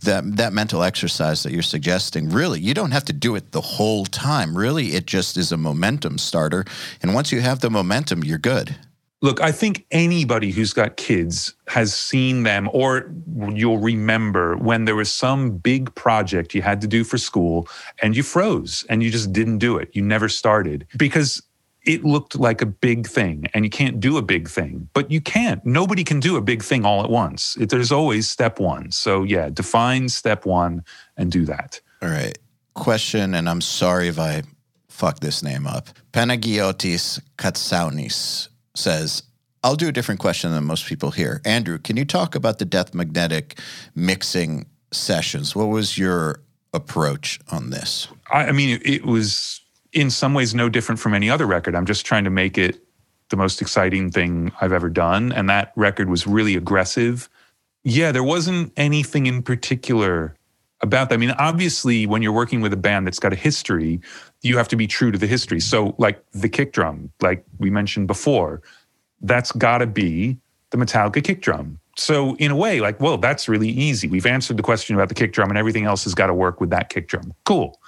that 0.04 0.38
that 0.38 0.54
mental 0.54 0.84
exercise 0.84 1.44
that 1.44 1.52
you're 1.52 1.62
suggesting, 1.62 2.30
really, 2.30 2.60
you 2.60 2.74
don't 2.74 2.92
have 2.92 3.06
to 3.06 3.14
do 3.14 3.36
it 3.36 3.52
the 3.52 3.62
whole 3.62 4.06
time. 4.06 4.58
Really, 4.58 4.96
it 4.96 5.06
just 5.06 5.38
is 5.38 5.52
a 5.52 5.58
momentum 5.58 6.18
starter, 6.18 6.66
and 7.02 7.14
once 7.14 7.32
you 7.32 7.42
have 7.42 7.60
the 7.60 7.70
momentum, 7.70 8.24
you're 8.24 8.38
good. 8.38 8.76
Look, 9.24 9.40
I 9.40 9.54
think 9.54 9.86
anybody 9.90 10.52
who's 10.52 10.74
got 10.74 10.98
kids 10.98 11.56
has 11.70 11.96
seen 11.96 12.44
them, 12.44 12.70
or 12.74 13.10
you'll 13.54 13.78
remember 13.78 14.58
when 14.58 14.84
there 14.84 14.98
was 14.98 15.10
some 15.10 15.52
big 15.52 15.96
project 15.96 16.54
you 16.54 16.62
had 16.62 16.82
to 16.82 16.88
do 16.88 17.06
for 17.06 17.18
school 17.18 17.70
and 18.02 18.18
you 18.18 18.22
froze 18.22 18.86
and 18.90 19.02
you 19.02 19.10
just 19.10 19.32
didn't 19.32 19.60
do 19.60 19.78
it. 19.78 19.90
You 19.94 20.02
never 20.02 20.28
started 20.28 20.88
because 20.98 21.42
it 21.86 22.04
looked 22.06 22.40
like 22.40 22.62
a 22.62 22.66
big 22.66 23.08
thing 23.08 23.48
and 23.54 23.66
you 23.66 23.70
can't 23.70 24.00
do 24.00 24.18
a 24.18 24.22
big 24.22 24.48
thing, 24.48 24.90
but 24.94 25.12
you 25.12 25.20
can't. 25.20 25.66
Nobody 25.66 26.04
can 26.04 26.20
do 26.20 26.38
a 26.38 26.42
big 26.42 26.64
thing 26.64 26.86
all 26.86 27.04
at 27.04 27.10
once. 27.10 27.58
It, 27.60 27.70
there's 27.70 27.92
always 27.92 28.30
step 28.30 28.60
one. 28.60 28.92
So, 28.92 29.24
yeah, 29.24 29.50
define 29.50 30.10
step 30.10 30.46
one 30.46 30.84
and 31.18 31.32
do 31.32 31.46
that. 31.46 31.82
All 32.02 32.10
right. 32.10 32.38
Question, 32.74 33.36
and 33.36 33.50
I'm 33.50 33.62
sorry 33.62 34.08
if 34.08 34.18
I 34.18 34.44
fuck 34.88 35.20
this 35.20 35.44
name 35.44 35.68
up. 35.68 35.90
Panagiotis 36.12 37.22
Katsaunis 37.38 38.48
says, 38.76 39.24
I'll 39.64 39.76
do 39.76 39.88
a 39.88 39.92
different 39.92 40.20
question 40.20 40.52
than 40.52 40.64
most 40.64 40.86
people 40.86 41.12
here. 41.12 41.42
Andrew, 41.46 41.78
can 41.78 41.98
you 41.98 42.06
talk 42.06 42.36
about 42.36 42.60
the 42.60 42.66
Death 42.66 42.94
Magnetic 42.94 43.60
mixing 43.96 44.66
sessions? 44.92 45.56
What 45.56 45.66
was 45.66 45.98
your 45.98 46.42
approach 46.74 47.40
on 47.52 47.70
this? 47.70 48.08
I, 48.32 48.48
I 48.48 48.52
mean, 48.52 48.82
it 48.84 49.06
was 49.06 49.62
in 49.94 50.10
some 50.10 50.34
ways 50.34 50.54
no 50.54 50.70
different 50.70 51.00
from 51.00 51.14
any 51.14 51.30
other 51.30 51.46
record. 51.46 51.76
I'm 51.76 51.86
just 51.86 52.06
trying 52.06 52.24
to 52.24 52.30
make 52.30 52.58
it 52.58 52.84
the 53.30 53.38
most 53.38 53.62
exciting 53.62 54.12
thing 54.12 54.52
I've 54.62 54.74
ever 54.74 54.90
done. 54.90 55.32
And 55.32 55.50
that 55.50 55.72
record 55.76 56.10
was 56.10 56.28
really 56.28 56.56
aggressive. 56.56 57.30
Yeah, 57.84 58.12
there 58.12 58.24
wasn't 58.24 58.74
anything 58.78 59.26
in 59.26 59.42
particular 59.44 60.36
about 60.82 61.10
that. 61.10 61.16
I 61.16 61.18
mean, 61.18 61.32
obviously, 61.32 62.06
when 62.06 62.22
you're 62.22 62.34
working 62.34 62.62
with 62.62 62.74
a 62.74 62.78
band 62.78 63.08
that's 63.08 63.20
got 63.20 63.34
a 63.34 63.38
history, 63.38 64.02
you 64.42 64.58
have 64.58 64.68
to 64.68 64.76
be 64.76 64.86
true 64.86 65.12
to 65.12 65.18
the 65.18 65.28
history. 65.28 65.60
So, 65.60 65.96
like 65.98 66.24
the 66.32 66.50
kick 66.50 66.74
drum, 66.74 67.12
like 67.22 67.44
we 67.58 67.70
mentioned 67.70 68.08
before, 68.08 68.62
that's 69.22 69.52
got 69.54 69.80
to 69.80 69.88
be 69.88 70.38
the 70.72 70.78
Metallica 70.78 71.24
kick 71.24 71.42
drum. 71.42 71.80
So, 71.98 72.36
in 72.36 72.52
a 72.52 72.56
way, 72.56 72.82
like, 72.82 73.00
well, 73.00 73.18
that's 73.18 73.48
really 73.48 73.70
easy. 73.70 74.08
We've 74.08 74.26
answered 74.26 74.58
the 74.58 74.64
question 74.64 74.96
about 74.96 75.10
the 75.10 75.16
kick 75.16 75.32
drum, 75.34 75.50
and 75.50 75.58
everything 75.58 75.86
else 75.86 76.04
has 76.04 76.14
got 76.14 76.28
to 76.28 76.34
work 76.34 76.60
with 76.60 76.70
that 76.72 76.90
kick 76.90 77.08
drum. 77.08 77.34
Cool. 77.46 77.80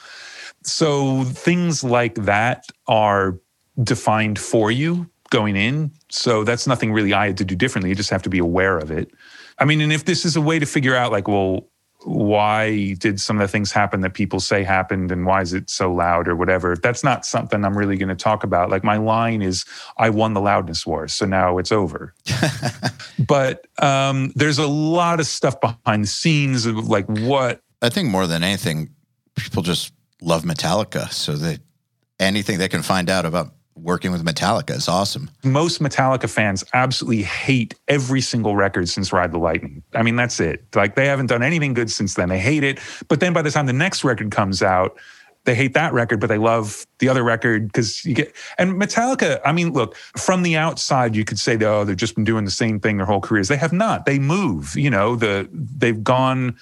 So, 0.65 1.23
things 1.23 1.83
like 1.83 2.15
that 2.15 2.65
are 2.87 3.39
defined 3.83 4.39
for 4.39 4.71
you 4.71 5.09
going 5.29 5.55
in. 5.55 5.91
So, 6.09 6.43
that's 6.43 6.67
nothing 6.67 6.91
really 6.91 7.13
I 7.13 7.27
had 7.27 7.37
to 7.37 7.45
do 7.45 7.55
differently. 7.55 7.89
You 7.89 7.95
just 7.95 8.09
have 8.09 8.23
to 8.23 8.29
be 8.29 8.39
aware 8.39 8.77
of 8.77 8.91
it. 8.91 9.11
I 9.59 9.65
mean, 9.65 9.81
and 9.81 9.93
if 9.93 10.05
this 10.05 10.25
is 10.25 10.35
a 10.35 10.41
way 10.41 10.59
to 10.59 10.65
figure 10.65 10.95
out, 10.95 11.11
like, 11.11 11.27
well, 11.27 11.67
why 12.05 12.93
did 12.93 13.19
some 13.19 13.37
of 13.37 13.41
the 13.41 13.47
things 13.47 13.71
happen 13.71 14.01
that 14.01 14.13
people 14.13 14.39
say 14.39 14.63
happened 14.63 15.11
and 15.11 15.25
why 15.25 15.41
is 15.41 15.53
it 15.53 15.69
so 15.69 15.91
loud 15.91 16.27
or 16.27 16.35
whatever 16.35 16.75
that's 16.75 17.03
not 17.03 17.25
something 17.25 17.65
i'm 17.65 17.75
really 17.75 17.97
going 17.97 18.09
to 18.09 18.15
talk 18.15 18.43
about 18.43 18.69
like 18.69 18.83
my 18.83 18.97
line 18.97 19.41
is 19.41 19.65
i 19.97 20.09
won 20.09 20.33
the 20.33 20.41
loudness 20.41 20.85
war 20.85 21.07
so 21.07 21.25
now 21.25 21.57
it's 21.57 21.71
over 21.71 22.13
but 23.27 23.65
um, 23.81 24.31
there's 24.35 24.59
a 24.59 24.67
lot 24.67 25.19
of 25.19 25.25
stuff 25.25 25.59
behind 25.59 26.03
the 26.03 26.07
scenes 26.07 26.67
of 26.67 26.87
like 26.87 27.07
what 27.07 27.61
i 27.81 27.89
think 27.89 28.09
more 28.09 28.27
than 28.27 28.43
anything 28.43 28.89
people 29.35 29.63
just 29.63 29.91
love 30.25 30.43
metallica 30.43 31.11
so 31.11 31.35
that 31.35 31.59
anything 32.19 32.57
they 32.57 32.67
can 32.67 32.81
find 32.81 33.09
out 33.09 33.25
about 33.25 33.53
working 33.75 34.11
with 34.11 34.23
Metallica 34.23 34.71
is 34.71 34.87
awesome. 34.87 35.29
Most 35.43 35.81
Metallica 35.81 36.29
fans 36.29 36.63
absolutely 36.73 37.23
hate 37.23 37.75
every 37.87 38.21
single 38.21 38.55
record 38.55 38.87
since 38.87 39.11
Ride 39.11 39.31
the 39.31 39.37
Lightning. 39.37 39.83
I 39.93 40.01
mean, 40.01 40.15
that's 40.15 40.39
it. 40.39 40.63
Like 40.73 40.95
they 40.95 41.07
haven't 41.07 41.27
done 41.27 41.43
anything 41.43 41.73
good 41.73 41.91
since 41.91 42.13
then. 42.13 42.29
They 42.29 42.39
hate 42.39 42.63
it. 42.63 42.79
But 43.09 43.19
then 43.19 43.33
by 43.33 43.41
the 43.41 43.51
time 43.51 43.65
the 43.65 43.73
next 43.73 44.03
record 44.03 44.31
comes 44.31 44.63
out, 44.63 44.97
they 45.43 45.53
hate 45.53 45.75
that 45.75 45.93
record, 45.93 46.19
but 46.19 46.27
they 46.27 46.39
love 46.39 46.87
the 46.97 47.07
other 47.07 47.23
record 47.23 47.67
because 47.67 48.03
you 48.03 48.15
get 48.15 48.35
and 48.57 48.81
Metallica. 48.81 49.39
I 49.45 49.51
mean, 49.51 49.73
look 49.73 49.95
from 50.17 50.41
the 50.41 50.57
outside, 50.57 51.15
you 51.15 51.23
could 51.23 51.37
say, 51.37 51.55
"Oh, 51.63 51.83
they've 51.83 51.95
just 51.95 52.15
been 52.15 52.23
doing 52.23 52.45
the 52.45 52.51
same 52.51 52.79
thing 52.79 52.97
their 52.97 53.05
whole 53.05 53.21
careers." 53.21 53.47
They 53.47 53.57
have 53.57 53.71
not. 53.71 54.07
They 54.07 54.17
move. 54.17 54.75
You 54.75 54.89
know, 54.89 55.15
the 55.15 55.47
they've 55.51 56.03
gone 56.03 56.57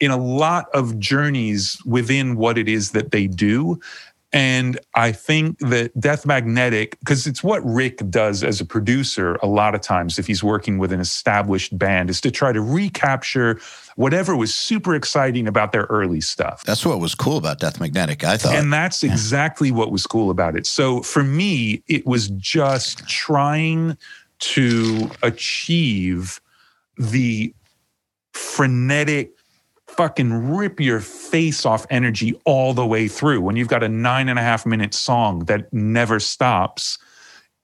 in 0.00 0.10
a 0.10 0.16
lot 0.16 0.66
of 0.74 0.98
journeys 0.98 1.78
within 1.84 2.36
what 2.36 2.58
it 2.58 2.68
is 2.68 2.92
that 2.92 3.10
they 3.10 3.26
do. 3.26 3.80
And 4.30 4.78
I 4.94 5.12
think 5.12 5.58
that 5.60 5.98
Death 5.98 6.26
Magnetic, 6.26 6.98
because 7.00 7.26
it's 7.26 7.42
what 7.42 7.64
Rick 7.64 8.10
does 8.10 8.44
as 8.44 8.60
a 8.60 8.64
producer 8.66 9.38
a 9.42 9.46
lot 9.46 9.74
of 9.74 9.80
times 9.80 10.18
if 10.18 10.26
he's 10.26 10.44
working 10.44 10.76
with 10.76 10.92
an 10.92 11.00
established 11.00 11.76
band, 11.78 12.10
is 12.10 12.20
to 12.20 12.30
try 12.30 12.52
to 12.52 12.60
recapture 12.60 13.58
whatever 13.96 14.36
was 14.36 14.54
super 14.54 14.94
exciting 14.94 15.48
about 15.48 15.72
their 15.72 15.84
early 15.84 16.20
stuff. 16.20 16.62
That's 16.64 16.84
what 16.84 17.00
was 17.00 17.14
cool 17.14 17.38
about 17.38 17.58
Death 17.58 17.80
Magnetic, 17.80 18.22
I 18.22 18.36
thought. 18.36 18.54
And 18.54 18.70
that's 18.70 19.02
yeah. 19.02 19.12
exactly 19.12 19.72
what 19.72 19.90
was 19.90 20.06
cool 20.06 20.30
about 20.30 20.56
it. 20.56 20.66
So 20.66 21.00
for 21.00 21.24
me, 21.24 21.82
it 21.88 22.06
was 22.06 22.28
just 22.28 23.08
trying 23.08 23.96
to 24.40 25.10
achieve 25.22 26.38
the 26.98 27.54
frenetic 28.32 29.37
fucking 29.98 30.54
rip 30.54 30.78
your 30.78 31.00
face 31.00 31.66
off 31.66 31.84
energy 31.90 32.40
all 32.44 32.72
the 32.72 32.86
way 32.86 33.08
through. 33.08 33.40
When 33.40 33.56
you've 33.56 33.66
got 33.66 33.82
a 33.82 33.88
nine 33.88 34.28
and 34.28 34.38
a 34.38 34.42
half 34.42 34.64
minute 34.64 34.94
song 34.94 35.40
that 35.46 35.72
never 35.72 36.20
stops, 36.20 36.98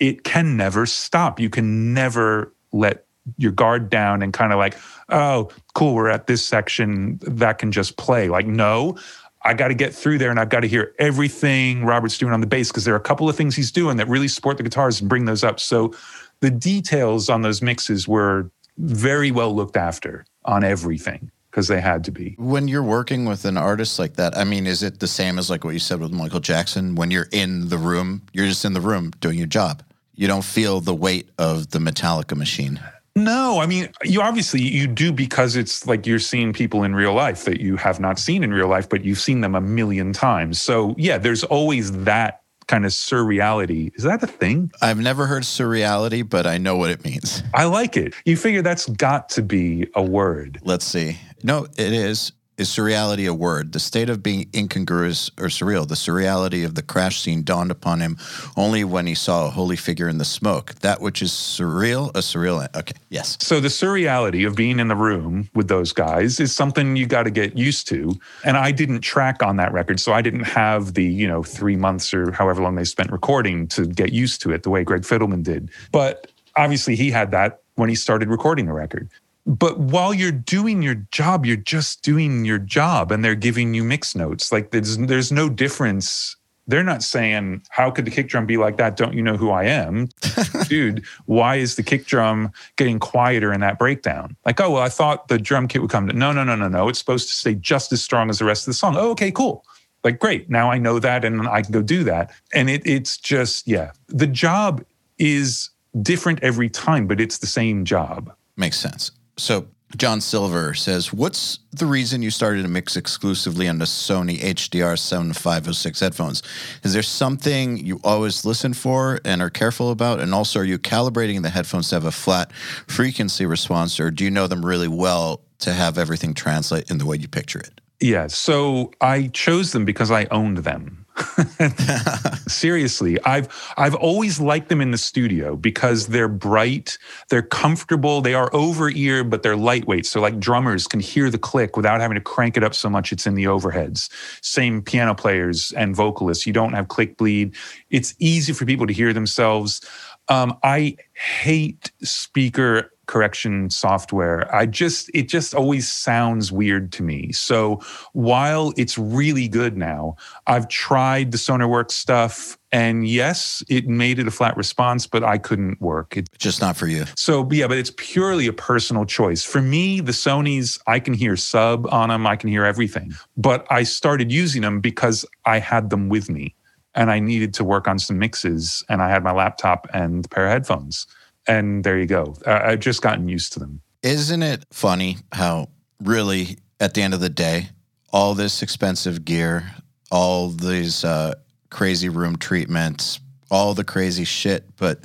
it 0.01 0.25
can 0.25 0.57
never 0.57 0.85
stop. 0.85 1.39
You 1.39 1.49
can 1.49 1.95
never 1.95 2.53
let 2.73 3.07
your 3.39 3.53
guard 3.53 3.89
down 3.89 4.21
and 4.21 4.33
kind 4.33 4.53
of 4.53 4.59
like, 4.59 4.77
oh, 5.11 5.49
cool, 5.77 5.95
we're 5.95 6.09
at 6.09 6.27
this 6.27 6.43
section 6.45 7.21
that 7.23 7.59
can 7.59 7.71
just 7.71 7.97
play. 7.99 8.29
Like, 8.29 8.49
no, 8.49 8.97
I 9.43 9.55
got 9.55 9.69
to 9.69 9.75
get 9.75 9.95
through 9.95 10.19
there 10.19 10.33
and 10.33 10.41
I've 10.41 10.49
got 10.49 10.61
to 10.61 10.69
hear 10.69 10.93
everything 10.99 11.85
Robert's 11.85 12.19
doing 12.19 12.33
on 12.33 12.41
the 12.41 12.49
bass 12.49 12.67
because 12.67 12.85
there 12.85 12.95
are 12.95 12.99
a 12.99 13.01
couple 13.01 13.29
of 13.29 13.37
things 13.37 13.55
he's 13.55 13.71
doing 13.71 13.97
that 13.99 14.09
really 14.09 14.27
support 14.27 14.57
the 14.57 14.65
guitars 14.65 14.99
and 15.01 15.09
bring 15.09 15.27
those 15.27 15.45
up. 15.45 15.61
So 15.61 15.95
the 16.41 16.51
details 16.51 17.31
on 17.31 17.43
those 17.43 17.63
mixes 17.63 18.09
were 18.09 18.51
very 18.79 19.31
well 19.31 19.55
looked 19.55 19.77
after 19.77 20.27
on 20.45 20.65
everything 20.65 21.31
because 21.55 21.69
they 21.69 21.81
had 21.81 22.03
to 22.03 22.11
be. 22.11 22.35
When 22.37 22.67
you're 22.67 22.83
working 22.83 23.27
with 23.27 23.45
an 23.45 23.57
artist 23.57 24.01
like 24.01 24.15
that, 24.15 24.37
I 24.37 24.43
mean, 24.43 24.67
is 24.67 24.83
it 24.83 24.99
the 24.99 25.07
same 25.07 25.39
as 25.39 25.49
like 25.51 25.63
what 25.63 25.71
you 25.71 25.79
said 25.79 26.01
with 26.01 26.11
Michael 26.11 26.41
Jackson? 26.41 26.97
When 26.97 27.13
you're 27.13 27.29
in 27.31 27.69
the 27.69 27.79
room, 27.79 28.23
you're 28.33 28.49
just 28.49 28.65
in 28.65 28.73
the 28.73 28.81
room 28.81 29.13
doing 29.21 29.39
your 29.39 29.47
job. 29.47 29.81
You 30.17 30.27
don't 30.27 30.45
feel 30.45 30.81
the 30.81 30.95
weight 30.95 31.29
of 31.39 31.71
the 31.71 31.79
Metallica 31.79 32.37
machine. 32.37 32.81
No, 33.15 33.61
I 33.61 33.67
mean, 33.67 33.89
you 34.03 34.21
obviously 34.21 34.63
you 34.63 34.89
do 34.89 35.13
because 35.13 35.55
it's 35.55 35.87
like 35.87 36.09
you're 36.09 36.19
seeing 36.19 36.53
people 36.53 36.83
in 36.83 36.93
real 36.93 37.15
life 37.15 37.45
that 37.45 37.61
you 37.61 37.77
have 37.77 38.01
not 38.01 38.19
seen 38.19 38.43
in 38.43 38.53
real 38.53 38.67
life, 38.67 38.89
but 38.89 39.05
you've 39.05 39.21
seen 39.21 39.41
them 39.41 39.55
a 39.55 39.61
million 39.61 40.13
times. 40.13 40.61
So 40.61 40.97
yeah, 40.99 41.19
there's 41.19 41.45
always 41.45 41.93
that 42.05 42.43
kind 42.67 42.85
of 42.85 42.93
surreality. 42.93 43.93
Is 43.95 44.05
that 44.05 44.23
a 44.23 44.27
thing? 44.27 44.71
I've 44.81 44.99
never 44.99 45.27
heard 45.27 45.43
surreality, 45.43 46.29
but 46.29 46.47
I 46.47 46.59
know 46.59 46.77
what 46.77 46.91
it 46.91 47.05
means. 47.05 47.43
I 47.53 47.65
like 47.65 47.97
it. 47.97 48.15
You 48.25 48.37
figure 48.37 48.63
that's 48.63 48.87
got 48.89 49.29
to 49.31 49.43
be 49.43 49.89
a 49.95 50.03
word. 50.03 50.61
Let's 50.63 50.85
see. 50.85 51.19
No, 51.43 51.65
it 51.77 51.93
is. 51.93 52.33
Is 52.57 52.69
surreality 52.69 53.29
a 53.29 53.35
word? 53.35 53.73
The 53.73 53.81
state 53.81 54.09
of 54.09 54.23
being 54.23 54.49
incongruous 54.55 55.29
or 55.39 55.47
surreal. 55.47 55.89
The 55.89 55.97
surreality 55.97 56.65
of 56.65 56.77
the 56.77 56.83
crash 56.83 57.21
scene 57.21 57.43
dawned 57.43 57.73
upon 57.73 57.99
him 57.99 58.17
only 58.57 58.85
when 58.85 59.09
he 59.09 59.15
saw 59.17 59.49
a 59.49 59.51
holy 59.51 59.75
figure 59.75 60.09
in 60.09 60.19
the 60.19 60.25
smoke. 60.25 60.77
That 60.77 61.01
which 61.01 61.21
is 61.21 61.33
surreal, 61.33 62.11
a 62.11 62.21
surreal. 62.21 62.73
Okay, 62.77 62.95
yes. 63.09 63.37
So 63.41 63.59
the 63.59 63.67
surreality 63.67 64.47
of 64.47 64.55
being 64.55 64.79
in 64.79 64.87
the 64.87 64.95
room 64.95 65.51
with 65.55 65.67
those 65.67 65.93
guys 65.93 66.39
is 66.39 66.55
something 66.55 66.95
you 66.95 67.07
got 67.07 67.25
to 67.25 67.31
get 67.31 67.59
used 67.59 67.89
to. 67.89 68.15
And 68.45 68.57
I 68.57 68.71
didn't 68.71 69.01
track 69.01 69.43
on 69.43 69.57
that 69.57 69.73
record, 69.73 69.99
so 69.99 70.13
I 70.13 70.23
didn't 70.23 70.45
have 70.45 70.95
the 70.95 71.05
you 71.05 71.27
know 71.27 71.43
three 71.43 71.77
months 71.77 72.15
or 72.15 72.31
however 72.31 72.63
long 72.63 72.77
they 72.77 72.85
spent 72.85 73.11
recording 73.11 73.67
to 73.69 73.85
get 73.85 74.13
used 74.13 74.41
to 74.43 74.53
it 74.53 74.63
the 74.63 74.71
way 74.71 74.85
Greg 74.85 75.03
Fidelman 75.03 75.43
did. 75.43 75.71
But 75.91 76.31
obviously 76.55 76.95
he 76.95 77.11
had 77.11 77.33
that 77.33 77.63
when 77.75 77.89
he 77.89 77.97
started 77.97 78.29
recording 78.29 78.67
the 78.67 78.73
record. 78.73 79.11
But 79.47 79.79
while 79.79 80.15
you're 80.15 80.33
doing 80.33 80.83
your 80.83 80.95
job, 80.95 81.45
you're 81.45 81.57
just 81.57 82.03
doing 82.03 82.45
your 82.45 82.59
job 82.59 83.13
and 83.13 83.25
they're 83.25 83.35
giving 83.35 83.75
you 83.75 83.85
mix 83.85 84.15
notes. 84.15 84.51
Like 84.51 84.71
there's 84.71 84.97
there's 84.97 85.31
no 85.31 85.49
difference. 85.49 86.37
They're 86.67 86.83
not 86.83 87.03
saying, 87.03 87.63
How 87.69 87.91
could 87.91 88.07
the 88.07 88.11
kick 88.11 88.29
drum 88.29 88.47
be 88.47 88.57
like 88.57 88.79
that? 88.79 88.97
Don't 88.97 89.13
you 89.13 89.23
know 89.23 89.37
who 89.37 89.51
I 89.51 89.65
am? 89.65 90.09
Dude, 90.69 91.05
why 91.27 91.57
is 91.57 91.77
the 91.77 91.83
kick 91.83 92.07
drum 92.07 92.53
getting 92.77 92.99
quieter 92.99 93.53
in 93.53 93.61
that 93.61 93.79
breakdown? 93.79 94.35
Like, 94.47 94.61
oh, 94.63 94.71
well, 94.71 94.83
I 94.83 94.89
thought 94.89 95.29
the 95.29 95.39
drum 95.39 95.69
kit 95.69 95.83
would 95.83 95.91
come. 95.91 96.07
To, 96.09 96.15
no, 96.15 96.33
no, 96.33 96.43
no, 96.43 96.57
no, 96.57 96.69
no. 96.69 96.89
It's 96.89 96.99
supposed 96.99 97.29
to 97.29 97.35
stay 97.35 97.55
just 97.55 97.93
as 97.93 98.03
strong 98.03 98.31
as 98.31 98.39
the 98.39 98.47
rest 98.47 98.63
of 98.63 98.67
the 98.67 98.75
song. 98.75 98.97
Oh, 98.97 99.11
okay, 99.11 99.31
cool. 99.31 99.63
Like, 100.05 100.19
great. 100.19 100.49
Now 100.49 100.71
I 100.71 100.79
know 100.79 100.99
that 100.99 101.23
and 101.23 101.47
I 101.47 101.61
can 101.61 101.73
go 101.73 101.83
do 101.83 102.03
that. 102.05 102.33
And 102.55 102.71
it, 102.71 102.81
it's 102.87 103.19
just, 103.19 103.69
yeah, 103.69 103.93
the 104.09 104.27
job 104.27 104.83
is 105.19 105.69
different 106.01 106.43
every 106.43 106.71
time, 106.71 107.07
but 107.07 107.21
it's 107.21 107.39
the 107.39 107.47
same 107.47 107.85
job. 107.85 108.33
Makes 108.57 108.79
sense. 108.79 109.11
So 109.37 109.69
John 109.97 110.21
Silver 110.21 110.75
says, 110.75 111.13
What's 111.13 111.61
the 111.73 111.87
reason 111.87 112.23
you 112.23 112.31
started 112.31 112.63
to 112.63 112.69
mix 112.69 112.97
exclusively 112.97 113.69
on 113.69 113.79
the 113.79 113.85
Sony 113.85 114.41
MDR 114.41 114.99
7506 114.99 116.01
headphones? 116.01 116.43
Is 116.83 116.93
there 116.93 117.03
something 117.03 117.79
you 117.79 118.01
always 118.03 118.45
listen 118.45 118.75
for 118.75 119.21
and 119.25 119.41
are 119.41 119.51
careful 119.51 119.91
about? 119.91 120.21
And 120.21 120.35
also, 120.35 120.61
are 120.61 120.65
you 120.65 120.79
calibrating 120.79 121.43
the 121.43 121.51
headphones 121.51 121.89
to 121.91 121.97
have 121.97 122.05
a 122.05 122.13
flat 122.13 122.53
frequency 122.53 123.47
response, 123.47 124.01
or 124.01 124.11
do 124.11 124.25
you 124.25 124.31
know 124.31 124.47
them 124.47 124.65
really 124.65 124.89
well 124.89 125.43
to 125.61 125.73
have 125.73 125.97
everything 125.97 126.35
translate 126.35 126.91
in 126.91 126.99
the 126.99 127.07
way 127.07 127.17
you 127.17 127.29
picture 127.29 127.61
it? 127.61 127.81
Yeah. 128.05 128.27
So 128.27 128.93
I 129.01 129.29
chose 129.29 129.73
them 129.73 129.87
because 129.87 130.11
I 130.11 130.27
owned 130.27 130.59
them. 130.59 131.07
Seriously, 132.49 133.19
I've 133.25 133.49
I've 133.79 133.95
always 133.95 134.39
liked 134.39 134.69
them 134.69 134.83
in 134.83 134.91
the 134.91 134.99
studio 134.99 135.57
because 135.57 136.09
they're 136.09 136.29
bright, 136.29 136.99
they're 137.31 137.41
comfortable, 137.41 138.21
they 138.21 138.35
are 138.35 138.55
over 138.55 138.91
ear, 138.91 139.25
but 139.25 139.43
they're 139.43 139.57
lightweight. 139.57 140.05
So 140.05 140.21
like 140.21 140.39
drummers 140.39 140.87
can 140.87 141.01
hear 141.01 141.31
the 141.31 141.39
click 141.39 141.79
without 141.79 142.03
having 142.03 142.17
to 142.17 142.21
crank 142.21 142.59
it 142.59 142.63
up 142.63 142.75
so 142.75 142.91
much 142.91 143.11
it's 143.11 143.27
in 143.27 143.37
the 143.37 143.45
overheads. 143.45 144.11
Same 144.43 144.83
piano 144.83 145.15
players 145.15 145.73
and 145.75 145.97
vocalists, 145.97 146.47
you 146.47 146.53
don't 146.53 146.75
have 146.75 146.89
click 146.89 147.17
bleed. 147.17 147.55
It's 147.89 148.15
easy 148.19 148.53
for 148.53 148.67
people 148.67 148.87
to 148.87 148.93
hear 148.93 149.15
themselves. 149.15 149.81
Um, 150.29 150.59
I 150.63 150.97
hate 151.15 151.91
speaker 152.03 152.91
correction 153.07 153.71
software 153.71 154.53
i 154.55 154.67
just 154.67 155.11
it 155.15 155.29
just 155.29 155.55
always 155.55 155.91
sounds 155.91 156.51
weird 156.53 156.93
to 156.93 157.03
me. 157.03 157.33
So 157.33 157.81
while 158.13 158.73
it's 158.77 158.97
really 158.99 159.49
good 159.49 159.77
now 159.77 160.17
i've 160.47 160.69
tried 160.69 161.33
the 161.33 161.39
sonarworks 161.39 161.93
stuff 161.93 162.59
and 162.73 163.07
yes 163.07 163.63
it 163.69 163.87
made 163.87 164.19
it 164.19 164.27
a 164.27 164.31
flat 164.31 164.57
response 164.57 165.07
but 165.07 165.23
i 165.23 165.39
couldn't 165.39 165.81
work. 165.81 166.17
It 166.17 166.29
just 166.39 166.61
not 166.61 166.77
for 166.77 166.87
you. 166.87 167.05
So 167.17 167.49
yeah 167.51 167.67
but 167.67 167.79
it's 167.79 167.93
purely 167.97 168.47
a 168.47 168.53
personal 168.53 169.05
choice. 169.05 169.45
For 169.45 169.61
me 169.61 170.01
the 170.01 170.13
sonys 170.13 170.79
i 170.87 170.99
can 171.01 171.15
hear 171.15 171.37
sub 171.37 171.87
on 171.93 172.09
them 172.09 172.27
i 172.27 172.37
can 172.37 172.49
hear 172.49 172.65
everything 172.65 173.13
but 173.37 173.67
i 173.71 173.83
started 173.83 174.33
using 174.33 174.63
them 174.63 174.81
because 174.81 175.25
i 175.45 175.59
had 175.59 175.91
them 175.91 176.09
with 176.09 176.31
me 176.31 176.55
and 176.95 177.11
i 177.11 177.19
needed 177.19 177.53
to 177.55 177.65
work 177.65 177.89
on 177.89 177.99
some 177.99 178.19
mixes 178.19 178.85
and 178.89 179.03
i 179.03 179.09
had 179.09 179.23
my 179.23 179.33
laptop 179.33 179.87
and 179.93 180.27
a 180.27 180.29
pair 180.29 180.47
of 180.47 180.53
headphones 180.53 181.07
and 181.47 181.85
there 181.85 181.99
you 181.99 182.07
go. 182.07 182.37
I've 182.47 182.81
just 182.81 183.03
gotten 183.03 183.29
used 183.29 183.53
to 183.55 183.61
them. 183.61 183.81
Isn't 184.03 184.43
it 184.43 184.65
funny 184.71 185.19
how 185.33 185.69
really 186.03 186.59
at 186.81 186.95
the 186.95 187.03
end 187.03 187.15
of 187.15 187.21
the 187.21 187.29
day, 187.29 187.69
all 188.13 188.35
this 188.35 188.63
expensive 188.63 189.25
gear, 189.25 189.73
all 190.11 190.49
these 190.49 191.05
uh, 191.05 191.35
crazy 191.71 192.09
room 192.09 192.37
treatments, 192.37 193.21
all 193.51 193.75
the 193.75 193.85
crazy 193.85 194.25
shit, 194.25 194.77
but 194.77 195.01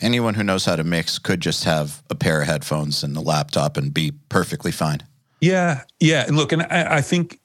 anyone 0.00 0.34
who 0.34 0.42
knows 0.42 0.64
how 0.64 0.76
to 0.76 0.84
mix 0.84 1.18
could 1.18 1.40
just 1.40 1.64
have 1.64 2.02
a 2.10 2.14
pair 2.14 2.40
of 2.40 2.46
headphones 2.46 3.02
and 3.02 3.16
a 3.16 3.20
laptop 3.20 3.76
and 3.76 3.92
be 3.92 4.12
perfectly 4.28 4.72
fine. 4.72 5.00
Yeah, 5.40 5.82
yeah. 6.00 6.24
And 6.26 6.36
look, 6.36 6.52
and 6.52 6.62
I, 6.62 6.96
I 6.96 7.00
think 7.00 7.40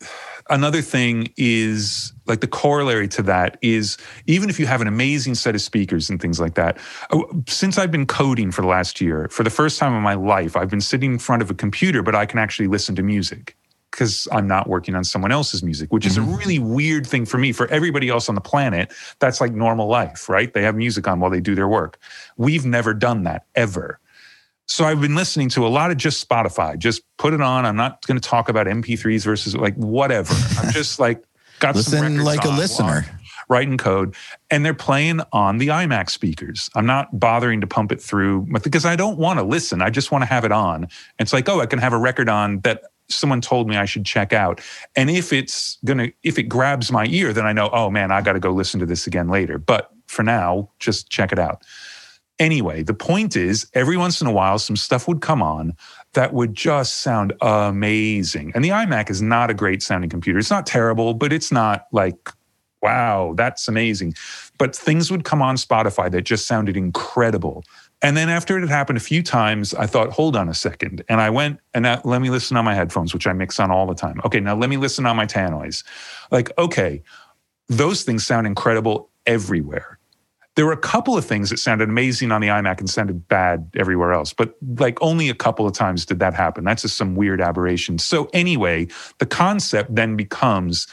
another 0.49 0.81
thing 0.81 1.33
is 1.35 2.13
like 2.29 2.41
the 2.41 2.47
corollary 2.47 3.07
to 3.07 3.21
that 3.23 3.57
is 3.61 3.97
even 4.27 4.49
if 4.49 4.59
you 4.59 4.65
have 4.65 4.81
an 4.81 4.87
amazing 4.87 5.35
set 5.35 5.55
of 5.55 5.61
speakers 5.61 6.09
and 6.09 6.21
things 6.21 6.39
like 6.39 6.55
that 6.55 6.77
uh, 7.11 7.21
since 7.47 7.77
i've 7.77 7.91
been 7.91 8.05
coding 8.05 8.51
for 8.51 8.61
the 8.61 8.67
last 8.67 9.01
year 9.01 9.27
for 9.29 9.43
the 9.43 9.49
first 9.49 9.79
time 9.79 9.93
in 9.93 10.01
my 10.01 10.13
life 10.13 10.55
i've 10.55 10.69
been 10.69 10.81
sitting 10.81 11.13
in 11.13 11.19
front 11.19 11.41
of 11.41 11.49
a 11.49 11.53
computer 11.53 12.03
but 12.03 12.15
i 12.15 12.25
can 12.25 12.39
actually 12.39 12.67
listen 12.67 12.95
to 12.95 13.03
music 13.03 13.55
because 13.91 14.27
i'm 14.31 14.47
not 14.47 14.67
working 14.67 14.95
on 14.95 15.03
someone 15.03 15.31
else's 15.31 15.63
music 15.63 15.91
which 15.91 16.05
is 16.05 16.17
a 16.17 16.21
mm-hmm. 16.21 16.35
really 16.35 16.59
weird 16.59 17.05
thing 17.05 17.25
for 17.25 17.37
me 17.37 17.51
for 17.51 17.67
everybody 17.67 18.09
else 18.09 18.29
on 18.29 18.35
the 18.35 18.41
planet 18.41 18.93
that's 19.19 19.41
like 19.41 19.53
normal 19.53 19.87
life 19.87 20.29
right 20.29 20.53
they 20.53 20.61
have 20.61 20.75
music 20.75 21.07
on 21.07 21.19
while 21.19 21.31
they 21.31 21.41
do 21.41 21.55
their 21.55 21.67
work 21.67 21.99
we've 22.37 22.65
never 22.65 22.93
done 22.93 23.23
that 23.23 23.45
ever 23.55 23.99
so 24.69 24.85
I've 24.85 25.01
been 25.01 25.15
listening 25.15 25.49
to 25.49 25.65
a 25.65 25.67
lot 25.67 25.89
of 25.89 25.97
just 25.97 26.27
Spotify. 26.29 26.77
Just 26.77 27.01
put 27.17 27.33
it 27.33 27.41
on. 27.41 27.65
I'm 27.65 27.75
not 27.75 28.05
going 28.05 28.19
to 28.19 28.29
talk 28.29 28.49
about 28.49 28.67
MP3s 28.67 29.25
versus 29.25 29.55
like 29.55 29.75
whatever. 29.75 30.31
I'm 30.59 30.71
just 30.71 30.99
like 30.99 31.23
got 31.59 31.75
Listen 31.75 31.99
some 31.99 32.17
like 32.17 32.45
on, 32.45 32.53
a 32.53 32.57
listener. 32.57 33.05
Writing 33.49 33.77
code, 33.77 34.15
and 34.51 34.63
they're 34.63 34.75
playing 34.75 35.21
on 35.33 35.57
the 35.57 35.69
iMac 35.69 36.11
speakers. 36.11 36.69
I'm 36.75 36.85
not 36.85 37.19
bothering 37.19 37.61
to 37.61 37.67
pump 37.67 37.91
it 37.91 37.99
through 37.99 38.45
because 38.61 38.85
I 38.85 38.95
don't 38.95 39.17
want 39.17 39.39
to 39.39 39.43
listen. 39.43 39.81
I 39.81 39.89
just 39.89 40.11
want 40.11 40.21
to 40.21 40.27
have 40.27 40.45
it 40.45 40.51
on. 40.51 40.83
And 40.83 40.91
it's 41.17 41.33
like, 41.33 41.49
oh, 41.49 41.59
I 41.59 41.65
can 41.65 41.79
have 41.79 41.91
a 41.91 41.97
record 41.97 42.29
on 42.29 42.59
that 42.59 42.83
someone 43.09 43.41
told 43.41 43.67
me 43.67 43.75
I 43.75 43.85
should 43.85 44.05
check 44.05 44.33
out. 44.33 44.61
And 44.95 45.09
if 45.09 45.33
it's 45.33 45.79
gonna, 45.83 46.09
if 46.23 46.37
it 46.37 46.43
grabs 46.43 46.91
my 46.91 47.05
ear, 47.07 47.33
then 47.33 47.45
I 47.45 47.53
know, 47.53 47.69
oh 47.73 47.89
man, 47.89 48.11
I 48.11 48.21
got 48.21 48.33
to 48.33 48.39
go 48.39 48.51
listen 48.51 48.79
to 48.81 48.85
this 48.85 49.07
again 49.07 49.29
later. 49.29 49.57
But 49.57 49.89
for 50.07 50.23
now, 50.23 50.69
just 50.79 51.09
check 51.09 51.31
it 51.31 51.39
out. 51.39 51.63
Anyway, 52.39 52.83
the 52.83 52.93
point 52.93 53.35
is, 53.35 53.69
every 53.73 53.97
once 53.97 54.21
in 54.21 54.27
a 54.27 54.31
while, 54.31 54.59
some 54.59 54.77
stuff 54.77 55.07
would 55.07 55.21
come 55.21 55.41
on 55.41 55.73
that 56.13 56.33
would 56.33 56.55
just 56.55 57.01
sound 57.01 57.33
amazing. 57.41 58.51
And 58.55 58.63
the 58.63 58.69
iMac 58.69 59.09
is 59.09 59.21
not 59.21 59.49
a 59.49 59.53
great 59.53 59.83
sounding 59.83 60.09
computer. 60.09 60.39
It's 60.39 60.49
not 60.49 60.65
terrible, 60.65 61.13
but 61.13 61.31
it's 61.31 61.51
not 61.51 61.85
like, 61.91 62.29
wow, 62.81 63.33
that's 63.35 63.67
amazing. 63.67 64.15
But 64.57 64.75
things 64.75 65.11
would 65.11 65.23
come 65.23 65.41
on 65.41 65.55
Spotify 65.55 66.09
that 66.11 66.21
just 66.21 66.47
sounded 66.47 66.75
incredible. 66.75 67.63
And 68.01 68.15
then 68.15 68.29
after 68.29 68.57
it 68.57 68.61
had 68.61 68.69
happened 68.69 68.97
a 68.97 69.01
few 69.01 69.21
times, 69.21 69.73
I 69.73 69.85
thought, 69.85 70.11
hold 70.11 70.35
on 70.35 70.47
a 70.47 70.53
second. 70.53 71.03
And 71.09 71.19
I 71.19 71.29
went 71.29 71.59
and 71.73 71.85
let 72.05 72.21
me 72.21 72.29
listen 72.29 72.55
on 72.55 72.65
my 72.65 72.73
headphones, 72.73 73.13
which 73.13 73.27
I 73.27 73.33
mix 73.33 73.59
on 73.59 73.69
all 73.69 73.85
the 73.85 73.93
time. 73.93 74.21
Okay, 74.25 74.39
now 74.39 74.55
let 74.55 74.69
me 74.69 74.77
listen 74.77 75.05
on 75.05 75.17
my 75.17 75.25
tannoys. 75.25 75.83
Like, 76.31 76.51
okay, 76.57 77.03
those 77.67 78.03
things 78.03 78.25
sound 78.25 78.47
incredible 78.47 79.09
everywhere 79.25 79.98
there 80.55 80.65
were 80.65 80.73
a 80.73 80.77
couple 80.77 81.17
of 81.17 81.25
things 81.25 81.49
that 81.49 81.57
sounded 81.57 81.89
amazing 81.89 82.31
on 82.31 82.41
the 82.41 82.47
iMac 82.47 82.79
and 82.79 82.89
sounded 82.89 83.27
bad 83.27 83.69
everywhere 83.77 84.13
else, 84.13 84.33
but 84.33 84.55
like 84.77 84.97
only 85.01 85.29
a 85.29 85.33
couple 85.33 85.65
of 85.65 85.73
times 85.73 86.05
did 86.05 86.19
that 86.19 86.33
happen. 86.33 86.63
That's 86.63 86.81
just 86.81 86.97
some 86.97 87.15
weird 87.15 87.39
aberration. 87.39 87.97
So, 87.97 88.29
anyway, 88.33 88.87
the 89.19 89.25
concept 89.25 89.95
then 89.95 90.15
becomes 90.15 90.87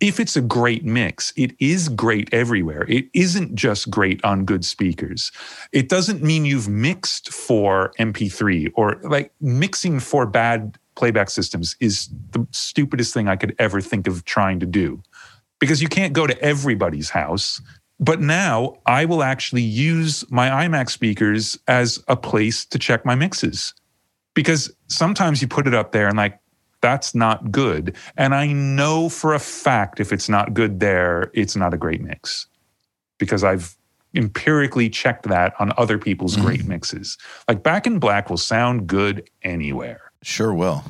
if 0.00 0.20
it's 0.20 0.36
a 0.36 0.42
great 0.42 0.84
mix, 0.84 1.32
it 1.36 1.52
is 1.58 1.88
great 1.88 2.28
everywhere. 2.32 2.84
It 2.88 3.06
isn't 3.14 3.54
just 3.54 3.90
great 3.90 4.22
on 4.24 4.44
good 4.44 4.64
speakers. 4.64 5.32
It 5.72 5.88
doesn't 5.88 6.22
mean 6.22 6.44
you've 6.44 6.68
mixed 6.68 7.32
for 7.32 7.92
MP3 7.98 8.72
or 8.74 8.96
like 9.02 9.32
mixing 9.40 10.00
for 10.00 10.26
bad 10.26 10.76
playback 10.96 11.30
systems 11.30 11.76
is 11.80 12.08
the 12.32 12.46
stupidest 12.50 13.14
thing 13.14 13.28
I 13.28 13.36
could 13.36 13.54
ever 13.58 13.80
think 13.80 14.06
of 14.06 14.24
trying 14.24 14.60
to 14.60 14.66
do 14.66 15.02
because 15.58 15.80
you 15.80 15.88
can't 15.88 16.12
go 16.12 16.26
to 16.26 16.38
everybody's 16.42 17.10
house 17.10 17.60
but 17.98 18.20
now 18.20 18.76
I 18.86 19.04
will 19.04 19.22
actually 19.22 19.62
use 19.62 20.24
my 20.30 20.48
iMac 20.48 20.90
speakers 20.90 21.58
as 21.66 22.02
a 22.08 22.16
place 22.16 22.64
to 22.66 22.78
check 22.78 23.04
my 23.04 23.14
mixes 23.14 23.74
because 24.34 24.70
sometimes 24.88 25.40
you 25.40 25.48
put 25.48 25.66
it 25.66 25.74
up 25.74 25.92
there 25.92 26.06
and 26.08 26.16
like, 26.16 26.38
that's 26.82 27.14
not 27.14 27.50
good. 27.50 27.96
And 28.16 28.34
I 28.34 28.52
know 28.52 29.08
for 29.08 29.32
a 29.32 29.38
fact 29.38 29.98
if 29.98 30.12
it's 30.12 30.28
not 30.28 30.52
good 30.52 30.78
there, 30.78 31.30
it's 31.32 31.56
not 31.56 31.72
a 31.72 31.78
great 31.78 32.02
mix 32.02 32.46
because 33.18 33.42
I've 33.42 33.76
empirically 34.14 34.90
checked 34.90 35.28
that 35.28 35.54
on 35.58 35.72
other 35.78 35.98
people's 35.98 36.36
mm-hmm. 36.36 36.46
great 36.46 36.64
mixes. 36.66 37.16
Like 37.48 37.62
Back 37.62 37.86
in 37.86 37.98
Black 37.98 38.28
will 38.28 38.36
sound 38.36 38.86
good 38.86 39.28
anywhere. 39.42 40.12
Sure 40.22 40.52
will. 40.52 40.84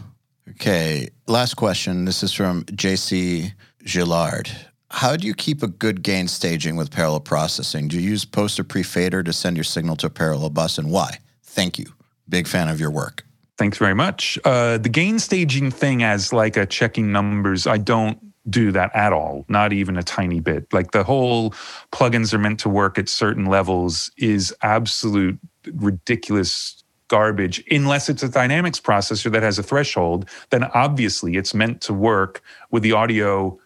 Okay. 0.50 1.08
Last 1.26 1.54
question. 1.54 2.04
This 2.04 2.22
is 2.22 2.32
from 2.32 2.64
JC 2.64 3.52
Gillard. 3.86 4.50
How 4.90 5.16
do 5.16 5.26
you 5.26 5.34
keep 5.34 5.62
a 5.62 5.66
good 5.66 6.02
gain 6.02 6.28
staging 6.28 6.76
with 6.76 6.90
parallel 6.90 7.20
processing? 7.20 7.88
Do 7.88 8.00
you 8.00 8.08
use 8.10 8.24
post 8.24 8.58
or 8.60 8.64
pre 8.64 8.82
fader 8.82 9.22
to 9.22 9.32
send 9.32 9.56
your 9.56 9.64
signal 9.64 9.96
to 9.96 10.06
a 10.06 10.10
parallel 10.10 10.50
bus 10.50 10.78
and 10.78 10.90
why? 10.90 11.18
Thank 11.42 11.78
you. 11.78 11.86
Big 12.28 12.46
fan 12.46 12.68
of 12.68 12.80
your 12.80 12.90
work. 12.90 13.24
Thanks 13.58 13.78
very 13.78 13.94
much. 13.94 14.38
Uh, 14.44 14.78
the 14.78 14.88
gain 14.88 15.18
staging 15.18 15.70
thing 15.70 16.02
as 16.02 16.32
like 16.32 16.56
a 16.56 16.66
checking 16.66 17.10
numbers, 17.10 17.66
I 17.66 17.78
don't 17.78 18.18
do 18.48 18.70
that 18.72 18.94
at 18.94 19.12
all, 19.12 19.44
not 19.48 19.72
even 19.72 19.96
a 19.96 20.02
tiny 20.02 20.40
bit. 20.40 20.72
Like 20.72 20.92
the 20.92 21.02
whole 21.02 21.50
plugins 21.90 22.32
are 22.32 22.38
meant 22.38 22.60
to 22.60 22.68
work 22.68 22.98
at 22.98 23.08
certain 23.08 23.46
levels 23.46 24.10
is 24.18 24.54
absolute 24.62 25.38
ridiculous 25.72 26.84
garbage 27.08 27.62
unless 27.70 28.08
it's 28.08 28.22
a 28.22 28.28
dynamics 28.28 28.80
processor 28.80 29.30
that 29.30 29.42
has 29.42 29.60
a 29.60 29.62
threshold 29.62 30.28
then 30.50 30.64
obviously 30.74 31.36
it's 31.36 31.54
meant 31.54 31.80
to 31.80 31.94
work 31.94 32.42
with 32.72 32.82
the 32.82 32.90
audio 32.90 33.56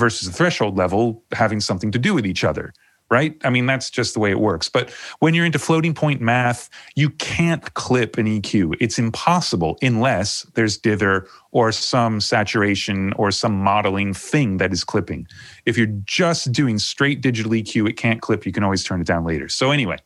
versus 0.00 0.26
the 0.26 0.34
threshold 0.34 0.76
level 0.76 1.22
having 1.32 1.60
something 1.60 1.92
to 1.92 1.98
do 1.98 2.14
with 2.14 2.26
each 2.26 2.42
other 2.42 2.72
right? 3.10 3.36
I 3.42 3.50
mean, 3.50 3.66
that's 3.66 3.90
just 3.90 4.14
the 4.14 4.20
way 4.20 4.30
it 4.30 4.38
works. 4.38 4.68
But 4.68 4.90
when 5.18 5.34
you're 5.34 5.44
into 5.44 5.58
floating 5.58 5.94
point 5.94 6.20
math, 6.20 6.70
you 6.94 7.10
can't 7.10 7.74
clip 7.74 8.16
an 8.16 8.26
EQ. 8.26 8.76
It's 8.80 8.98
impossible 8.98 9.76
unless 9.82 10.42
there's 10.54 10.78
dither 10.78 11.26
or 11.50 11.72
some 11.72 12.20
saturation 12.20 13.12
or 13.14 13.32
some 13.32 13.60
modeling 13.60 14.14
thing 14.14 14.58
that 14.58 14.72
is 14.72 14.84
clipping. 14.84 15.26
If 15.66 15.76
you're 15.76 15.88
just 16.04 16.52
doing 16.52 16.78
straight 16.78 17.20
digital 17.20 17.50
EQ, 17.50 17.88
it 17.88 17.96
can't 17.96 18.22
clip. 18.22 18.46
You 18.46 18.52
can 18.52 18.62
always 18.62 18.84
turn 18.84 19.00
it 19.00 19.08
down 19.08 19.24
later. 19.24 19.48
So, 19.48 19.72
anyway, 19.72 19.98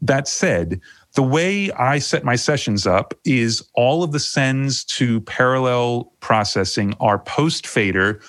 that 0.00 0.26
said, 0.26 0.80
the 1.14 1.22
way 1.22 1.70
I 1.72 1.98
set 1.98 2.24
my 2.24 2.36
sessions 2.36 2.86
up 2.86 3.14
is 3.24 3.62
all 3.74 4.02
of 4.02 4.12
the 4.12 4.18
sends 4.18 4.84
to 4.84 5.20
parallel 5.22 6.12
processing 6.20 6.94
are 7.00 7.18
post 7.18 7.66
fader 7.66 8.20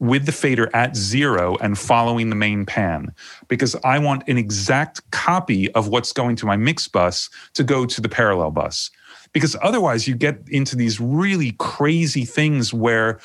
with 0.00 0.26
the 0.26 0.32
fader 0.32 0.70
at 0.74 0.96
zero 0.96 1.56
and 1.60 1.78
following 1.78 2.30
the 2.30 2.36
main 2.36 2.64
pan 2.64 3.12
because 3.48 3.74
I 3.84 3.98
want 3.98 4.28
an 4.28 4.38
exact 4.38 5.08
copy 5.10 5.72
of 5.72 5.88
what's 5.88 6.12
going 6.12 6.36
to 6.36 6.46
my 6.46 6.56
mix 6.56 6.86
bus 6.86 7.28
to 7.54 7.64
go 7.64 7.84
to 7.84 8.00
the 8.00 8.08
parallel 8.08 8.52
bus. 8.52 8.90
Because 9.32 9.56
otherwise, 9.60 10.06
you 10.06 10.14
get 10.14 10.40
into 10.48 10.76
these 10.76 11.00
really 11.00 11.52
crazy 11.58 12.24
things 12.24 12.72
where 12.72 13.20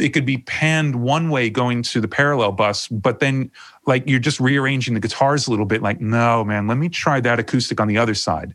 it 0.00 0.10
could 0.10 0.24
be 0.24 0.38
panned 0.38 0.96
one 0.96 1.28
way 1.28 1.50
going 1.50 1.82
to 1.82 2.00
the 2.00 2.08
parallel 2.08 2.52
bus, 2.52 2.88
but 2.88 3.18
then 3.18 3.50
like 3.86 4.08
you're 4.08 4.18
just 4.18 4.40
rearranging 4.40 4.94
the 4.94 5.00
guitars 5.00 5.46
a 5.46 5.50
little 5.50 5.66
bit, 5.66 5.82
like, 5.82 6.00
no, 6.00 6.44
man, 6.44 6.66
let 6.66 6.78
me 6.78 6.88
try 6.88 7.20
that 7.20 7.38
acoustic 7.38 7.80
on 7.80 7.88
the 7.88 7.98
other 7.98 8.14
side. 8.14 8.54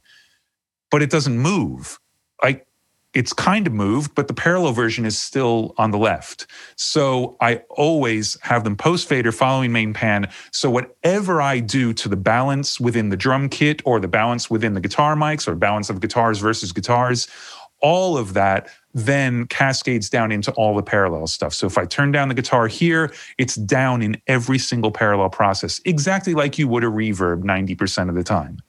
But 0.90 1.04
it 1.04 1.12
doesn't 1.12 1.38
move. 1.38 2.00
Like 2.42 2.66
it's 3.14 3.34
kind 3.34 3.66
of 3.66 3.74
moved, 3.74 4.14
but 4.14 4.28
the 4.28 4.34
parallel 4.34 4.72
version 4.72 5.06
is 5.06 5.18
still 5.18 5.74
on 5.78 5.92
the 5.92 5.98
left. 5.98 6.46
So 6.76 7.38
I 7.42 7.64
always 7.70 8.38
have 8.42 8.64
them 8.64 8.76
post 8.76 9.08
fader 9.08 9.32
following 9.32 9.72
main 9.72 9.94
pan. 9.94 10.30
So 10.52 10.70
whatever 10.70 11.42
I 11.42 11.60
do 11.60 11.92
to 11.94 12.10
the 12.10 12.18
balance 12.18 12.80
within 12.80 13.10
the 13.10 13.18
drum 13.18 13.50
kit 13.50 13.82
or 13.84 14.00
the 14.00 14.08
balance 14.08 14.50
within 14.50 14.74
the 14.74 14.82
guitar 14.82 15.16
mics 15.16 15.48
or 15.48 15.56
balance 15.56 15.90
of 15.90 16.02
guitars 16.02 16.40
versus 16.40 16.72
guitars, 16.72 17.28
all 17.82 18.18
of 18.18 18.34
that 18.34 18.70
then 18.94 19.46
cascades 19.48 20.10
down 20.10 20.32
into 20.32 20.52
all 20.54 20.76
the 20.76 20.84
parallel 20.84 21.28
stuff. 21.28 21.54
So 21.54 21.68
if 21.68 21.78
I 21.78 21.86
turn 21.86 22.12
down 22.12 22.28
the 22.28 22.34
guitar 22.34 22.68
here, 22.68 23.14
it's 23.38 23.56
down 23.56 24.02
in 24.02 24.22
every 24.28 24.58
single 24.58 24.92
parallel 24.92 25.30
process, 25.30 25.80
exactly 25.86 26.34
like 26.34 26.58
you 26.58 26.68
would 26.68 26.84
a 26.84 26.88
reverb 26.88 27.44
90% 27.44 28.10
of 28.10 28.16
the 28.16 28.24
time. 28.24 28.60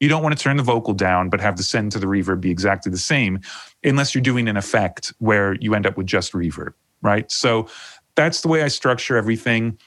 You 0.00 0.08
don't 0.08 0.22
want 0.22 0.36
to 0.36 0.42
turn 0.42 0.56
the 0.56 0.62
vocal 0.62 0.94
down, 0.94 1.30
but 1.30 1.40
have 1.40 1.56
the 1.56 1.62
send 1.62 1.92
to 1.92 1.98
the 1.98 2.06
reverb 2.06 2.40
be 2.40 2.50
exactly 2.50 2.90
the 2.90 2.98
same, 2.98 3.40
unless 3.82 4.14
you're 4.14 4.22
doing 4.22 4.48
an 4.48 4.56
effect 4.56 5.12
where 5.18 5.54
you 5.54 5.74
end 5.74 5.86
up 5.86 5.96
with 5.96 6.06
just 6.06 6.32
reverb, 6.32 6.74
right? 7.02 7.30
So 7.30 7.68
that's 8.14 8.42
the 8.42 8.48
way 8.48 8.62
I 8.62 8.68
structure 8.68 9.16
everything. 9.16 9.78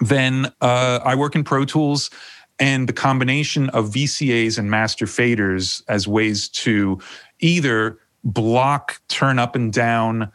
Then 0.00 0.52
uh, 0.60 1.00
I 1.04 1.14
work 1.14 1.34
in 1.34 1.44
Pro 1.44 1.64
Tools, 1.64 2.10
and 2.58 2.88
the 2.88 2.92
combination 2.92 3.70
of 3.70 3.90
VCAs 3.90 4.58
and 4.58 4.70
master 4.70 5.06
faders 5.06 5.82
as 5.88 6.06
ways 6.06 6.48
to 6.48 7.00
either 7.40 7.98
block, 8.24 9.00
turn 9.08 9.38
up 9.38 9.56
and 9.56 9.72
down, 9.72 10.30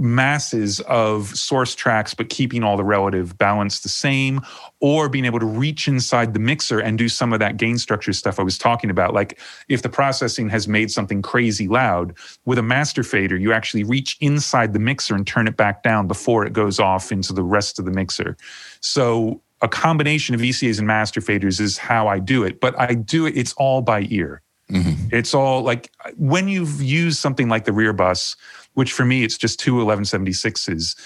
masses 0.00 0.80
of 0.80 1.28
source 1.28 1.74
tracks, 1.74 2.14
but 2.14 2.28
keeping 2.28 2.64
all 2.64 2.76
the 2.76 2.84
relative 2.84 3.36
balance 3.38 3.80
the 3.80 3.88
same, 3.88 4.40
or 4.80 5.08
being 5.08 5.24
able 5.24 5.38
to 5.38 5.46
reach 5.46 5.86
inside 5.86 6.32
the 6.32 6.40
mixer 6.40 6.80
and 6.80 6.96
do 6.98 7.08
some 7.08 7.32
of 7.32 7.38
that 7.38 7.56
gain 7.56 7.78
structure 7.78 8.12
stuff 8.12 8.40
I 8.40 8.42
was 8.42 8.58
talking 8.58 8.90
about. 8.90 9.14
Like 9.14 9.38
if 9.68 9.82
the 9.82 9.88
processing 9.88 10.48
has 10.48 10.66
made 10.66 10.90
something 10.90 11.22
crazy 11.22 11.68
loud, 11.68 12.16
with 12.44 12.58
a 12.58 12.62
master 12.62 13.02
fader, 13.02 13.36
you 13.36 13.52
actually 13.52 13.84
reach 13.84 14.16
inside 14.20 14.72
the 14.72 14.78
mixer 14.78 15.14
and 15.14 15.26
turn 15.26 15.46
it 15.46 15.56
back 15.56 15.82
down 15.82 16.08
before 16.08 16.46
it 16.46 16.52
goes 16.52 16.80
off 16.80 17.12
into 17.12 17.32
the 17.32 17.42
rest 17.42 17.78
of 17.78 17.84
the 17.84 17.92
mixer. 17.92 18.36
So 18.80 19.42
a 19.62 19.68
combination 19.68 20.34
of 20.34 20.40
VCAs 20.40 20.78
and 20.78 20.86
master 20.86 21.20
faders 21.20 21.60
is 21.60 21.76
how 21.76 22.08
I 22.08 22.18
do 22.18 22.42
it, 22.44 22.60
but 22.60 22.78
I 22.78 22.94
do 22.94 23.26
it, 23.26 23.36
it's 23.36 23.52
all 23.54 23.82
by 23.82 24.06
ear. 24.08 24.40
Mm-hmm. 24.70 25.14
It's 25.14 25.34
all 25.34 25.62
like 25.62 25.90
when 26.16 26.48
you've 26.48 26.80
used 26.80 27.18
something 27.18 27.48
like 27.48 27.64
the 27.64 27.72
rear 27.72 27.92
bus, 27.92 28.36
which 28.80 28.94
for 28.94 29.04
me, 29.04 29.22
it's 29.22 29.36
just 29.36 29.60
two 29.60 29.74
1176s. 29.74 30.96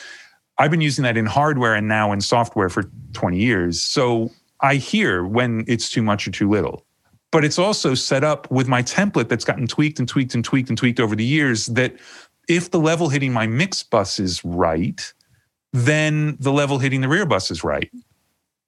I've 0.58 0.70
been 0.70 0.80
using 0.80 1.02
that 1.02 1.16
in 1.16 1.26
hardware 1.26 1.74
and 1.74 1.88
now 1.88 2.12
in 2.12 2.20
software 2.20 2.68
for 2.68 2.84
20 3.14 3.36
years. 3.36 3.82
So 3.82 4.30
I 4.60 4.76
hear 4.76 5.24
when 5.24 5.64
it's 5.66 5.90
too 5.90 6.00
much 6.00 6.28
or 6.28 6.30
too 6.30 6.48
little. 6.48 6.86
But 7.32 7.44
it's 7.44 7.58
also 7.58 7.94
set 7.94 8.22
up 8.22 8.48
with 8.48 8.68
my 8.68 8.80
template 8.84 9.28
that's 9.28 9.44
gotten 9.44 9.66
tweaked 9.66 9.98
and 9.98 10.08
tweaked 10.08 10.36
and 10.36 10.44
tweaked 10.44 10.68
and 10.68 10.78
tweaked 10.78 11.00
over 11.00 11.16
the 11.16 11.24
years 11.24 11.66
that 11.66 11.96
if 12.48 12.70
the 12.70 12.78
level 12.78 13.08
hitting 13.08 13.32
my 13.32 13.48
mix 13.48 13.82
bus 13.82 14.20
is 14.20 14.44
right, 14.44 15.12
then 15.72 16.36
the 16.38 16.52
level 16.52 16.78
hitting 16.78 17.00
the 17.00 17.08
rear 17.08 17.26
bus 17.26 17.50
is 17.50 17.64
right. 17.64 17.90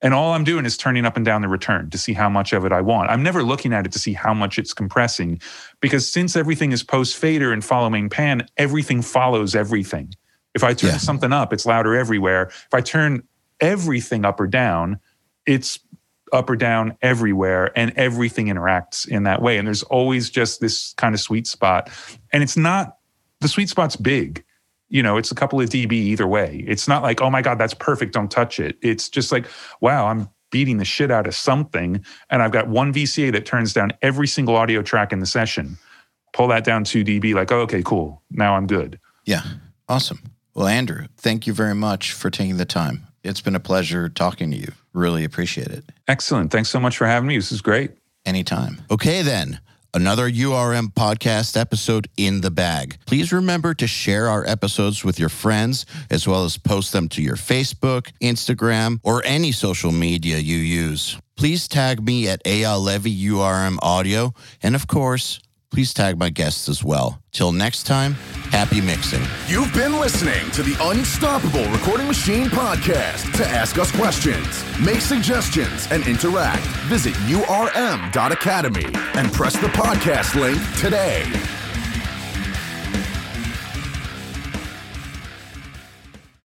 And 0.03 0.13
all 0.13 0.35
I'm 0.35 0.45
doing 0.45 0.67
is 0.67 0.77
turning 0.77 1.07
up 1.07 1.17
and 1.17 1.25
down 1.25 1.41
the 1.43 1.49
return 1.49 1.89
to 1.91 1.99
see 1.99 2.13
how 2.13 2.29
much 2.29 2.53
of 2.53 2.65
it 2.65 2.73
I 2.73 2.83
want. 2.83 3.11
I'm 3.11 3.23
never 3.23 3.43
looking 3.43 3.73
at 3.73 3.87
it 3.87 3.93
to 3.93 3.99
see 3.99 4.13
how 4.13 4.35
much 4.35 4.59
it's 4.59 4.75
compressing 4.75 5.41
because 5.81 6.11
since 6.11 6.37
everything 6.37 6.73
is 6.73 6.83
post 6.83 7.17
fader 7.17 7.53
and 7.53 7.65
follow 7.65 7.89
main 7.89 8.11
pan, 8.11 8.47
everything 8.59 9.01
follows 9.01 9.55
everything. 9.55 10.13
If 10.55 10.63
I 10.65 10.75
turn 10.75 10.91
yeah. 10.91 10.97
something 10.99 11.33
up, 11.33 11.53
it's 11.53 11.67
louder 11.67 11.95
everywhere. 11.95 12.49
If 12.49 12.75
I 12.75 12.81
turn 12.81 13.23
everything 13.61 14.25
up 14.25 14.39
or 14.39 14.47
down, 14.47 15.01
it's 15.47 15.79
up 16.33 16.51
or 16.51 16.57
down 16.57 16.97
everywhere 17.03 17.73
and 17.77 17.93
everything 17.97 18.47
interacts 18.47 19.09
in 19.09 19.23
that 19.23 19.41
way. 19.43 19.59
And 19.59 19.67
there's 19.67 19.83
always 19.85 20.29
just 20.29 20.61
this 20.61 20.93
kind 20.95 21.15
of 21.15 21.21
sweet 21.21 21.47
spot. 21.47 21.91
And 22.33 22.43
it's 22.43 22.57
not, 22.57 22.97
the 23.41 23.49
sweet 23.49 23.69
spot's 23.69 23.97
big 23.97 24.45
you 24.89 25.03
know, 25.03 25.17
it's 25.17 25.31
a 25.31 25.35
couple 25.35 25.61
of 25.61 25.69
dB 25.69 25.93
either 25.93 26.27
way. 26.27 26.65
It's 26.67 26.87
not 26.87 27.03
like, 27.03 27.21
oh 27.21 27.31
my 27.31 27.43
God, 27.43 27.59
that's 27.59 27.75
perfect, 27.75 28.13
don't 28.13 28.31
touch 28.31 28.61
it. 28.61 28.77
It's 28.83 29.09
just 29.09 29.33
like, 29.33 29.47
wow, 29.81 30.07
I'm 30.07 30.29
beating 30.51 30.79
the 30.79 30.85
shit 30.85 31.11
out 31.11 31.27
of 31.27 31.35
something. 31.35 32.05
And 32.31 32.43
I've 32.43 32.53
got 32.53 32.69
one 32.69 32.93
VCA 32.93 33.33
that 33.33 33.47
turns 33.47 33.73
down 33.73 33.93
every 34.03 34.29
single 34.29 34.57
audio 34.57 34.83
track 34.83 35.13
in 35.13 35.21
the 35.21 35.27
session. 35.27 35.77
Pull 36.33 36.49
that 36.49 36.65
down 36.65 36.85
2 36.85 37.05
dB, 37.05 37.35
like, 37.35 37.51
oh, 37.51 37.61
okay, 37.61 37.83
cool. 37.83 38.23
Now 38.31 38.57
I'm 38.57 38.67
good. 38.67 39.01
Yeah. 39.25 39.43
Awesome. 39.89 40.23
Well, 40.55 40.67
Andrew, 40.67 41.07
thank 41.17 41.47
you 41.47 41.53
very 41.53 41.75
much 41.75 42.13
for 42.13 42.31
taking 42.31 42.57
the 42.57 42.65
time. 42.65 43.07
It's 43.23 43.41
been 43.41 43.57
a 43.57 43.61
pleasure 43.61 44.09
talking 44.09 44.51
to 44.53 44.57
you. 44.57 44.73
Really 44.93 45.25
appreciate 45.25 45.69
it. 45.69 45.85
Excellent. 46.09 46.53
Thanks 46.53 46.69
so 46.69 46.79
much 46.79 46.97
for 46.97 47.07
having 47.07 47.27
me. 47.27 47.37
This 47.37 47.53
is 47.53 47.61
great. 47.61 47.91
Anytime. 48.25 48.81
Okay, 48.91 49.23
then 49.23 49.61
another 49.97 50.31
URM 50.31 50.93
podcast 50.93 51.59
episode 51.59 52.07
in 52.19 52.43
the 52.43 52.51
bag. 52.51 52.99
Please 53.07 53.33
remember 53.33 53.73
to 53.73 53.87
share 53.87 54.29
our 54.29 54.47
episodes 54.47 55.03
with 55.03 55.19
your 55.19 55.31
friends 55.31 55.87
as 56.11 56.29
well 56.29 56.45
as 56.45 56.59
post 56.59 56.93
them 56.93 57.09
to 57.09 57.23
your 57.23 57.37
Facebook, 57.37 58.13
Instagram, 58.21 59.01
or 59.03 59.25
any 59.25 59.53
social 59.53 59.93
media 59.93 60.37
you 60.37 60.59
use. 60.59 61.19
Please 61.39 61.67
tag 61.67 62.05
me 62.05 62.29
at 62.29 62.45
Eyal 62.45 62.85
Levi 62.85 63.09
URM 63.09 63.79
Audio, 63.81 64.35
and 64.63 64.75
of 64.75 64.87
course, 64.87 65.41
please 65.71 65.93
tag 65.93 66.19
my 66.19 66.31
guests 66.31 66.69
as 66.69 66.83
well. 66.85 67.23
Till 67.33 67.53
next 67.53 67.85
time, 67.85 68.15
happy 68.51 68.81
mixing. 68.81 69.23
You've 69.47 69.73
been 69.75 69.99
listening 70.01 70.51
to 70.53 70.63
the 70.63 70.77
Unstoppable 70.81 71.69
Recording 71.71 72.07
Machine 72.07 72.47
podcast. 72.47 73.35
To 73.37 73.47
ask 73.47 73.79
us 73.79 73.91
questions, 73.93 74.65
make 74.81 75.01
suggestions, 75.01 75.87
and 75.91 76.07
interact, 76.07 76.67
visit 76.89 77.15
urm.academy 77.15 78.87
and 79.15 79.33
press 79.33 79.55
the 79.55 79.69
podcast 79.69 80.35
link 80.41 80.61
today. 80.79 81.25